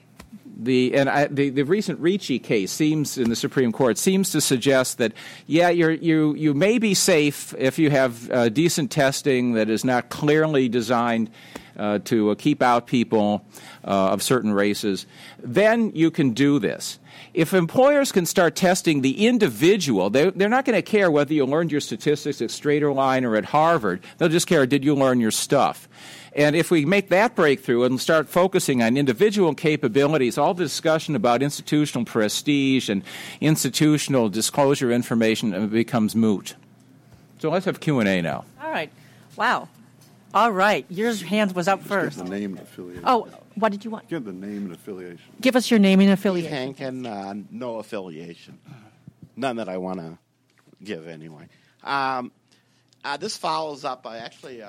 the 0.58 0.94
and 0.94 1.08
I, 1.08 1.26
the 1.28 1.50
the 1.50 1.62
recent 1.62 2.00
Ricci 2.00 2.38
case 2.38 2.72
seems 2.72 3.16
in 3.16 3.30
the 3.30 3.36
Supreme 3.36 3.70
Court 3.70 3.96
seems 3.96 4.30
to 4.32 4.40
suggest 4.40 4.98
that 4.98 5.12
yeah 5.46 5.68
you 5.68 5.90
you 5.90 6.34
you 6.34 6.52
may 6.52 6.78
be 6.78 6.94
safe 6.94 7.54
if 7.56 7.78
you 7.78 7.90
have 7.90 8.30
uh, 8.30 8.48
decent 8.48 8.90
testing 8.90 9.52
that 9.52 9.70
is 9.70 9.84
not 9.84 10.08
clearly 10.08 10.68
designed 10.68 11.30
uh, 11.78 12.00
to 12.00 12.30
uh, 12.30 12.34
keep 12.34 12.60
out 12.60 12.86
people 12.86 13.44
uh, 13.84 14.10
of 14.10 14.22
certain 14.22 14.52
races, 14.52 15.06
then 15.38 15.92
you 15.94 16.10
can 16.10 16.32
do 16.32 16.58
this. 16.58 16.98
If 17.34 17.54
employers 17.54 18.10
can 18.10 18.26
start 18.26 18.56
testing 18.56 19.00
the 19.00 19.26
individual, 19.26 20.10
they, 20.10 20.30
they're 20.30 20.48
not 20.48 20.64
going 20.64 20.76
to 20.76 20.82
care 20.82 21.10
whether 21.10 21.32
you 21.32 21.46
learned 21.46 21.70
your 21.70 21.80
statistics 21.80 22.42
at 22.42 22.50
Straighterline 22.50 23.24
or 23.24 23.36
at 23.36 23.44
Harvard. 23.44 24.02
They'll 24.18 24.28
just 24.28 24.48
care, 24.48 24.66
did 24.66 24.84
you 24.84 24.94
learn 24.94 25.20
your 25.20 25.30
stuff? 25.30 25.88
And 26.34 26.54
if 26.54 26.70
we 26.70 26.84
make 26.84 27.08
that 27.08 27.34
breakthrough 27.34 27.84
and 27.84 28.00
start 28.00 28.28
focusing 28.28 28.82
on 28.82 28.96
individual 28.96 29.54
capabilities, 29.54 30.38
all 30.38 30.54
the 30.54 30.64
discussion 30.64 31.16
about 31.16 31.42
institutional 31.42 32.04
prestige 32.04 32.88
and 32.88 33.02
institutional 33.40 34.28
disclosure 34.28 34.90
information 34.92 35.68
becomes 35.68 36.14
moot. 36.14 36.54
So 37.38 37.50
let's 37.50 37.66
have 37.66 37.80
Q&A 37.80 38.20
now. 38.20 38.44
All 38.62 38.70
right. 38.70 38.90
Wow. 39.36 39.68
All 40.34 40.52
right. 40.52 40.84
Your 40.88 41.14
hand 41.14 41.52
was 41.52 41.68
up 41.68 41.82
first. 41.82 42.18
the 42.18 42.24
name 42.24 42.52
and 42.52 42.60
affiliation. 42.60 43.04
Oh, 43.06 43.28
what 43.54 43.72
did 43.72 43.84
you 43.84 43.90
want? 43.90 44.08
Give 44.08 44.24
the 44.24 44.32
name 44.32 44.66
and 44.66 44.74
affiliation. 44.74 45.20
Give 45.40 45.56
us 45.56 45.70
your 45.70 45.80
name 45.80 46.00
and 46.00 46.10
affiliation. 46.10 46.74
Hank 46.74 47.06
uh, 47.06 47.34
no 47.50 47.78
affiliation. 47.78 48.58
None 49.36 49.56
that 49.56 49.68
I 49.68 49.78
want 49.78 50.00
to 50.00 50.18
give 50.82 51.08
anyway. 51.08 51.48
Um, 51.82 52.32
uh, 53.04 53.16
this 53.16 53.36
follows 53.36 53.84
up 53.84 54.06
uh, 54.06 54.10
actually 54.10 54.62
uh, 54.62 54.68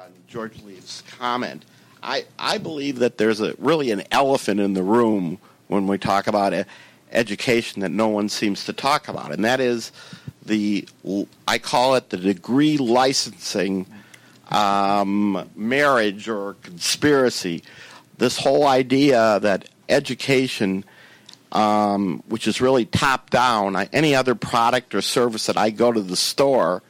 on 0.00 0.12
George 0.28 0.62
Leef's 0.62 1.02
comment. 1.18 1.64
I, 2.02 2.24
I 2.38 2.58
believe 2.58 2.98
that 3.00 3.18
there's 3.18 3.40
a 3.40 3.54
really 3.58 3.90
an 3.90 4.02
elephant 4.10 4.60
in 4.60 4.74
the 4.74 4.82
room 4.82 5.38
when 5.68 5.86
we 5.86 5.98
talk 5.98 6.26
about 6.26 6.52
education 7.10 7.82
that 7.82 7.90
no 7.90 8.08
one 8.08 8.28
seems 8.28 8.64
to 8.64 8.72
talk 8.72 9.08
about, 9.08 9.32
and 9.32 9.44
that 9.44 9.60
is 9.60 9.92
the 10.44 10.88
I 11.46 11.58
call 11.58 11.94
it 11.94 12.10
the 12.10 12.16
degree 12.16 12.76
licensing 12.76 13.86
um, 14.50 15.48
marriage 15.54 16.28
or 16.28 16.54
conspiracy. 16.62 17.62
This 18.18 18.38
whole 18.38 18.66
idea 18.66 19.38
that 19.40 19.68
education, 19.88 20.84
um, 21.52 22.22
which 22.28 22.46
is 22.46 22.60
really 22.60 22.84
top 22.84 23.30
down, 23.30 23.76
any 23.92 24.14
other 24.14 24.34
product 24.34 24.94
or 24.94 25.02
service 25.02 25.46
that 25.46 25.56
I 25.56 25.70
go 25.70 25.92
to 25.92 26.00
the 26.00 26.16
store 26.16 26.82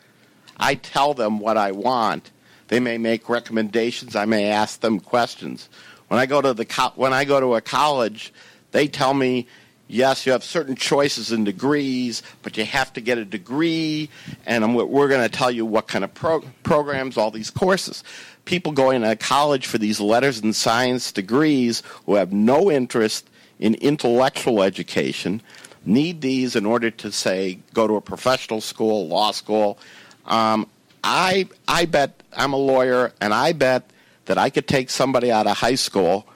I 0.62 0.76
tell 0.76 1.12
them 1.12 1.40
what 1.40 1.56
I 1.56 1.72
want. 1.72 2.30
They 2.72 2.80
may 2.80 2.96
make 2.96 3.28
recommendations. 3.28 4.16
I 4.16 4.24
may 4.24 4.48
ask 4.48 4.80
them 4.80 4.98
questions. 4.98 5.68
When 6.08 6.18
I 6.18 6.24
go 6.24 6.40
to 6.40 6.54
the 6.54 6.64
co- 6.64 6.94
when 6.96 7.12
I 7.12 7.26
go 7.26 7.38
to 7.38 7.56
a 7.56 7.60
college, 7.60 8.32
they 8.70 8.88
tell 8.88 9.12
me, 9.12 9.46
yes, 9.88 10.24
you 10.24 10.32
have 10.32 10.42
certain 10.42 10.74
choices 10.74 11.32
and 11.32 11.44
degrees, 11.44 12.22
but 12.40 12.56
you 12.56 12.64
have 12.64 12.90
to 12.94 13.02
get 13.02 13.18
a 13.18 13.26
degree, 13.26 14.08
and 14.46 14.74
we're 14.74 15.08
going 15.08 15.20
to 15.20 15.28
tell 15.28 15.50
you 15.50 15.66
what 15.66 15.86
kind 15.86 16.02
of 16.02 16.14
pro- 16.14 16.40
programs, 16.62 17.18
all 17.18 17.30
these 17.30 17.50
courses. 17.50 18.04
People 18.46 18.72
going 18.72 19.02
to 19.02 19.16
college 19.16 19.66
for 19.66 19.76
these 19.76 20.00
letters 20.00 20.40
and 20.40 20.56
science 20.56 21.12
degrees 21.12 21.82
who 22.06 22.14
have 22.14 22.32
no 22.32 22.70
interest 22.70 23.28
in 23.58 23.74
intellectual 23.74 24.62
education 24.62 25.42
need 25.84 26.22
these 26.22 26.56
in 26.56 26.64
order 26.64 26.90
to 26.90 27.12
say 27.12 27.58
go 27.74 27.86
to 27.86 27.96
a 27.96 28.00
professional 28.00 28.62
school, 28.62 29.08
law 29.08 29.30
school, 29.30 29.78
um, 30.24 30.66
I 31.04 31.48
I 31.66 31.84
bet 31.84 32.22
I'm 32.32 32.52
a 32.52 32.58
lawyer, 32.58 33.12
and 33.20 33.34
I 33.34 33.52
bet 33.52 33.90
that 34.26 34.38
I 34.38 34.50
could 34.50 34.68
take 34.68 34.90
somebody 34.90 35.30
out 35.30 35.46
of 35.46 35.58
high 35.58 35.74
school, 35.74 36.26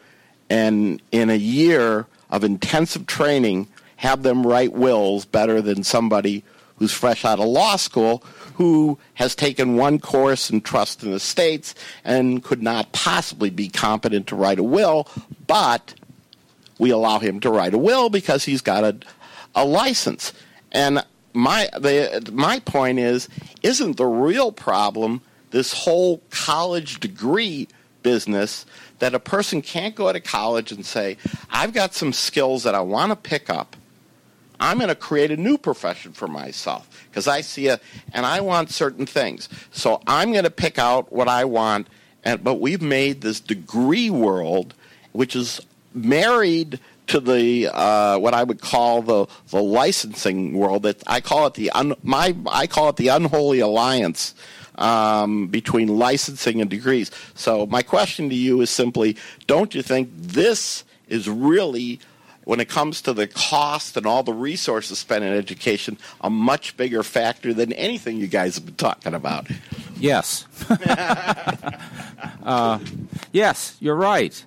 and 0.50 1.00
in 1.12 1.30
a 1.30 1.36
year 1.36 2.06
of 2.30 2.44
intensive 2.44 3.06
training, 3.06 3.68
have 3.96 4.22
them 4.22 4.46
write 4.46 4.72
wills 4.72 5.24
better 5.24 5.62
than 5.62 5.82
somebody 5.82 6.44
who's 6.78 6.92
fresh 6.92 7.24
out 7.24 7.38
of 7.38 7.46
law 7.46 7.76
school 7.76 8.22
who 8.54 8.98
has 9.14 9.34
taken 9.34 9.76
one 9.76 9.98
course 9.98 10.50
in 10.50 10.60
trust 10.60 11.02
in 11.02 11.12
estates 11.12 11.74
and 12.04 12.42
could 12.42 12.62
not 12.62 12.92
possibly 12.92 13.50
be 13.50 13.68
competent 13.68 14.26
to 14.26 14.36
write 14.36 14.58
a 14.58 14.62
will, 14.62 15.08
but 15.46 15.94
we 16.78 16.90
allow 16.90 17.18
him 17.18 17.40
to 17.40 17.50
write 17.50 17.74
a 17.74 17.78
will 17.78 18.08
because 18.08 18.44
he's 18.44 18.60
got 18.60 18.84
a, 18.84 18.96
a 19.54 19.64
license. 19.64 20.32
And 20.72 21.04
my 21.36 21.68
the 21.74 22.30
my 22.32 22.58
point 22.60 22.98
is 22.98 23.28
isn't 23.62 23.96
the 23.96 24.06
real 24.06 24.50
problem 24.50 25.20
this 25.50 25.72
whole 25.72 26.22
college 26.30 26.98
degree 26.98 27.68
business 28.02 28.64
that 28.98 29.14
a 29.14 29.20
person 29.20 29.60
can't 29.60 29.94
go 29.94 30.10
to 30.12 30.20
college 30.20 30.72
and 30.72 30.84
say 30.84 31.16
I've 31.50 31.72
got 31.72 31.94
some 31.94 32.12
skills 32.12 32.62
that 32.64 32.74
I 32.74 32.80
want 32.80 33.10
to 33.10 33.16
pick 33.16 33.50
up. 33.50 33.76
I'm 34.58 34.78
going 34.78 34.88
to 34.88 34.94
create 34.94 35.30
a 35.30 35.36
new 35.36 35.58
profession 35.58 36.12
for 36.12 36.26
myself 36.26 37.06
because 37.10 37.28
I 37.28 37.42
see 37.42 37.68
a 37.68 37.78
and 38.14 38.24
I 38.24 38.40
want 38.40 38.70
certain 38.70 39.04
things. 39.04 39.50
So 39.70 40.00
I'm 40.06 40.32
going 40.32 40.44
to 40.44 40.50
pick 40.50 40.78
out 40.78 41.12
what 41.12 41.28
I 41.28 41.44
want 41.44 41.88
and 42.24 42.42
but 42.42 42.54
we've 42.54 42.82
made 42.82 43.20
this 43.20 43.40
degree 43.40 44.08
world 44.08 44.74
which 45.12 45.36
is 45.36 45.60
married 45.92 46.80
to 47.08 47.20
the 47.20 47.68
uh, 47.72 48.18
what 48.18 48.34
I 48.34 48.42
would 48.42 48.60
call 48.60 49.02
the 49.02 49.26
the 49.48 49.62
licensing 49.62 50.54
world. 50.54 50.82
That 50.84 51.02
I 51.06 51.20
call 51.20 51.46
it 51.46 51.54
the 51.54 51.70
un, 51.70 51.94
my 52.02 52.34
I 52.46 52.66
call 52.66 52.88
it 52.88 52.96
the 52.96 53.08
unholy 53.08 53.60
alliance 53.60 54.34
um, 54.76 55.48
between 55.48 55.88
licensing 55.88 56.60
and 56.60 56.68
degrees. 56.68 57.10
So 57.34 57.66
my 57.66 57.82
question 57.82 58.28
to 58.28 58.34
you 58.34 58.60
is 58.60 58.70
simply: 58.70 59.16
Don't 59.46 59.74
you 59.74 59.82
think 59.82 60.10
this 60.14 60.84
is 61.08 61.28
really 61.28 62.00
when 62.46 62.60
it 62.60 62.68
comes 62.68 63.02
to 63.02 63.12
the 63.12 63.26
cost 63.26 63.96
and 63.96 64.06
all 64.06 64.22
the 64.22 64.32
resources 64.32 65.00
spent 65.00 65.24
in 65.24 65.32
education, 65.32 65.98
a 66.20 66.30
much 66.30 66.76
bigger 66.76 67.02
factor 67.02 67.52
than 67.52 67.72
anything 67.72 68.18
you 68.18 68.28
guys 68.28 68.54
have 68.54 68.64
been 68.64 68.76
talking 68.76 69.14
about. 69.14 69.48
Yes. 69.98 70.46
uh, 72.44 72.78
yes, 73.32 73.76
you're 73.80 73.96
right. 73.96 74.44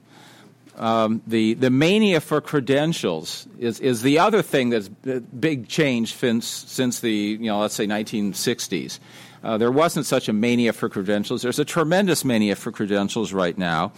Um, 0.80 1.22
the 1.27 1.56
the 1.56 1.69
mania 1.69 2.22
for 2.22 2.39
credentials 2.39 3.47
is 3.60 3.81
is 3.81 4.01
the 4.01 4.19
other 4.19 4.41
thing 4.41 4.69
that's 4.69 4.88
big 4.88 5.68
change 5.68 6.15
since 6.15 6.47
since 6.47 7.01
the 7.01 7.11
you 7.11 7.47
know 7.47 7.60
let's 7.60 7.76
say 7.76 7.85
1960s. 7.85 8.99
Uh, 9.43 9.57
there 9.57 9.72
wasn't 9.72 10.06
such 10.06 10.27
a 10.27 10.34
mania 10.34 10.73
for 10.73 10.89
credentials. 10.89 11.41
There's 11.41 11.60
a 11.60 11.65
tremendous 11.65 12.26
mania 12.26 12.56
for 12.56 12.72
credentials 12.72 13.31
right 13.31 13.57
now. 13.57 13.93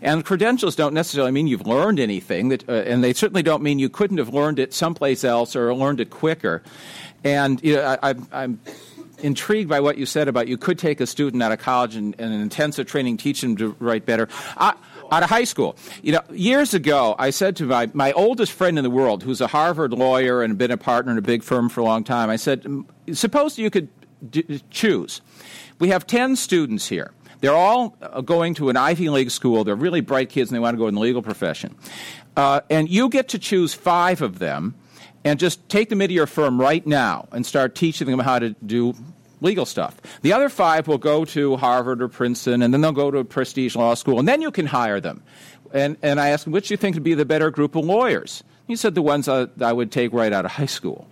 And 0.00 0.24
credentials 0.24 0.74
don't 0.74 0.94
necessarily 0.94 1.32
mean 1.32 1.46
you've 1.46 1.66
learned 1.66 2.00
anything, 2.00 2.48
that, 2.48 2.66
uh, 2.66 2.72
and 2.72 3.04
they 3.04 3.12
certainly 3.12 3.42
don't 3.42 3.62
mean 3.62 3.78
you 3.78 3.90
couldn't 3.90 4.16
have 4.18 4.32
learned 4.32 4.58
it 4.58 4.72
someplace 4.72 5.22
else 5.22 5.54
or 5.54 5.74
learned 5.74 6.00
it 6.00 6.08
quicker. 6.08 6.62
And 7.24 7.62
you 7.62 7.76
know, 7.76 7.98
I, 8.02 8.14
I'm 8.32 8.58
intrigued 9.18 9.68
by 9.68 9.80
what 9.80 9.98
you 9.98 10.06
said 10.06 10.28
about 10.28 10.48
you 10.48 10.56
could 10.56 10.78
take 10.78 11.00
a 11.00 11.06
student 11.06 11.42
out 11.42 11.52
of 11.52 11.58
college 11.58 11.96
and, 11.96 12.14
and 12.18 12.32
an 12.32 12.40
intensive 12.40 12.86
training 12.86 13.16
teach 13.16 13.40
them 13.40 13.56
to 13.56 13.76
write 13.78 14.06
better. 14.06 14.28
I, 14.56 14.74
out 15.12 15.22
of 15.22 15.28
high 15.28 15.44
school. 15.44 15.76
You 16.02 16.12
know, 16.12 16.22
years 16.30 16.74
ago, 16.74 17.14
I 17.18 17.30
said 17.30 17.56
to 17.56 17.64
my, 17.64 17.90
my 17.92 18.12
oldest 18.12 18.52
friend 18.52 18.78
in 18.78 18.84
the 18.84 18.90
world, 18.90 19.22
who's 19.22 19.40
a 19.40 19.46
Harvard 19.46 19.92
lawyer 19.92 20.42
and 20.42 20.56
been 20.58 20.70
a 20.70 20.76
partner 20.76 21.12
in 21.12 21.18
a 21.18 21.22
big 21.22 21.42
firm 21.42 21.68
for 21.68 21.80
a 21.80 21.84
long 21.84 22.04
time, 22.04 22.30
I 22.30 22.36
said, 22.36 22.66
suppose 23.12 23.58
you 23.58 23.70
could 23.70 23.88
d- 24.28 24.62
choose. 24.70 25.20
We 25.78 25.88
have 25.88 26.06
10 26.06 26.36
students 26.36 26.88
here. 26.88 27.12
They're 27.40 27.54
all 27.54 27.96
uh, 28.00 28.22
going 28.22 28.54
to 28.54 28.70
an 28.70 28.76
Ivy 28.76 29.10
League 29.10 29.30
school. 29.30 29.64
They're 29.64 29.76
really 29.76 30.00
bright 30.00 30.30
kids 30.30 30.50
and 30.50 30.56
they 30.56 30.60
want 30.60 30.74
to 30.74 30.78
go 30.78 30.88
in 30.88 30.94
the 30.94 31.00
legal 31.00 31.22
profession. 31.22 31.76
Uh, 32.36 32.60
and 32.70 32.88
you 32.88 33.08
get 33.08 33.28
to 33.28 33.38
choose 33.38 33.74
five 33.74 34.22
of 34.22 34.38
them 34.38 34.74
and 35.24 35.38
just 35.38 35.68
take 35.68 35.88
them 35.88 36.00
into 36.00 36.14
your 36.14 36.26
firm 36.26 36.60
right 36.60 36.86
now 36.86 37.28
and 37.32 37.44
start 37.44 37.74
teaching 37.74 38.08
them 38.08 38.20
how 38.20 38.38
to 38.38 38.50
do 38.64 38.94
legal 39.46 39.64
stuff. 39.64 39.96
The 40.20 40.32
other 40.32 40.50
five 40.50 40.86
will 40.88 40.98
go 40.98 41.24
to 41.26 41.56
Harvard 41.56 42.02
or 42.02 42.08
Princeton, 42.08 42.60
and 42.60 42.74
then 42.74 42.82
they'll 42.82 42.92
go 42.92 43.10
to 43.10 43.18
a 43.18 43.24
prestige 43.24 43.76
law 43.76 43.94
school, 43.94 44.18
and 44.18 44.28
then 44.28 44.42
you 44.42 44.50
can 44.50 44.66
hire 44.66 45.00
them. 45.00 45.22
And, 45.72 45.96
and 46.02 46.20
I 46.20 46.28
asked 46.28 46.46
him, 46.46 46.52
which 46.52 46.68
do 46.68 46.74
you 46.74 46.78
think 46.78 46.94
would 46.94 47.02
be 47.02 47.14
the 47.14 47.24
better 47.24 47.50
group 47.50 47.74
of 47.74 47.84
lawyers? 47.84 48.42
He 48.66 48.76
said 48.76 48.94
the 48.94 49.02
ones 49.02 49.28
I, 49.28 49.46
I 49.60 49.72
would 49.72 49.90
take 49.90 50.12
right 50.12 50.32
out 50.32 50.44
of 50.44 50.50
high 50.52 50.66
school. 50.66 51.06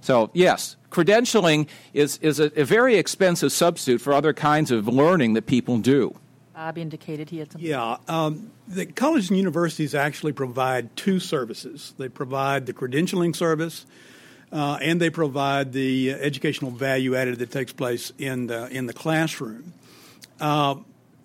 So, 0.00 0.30
yes, 0.32 0.76
credentialing 0.90 1.68
is, 1.92 2.18
is 2.18 2.40
a, 2.40 2.50
a, 2.60 2.64
very 2.64 2.96
expensive 2.96 3.52
substitute 3.52 4.00
for 4.00 4.12
other 4.12 4.32
kinds 4.32 4.70
of 4.70 4.88
learning 4.88 5.34
that 5.34 5.46
people 5.46 5.78
do. 5.78 6.14
Bob 6.54 6.76
indicated 6.78 7.30
he 7.30 7.38
had 7.38 7.52
something. 7.52 7.68
Yeah. 7.68 7.96
Um, 8.08 8.50
the 8.68 8.86
colleges 8.86 9.30
and 9.30 9.38
universities 9.38 9.94
actually 9.94 10.32
provide 10.32 10.94
two 10.96 11.18
services 11.18 11.94
they 11.98 12.08
provide 12.08 12.66
the 12.66 12.72
credentialing 12.72 13.34
service. 13.34 13.86
Uh, 14.52 14.78
and 14.82 15.00
they 15.00 15.08
provide 15.08 15.72
the 15.72 16.12
educational 16.12 16.70
value 16.70 17.16
added 17.16 17.38
that 17.38 17.50
takes 17.50 17.72
place 17.72 18.12
in 18.18 18.48
the 18.48 18.68
in 18.68 18.86
the 18.86 18.92
classroom. 18.92 19.72
Uh, 20.40 20.74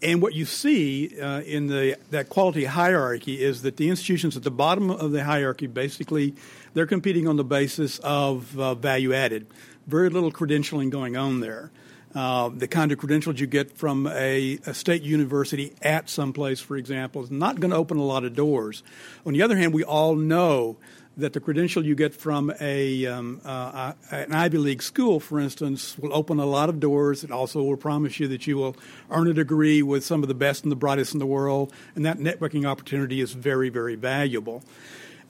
and 0.02 0.22
what 0.22 0.34
you 0.34 0.45
see 0.45 1.20
uh, 1.20 1.41
in 1.41 1.68
the 1.68 1.98
that 2.12 2.30
quality 2.30 2.66
hierarchy 2.66 3.44
is 3.44 3.64
that 3.64 3.78
the 3.78 3.90
institutions 3.90 4.38
at 4.38 4.44
the 4.44 4.52
bottom 4.52 4.90
of 4.90 5.12
the 5.12 5.24
hierarchy 5.24 5.68
basically 5.68 6.36
they're 6.74 6.86
competing 6.86 7.28
on 7.28 7.36
the 7.36 7.44
basis 7.44 7.99
of 7.99 8.58
uh, 8.60 8.76
value 8.76 9.14
added. 9.14 9.48
Very 9.88 10.10
little 10.10 10.32
credentialing 10.32 10.90
going 10.91 11.18
on 11.18 11.40
there. 11.40 11.72
Uh, 12.14 12.49
the 12.49 12.68
kind 12.68 12.91
of 12.91 12.98
credentials 12.98 13.40
you 13.40 13.48
get 13.48 13.78
from 13.78 14.08
a, 14.08 14.58
a, 14.66 14.74
state 14.74 15.02
university 15.02 15.74
at 15.82 16.10
some 16.10 16.34
place, 16.34 16.60
for 16.60 16.78
example, 16.78 17.22
is 17.22 17.30
not 17.30 17.60
going 17.60 17.70
to 17.70 17.78
open 17.78 17.98
a 17.98 18.04
lot 18.04 18.24
of 18.24 18.34
doors. 18.34 18.82
On 19.26 19.34
the 19.34 19.41
other 19.41 19.58
hand, 19.58 19.74
we 19.74 19.84
all 19.84 20.16
know 20.16 20.78
that 21.18 21.34
the 21.34 21.39
credential 21.39 21.84
you 21.84 21.95
get 21.95 22.14
from 22.14 22.53
a 22.61 23.06
um, 23.07 23.41
uh, 23.44 23.94
an 24.11 24.34
Ivy 24.34 24.60
League 24.60 24.84
school, 24.84 25.19
for 25.19 25.39
instance, 25.39 25.98
will 25.98 26.14
open 26.14 26.39
a 26.39 26.45
lot 26.45 26.69
of 26.69 26.80
doors. 26.80 27.23
It 27.23 27.31
also 27.31 27.61
will 27.64 27.77
promise 27.77 28.19
you 28.19 28.27
that 28.30 28.45
you 28.48 28.57
will 28.57 28.76
earn 29.10 29.27
a 29.27 29.34
degree 29.34 29.81
with 29.81 30.06
some 30.06 30.22
of 30.22 30.30
the 30.30 30.35
best 30.35 30.64
and 30.64 30.72
the 30.72 30.76
brightest 30.76 31.14
in 31.14 31.19
the 31.19 31.26
world, 31.26 31.73
and 31.95 32.06
that 32.06 32.19
networking 32.19 32.65
opportunity 32.65 33.19
is 33.19 33.34
very, 33.34 33.69
very 33.69 33.95
valuable. 33.95 34.64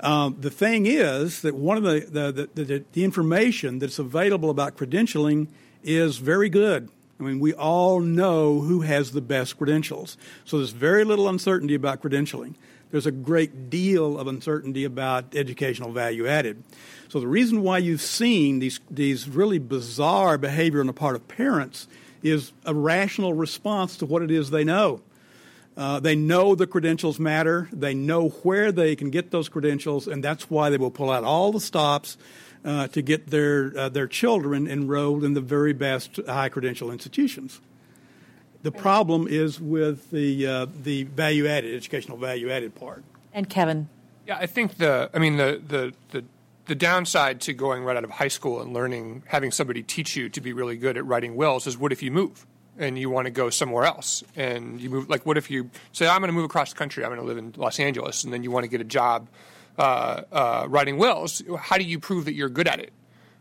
Um, 0.01 0.35
the 0.39 0.51
thing 0.51 0.85
is 0.85 1.41
that 1.41 1.55
one 1.55 1.77
of 1.77 1.83
the 1.83 2.01
the, 2.01 2.49
the, 2.53 2.63
the 2.63 2.83
the 2.91 3.03
information 3.03 3.79
that's 3.79 3.97
available 3.97 4.49
about 4.49 4.77
credentialing 4.77 5.47
is 5.83 6.17
very 6.17 6.49
good. 6.49 6.89
I 7.19 7.23
mean, 7.23 7.39
we 7.39 7.53
all 7.53 7.99
know 7.99 8.59
who 8.59 8.81
has 8.81 9.11
the 9.11 9.21
best 9.21 9.57
credentials. 9.57 10.17
So 10.45 10.57
there's 10.57 10.69
very 10.69 11.03
little 11.03 11.27
uncertainty 11.27 11.73
about 11.73 12.01
credentialing. 12.01 12.55
There's 12.91 13.05
a 13.05 13.11
great 13.11 13.69
deal 13.69 14.17
of 14.17 14.27
uncertainty 14.27 14.83
about 14.83 15.35
educational 15.35 15.91
value 15.91 16.27
added. 16.27 16.63
So 17.09 17.19
the 17.19 17.27
reason 17.27 17.61
why 17.61 17.79
you've 17.79 18.01
seen 18.01 18.59
these, 18.59 18.79
these 18.89 19.27
really 19.27 19.59
bizarre 19.59 20.37
behavior 20.37 20.79
on 20.79 20.87
the 20.87 20.93
part 20.93 21.15
of 21.15 21.27
parents 21.27 21.87
is 22.23 22.51
a 22.65 22.73
rational 22.73 23.33
response 23.33 23.97
to 23.97 24.05
what 24.05 24.21
it 24.21 24.31
is 24.31 24.49
they 24.49 24.63
know. 24.63 25.01
Uh, 25.75 25.99
they 25.99 26.15
know 26.15 26.55
the 26.55 26.65
credentials 26.65 27.19
matter. 27.19 27.69
They 27.71 27.93
know 27.93 28.29
where 28.29 28.71
they 28.71 28.95
can 28.95 29.11
get 29.11 29.29
those 29.29 29.47
credentials, 29.47 30.07
and 30.07 30.23
that's 30.23 30.49
why 30.49 30.71
they 30.71 30.77
will 30.77 30.89
pull 30.89 31.11
out 31.11 31.23
all 31.23 31.51
the 31.51 31.59
stops 31.59 32.17
uh, 32.65 32.87
to 32.87 33.01
get 33.03 33.27
their 33.27 33.71
uh, 33.77 33.89
their 33.89 34.07
children 34.07 34.67
enrolled 34.67 35.23
in 35.23 35.33
the 35.33 35.41
very 35.41 35.73
best 35.73 36.19
high 36.25 36.49
credential 36.49 36.89
institutions. 36.91 37.61
The 38.63 38.71
problem 38.71 39.27
is 39.27 39.59
with 39.59 40.11
the 40.11 40.47
uh, 40.47 40.65
the 40.83 41.03
value 41.03 41.47
added 41.47 41.75
educational 41.75 42.17
value 42.17 42.49
added 42.49 42.75
part. 42.75 43.03
And 43.33 43.49
Kevin, 43.49 43.89
yeah, 44.25 44.37
I 44.37 44.45
think 44.45 44.77
the 44.77 45.09
I 45.13 45.19
mean 45.19 45.37
the 45.37 45.61
the 45.65 45.93
the 46.09 46.25
the 46.65 46.75
downside 46.75 47.39
to 47.41 47.53
going 47.53 47.83
right 47.83 47.95
out 47.95 48.03
of 48.03 48.11
high 48.11 48.27
school 48.27 48.61
and 48.61 48.73
learning 48.73 49.23
having 49.27 49.51
somebody 49.51 49.83
teach 49.83 50.15
you 50.15 50.29
to 50.29 50.41
be 50.41 50.53
really 50.53 50.77
good 50.77 50.97
at 50.97 51.05
writing 51.05 51.35
wills 51.35 51.65
is 51.65 51.77
what 51.77 51.91
if 51.91 52.03
you 52.03 52.11
move 52.11 52.45
and 52.77 52.99
you 52.99 53.09
want 53.09 53.25
to 53.25 53.31
go 53.31 53.49
somewhere 53.49 53.85
else? 53.85 54.23
And 54.35 54.81
you 54.81 54.89
move 54.89 55.09
like 55.09 55.25
what 55.25 55.37
if 55.37 55.49
you 55.49 55.69
say 55.91 56.07
i'm 56.07 56.19
going 56.19 56.29
to 56.29 56.33
move 56.33 56.45
across 56.45 56.71
the 56.71 56.77
country 56.77 57.03
i'm 57.03 57.09
going 57.09 57.21
to 57.21 57.25
live 57.25 57.37
in 57.37 57.53
los 57.55 57.79
angeles 57.79 58.23
and 58.23 58.33
then 58.33 58.43
you 58.43 58.51
want 58.51 58.65
to 58.65 58.67
get 58.69 58.81
a 58.81 58.83
job 58.83 59.29
uh, 59.77 60.23
uh, 60.31 60.65
writing 60.69 60.97
wills. 60.97 61.43
How 61.59 61.77
do 61.77 61.83
you 61.83 61.99
prove 61.99 62.25
that 62.25 62.33
you're 62.33 62.49
good 62.49 62.67
at 62.67 62.79
it 62.79 62.91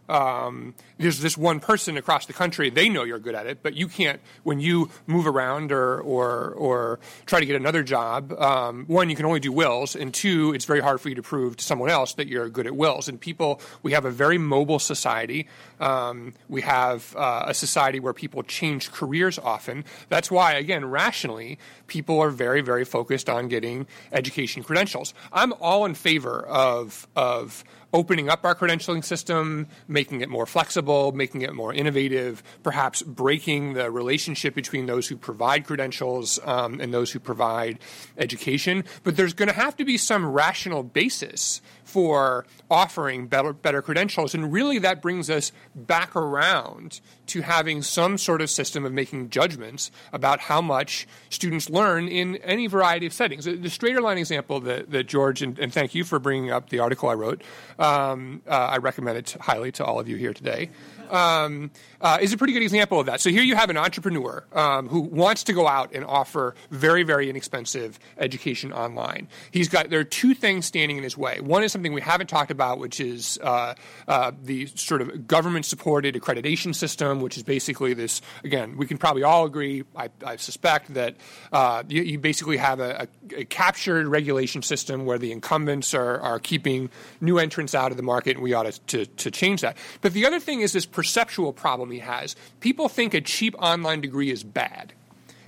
um, 0.08 0.74
there's 0.98 1.20
this 1.20 1.36
one 1.36 1.60
person 1.60 1.96
across 1.96 2.26
the 2.26 2.32
country 2.32 2.70
they 2.70 2.88
know 2.88 3.04
you're 3.04 3.18
good 3.18 3.34
at 3.34 3.46
it 3.46 3.58
but 3.62 3.74
you 3.74 3.88
can't 3.88 4.20
when 4.42 4.60
you 4.60 4.90
move 5.06 5.26
around 5.26 5.72
or 5.72 6.00
or 6.00 6.52
or 6.52 6.98
try 7.26 7.40
to 7.40 7.46
get 7.46 7.56
another 7.56 7.82
job 7.82 8.32
um, 8.40 8.84
one 8.86 9.10
you 9.10 9.16
can 9.16 9.26
only 9.26 9.40
do 9.40 9.52
wills 9.52 9.94
and 9.94 10.12
two 10.12 10.52
it's 10.54 10.64
very 10.64 10.80
hard 10.80 11.00
for 11.00 11.08
you 11.08 11.14
to 11.14 11.22
prove 11.22 11.56
to 11.56 11.64
someone 11.64 11.90
else 11.90 12.14
that 12.14 12.28
you're 12.28 12.48
good 12.48 12.66
at 12.66 12.76
wills. 12.76 13.08
And 13.08 13.20
people 13.20 13.60
we 13.82 13.92
have 13.92 14.04
a 14.04 14.10
very 14.10 14.38
mobile 14.38 14.78
society. 14.78 15.46
Um, 15.80 16.34
we 16.48 16.62
have 16.62 17.14
uh, 17.16 17.44
a 17.46 17.54
society 17.54 18.00
where 18.00 18.12
people 18.12 18.42
change 18.42 18.92
careers 18.92 19.38
often. 19.38 19.84
That's 20.08 20.30
why 20.30 20.54
again 20.54 20.84
rationally 20.84 21.58
people 21.86 22.20
are 22.20 22.30
very 22.30 22.60
very 22.60 22.84
focused 22.84 23.28
on 23.28 23.48
getting 23.48 23.86
education 24.12 24.62
credentials. 24.62 25.14
I'm 25.32 25.52
all 25.54 25.84
in 25.84 25.94
favor 25.94 26.44
of 26.46 27.06
of 27.16 27.64
opening 27.92 28.28
up 28.28 28.44
our 28.44 28.54
credentialing 28.54 29.04
system, 29.04 29.66
making 29.88 30.20
it 30.20 30.28
more 30.28 30.46
flexible, 30.46 31.12
making 31.12 31.42
it 31.42 31.54
more 31.54 31.72
innovative, 31.72 32.42
perhaps 32.62 33.02
breaking 33.02 33.74
the 33.74 33.90
relationship 33.90 34.54
between 34.54 34.86
those 34.86 35.08
who 35.08 35.16
provide 35.16 35.64
credentials 35.64 36.38
um, 36.44 36.80
and 36.80 36.92
those 36.92 37.12
who 37.12 37.18
provide 37.18 37.78
education. 38.18 38.84
But 39.04 39.16
there's 39.16 39.34
going 39.34 39.48
to 39.48 39.54
have 39.54 39.76
to 39.76 39.84
be 39.84 39.96
some 39.96 40.26
rational 40.26 40.82
basis 40.82 41.60
for 41.86 42.44
offering 42.68 43.28
better, 43.28 43.52
better 43.52 43.80
credentials. 43.80 44.34
And 44.34 44.52
really, 44.52 44.78
that 44.80 45.00
brings 45.00 45.30
us 45.30 45.52
back 45.74 46.16
around 46.16 47.00
to 47.28 47.42
having 47.42 47.80
some 47.80 48.18
sort 48.18 48.40
of 48.40 48.50
system 48.50 48.84
of 48.84 48.92
making 48.92 49.30
judgments 49.30 49.92
about 50.12 50.40
how 50.40 50.60
much 50.60 51.06
students 51.30 51.70
learn 51.70 52.08
in 52.08 52.36
any 52.36 52.66
variety 52.66 53.06
of 53.06 53.12
settings. 53.12 53.44
The 53.44 53.56
Straighterline 53.56 54.18
example 54.18 54.60
that, 54.60 54.90
that 54.90 55.04
George, 55.04 55.42
and, 55.42 55.58
and, 55.58 55.72
thank 55.72 55.94
you 55.94 56.02
for 56.02 56.18
bringing 56.18 56.50
up 56.50 56.70
the 56.70 56.80
article 56.80 57.08
I 57.08 57.14
wrote, 57.14 57.42
um, 57.78 58.42
uh, 58.48 58.50
I 58.50 58.78
recommend 58.78 59.18
it 59.18 59.36
highly 59.40 59.70
to 59.72 59.84
all 59.84 60.00
of 60.00 60.08
you 60.08 60.16
here 60.16 60.34
today 60.34 60.70
um, 61.10 61.70
uh, 62.00 62.18
is 62.20 62.32
a 62.32 62.36
pretty 62.36 62.52
good 62.52 62.62
example 62.62 63.00
of 63.00 63.06
that. 63.06 63.20
So 63.20 63.30
here 63.30 63.42
you 63.42 63.56
have 63.56 63.70
an 63.70 63.76
entrepreneur 63.76 64.44
um, 64.52 64.88
who 64.88 65.00
wants 65.00 65.44
to 65.44 65.52
go 65.52 65.66
out 65.66 65.94
and 65.94 66.04
offer 66.04 66.54
very, 66.70 67.02
very 67.02 67.30
inexpensive 67.30 67.98
education 68.18 68.72
online. 68.72 69.28
He's 69.50 69.68
got 69.68 69.90
there 69.90 70.00
are 70.00 70.04
two 70.04 70.34
things 70.34 70.66
standing 70.66 70.96
in 70.96 71.02
his 71.02 71.16
way. 71.16 71.40
One 71.40 71.62
is 71.62 71.72
something 71.72 71.92
we 71.92 72.00
haven't 72.00 72.28
talked 72.28 72.50
about, 72.50 72.78
which 72.78 73.00
is 73.00 73.38
uh, 73.42 73.74
uh, 74.08 74.32
the 74.42 74.66
sort 74.66 75.02
of 75.02 75.26
government-supported 75.26 76.14
accreditation 76.14 76.74
system, 76.74 77.20
which 77.20 77.36
is 77.36 77.42
basically 77.42 77.94
this. 77.94 78.20
Again, 78.44 78.76
we 78.76 78.86
can 78.86 78.98
probably 78.98 79.22
all 79.22 79.44
agree. 79.44 79.84
I, 79.94 80.10
I 80.24 80.36
suspect 80.36 80.94
that 80.94 81.16
uh, 81.52 81.82
you, 81.88 82.02
you, 82.02 82.18
basically 82.18 82.56
have 82.56 82.80
a, 82.80 83.08
a, 83.30 83.40
a, 83.40 83.44
captured 83.44 84.06
regulation 84.06 84.62
system 84.62 85.04
where 85.04 85.18
the 85.18 85.32
incumbents 85.32 85.94
are, 85.94 86.18
are 86.20 86.38
keeping 86.38 86.90
new 87.20 87.38
entrants 87.38 87.74
out 87.74 87.90
of 87.90 87.96
the 87.96 88.02
market, 88.02 88.36
and 88.36 88.42
we 88.42 88.52
ought 88.52 88.64
to, 88.64 88.80
to, 88.86 89.06
to 89.06 89.30
change 89.30 89.60
that. 89.60 89.76
But 90.00 90.12
the 90.12 90.26
other 90.26 90.40
thing 90.40 90.60
is 90.60 90.72
this 90.72 90.86
perceptual 90.96 91.52
problem 91.52 91.90
he 91.90 91.98
has. 91.98 92.34
People 92.60 92.88
think 92.88 93.12
a 93.12 93.20
cheap 93.20 93.54
online 93.58 94.00
degree 94.00 94.30
is 94.30 94.42
bad 94.42 94.94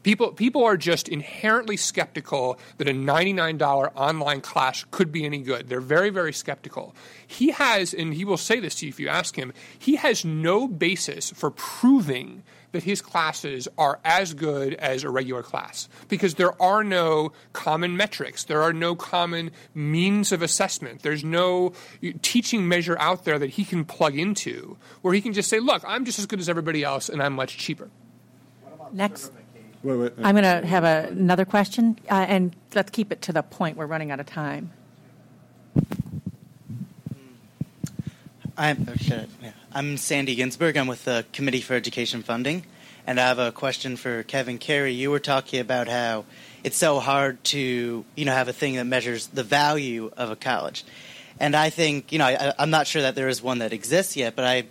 People 0.02 0.32
people 0.32 0.64
are 0.64 0.76
just 0.76 1.08
inherently 1.08 1.76
skeptical 1.76 2.58
that 2.78 2.88
a 2.88 2.92
$99 2.92 3.92
online 3.94 4.40
class 4.40 4.84
could 4.90 5.10
be 5.10 5.24
any 5.24 5.38
good. 5.38 5.68
They're 5.68 5.80
very 5.80 6.10
very 6.10 6.32
skeptical. 6.32 6.94
He 7.26 7.50
has 7.50 7.92
and 7.92 8.14
he 8.14 8.24
will 8.24 8.36
say 8.36 8.60
this 8.60 8.76
to 8.76 8.86
you 8.86 8.90
if 8.90 9.00
you 9.00 9.08
ask 9.08 9.36
him, 9.36 9.52
he 9.78 9.96
has 9.96 10.24
no 10.24 10.68
basis 10.68 11.30
for 11.30 11.50
proving 11.50 12.42
that 12.72 12.82
his 12.82 13.00
classes 13.00 13.68
are 13.78 13.98
as 14.04 14.34
good 14.34 14.74
as 14.74 15.04
a 15.04 15.10
regular 15.10 15.42
class 15.42 15.88
because 16.08 16.34
there 16.34 16.60
are 16.60 16.84
no 16.84 17.32
common 17.52 17.96
metrics. 17.96 18.44
There 18.44 18.62
are 18.62 18.72
no 18.72 18.94
common 18.94 19.50
means 19.74 20.32
of 20.32 20.42
assessment. 20.42 21.02
There's 21.02 21.24
no 21.24 21.72
teaching 22.22 22.68
measure 22.68 22.96
out 22.98 23.24
there 23.24 23.38
that 23.38 23.50
he 23.50 23.64
can 23.64 23.84
plug 23.84 24.18
into 24.18 24.76
where 25.02 25.14
he 25.14 25.20
can 25.20 25.32
just 25.32 25.48
say, 25.48 25.60
look, 25.60 25.82
I'm 25.86 26.04
just 26.04 26.18
as 26.18 26.26
good 26.26 26.40
as 26.40 26.48
everybody 26.48 26.84
else 26.84 27.08
and 27.08 27.22
I'm 27.22 27.32
much 27.32 27.56
cheaper. 27.56 27.88
Next. 28.92 29.32
Wait, 29.82 29.96
wait. 29.96 30.12
I'm 30.22 30.34
going 30.34 30.42
to 30.42 30.66
have 30.66 30.84
a, 30.84 31.08
another 31.10 31.44
question, 31.44 31.98
uh, 32.10 32.26
and 32.28 32.54
let's 32.74 32.90
keep 32.90 33.12
it 33.12 33.22
to 33.22 33.32
the 33.32 33.42
point. 33.42 33.76
We're 33.76 33.86
running 33.86 34.10
out 34.10 34.18
of 34.18 34.26
time. 34.26 34.72
I'm, 38.56 38.88
yeah. 39.40 39.52
I'm 39.70 39.98
Sandy 39.98 40.34
Ginsberg. 40.34 40.78
I'm 40.78 40.86
with 40.86 41.04
the 41.04 41.26
Committee 41.34 41.60
for 41.60 41.74
Education 41.74 42.22
Funding. 42.22 42.64
And 43.06 43.20
I 43.20 43.28
have 43.28 43.38
a 43.38 43.52
question 43.52 43.96
for 43.96 44.22
Kevin 44.22 44.56
Carey. 44.56 44.92
You 44.94 45.10
were 45.10 45.18
talking 45.18 45.60
about 45.60 45.88
how 45.88 46.24
it's 46.64 46.78
so 46.78 47.00
hard 47.00 47.44
to, 47.44 48.02
you 48.16 48.24
know, 48.24 48.32
have 48.32 48.48
a 48.48 48.54
thing 48.54 48.76
that 48.76 48.84
measures 48.84 49.26
the 49.26 49.42
value 49.42 50.10
of 50.16 50.30
a 50.30 50.36
college. 50.36 50.86
And 51.38 51.54
I 51.54 51.68
think, 51.68 52.12
you 52.12 52.18
know, 52.18 52.24
I, 52.24 52.54
am 52.58 52.70
not 52.70 52.86
sure 52.86 53.02
that 53.02 53.14
there 53.14 53.28
is 53.28 53.42
one 53.42 53.58
that 53.58 53.74
exists 53.74 54.16
yet, 54.16 54.34
but 54.34 54.46
I 54.46 54.64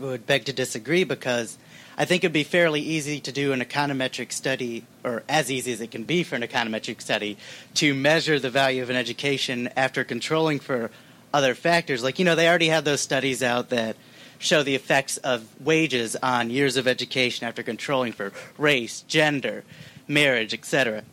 would 0.00 0.26
beg 0.26 0.46
to 0.46 0.54
disagree 0.54 1.04
because 1.04 1.58
I 1.98 2.06
think 2.06 2.24
it'd 2.24 2.32
be 2.32 2.42
fairly 2.42 2.80
easy 2.80 3.20
to 3.20 3.32
do 3.32 3.52
an 3.52 3.60
econometric 3.60 4.32
study, 4.32 4.86
or 5.04 5.24
as 5.28 5.50
easy 5.50 5.74
as 5.74 5.82
it 5.82 5.90
can 5.90 6.04
be 6.04 6.22
for 6.22 6.36
an 6.36 6.42
econometric 6.42 7.02
study, 7.02 7.36
to 7.74 7.92
measure 7.92 8.38
the 8.38 8.50
value 8.50 8.82
of 8.82 8.88
an 8.88 8.96
education 8.96 9.68
after 9.76 10.04
controlling 10.04 10.58
for 10.58 10.90
other 11.34 11.54
factors. 11.54 12.02
Like, 12.02 12.18
you 12.18 12.24
know, 12.24 12.34
they 12.34 12.48
already 12.48 12.68
have 12.68 12.84
those 12.84 13.02
studies 13.02 13.42
out 13.42 13.68
that 13.68 13.94
show 14.42 14.62
the 14.62 14.74
effects 14.74 15.16
of 15.18 15.44
wages 15.64 16.16
on 16.16 16.50
years 16.50 16.76
of 16.76 16.88
education 16.88 17.46
after 17.46 17.62
controlling 17.62 18.12
for 18.12 18.32
race, 18.58 19.02
gender, 19.02 19.62
marriage, 20.08 20.52
etc. 20.52 21.04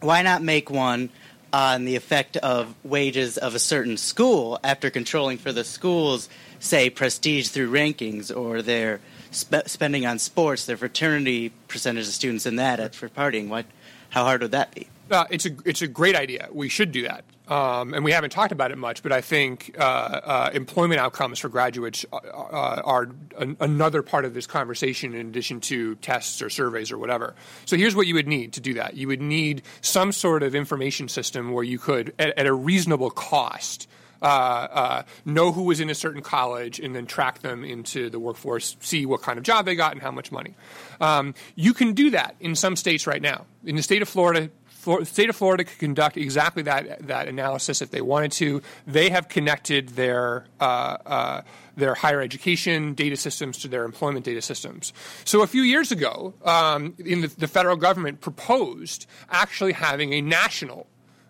Why 0.00 0.22
not 0.22 0.42
make 0.42 0.70
one 0.70 1.10
on 1.52 1.84
the 1.84 1.96
effect 1.96 2.36
of 2.36 2.74
wages 2.84 3.36
of 3.36 3.56
a 3.56 3.58
certain 3.58 3.96
school 3.96 4.58
after 4.62 4.88
controlling 4.88 5.36
for 5.36 5.52
the 5.52 5.64
school's, 5.64 6.28
say, 6.60 6.88
prestige 6.88 7.48
through 7.48 7.72
rankings 7.72 8.34
or 8.34 8.62
their 8.62 9.00
sp- 9.34 9.66
spending 9.66 10.06
on 10.06 10.20
sports, 10.20 10.64
their 10.66 10.76
fraternity 10.76 11.52
percentage 11.66 12.06
of 12.06 12.14
students 12.14 12.46
in 12.46 12.56
that 12.56 12.94
for 12.94 13.08
partying? 13.08 13.48
What, 13.48 13.66
how 14.10 14.22
hard 14.24 14.42
would 14.42 14.52
that 14.52 14.72
be? 14.72 14.86
Uh, 15.10 15.24
it's 15.28 15.44
a 15.44 15.50
it's 15.64 15.82
a 15.82 15.88
great 15.88 16.14
idea. 16.14 16.48
We 16.52 16.68
should 16.68 16.92
do 16.92 17.02
that, 17.02 17.24
um, 17.50 17.92
and 17.92 18.04
we 18.04 18.12
haven't 18.12 18.30
talked 18.30 18.52
about 18.52 18.70
it 18.70 18.78
much. 18.78 19.02
But 19.02 19.12
I 19.12 19.20
think 19.20 19.76
uh, 19.78 19.82
uh, 19.82 20.50
employment 20.54 21.00
outcomes 21.00 21.38
for 21.38 21.48
graduates 21.48 22.06
uh, 22.12 22.16
uh, 22.16 22.82
are 22.84 23.10
an, 23.38 23.56
another 23.60 24.02
part 24.02 24.24
of 24.24 24.32
this 24.32 24.46
conversation, 24.46 25.14
in 25.14 25.28
addition 25.28 25.60
to 25.62 25.96
tests 25.96 26.40
or 26.40 26.48
surveys 26.48 26.92
or 26.92 26.98
whatever. 26.98 27.34
So 27.66 27.76
here's 27.76 27.96
what 27.96 28.06
you 28.06 28.14
would 28.14 28.28
need 28.28 28.54
to 28.54 28.60
do 28.60 28.74
that: 28.74 28.94
you 28.94 29.08
would 29.08 29.20
need 29.20 29.62
some 29.82 30.12
sort 30.12 30.42
of 30.42 30.54
information 30.54 31.08
system 31.08 31.52
where 31.52 31.64
you 31.64 31.78
could, 31.78 32.14
at, 32.18 32.38
at 32.38 32.46
a 32.46 32.54
reasonable 32.54 33.10
cost, 33.10 33.88
uh, 34.22 34.24
uh, 34.24 35.02
know 35.24 35.50
who 35.50 35.62
was 35.62 35.80
in 35.80 35.88
a 35.88 35.94
certain 35.94 36.22
college 36.22 36.78
and 36.78 36.94
then 36.94 37.06
track 37.06 37.40
them 37.40 37.64
into 37.64 38.10
the 38.10 38.18
workforce, 38.18 38.76
see 38.80 39.06
what 39.06 39.22
kind 39.22 39.38
of 39.38 39.44
job 39.44 39.64
they 39.64 39.74
got 39.74 39.92
and 39.92 40.02
how 40.02 40.10
much 40.10 40.30
money. 40.30 40.54
Um, 41.00 41.34
you 41.54 41.72
can 41.72 41.94
do 41.94 42.10
that 42.10 42.36
in 42.38 42.54
some 42.54 42.76
states 42.76 43.06
right 43.06 43.22
now. 43.22 43.46
In 43.64 43.76
the 43.76 43.82
state 43.82 44.02
of 44.02 44.08
Florida, 44.08 44.50
the 44.84 45.04
state 45.04 45.30
of 45.30 45.36
Florida 45.36 45.64
could 45.64 45.78
conduct 45.78 46.16
exactly 46.16 46.62
that 46.64 47.06
that 47.06 47.28
analysis 47.28 47.82
if 47.82 47.90
they 47.90 48.00
wanted 48.00 48.32
to. 48.32 48.62
They 48.86 49.10
have 49.10 49.28
connected 49.28 49.90
their 49.90 50.46
uh, 50.60 50.96
uh, 51.06 51.42
their 51.76 51.94
higher 51.94 52.20
education 52.20 52.94
data 52.94 53.16
systems 53.16 53.58
to 53.58 53.68
their 53.68 53.84
employment 53.84 54.24
data 54.24 54.42
systems. 54.42 54.92
So 55.24 55.42
a 55.42 55.46
few 55.46 55.62
years 55.62 55.92
ago, 55.92 56.34
um, 56.44 56.94
in 56.98 57.22
the, 57.22 57.28
the, 57.28 57.48
federal 57.48 57.76
government 57.76 58.20
proposed 58.20 59.06
actually 59.30 59.72
having 59.72 60.12
a 60.12 60.20
national 60.20 60.86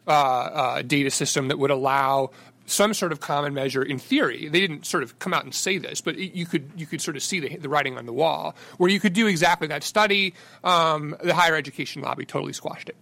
uh, 0.06 0.10
uh 0.10 0.82
data 0.82 1.10
system 1.10 1.48
that 1.48 1.58
would 1.58 1.70
allow 1.70 2.30
some 2.66 2.94
sort 2.94 3.10
of 3.12 3.20
common 3.20 3.52
measure 3.52 3.82
in 3.82 3.98
theory. 3.98 4.48
They 4.48 4.60
didn't 4.60 4.86
sort 4.86 5.02
of 5.02 5.18
come 5.18 5.34
out 5.34 5.44
and 5.44 5.54
say 5.54 5.78
this, 5.78 6.00
but 6.00 6.16
you 6.16 6.46
could 6.46 6.70
you 6.76 6.86
could 6.86 7.00
sort 7.00 7.16
of 7.16 7.22
see 7.22 7.40
the, 7.40 7.56
the 7.56 7.68
writing 7.68 7.98
on 7.98 8.06
the 8.06 8.12
wall 8.12 8.54
where 8.78 8.90
you 8.90 9.00
could 9.00 9.12
do 9.12 9.26
exactly 9.26 9.66
that 9.68 9.82
study. 9.82 10.34
Um, 10.62 11.16
the 11.22 11.34
higher 11.34 11.56
education 11.56 12.02
lobby 12.02 12.24
totally 12.24 12.52
squashed 12.52 12.88
it. 12.88 12.96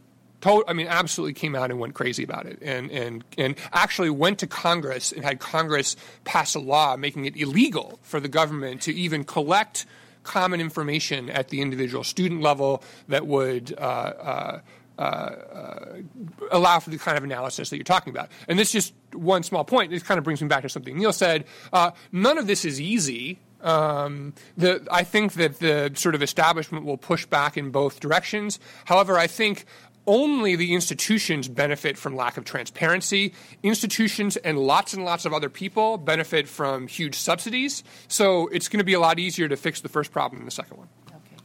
I 0.47 0.73
mean, 0.73 0.87
absolutely 0.87 1.35
came 1.35 1.55
out 1.55 1.71
and 1.71 1.81
went 1.81 1.95
crazy 1.95 2.23
about 2.23 2.47
it, 2.47 2.59
and 2.63 2.91
and 2.91 3.25
and 3.37 3.57
actually 3.73 4.11
went 4.11 4.39
to 4.41 4.47
Congress 4.47 5.13
and 5.13 5.25
had 5.25 5.41
Congress 5.41 5.97
pass 6.25 6.55
a 6.55 6.61
law 6.61 6.97
making 6.97 7.25
it 7.25 7.37
illegal 7.37 7.99
for 8.03 8.21
the 8.21 8.29
government 8.29 8.83
to 8.83 8.95
even 8.95 9.25
collect 9.25 9.87
common 10.23 10.61
information 10.61 11.31
at 11.31 11.49
the 11.49 11.61
individual 11.61 12.05
student 12.05 12.43
level 12.43 12.83
that 13.09 13.27
would. 13.27 13.75
Uh, 13.79 13.81
uh, 13.81 14.61
uh, 14.99 15.03
uh, 15.03 16.03
allow 16.51 16.81
for 16.81 16.91
the 16.91 16.99
kind 16.99 17.17
of 17.17 17.23
analysis 17.23 17.71
that 17.71 17.77
you're 17.77 17.85
talking 17.85 18.13
about. 18.13 18.29
And 18.49 18.59
this 18.59 18.73
just 18.73 18.93
one 19.13 19.45
small 19.45 19.65
point. 19.65 19.93
This 19.93 20.03
kind 20.03 20.19
of 20.19 20.25
brings 20.25 20.43
me 20.43 20.49
back 20.49 20.63
to 20.63 20.69
something 20.69 20.99
Neal 20.99 21.13
said. 21.13 21.45
Uh, 21.73 21.93
none 22.11 22.37
of 22.37 22.49
this 22.49 22.65
is 22.65 22.81
easy. 22.81 23.39
Um, 23.61 24.35
the, 24.57 24.85
I 24.91 25.05
think 25.05 25.35
that 25.35 25.61
the 25.61 25.93
sort 25.95 26.17
of 26.17 26.23
establishment 26.23 26.85
will 26.85 26.97
push 26.97 27.27
back 27.27 27.57
in 27.57 27.71
both 27.71 28.01
directions. 28.01 28.59
However, 28.87 29.17
I 29.17 29.29
think 29.29 29.67
only 30.09 30.57
the 30.57 30.75
institutions 30.75 31.47
benefit 31.47 31.97
from 31.97 32.17
lack 32.17 32.37
of 32.37 32.45
transparency. 32.45 33.35
Institutions 33.63 34.37
and 34.39 34.59
lots 34.59 34.95
and 34.95 35.05
lots 35.05 35.25
of 35.25 35.33
other 35.33 35.51
people 35.51 35.99
benefit 35.99 36.49
from 36.49 36.89
huge 36.89 37.15
subsidies. 37.15 37.85
So 38.09 38.49
it's 38.49 38.69
going 38.69 38.79
to 38.79 38.85
be 38.85 38.95
a 38.95 39.01
lot 39.01 39.21
easier 39.21 39.47
to 39.49 39.57
fix 39.57 39.83
the 39.83 39.89
first 39.89 40.11
problem 40.11 40.41
than 40.41 40.47
the 40.47 40.51
second 40.51 40.79
one. 40.79 40.89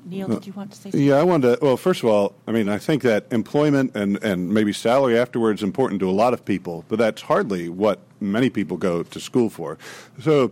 Neal, 0.06 0.30
uh, 0.30 0.36
did 0.36 0.48
you 0.48 0.54
want 0.54 0.72
to 0.72 0.78
say 0.78 0.84
something? 0.84 1.02
Yeah, 1.02 1.16
I 1.16 1.24
wanted 1.24 1.60
to. 1.60 1.66
Well, 1.66 1.78
first 1.78 2.04
of 2.04 2.10
all, 2.10 2.36
I 2.48 2.52
mean, 2.52 2.68
I 2.68 2.78
think 2.78 3.04
that 3.04 3.26
employment 3.32 3.96
and, 3.96 4.22
and 4.24 4.50
maybe 4.54 4.74
salary 4.74 5.18
afterwards 5.18 5.62
is 5.62 5.64
important 5.64 6.00
to 6.02 6.10
a 6.10 6.12
lot 6.12 6.34
of 6.34 6.44
people, 6.44 6.84
but 6.88 7.00
that's 7.00 7.22
hardly 7.22 7.70
what 7.70 8.00
many 8.20 8.50
people 8.50 8.78
go 8.78 9.04
to 9.04 9.20
school 9.20 9.50
for. 9.50 9.78
So 10.22 10.52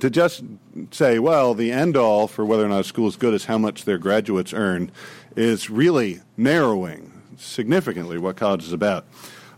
to 0.00 0.10
just 0.10 0.42
say, 0.90 1.18
well, 1.18 1.54
the 1.54 1.70
end 1.70 1.96
all 1.96 2.26
for 2.26 2.44
whether 2.44 2.64
or 2.64 2.68
not 2.68 2.80
a 2.80 2.84
school 2.84 3.08
is 3.08 3.16
good 3.16 3.34
is 3.34 3.44
how 3.44 3.58
much 3.58 3.84
their 3.84 3.98
graduates 3.98 4.52
earn 4.52 4.90
is 5.36 5.70
really 5.70 6.20
narrowing 6.36 7.11
significantly 7.42 8.18
what 8.18 8.36
college 8.36 8.64
is 8.64 8.72
about. 8.72 9.04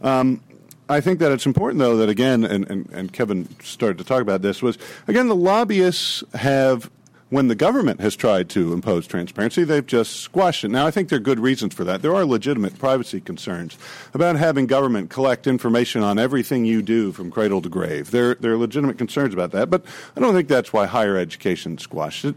Um, 0.02 0.40
I 0.88 1.00
think 1.00 1.18
that 1.20 1.32
it's 1.32 1.46
important, 1.46 1.78
though, 1.78 1.96
that 1.98 2.08
again, 2.08 2.44
and, 2.44 2.68
and, 2.70 2.90
and 2.90 3.12
Kevin 3.12 3.48
started 3.60 3.98
to 3.98 4.04
talk 4.04 4.20
about 4.20 4.42
this, 4.42 4.62
was 4.62 4.76
again, 5.08 5.28
the 5.28 5.36
lobbyists 5.36 6.22
have 6.34 6.90
when 7.30 7.48
the 7.48 7.54
government 7.54 8.00
has 8.00 8.14
tried 8.14 8.48
to 8.50 8.72
impose 8.72 9.08
transparency, 9.08 9.64
they've 9.64 9.86
just 9.86 10.20
squashed 10.20 10.62
it. 10.62 10.68
Now, 10.68 10.86
I 10.86 10.92
think 10.92 11.08
there 11.08 11.16
are 11.16 11.20
good 11.20 11.40
reasons 11.40 11.74
for 11.74 11.82
that. 11.82 12.00
There 12.00 12.14
are 12.14 12.24
legitimate 12.24 12.78
privacy 12.78 13.20
concerns 13.20 13.76
about 14.12 14.36
having 14.36 14.66
government 14.66 15.10
collect 15.10 15.48
information 15.48 16.02
on 16.02 16.16
everything 16.16 16.64
you 16.64 16.80
do 16.80 17.10
from 17.10 17.32
cradle 17.32 17.60
to 17.62 17.68
grave. 17.68 18.12
There, 18.12 18.36
there 18.36 18.52
are 18.52 18.56
legitimate 18.56 18.98
concerns 18.98 19.34
about 19.34 19.50
that, 19.50 19.68
but 19.68 19.84
I 20.16 20.20
don't 20.20 20.32
think 20.32 20.48
that's 20.48 20.72
why 20.72 20.86
higher 20.86 21.16
education 21.16 21.78
squashed 21.78 22.24
it. 22.24 22.36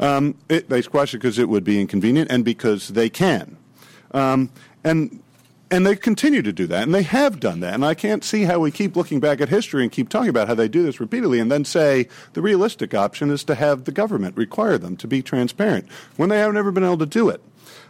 Um, 0.00 0.34
it 0.48 0.68
they 0.68 0.82
squashed 0.82 1.14
it 1.14 1.18
because 1.18 1.38
it 1.38 1.48
would 1.48 1.62
be 1.62 1.80
inconvenient 1.80 2.32
and 2.32 2.44
because 2.44 2.88
they 2.88 3.10
can. 3.10 3.56
Um, 4.10 4.50
and 4.84 5.20
and 5.72 5.86
they 5.86 5.96
continue 5.96 6.42
to 6.42 6.52
do 6.52 6.66
that, 6.66 6.82
and 6.82 6.94
they 6.94 7.02
have 7.02 7.40
done 7.40 7.60
that. 7.60 7.72
And 7.72 7.84
I 7.84 7.94
can't 7.94 8.22
see 8.22 8.42
how 8.42 8.58
we 8.58 8.70
keep 8.70 8.94
looking 8.94 9.20
back 9.20 9.40
at 9.40 9.48
history 9.48 9.82
and 9.82 9.90
keep 9.90 10.10
talking 10.10 10.28
about 10.28 10.46
how 10.46 10.54
they 10.54 10.68
do 10.68 10.82
this 10.82 11.00
repeatedly, 11.00 11.40
and 11.40 11.50
then 11.50 11.64
say 11.64 12.08
the 12.34 12.42
realistic 12.42 12.92
option 12.92 13.30
is 13.30 13.42
to 13.44 13.54
have 13.54 13.84
the 13.84 13.92
government 13.92 14.36
require 14.36 14.76
them 14.76 14.98
to 14.98 15.06
be 15.06 15.22
transparent 15.22 15.88
when 16.16 16.28
they 16.28 16.38
have 16.38 16.52
never 16.52 16.70
been 16.70 16.84
able 16.84 16.98
to 16.98 17.06
do 17.06 17.30
it. 17.30 17.40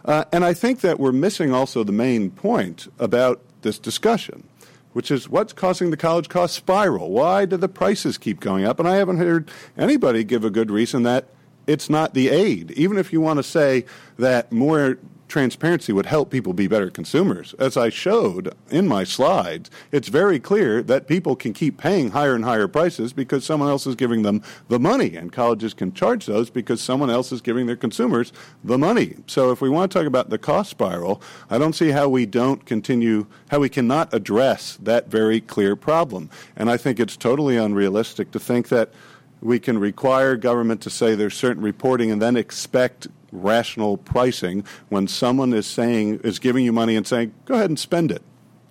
Uh, 0.05 0.23
and 0.31 0.45
I 0.45 0.53
think 0.53 0.79
that 0.79 0.97
we're 0.97 1.11
missing 1.11 1.53
also 1.53 1.83
the 1.83 1.91
main 1.91 2.31
point 2.31 2.87
about 2.99 3.41
this 3.63 3.79
discussion, 3.79 4.47
which 4.93 5.11
is 5.11 5.27
what's 5.27 5.51
causing 5.51 5.91
the 5.91 5.97
college 5.97 6.29
cost 6.29 6.55
spiral? 6.55 7.11
Why 7.11 7.45
do 7.45 7.57
the 7.57 7.69
prices 7.69 8.17
keep 8.17 8.39
going 8.39 8.63
up? 8.63 8.79
And 8.79 8.87
I 8.87 8.95
haven't 8.95 9.17
heard 9.17 9.51
anybody 9.77 10.23
give 10.23 10.45
a 10.45 10.49
good 10.49 10.71
reason 10.71 11.03
that 11.03 11.27
it's 11.67 11.89
not 11.89 12.13
the 12.13 12.29
aid. 12.29 12.71
Even 12.71 12.97
if 12.97 13.11
you 13.11 13.19
want 13.19 13.37
to 13.37 13.43
say 13.43 13.85
that 14.17 14.51
more 14.51 14.97
transparency 15.33 15.91
would 15.91 16.05
help 16.05 16.29
people 16.29 16.53
be 16.53 16.67
better 16.67 16.91
consumers. 16.91 17.55
As 17.57 17.75
I 17.75 17.89
showed 17.89 18.53
in 18.69 18.87
my 18.87 19.03
slides, 19.03 19.71
it's 19.91 20.07
very 20.07 20.39
clear 20.39 20.83
that 20.83 21.07
people 21.07 21.35
can 21.35 21.53
keep 21.53 21.79
paying 21.79 22.11
higher 22.11 22.35
and 22.35 22.45
higher 22.45 22.67
prices 22.67 23.13
because 23.13 23.43
someone 23.43 23.67
else 23.67 23.87
is 23.87 23.95
giving 23.95 24.21
them 24.21 24.43
the 24.67 24.79
money, 24.79 25.15
and 25.15 25.31
colleges 25.31 25.73
can 25.73 25.91
charge 25.91 26.27
those 26.27 26.51
because 26.51 26.81
someone 26.81 27.09
else 27.09 27.31
is 27.31 27.41
giving 27.41 27.65
their 27.65 27.75
consumers 27.75 28.31
the 28.63 28.77
money. 28.77 29.15
So 29.25 29.49
if 29.49 29.59
we 29.59 29.69
want 29.71 29.91
to 29.91 29.97
talk 29.97 30.05
about 30.05 30.29
the 30.29 30.37
cost 30.37 30.69
spiral, 30.69 31.19
I 31.49 31.57
don't 31.57 31.73
see 31.73 31.89
how 31.89 32.09
we 32.09 32.27
don't 32.27 32.63
continue, 32.67 33.25
how 33.49 33.57
we 33.57 33.69
cannot 33.69 34.13
address 34.13 34.77
that 34.83 35.07
very 35.07 35.41
clear 35.41 35.75
problem. 35.75 36.29
And 36.55 36.69
I 36.69 36.77
think 36.77 36.99
it's 36.99 37.17
totally 37.17 37.57
unrealistic 37.57 38.29
to 38.33 38.39
think 38.39 38.67
that 38.67 38.93
we 39.41 39.59
can 39.59 39.79
require 39.79 40.35
government 40.35 40.81
to 40.81 40.91
say 40.91 41.15
there's 41.15 41.33
certain 41.33 41.63
reporting 41.63 42.11
and 42.11 42.21
then 42.21 42.37
expect 42.37 43.07
rational 43.33 43.97
pricing 43.97 44.63
when 44.89 45.07
someone 45.07 45.53
is 45.53 45.65
saying 45.65 46.19
is 46.23 46.39
giving 46.39 46.63
you 46.63 46.71
money 46.71 46.95
and 46.95 47.05
saying, 47.05 47.33
"Go 47.45 47.55
ahead 47.55 47.69
and 47.69 47.79
spend 47.79 48.11
it." 48.11 48.21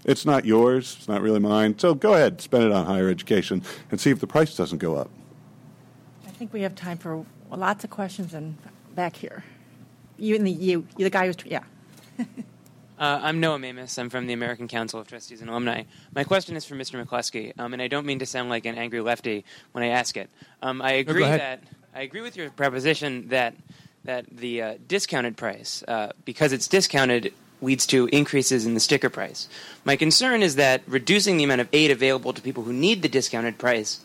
It's 0.04 0.26
not 0.26 0.44
yours. 0.44 0.96
It's 0.98 1.08
not 1.08 1.22
really 1.22 1.38
mine. 1.38 1.78
So 1.78 1.94
go 1.94 2.14
ahead, 2.14 2.40
spend 2.40 2.64
it 2.64 2.72
on 2.72 2.86
higher 2.86 3.08
education 3.08 3.62
and 3.90 4.00
see 4.00 4.10
if 4.10 4.20
the 4.20 4.26
price 4.26 4.56
doesn't 4.56 4.78
go 4.78 4.96
up. 4.96 5.10
I 6.26 6.30
think 6.30 6.52
we 6.52 6.62
have 6.62 6.74
time 6.74 6.98
for 6.98 7.24
lots 7.50 7.84
of 7.84 7.90
questions 7.90 8.34
and 8.34 8.56
back 8.94 9.16
here. 9.16 9.44
You 10.18 10.34
and 10.34 10.46
the 10.46 10.50
you, 10.50 10.86
you're 10.96 11.06
the 11.06 11.10
guy 11.10 11.26
who's 11.26 11.36
yeah. 11.44 11.64
Uh, 12.98 13.18
I'm 13.20 13.40
Noah 13.40 13.58
Mamus. 13.58 13.98
I'm 13.98 14.10
from 14.10 14.28
the 14.28 14.32
American 14.32 14.68
Council 14.68 15.00
of 15.00 15.08
Trustees 15.08 15.40
and 15.40 15.50
Alumni. 15.50 15.82
My 16.14 16.22
question 16.22 16.54
is 16.54 16.64
for 16.64 16.76
Mr. 16.76 17.04
McCluskey, 17.04 17.52
um, 17.58 17.72
and 17.72 17.82
I 17.82 17.88
don't 17.88 18.06
mean 18.06 18.20
to 18.20 18.26
sound 18.26 18.48
like 18.48 18.64
an 18.64 18.76
angry 18.76 19.00
lefty 19.00 19.44
when 19.72 19.82
I 19.82 19.88
ask 19.88 20.16
it. 20.16 20.30
Um, 20.62 20.80
I 20.80 20.92
agree 20.92 21.24
that 21.24 21.64
I 21.92 22.02
agree 22.02 22.20
with 22.20 22.36
your 22.36 22.50
proposition 22.50 23.26
that 23.28 23.56
that 24.04 24.24
the 24.28 24.62
uh, 24.62 24.74
discounted 24.88 25.36
price, 25.36 25.84
uh, 25.86 26.12
because 26.24 26.52
it's 26.52 26.66
discounted, 26.66 27.32
leads 27.60 27.86
to 27.86 28.06
increases 28.06 28.66
in 28.66 28.74
the 28.74 28.80
sticker 28.80 29.08
price. 29.08 29.48
My 29.84 29.96
concern 29.96 30.42
is 30.42 30.56
that 30.56 30.82
reducing 30.86 31.36
the 31.36 31.44
amount 31.44 31.60
of 31.60 31.68
aid 31.72 31.90
available 31.90 32.32
to 32.32 32.42
people 32.42 32.64
who 32.64 32.72
need 32.72 33.02
the 33.02 33.08
discounted 33.08 33.58
price 33.58 34.00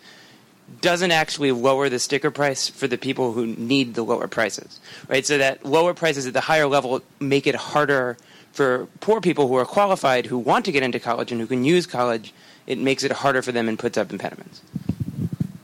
doesn't 0.81 1.11
actually 1.11 1.51
lower 1.51 1.89
the 1.89 1.97
sticker 1.97 2.29
price 2.29 2.67
for 2.67 2.87
the 2.87 2.97
people 2.97 3.33
who 3.33 3.47
need 3.47 3.95
the 3.95 4.03
lower 4.03 4.27
prices, 4.27 4.79
right? 5.07 5.25
So 5.25 5.37
that 5.37 5.65
lower 5.65 5.93
prices 5.93 6.27
at 6.27 6.33
the 6.33 6.41
higher 6.41 6.67
level 6.67 7.01
make 7.19 7.47
it 7.47 7.55
harder 7.55 8.17
for 8.51 8.87
poor 8.99 9.21
people 9.21 9.47
who 9.47 9.55
are 9.55 9.65
qualified, 9.65 10.25
who 10.25 10.37
want 10.37 10.65
to 10.65 10.71
get 10.71 10.83
into 10.83 10.99
college 10.99 11.31
and 11.31 11.39
who 11.39 11.47
can 11.47 11.63
use 11.63 11.85
college. 11.87 12.33
It 12.65 12.77
makes 12.77 13.03
it 13.03 13.11
harder 13.11 13.41
for 13.41 13.51
them 13.51 13.69
and 13.69 13.79
puts 13.79 13.97
up 13.97 14.11
impediments. 14.11 14.61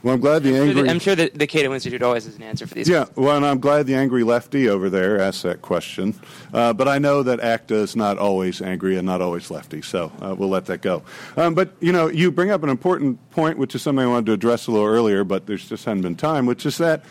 Well, 0.04 0.12
I'm 0.12 0.20
glad 0.20 0.42
the 0.42 0.50
I'm 0.50 0.54
sure 0.54 0.62
angry. 0.68 0.82
that- 0.82 0.90
I'm 0.90 0.98
sure 0.98 1.14
that 1.14 1.38
the 1.38 1.46
Cato 1.46 1.72
Institute 1.72 2.02
always 2.02 2.26
has 2.26 2.36
an 2.36 2.42
answer 2.42 2.66
for 2.66 2.74
these. 2.74 2.90
Yeah, 2.90 3.06
well, 3.16 3.38
and 3.38 3.46
I'm 3.46 3.58
glad 3.58 3.86
the 3.86 3.94
angry 3.94 4.22
lefty 4.22 4.68
over 4.68 4.90
there 4.90 5.18
asked 5.18 5.42
that 5.44 5.62
question. 5.62 6.14
Uh, 6.52 6.74
but 6.74 6.86
I 6.88 6.98
know 6.98 7.22
that 7.22 7.40
ACTA 7.40 7.76
is 7.76 7.96
not 7.96 8.18
always 8.18 8.60
angry 8.60 8.98
and 8.98 9.06
not 9.06 9.22
always 9.22 9.50
lefty, 9.50 9.80
so 9.80 10.12
uh, 10.20 10.34
we'll 10.36 10.50
let 10.50 10.66
that 10.66 10.82
go. 10.82 11.02
Um, 11.38 11.54
but, 11.54 11.72
you 11.80 11.90
know, 11.90 12.08
you 12.08 12.30
bring 12.30 12.50
up 12.50 12.62
an 12.62 12.68
important 12.68 13.18
point, 13.30 13.56
which 13.56 13.74
is 13.74 13.80
something 13.80 14.04
I 14.04 14.08
wanted 14.08 14.26
to 14.26 14.32
address 14.32 14.66
a 14.66 14.72
little 14.72 14.86
earlier, 14.86 15.24
but 15.24 15.46
there's 15.46 15.66
just 15.66 15.86
hadn't 15.86 16.02
been 16.02 16.16
time, 16.16 16.44
which 16.44 16.66
is 16.66 16.76
that 16.76 17.02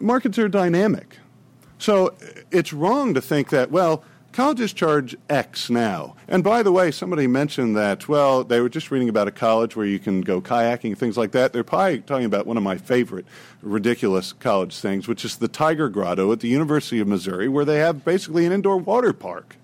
markets 0.00 0.38
are 0.40 0.48
dynamic. 0.48 1.18
So 1.78 2.14
it's 2.50 2.72
wrong 2.72 3.14
to 3.14 3.20
think 3.20 3.50
that, 3.50 3.70
well, 3.70 4.02
colleges 4.32 4.72
charge 4.72 5.16
X 5.28 5.70
now. 5.70 6.16
And 6.28 6.42
by 6.42 6.62
the 6.62 6.72
way, 6.72 6.90
somebody 6.90 7.26
mentioned 7.26 7.76
that, 7.76 8.08
well, 8.08 8.44
they 8.44 8.60
were 8.60 8.68
just 8.68 8.90
reading 8.90 9.08
about 9.08 9.28
a 9.28 9.32
college 9.32 9.76
where 9.76 9.86
you 9.86 9.98
can 9.98 10.22
go 10.22 10.40
kayaking, 10.40 10.96
things 10.96 11.16
like 11.16 11.32
that. 11.32 11.52
They're 11.52 11.64
probably 11.64 12.00
talking 12.00 12.24
about 12.26 12.46
one 12.46 12.56
of 12.56 12.62
my 12.62 12.76
favorite 12.76 13.26
ridiculous 13.60 14.32
college 14.32 14.78
things, 14.78 15.06
which 15.06 15.24
is 15.24 15.36
the 15.36 15.48
Tiger 15.48 15.88
Grotto 15.88 16.32
at 16.32 16.40
the 16.40 16.48
University 16.48 17.00
of 17.00 17.08
Missouri, 17.08 17.48
where 17.48 17.64
they 17.64 17.78
have 17.78 18.04
basically 18.04 18.46
an 18.46 18.52
indoor 18.52 18.78
water 18.78 19.12
park. 19.12 19.56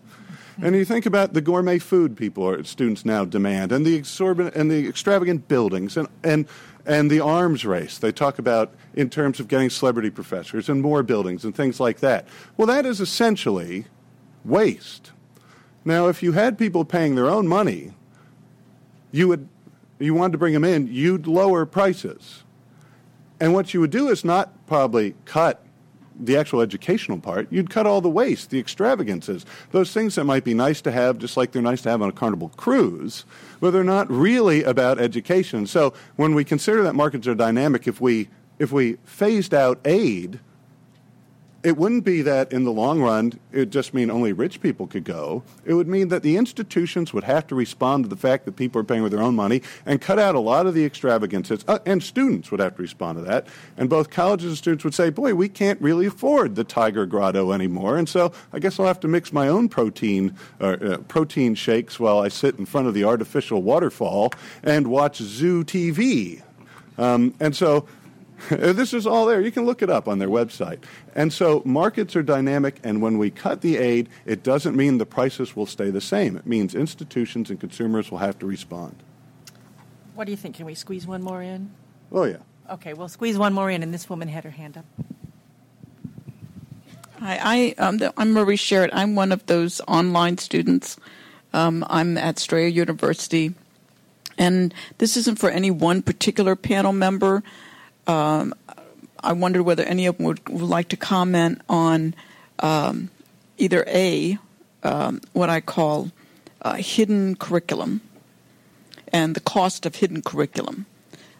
And 0.60 0.74
you 0.74 0.84
think 0.84 1.06
about 1.06 1.34
the 1.34 1.40
gourmet 1.40 1.78
food 1.78 2.16
people 2.16 2.42
or 2.42 2.64
students 2.64 3.04
now 3.04 3.24
demand, 3.24 3.70
and 3.70 3.86
the 3.86 3.94
exorbitant 3.94 4.56
and 4.56 4.68
the 4.68 4.88
extravagant 4.88 5.46
buildings, 5.46 5.96
and 5.96 6.08
and 6.24 6.46
and 6.84 7.10
the 7.10 7.20
arms 7.20 7.64
race. 7.64 7.98
They 7.98 8.10
talk 8.10 8.40
about 8.40 8.74
in 8.94 9.08
terms 9.08 9.38
of 9.38 9.46
getting 9.46 9.70
celebrity 9.70 10.10
professors 10.10 10.68
and 10.68 10.82
more 10.82 11.04
buildings 11.04 11.44
and 11.44 11.54
things 11.54 11.78
like 11.78 12.00
that. 12.00 12.26
Well, 12.56 12.66
that 12.66 12.86
is 12.86 13.00
essentially 13.00 13.86
waste. 14.48 15.12
Now, 15.84 16.08
if 16.08 16.22
you 16.22 16.32
had 16.32 16.58
people 16.58 16.84
paying 16.84 17.14
their 17.14 17.28
own 17.28 17.46
money, 17.46 17.92
you 19.10 19.28
would 19.28 19.48
you 19.98 20.14
wanted 20.14 20.32
to 20.32 20.38
bring 20.38 20.54
them 20.54 20.64
in, 20.64 20.86
you'd 20.86 21.26
lower 21.26 21.66
prices. 21.66 22.44
And 23.40 23.52
what 23.52 23.74
you 23.74 23.80
would 23.80 23.90
do 23.90 24.08
is 24.08 24.24
not 24.24 24.66
probably 24.66 25.14
cut 25.24 25.64
the 26.20 26.36
actual 26.36 26.60
educational 26.60 27.18
part, 27.18 27.46
you'd 27.50 27.70
cut 27.70 27.86
all 27.86 28.00
the 28.00 28.08
waste, 28.08 28.50
the 28.50 28.58
extravagances, 28.58 29.46
those 29.70 29.92
things 29.92 30.16
that 30.16 30.24
might 30.24 30.42
be 30.42 30.52
nice 30.52 30.80
to 30.80 30.90
have, 30.90 31.18
just 31.18 31.36
like 31.36 31.52
they're 31.52 31.62
nice 31.62 31.82
to 31.82 31.90
have 31.90 32.02
on 32.02 32.08
a 32.08 32.12
carnival 32.12 32.50
cruise, 32.56 33.24
but 33.60 33.70
they're 33.70 33.84
not 33.84 34.10
really 34.10 34.64
about 34.64 34.98
education. 34.98 35.64
So 35.66 35.94
when 36.16 36.34
we 36.34 36.44
consider 36.44 36.82
that 36.82 36.94
markets 36.94 37.28
are 37.28 37.34
dynamic, 37.36 37.86
if 37.86 38.00
we 38.00 38.28
if 38.58 38.72
we 38.72 38.98
phased 39.04 39.54
out 39.54 39.78
aid, 39.84 40.40
it 41.68 41.76
wouldn't 41.76 42.02
be 42.02 42.22
that 42.22 42.50
in 42.50 42.64
the 42.64 42.72
long 42.72 43.02
run 43.02 43.38
it 43.52 43.58
would 43.58 43.70
just 43.70 43.92
mean 43.92 44.10
only 44.10 44.32
rich 44.32 44.62
people 44.62 44.86
could 44.86 45.04
go. 45.04 45.42
It 45.66 45.74
would 45.74 45.86
mean 45.86 46.08
that 46.08 46.22
the 46.22 46.38
institutions 46.38 47.12
would 47.12 47.24
have 47.24 47.46
to 47.48 47.54
respond 47.54 48.04
to 48.04 48.08
the 48.08 48.16
fact 48.16 48.46
that 48.46 48.56
people 48.56 48.80
are 48.80 48.84
paying 48.84 49.02
with 49.02 49.12
their 49.12 49.20
own 49.20 49.36
money 49.36 49.60
and 49.84 50.00
cut 50.00 50.18
out 50.18 50.34
a 50.34 50.40
lot 50.40 50.64
of 50.64 50.72
the 50.72 50.86
extravagances. 50.86 51.66
Uh, 51.68 51.78
and 51.84 52.02
students 52.02 52.50
would 52.50 52.60
have 52.60 52.76
to 52.76 52.80
respond 52.80 53.18
to 53.18 53.24
that. 53.24 53.46
And 53.76 53.90
both 53.90 54.08
colleges 54.08 54.46
and 54.48 54.56
students 54.56 54.82
would 54.82 54.94
say, 54.94 55.10
boy, 55.10 55.34
we 55.34 55.50
can't 55.50 55.78
really 55.82 56.06
afford 56.06 56.54
the 56.54 56.64
Tiger 56.64 57.04
Grotto 57.04 57.52
anymore. 57.52 57.98
And 57.98 58.08
so 58.08 58.32
I 58.54 58.60
guess 58.60 58.80
I'll 58.80 58.86
have 58.86 59.00
to 59.00 59.08
mix 59.08 59.30
my 59.30 59.46
own 59.48 59.68
protein, 59.68 60.34
uh, 60.62 60.64
uh, 60.64 60.96
protein 60.98 61.54
shakes 61.54 62.00
while 62.00 62.18
I 62.18 62.28
sit 62.28 62.58
in 62.58 62.64
front 62.64 62.88
of 62.88 62.94
the 62.94 63.04
artificial 63.04 63.62
waterfall 63.62 64.32
and 64.62 64.86
watch 64.86 65.18
Zoo 65.18 65.64
TV. 65.64 66.40
Um, 66.96 67.34
and 67.40 67.54
so 67.54 67.86
this 68.50 68.94
is 68.94 69.06
all 69.06 69.26
there. 69.26 69.40
You 69.40 69.50
can 69.50 69.64
look 69.64 69.82
it 69.82 69.90
up 69.90 70.08
on 70.08 70.18
their 70.18 70.28
website. 70.28 70.78
And 71.14 71.32
so 71.32 71.62
markets 71.64 72.14
are 72.16 72.22
dynamic, 72.22 72.80
and 72.84 73.02
when 73.02 73.18
we 73.18 73.30
cut 73.30 73.60
the 73.60 73.76
aid, 73.76 74.08
it 74.24 74.42
doesn't 74.42 74.76
mean 74.76 74.98
the 74.98 75.06
prices 75.06 75.56
will 75.56 75.66
stay 75.66 75.90
the 75.90 76.00
same. 76.00 76.36
It 76.36 76.46
means 76.46 76.74
institutions 76.74 77.50
and 77.50 77.58
consumers 77.58 78.10
will 78.10 78.18
have 78.18 78.38
to 78.38 78.46
respond. 78.46 78.96
What 80.14 80.26
do 80.26 80.30
you 80.30 80.36
think? 80.36 80.56
Can 80.56 80.66
we 80.66 80.74
squeeze 80.74 81.06
one 81.06 81.22
more 81.22 81.42
in? 81.42 81.70
Oh, 82.10 82.24
yeah. 82.24 82.38
Okay, 82.70 82.92
we'll 82.92 83.08
squeeze 83.08 83.38
one 83.38 83.52
more 83.52 83.70
in, 83.70 83.82
and 83.82 83.94
this 83.94 84.10
woman 84.10 84.28
had 84.28 84.44
her 84.44 84.50
hand 84.50 84.76
up. 84.76 84.84
Hi, 87.20 87.40
I, 87.42 87.74
um, 87.78 87.98
the, 87.98 88.12
I'm 88.16 88.32
Marie 88.32 88.56
Sherritt. 88.56 88.90
I'm 88.92 89.14
one 89.14 89.32
of 89.32 89.46
those 89.46 89.80
online 89.88 90.38
students. 90.38 90.96
Um, 91.52 91.84
I'm 91.88 92.16
at 92.16 92.38
Strayer 92.38 92.68
University. 92.68 93.54
And 94.38 94.72
this 94.98 95.16
isn't 95.16 95.40
for 95.40 95.50
any 95.50 95.70
one 95.70 96.02
particular 96.02 96.54
panel 96.54 96.92
member. 96.92 97.42
Um, 98.08 98.54
I 99.20 99.32
wondered 99.32 99.62
whether 99.62 99.84
any 99.84 100.06
of 100.06 100.16
them 100.16 100.26
would, 100.26 100.48
would 100.48 100.62
like 100.62 100.88
to 100.88 100.96
comment 100.96 101.60
on 101.68 102.14
um, 102.58 103.10
either 103.58 103.84
A, 103.86 104.38
um, 104.82 105.20
what 105.32 105.50
I 105.50 105.60
call 105.60 106.10
uh, 106.62 106.74
hidden 106.74 107.36
curriculum, 107.36 108.00
and 109.12 109.34
the 109.34 109.40
cost 109.40 109.86
of 109.86 109.96
hidden 109.96 110.22
curriculum. 110.22 110.86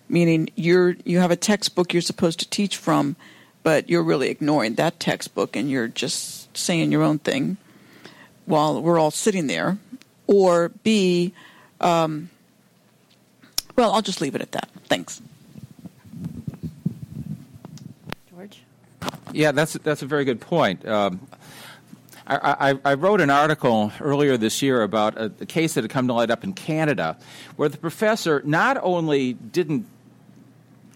Meaning, 0.09 0.49
you're 0.55 0.97
you 1.05 1.19
have 1.19 1.31
a 1.31 1.37
textbook 1.37 1.93
you're 1.93 2.01
supposed 2.01 2.39
to 2.41 2.49
teach 2.49 2.77
from, 2.77 3.17
but 3.63 3.91
you're 3.91 4.03
really 4.03 4.31
ignoring 4.31 4.75
that 4.75 4.99
textbook 4.99 5.55
and 5.55 5.71
you're 5.71 5.89
just 5.89 6.57
saying 6.57 6.91
your 6.93 7.03
own 7.03 7.19
thing 7.19 7.59
while 8.47 8.81
we're 8.81 8.99
all 8.99 9.11
sitting 9.11 9.47
there. 9.47 9.79
Or 10.27 10.71
B, 10.83 11.33
um, 11.81 12.31
well, 13.77 13.93
I'll 13.93 14.03
just 14.03 14.21
leave 14.21 14.35
it 14.35 14.41
at 14.41 14.53
that. 14.53 14.71
Thanks. 14.85 15.21
George? 18.31 18.63
Yeah, 19.33 19.53
that's 19.53 19.75
that's 19.75 20.03
a 20.03 20.07
very 20.07 20.25
good 20.25 20.41
point. 20.41 20.87
Um, 20.87 21.29
I, 22.29 22.71
I, 22.71 22.79
I 22.85 22.95
wrote 22.95 23.21
an 23.21 23.31
article 23.31 23.91
earlier 24.01 24.37
this 24.37 24.61
year 24.61 24.83
about 24.83 25.17
a, 25.17 25.33
a 25.41 25.47
case 25.47 25.75
that 25.75 25.85
had 25.85 25.91
come 25.91 26.07
to 26.09 26.13
light 26.13 26.31
up 26.31 26.45
in 26.45 26.53
Canada, 26.53 27.17
where 27.57 27.71
the 27.71 27.79
professor 27.79 28.43
not 28.45 28.79
only 28.83 29.33
didn't 29.33 29.87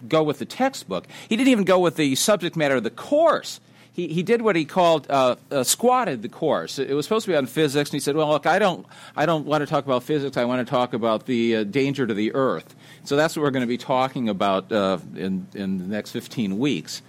go 0.07 0.21
with 0.21 0.39
the 0.39 0.45
textbook, 0.45 1.07
he 1.27 1.35
didn't 1.35 1.49
even 1.49 1.63
go 1.63 1.79
with 1.79 1.95
the 1.95 2.13
subject 2.15 2.55
matter 2.55 2.75
of 2.75 2.83
the 2.83 2.91
course. 2.91 3.59
He, 3.93 4.07
he 4.07 4.23
did 4.23 4.41
what 4.41 4.55
he 4.55 4.65
called 4.65 5.05
uh, 5.09 5.35
uh, 5.51 5.63
squatted 5.63 6.23
the 6.23 6.29
course. 6.29 6.79
It 6.79 6.93
was 6.93 7.05
supposed 7.05 7.25
to 7.25 7.31
be 7.31 7.37
on 7.37 7.45
physics, 7.45 7.91
and 7.91 7.93
he 7.93 7.99
said, 7.99 8.15
"Well, 8.15 8.27
look, 8.27 8.47
I 8.47 8.57
don't, 8.59 8.85
I 9.15 9.25
don't 9.25 9.45
want 9.45 9.61
to 9.61 9.67
talk 9.67 9.85
about 9.85 10.03
physics. 10.03 10.35
I 10.35 10.45
want 10.45 10.65
to 10.65 10.69
talk 10.69 10.93
about 10.93 11.27
the 11.27 11.57
uh, 11.57 11.63
danger 11.63 12.07
to 12.07 12.13
the 12.13 12.33
Earth." 12.33 12.75
So 13.05 13.15
that's 13.15 13.35
what 13.35 13.43
we're 13.43 13.51
going 13.51 13.61
to 13.61 13.67
be 13.67 13.77
talking 13.77 14.29
about 14.29 14.71
uh, 14.71 14.97
in 15.15 15.47
in 15.53 15.77
the 15.77 15.85
next 15.85 16.11
15 16.11 16.57
weeks. 16.57 17.03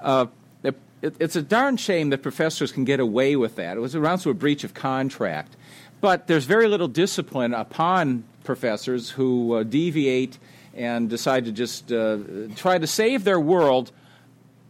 Uh, 0.00 0.26
it, 0.62 0.76
it, 1.02 1.14
it's 1.18 1.36
a 1.36 1.42
darn 1.42 1.76
shame 1.76 2.10
that 2.10 2.22
professors 2.22 2.72
can 2.72 2.84
get 2.84 3.00
away 3.00 3.36
with 3.36 3.56
that. 3.56 3.76
It 3.76 3.80
was 3.80 3.94
around 3.94 4.18
to 4.20 4.30
a 4.30 4.34
breach 4.34 4.64
of 4.64 4.74
contract, 4.74 5.56
but 6.00 6.26
there's 6.26 6.44
very 6.44 6.68
little 6.68 6.88
discipline 6.88 7.54
upon 7.54 8.24
professors 8.44 9.10
who 9.10 9.54
uh, 9.54 9.62
deviate 9.62 10.38
and 10.74 11.10
decide 11.10 11.44
to 11.44 11.52
just 11.52 11.92
uh, 11.92 12.18
try 12.56 12.78
to 12.78 12.86
save 12.86 13.24
their 13.24 13.40
world 13.40 13.92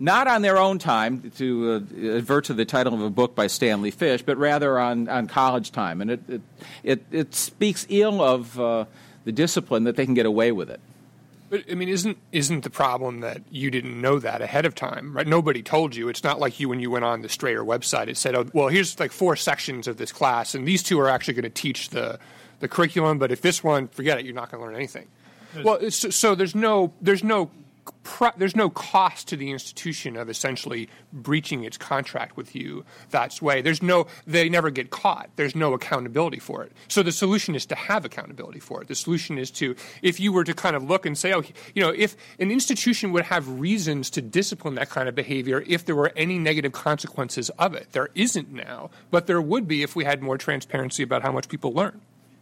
not 0.01 0.29
on 0.29 0.43
their 0.43 0.59
own 0.59 0.79
time, 0.79 1.31
to 1.37 1.73
uh, 1.73 2.17
advert 2.17 2.45
to 2.45 2.55
the 2.55 2.65
title 2.65 2.95
of 2.95 3.03
a 3.03 3.11
book 3.11 3.35
by 3.35 3.49
Stanley 3.49 3.91
Fish, 3.91 4.23
but 4.23 4.37
rather 4.37 4.79
on, 4.79 5.09
on 5.09 5.27
college 5.27 5.73
time. 5.73 6.01
And 6.01 6.11
it, 6.13 6.21
it, 6.29 6.43
it, 6.85 7.05
it 7.11 7.35
speaks 7.35 7.87
ill 7.89 8.23
of 8.23 8.59
uh, 8.61 8.85
the 9.25 9.33
discipline 9.33 9.85
that 9.85 9.97
they 9.97 10.05
can 10.05 10.15
get 10.15 10.27
away 10.27 10.53
with 10.53 10.71
it. 10.71 10.81
But 11.51 11.65
I 11.71 11.75
mean, 11.75 11.89
isn't 11.89 12.19
isn't 12.33 12.63
the 12.63 12.71
problem 12.71 13.21
that 13.21 13.43
you 13.51 13.71
didn't 13.71 14.01
know 14.01 14.19
that 14.19 14.43
ahead 14.43 14.67
of 14.67 14.75
time, 14.75 15.17
right? 15.17 15.27
Nobody 15.27 15.63
told 15.63 15.97
you. 15.97 16.09
It's 16.09 16.23
not 16.23 16.39
like 16.39 16.61
you 16.61 16.69
when 16.69 16.81
you 16.81 16.91
went 16.91 17.05
on 17.05 17.23
the 17.23 17.29
Strayer 17.29 17.65
website. 17.65 18.09
It 18.09 18.17
said, 18.17 18.35
"Oh, 18.35 18.47
well, 18.53 18.69
here's 18.69 18.99
like 19.01 19.13
four 19.13 19.35
sections 19.37 19.89
of 19.89 19.97
this 19.97 20.13
class, 20.13 20.55
and 20.55 20.69
these 20.69 20.83
two 20.83 21.01
are 21.01 21.09
actually 21.09 21.35
going 21.35 21.45
to 21.45 21.51
teach 21.51 21.89
the 21.91 22.19
the 22.61 22.69
curriculum. 22.69 23.19
But 23.19 23.33
if 23.33 23.41
this 23.41 23.65
one, 23.65 23.89
forget 23.89 24.19
it. 24.19 24.25
You're 24.25 24.35
not 24.35 24.51
going 24.51 24.61
to 24.61 24.67
learn 24.67 24.77
anything." 24.77 25.09
Well, 25.63 25.77
it's, 25.77 26.15
so 26.15 26.35
there's 26.35 26.55
no 26.55 26.93
there's 27.01 27.25
no 27.25 27.51
there's 28.37 28.57
no 28.57 28.71
cost 28.71 29.29
to 29.29 29.37
the 29.37 29.51
institution 29.51 30.17
of 30.17 30.29
essentially 30.29 30.89
breaching 31.13 31.65
its 31.65 31.77
contract 31.77 32.37
with 32.37 32.55
you 32.55 32.85
that 33.11 33.41
way. 33.41 33.61
There's 33.63 33.83
no 33.83 34.07
they 34.27 34.49
never 34.49 34.71
get 34.71 34.91
caught. 34.91 35.31
There's 35.37 35.55
no 35.55 35.75
accountability 35.75 36.39
for 36.39 36.63
it. 36.63 36.73
So 36.89 37.03
the 37.03 37.13
solution 37.13 37.55
is 37.55 37.67
to 37.67 37.75
have 37.75 38.05
accountability 38.05 38.61
for 38.61 38.83
it. 38.83 38.89
The 38.89 38.95
solution 38.95 39.39
is 39.39 39.51
to 39.53 39.77
if 40.03 40.19
you 40.19 40.33
were 40.33 40.45
to 40.45 40.55
kind 40.55 40.77
of 40.77 40.85
look 40.85 41.07
and 41.07 41.17
say, 41.17 41.33
oh, 41.33 41.43
you 41.75 41.83
know, 41.83 41.93
if 41.97 42.17
an 42.39 42.51
institution 42.51 43.13
would 43.13 43.25
have 43.25 43.61
reasons 43.61 44.11
to 44.11 44.23
discipline 44.23 44.75
that 44.77 44.91
kind 44.91 45.09
of 45.09 45.15
behavior 45.15 45.63
if 45.67 45.85
there 45.85 45.97
were 45.97 46.13
any 46.17 46.39
negative 46.39 46.73
consequences 46.73 47.51
of 47.51 47.75
it. 47.75 47.93
There 47.93 48.09
isn't 48.15 48.53
now, 48.53 48.91
but 49.11 49.27
there 49.27 49.41
would 49.41 49.69
be 49.69 49.83
if 49.83 49.95
we 49.95 50.05
had 50.05 50.23
more 50.23 50.39
transparency 50.39 51.03
about 51.03 51.23
how 51.23 51.33
much 51.33 51.49
people 51.49 51.73
learn. 51.73 52.01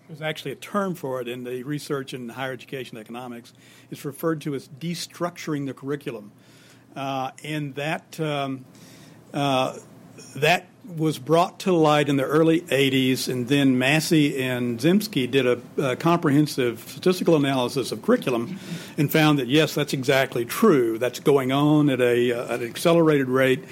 There's 0.08 0.22
actually 0.22 0.52
a 0.52 0.56
term 0.56 0.94
for 0.94 1.20
it 1.20 1.26
in 1.26 1.42
the 1.42 1.64
research 1.64 2.14
in 2.14 2.28
higher 2.28 2.52
education 2.52 2.96
economics. 2.96 3.52
It's 3.90 4.04
referred 4.04 4.40
to 4.42 4.54
as 4.54 4.68
destructuring 4.68 5.66
the 5.66 5.74
curriculum, 5.74 6.30
uh, 6.94 7.32
and 7.42 7.74
that 7.74 8.18
um, 8.20 8.64
uh, 9.34 9.78
that 10.36 10.66
was 10.96 11.18
brought 11.18 11.58
to 11.60 11.72
light 11.72 12.08
in 12.08 12.16
the 12.16 12.24
early 12.24 12.60
80s, 12.60 13.28
and 13.28 13.48
then 13.48 13.76
Massy 13.78 14.40
and 14.40 14.78
Zemsky 14.78 15.28
did 15.28 15.44
a, 15.44 15.60
a, 15.76 15.96
comprehensive 15.96 16.84
statistical 16.86 17.34
analysis 17.34 17.90
of 17.90 18.02
curriculum 18.02 18.60
and 18.96 19.10
found 19.10 19.40
that 19.40 19.48
yes, 19.48 19.74
that's 19.74 19.92
exactly 19.92 20.44
true. 20.44 20.98
That's 20.98 21.18
going 21.18 21.50
on 21.50 21.90
at 21.90 22.00
a 22.00 22.32
uh, 22.32 22.54
at 22.54 22.60
an 22.60 22.68
accelerated 22.68 23.28
rate. 23.28 23.64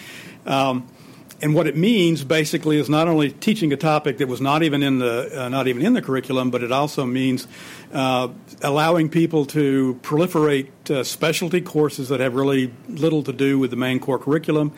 Um, 0.46 0.88
and 1.42 1.54
what 1.54 1.66
it 1.66 1.76
means 1.76 2.24
basically 2.24 2.78
is 2.78 2.88
not 2.88 3.08
only 3.08 3.30
teaching 3.30 3.72
a 3.72 3.76
topic 3.76 4.18
that 4.18 4.28
was 4.28 4.40
not 4.40 4.62
even 4.62 4.82
in 4.82 4.98
the 4.98 5.44
uh, 5.44 5.48
not 5.48 5.66
even 5.68 5.84
in 5.84 5.92
the 5.92 6.02
curriculum, 6.02 6.50
but 6.50 6.62
it 6.62 6.72
also 6.72 7.04
means 7.04 7.46
uh, 7.92 8.28
allowing 8.62 9.08
people 9.08 9.44
to 9.46 9.98
proliferate 10.02 10.68
uh, 10.90 11.04
specialty 11.04 11.60
courses 11.60 12.08
that 12.08 12.20
have 12.20 12.34
really 12.34 12.72
little 12.88 13.22
to 13.22 13.32
do 13.32 13.58
with 13.58 13.70
the 13.70 13.76
main 13.76 14.00
core 14.00 14.18
curriculum. 14.18 14.72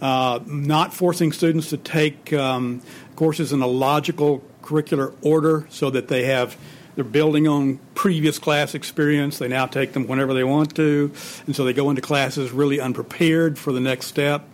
Uh, 0.00 0.40
not 0.46 0.94
forcing 0.94 1.30
students 1.30 1.68
to 1.68 1.76
take 1.76 2.32
um, 2.32 2.80
courses 3.16 3.52
in 3.52 3.60
a 3.60 3.66
logical 3.66 4.42
curricular 4.62 5.14
order 5.22 5.66
so 5.68 5.90
that 5.90 6.08
they 6.08 6.24
have 6.24 6.56
they're 6.94 7.04
building 7.04 7.46
on 7.46 7.78
previous 7.94 8.38
class 8.38 8.74
experience. 8.74 9.38
They 9.38 9.48
now 9.48 9.66
take 9.66 9.92
them 9.92 10.06
whenever 10.06 10.34
they 10.34 10.44
want 10.44 10.74
to, 10.76 11.12
and 11.46 11.54
so 11.54 11.64
they 11.64 11.72
go 11.72 11.88
into 11.90 12.02
classes 12.02 12.50
really 12.50 12.80
unprepared 12.80 13.58
for 13.58 13.72
the 13.72 13.80
next 13.80 14.06
step. 14.06 14.44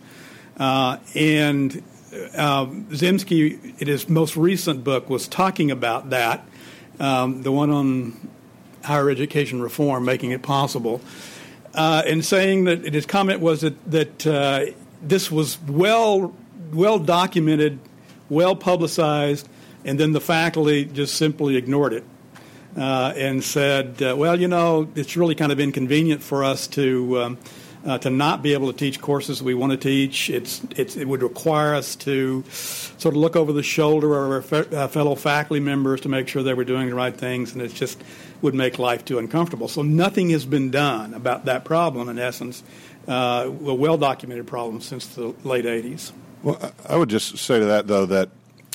Uh, 0.57 0.97
and 1.13 1.83
uh, 2.35 2.65
Zemsky, 2.65 3.79
in 3.79 3.87
his 3.87 4.09
most 4.09 4.35
recent 4.35 4.83
book, 4.83 5.09
was 5.09 5.27
talking 5.27 5.71
about 5.71 6.09
that, 6.09 6.47
um, 6.99 7.43
the 7.43 7.51
one 7.51 7.69
on 7.69 8.29
higher 8.83 9.09
education 9.09 9.61
reform, 9.61 10.05
making 10.05 10.31
it 10.31 10.41
possible, 10.41 11.01
uh, 11.75 12.01
and 12.05 12.25
saying 12.25 12.63
that 12.63 12.93
his 12.93 13.05
comment 13.05 13.39
was 13.39 13.61
that, 13.61 13.91
that 13.91 14.27
uh, 14.27 14.65
this 15.01 15.31
was 15.31 15.59
well, 15.67 16.33
well 16.73 16.97
documented, 16.97 17.79
well 18.29 18.55
publicized, 18.55 19.47
and 19.85 19.99
then 19.99 20.11
the 20.11 20.21
faculty 20.21 20.85
just 20.85 21.15
simply 21.15 21.55
ignored 21.55 21.93
it. 21.93 22.03
Uh, 22.75 23.11
and 23.15 23.43
said, 23.43 23.99
uh, 24.03 24.15
well, 24.15 24.39
you 24.39 24.47
know, 24.47 24.87
it's 24.93 25.17
really 25.17 25.33
kind 25.33 25.51
of 25.51 25.59
inconvenient 25.59 26.21
for 26.21 26.43
us 26.43 26.67
to 26.67 27.19
um, 27.19 27.37
uh, 27.87 27.97
to 27.97 28.09
not 28.09 28.43
be 28.43 28.53
able 28.53 28.71
to 28.71 28.77
teach 28.77 28.99
courses 28.99 29.41
we 29.41 29.53
want 29.53 29.71
to 29.71 29.77
teach. 29.77 30.29
It's, 30.29 30.61
it's, 30.75 30.97
it 30.97 31.07
would 31.07 31.23
require 31.23 31.73
us 31.73 31.95
to 31.97 32.43
sort 32.49 33.15
of 33.15 33.21
look 33.21 33.37
over 33.37 33.53
the 33.53 33.63
shoulder 33.63 34.13
of 34.25 34.31
our 34.31 34.41
fe- 34.41 34.75
uh, 34.75 34.87
fellow 34.89 35.15
faculty 35.15 35.61
members 35.61 36.01
to 36.01 36.09
make 36.09 36.27
sure 36.27 36.43
they 36.43 36.53
were 36.53 36.65
doing 36.65 36.89
the 36.89 36.95
right 36.95 37.15
things, 37.15 37.53
and 37.53 37.61
it 37.61 37.73
just 37.73 38.03
would 38.41 38.53
make 38.53 38.77
life 38.77 39.05
too 39.05 39.17
uncomfortable. 39.17 39.69
So 39.69 39.81
nothing 39.83 40.29
has 40.31 40.45
been 40.45 40.69
done 40.69 41.13
about 41.13 41.45
that 41.45 41.63
problem, 41.63 42.09
in 42.09 42.19
essence, 42.19 42.61
uh, 43.07 43.45
a 43.47 43.73
well 43.73 43.97
documented 43.97 44.47
problem 44.47 44.81
since 44.81 45.07
the 45.07 45.33
late 45.45 45.63
80s. 45.63 46.11
Well, 46.43 46.73
I 46.87 46.97
would 46.97 47.09
just 47.09 47.37
say 47.37 47.57
to 47.57 47.65
that, 47.65 47.87
though, 47.87 48.05
that 48.05 48.29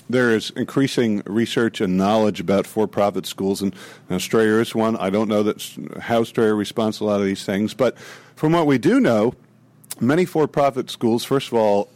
there 0.08 0.34
is 0.34 0.50
increasing 0.56 1.22
research 1.26 1.80
and 1.80 1.96
knowledge 1.96 2.40
about 2.40 2.66
for-profit 2.66 3.26
schools, 3.26 3.60
and 3.60 3.74
Strayer 4.18 4.60
is 4.60 4.74
one. 4.74 4.96
I 4.96 5.10
don't 5.10 5.28
know 5.28 5.42
that 5.42 5.62
how 6.00 6.24
Strayer 6.24 6.56
responds 6.56 6.98
to 6.98 7.04
a 7.04 7.06
lot 7.06 7.20
of 7.20 7.26
these 7.26 7.44
things, 7.44 7.74
but 7.74 7.96
from 8.42 8.50
what 8.50 8.66
we 8.66 8.76
do 8.76 8.98
know, 8.98 9.32
many 10.00 10.24
for 10.24 10.48
profit 10.48 10.90
schools, 10.90 11.22
first 11.22 11.46
of 11.46 11.54
all, 11.54 11.88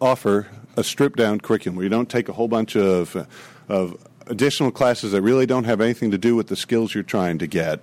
offer 0.00 0.46
a 0.76 0.84
stripped 0.84 1.18
down 1.18 1.40
curriculum 1.40 1.74
where 1.74 1.82
you 1.82 1.88
don't 1.90 2.08
take 2.08 2.28
a 2.28 2.32
whole 2.32 2.46
bunch 2.46 2.76
of, 2.76 3.26
of 3.68 3.98
additional 4.28 4.70
classes 4.70 5.10
that 5.10 5.22
really 5.22 5.44
don't 5.44 5.64
have 5.64 5.80
anything 5.80 6.12
to 6.12 6.18
do 6.18 6.36
with 6.36 6.46
the 6.46 6.54
skills 6.54 6.94
you're 6.94 7.02
trying 7.02 7.36
to 7.38 7.48
get. 7.48 7.80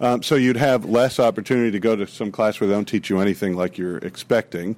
Um, 0.00 0.22
so 0.22 0.36
you'd 0.36 0.56
have 0.56 0.86
less 0.86 1.20
opportunity 1.20 1.70
to 1.70 1.78
go 1.78 1.94
to 1.96 2.06
some 2.06 2.32
class 2.32 2.60
where 2.60 2.66
they 2.66 2.72
don't 2.72 2.88
teach 2.88 3.10
you 3.10 3.20
anything 3.20 3.54
like 3.54 3.76
you're 3.76 3.98
expecting. 3.98 4.74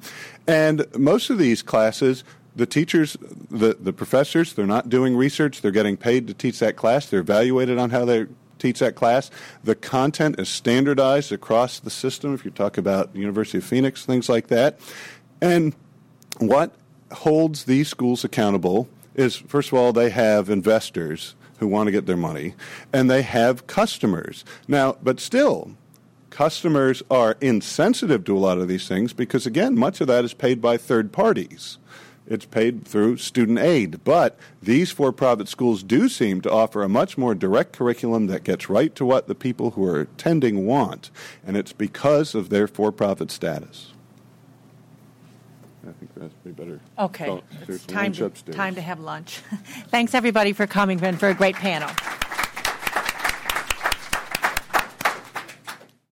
And 0.49 0.85
most 0.99 1.31
of 1.31 1.39
these 1.39 1.63
classes, 1.63 2.25
the 2.57 2.67
teachers, 2.67 3.17
the, 3.49 3.77
the 3.79 3.93
professors, 3.93 4.55
they're 4.55 4.67
not 4.67 4.89
doing 4.89 5.17
research. 5.17 5.61
They're 5.61 5.71
getting 5.71 5.97
paid 5.97 6.27
to 6.27 6.35
teach 6.35 6.59
that 6.59 6.75
class. 6.75 7.07
They're 7.07 7.21
evaluated 7.21 7.79
on 7.79 7.91
how 7.91 8.05
they're 8.05 8.29
teach 8.61 8.79
that 8.81 8.95
class. 8.95 9.31
The 9.65 9.75
content 9.75 10.39
is 10.39 10.49
standardized 10.49 11.33
across 11.33 11.79
the 11.79 11.91
system. 11.91 12.35
If 12.35 12.45
you 12.45 12.51
talk 12.51 12.79
about 12.79 13.15
University 13.15 13.59
of 13.59 13.65
Phoenix, 13.65 14.05
things 14.05 14.29
like 14.29 14.49
that. 14.49 14.79
And 15.41 15.75
what 16.39 16.75
holds 17.13 17.65
these 17.65 17.89
schools 17.89 18.25
accountable 18.25 18.89
is, 19.15 19.37
first 19.37 19.73
of 19.73 19.79
all, 19.79 19.93
they 19.93 20.11
have 20.11 20.49
investors 20.49 21.35
who 21.59 21.67
want 21.67 21.87
to 21.89 21.93
get 21.93 22.07
their 22.07 22.17
money, 22.17 22.55
and 22.93 23.11
they 23.11 23.23
have 23.23 23.67
customers. 23.67 24.45
Now, 24.67 24.97
but 25.03 25.21
still, 25.21 25.73
customers 26.31 27.03
are 27.11 27.37
insensitive 27.41 28.25
to 28.25 28.37
a 28.37 28.39
lot 28.39 28.59
of 28.59 28.69
these 28.69 28.89
things 28.89 29.13
because, 29.13 29.47
again, 29.47 29.79
much 29.79 30.01
of 30.01 30.07
that 30.07 30.25
is 30.25 30.33
paid 30.33 30.63
by 30.63 30.77
third 30.77 31.13
parties 31.13 31.79
it's 32.31 32.47
paid 32.47 32.87
through 32.87 33.19
student 33.19 33.59
aid. 33.59 34.03
But 34.05 34.39
these 34.63 34.91
for 34.91 35.13
profit 35.13 35.49
schools 35.49 35.83
do 35.83 36.09
seem 36.09 36.41
to 36.43 36.51
offer 36.51 36.83
a 36.83 36.89
much 36.89 37.19
more 37.19 37.35
direct 37.35 37.73
curriculum 37.73 38.29
that 38.29 38.45
gets 38.45 38.71
right 38.71 38.95
to 38.95 39.05
what 39.05 39.27
the 39.27 39.35
people 39.35 39.73
who 39.73 39.85
are 39.85 40.01
attending 40.01 40.65
want, 40.65 41.11
and 41.45 41.57
it's 41.57 41.73
because 41.73 42.35
of 42.35 42.49
their 42.49 42.69
for 42.69 42.93
profit 42.93 43.31
status. 43.31 43.93
I 45.87 45.93
think 45.93 46.15
that's 46.15 46.35
be 46.45 46.53
better. 46.53 46.81
Okay, 46.99 47.29
oh, 47.29 47.43
it's 47.67 47.85
time 47.87 48.13
to, 48.13 48.31
time 48.53 48.75
to 48.77 48.81
have 48.81 49.01
lunch. 49.01 49.39
Thanks 49.89 50.15
everybody 50.15 50.53
for 50.53 50.67
coming 50.67 51.03
and 51.03 51.19
for 51.19 51.29
a 51.29 51.35
great 51.35 51.57
panel. 51.57 51.91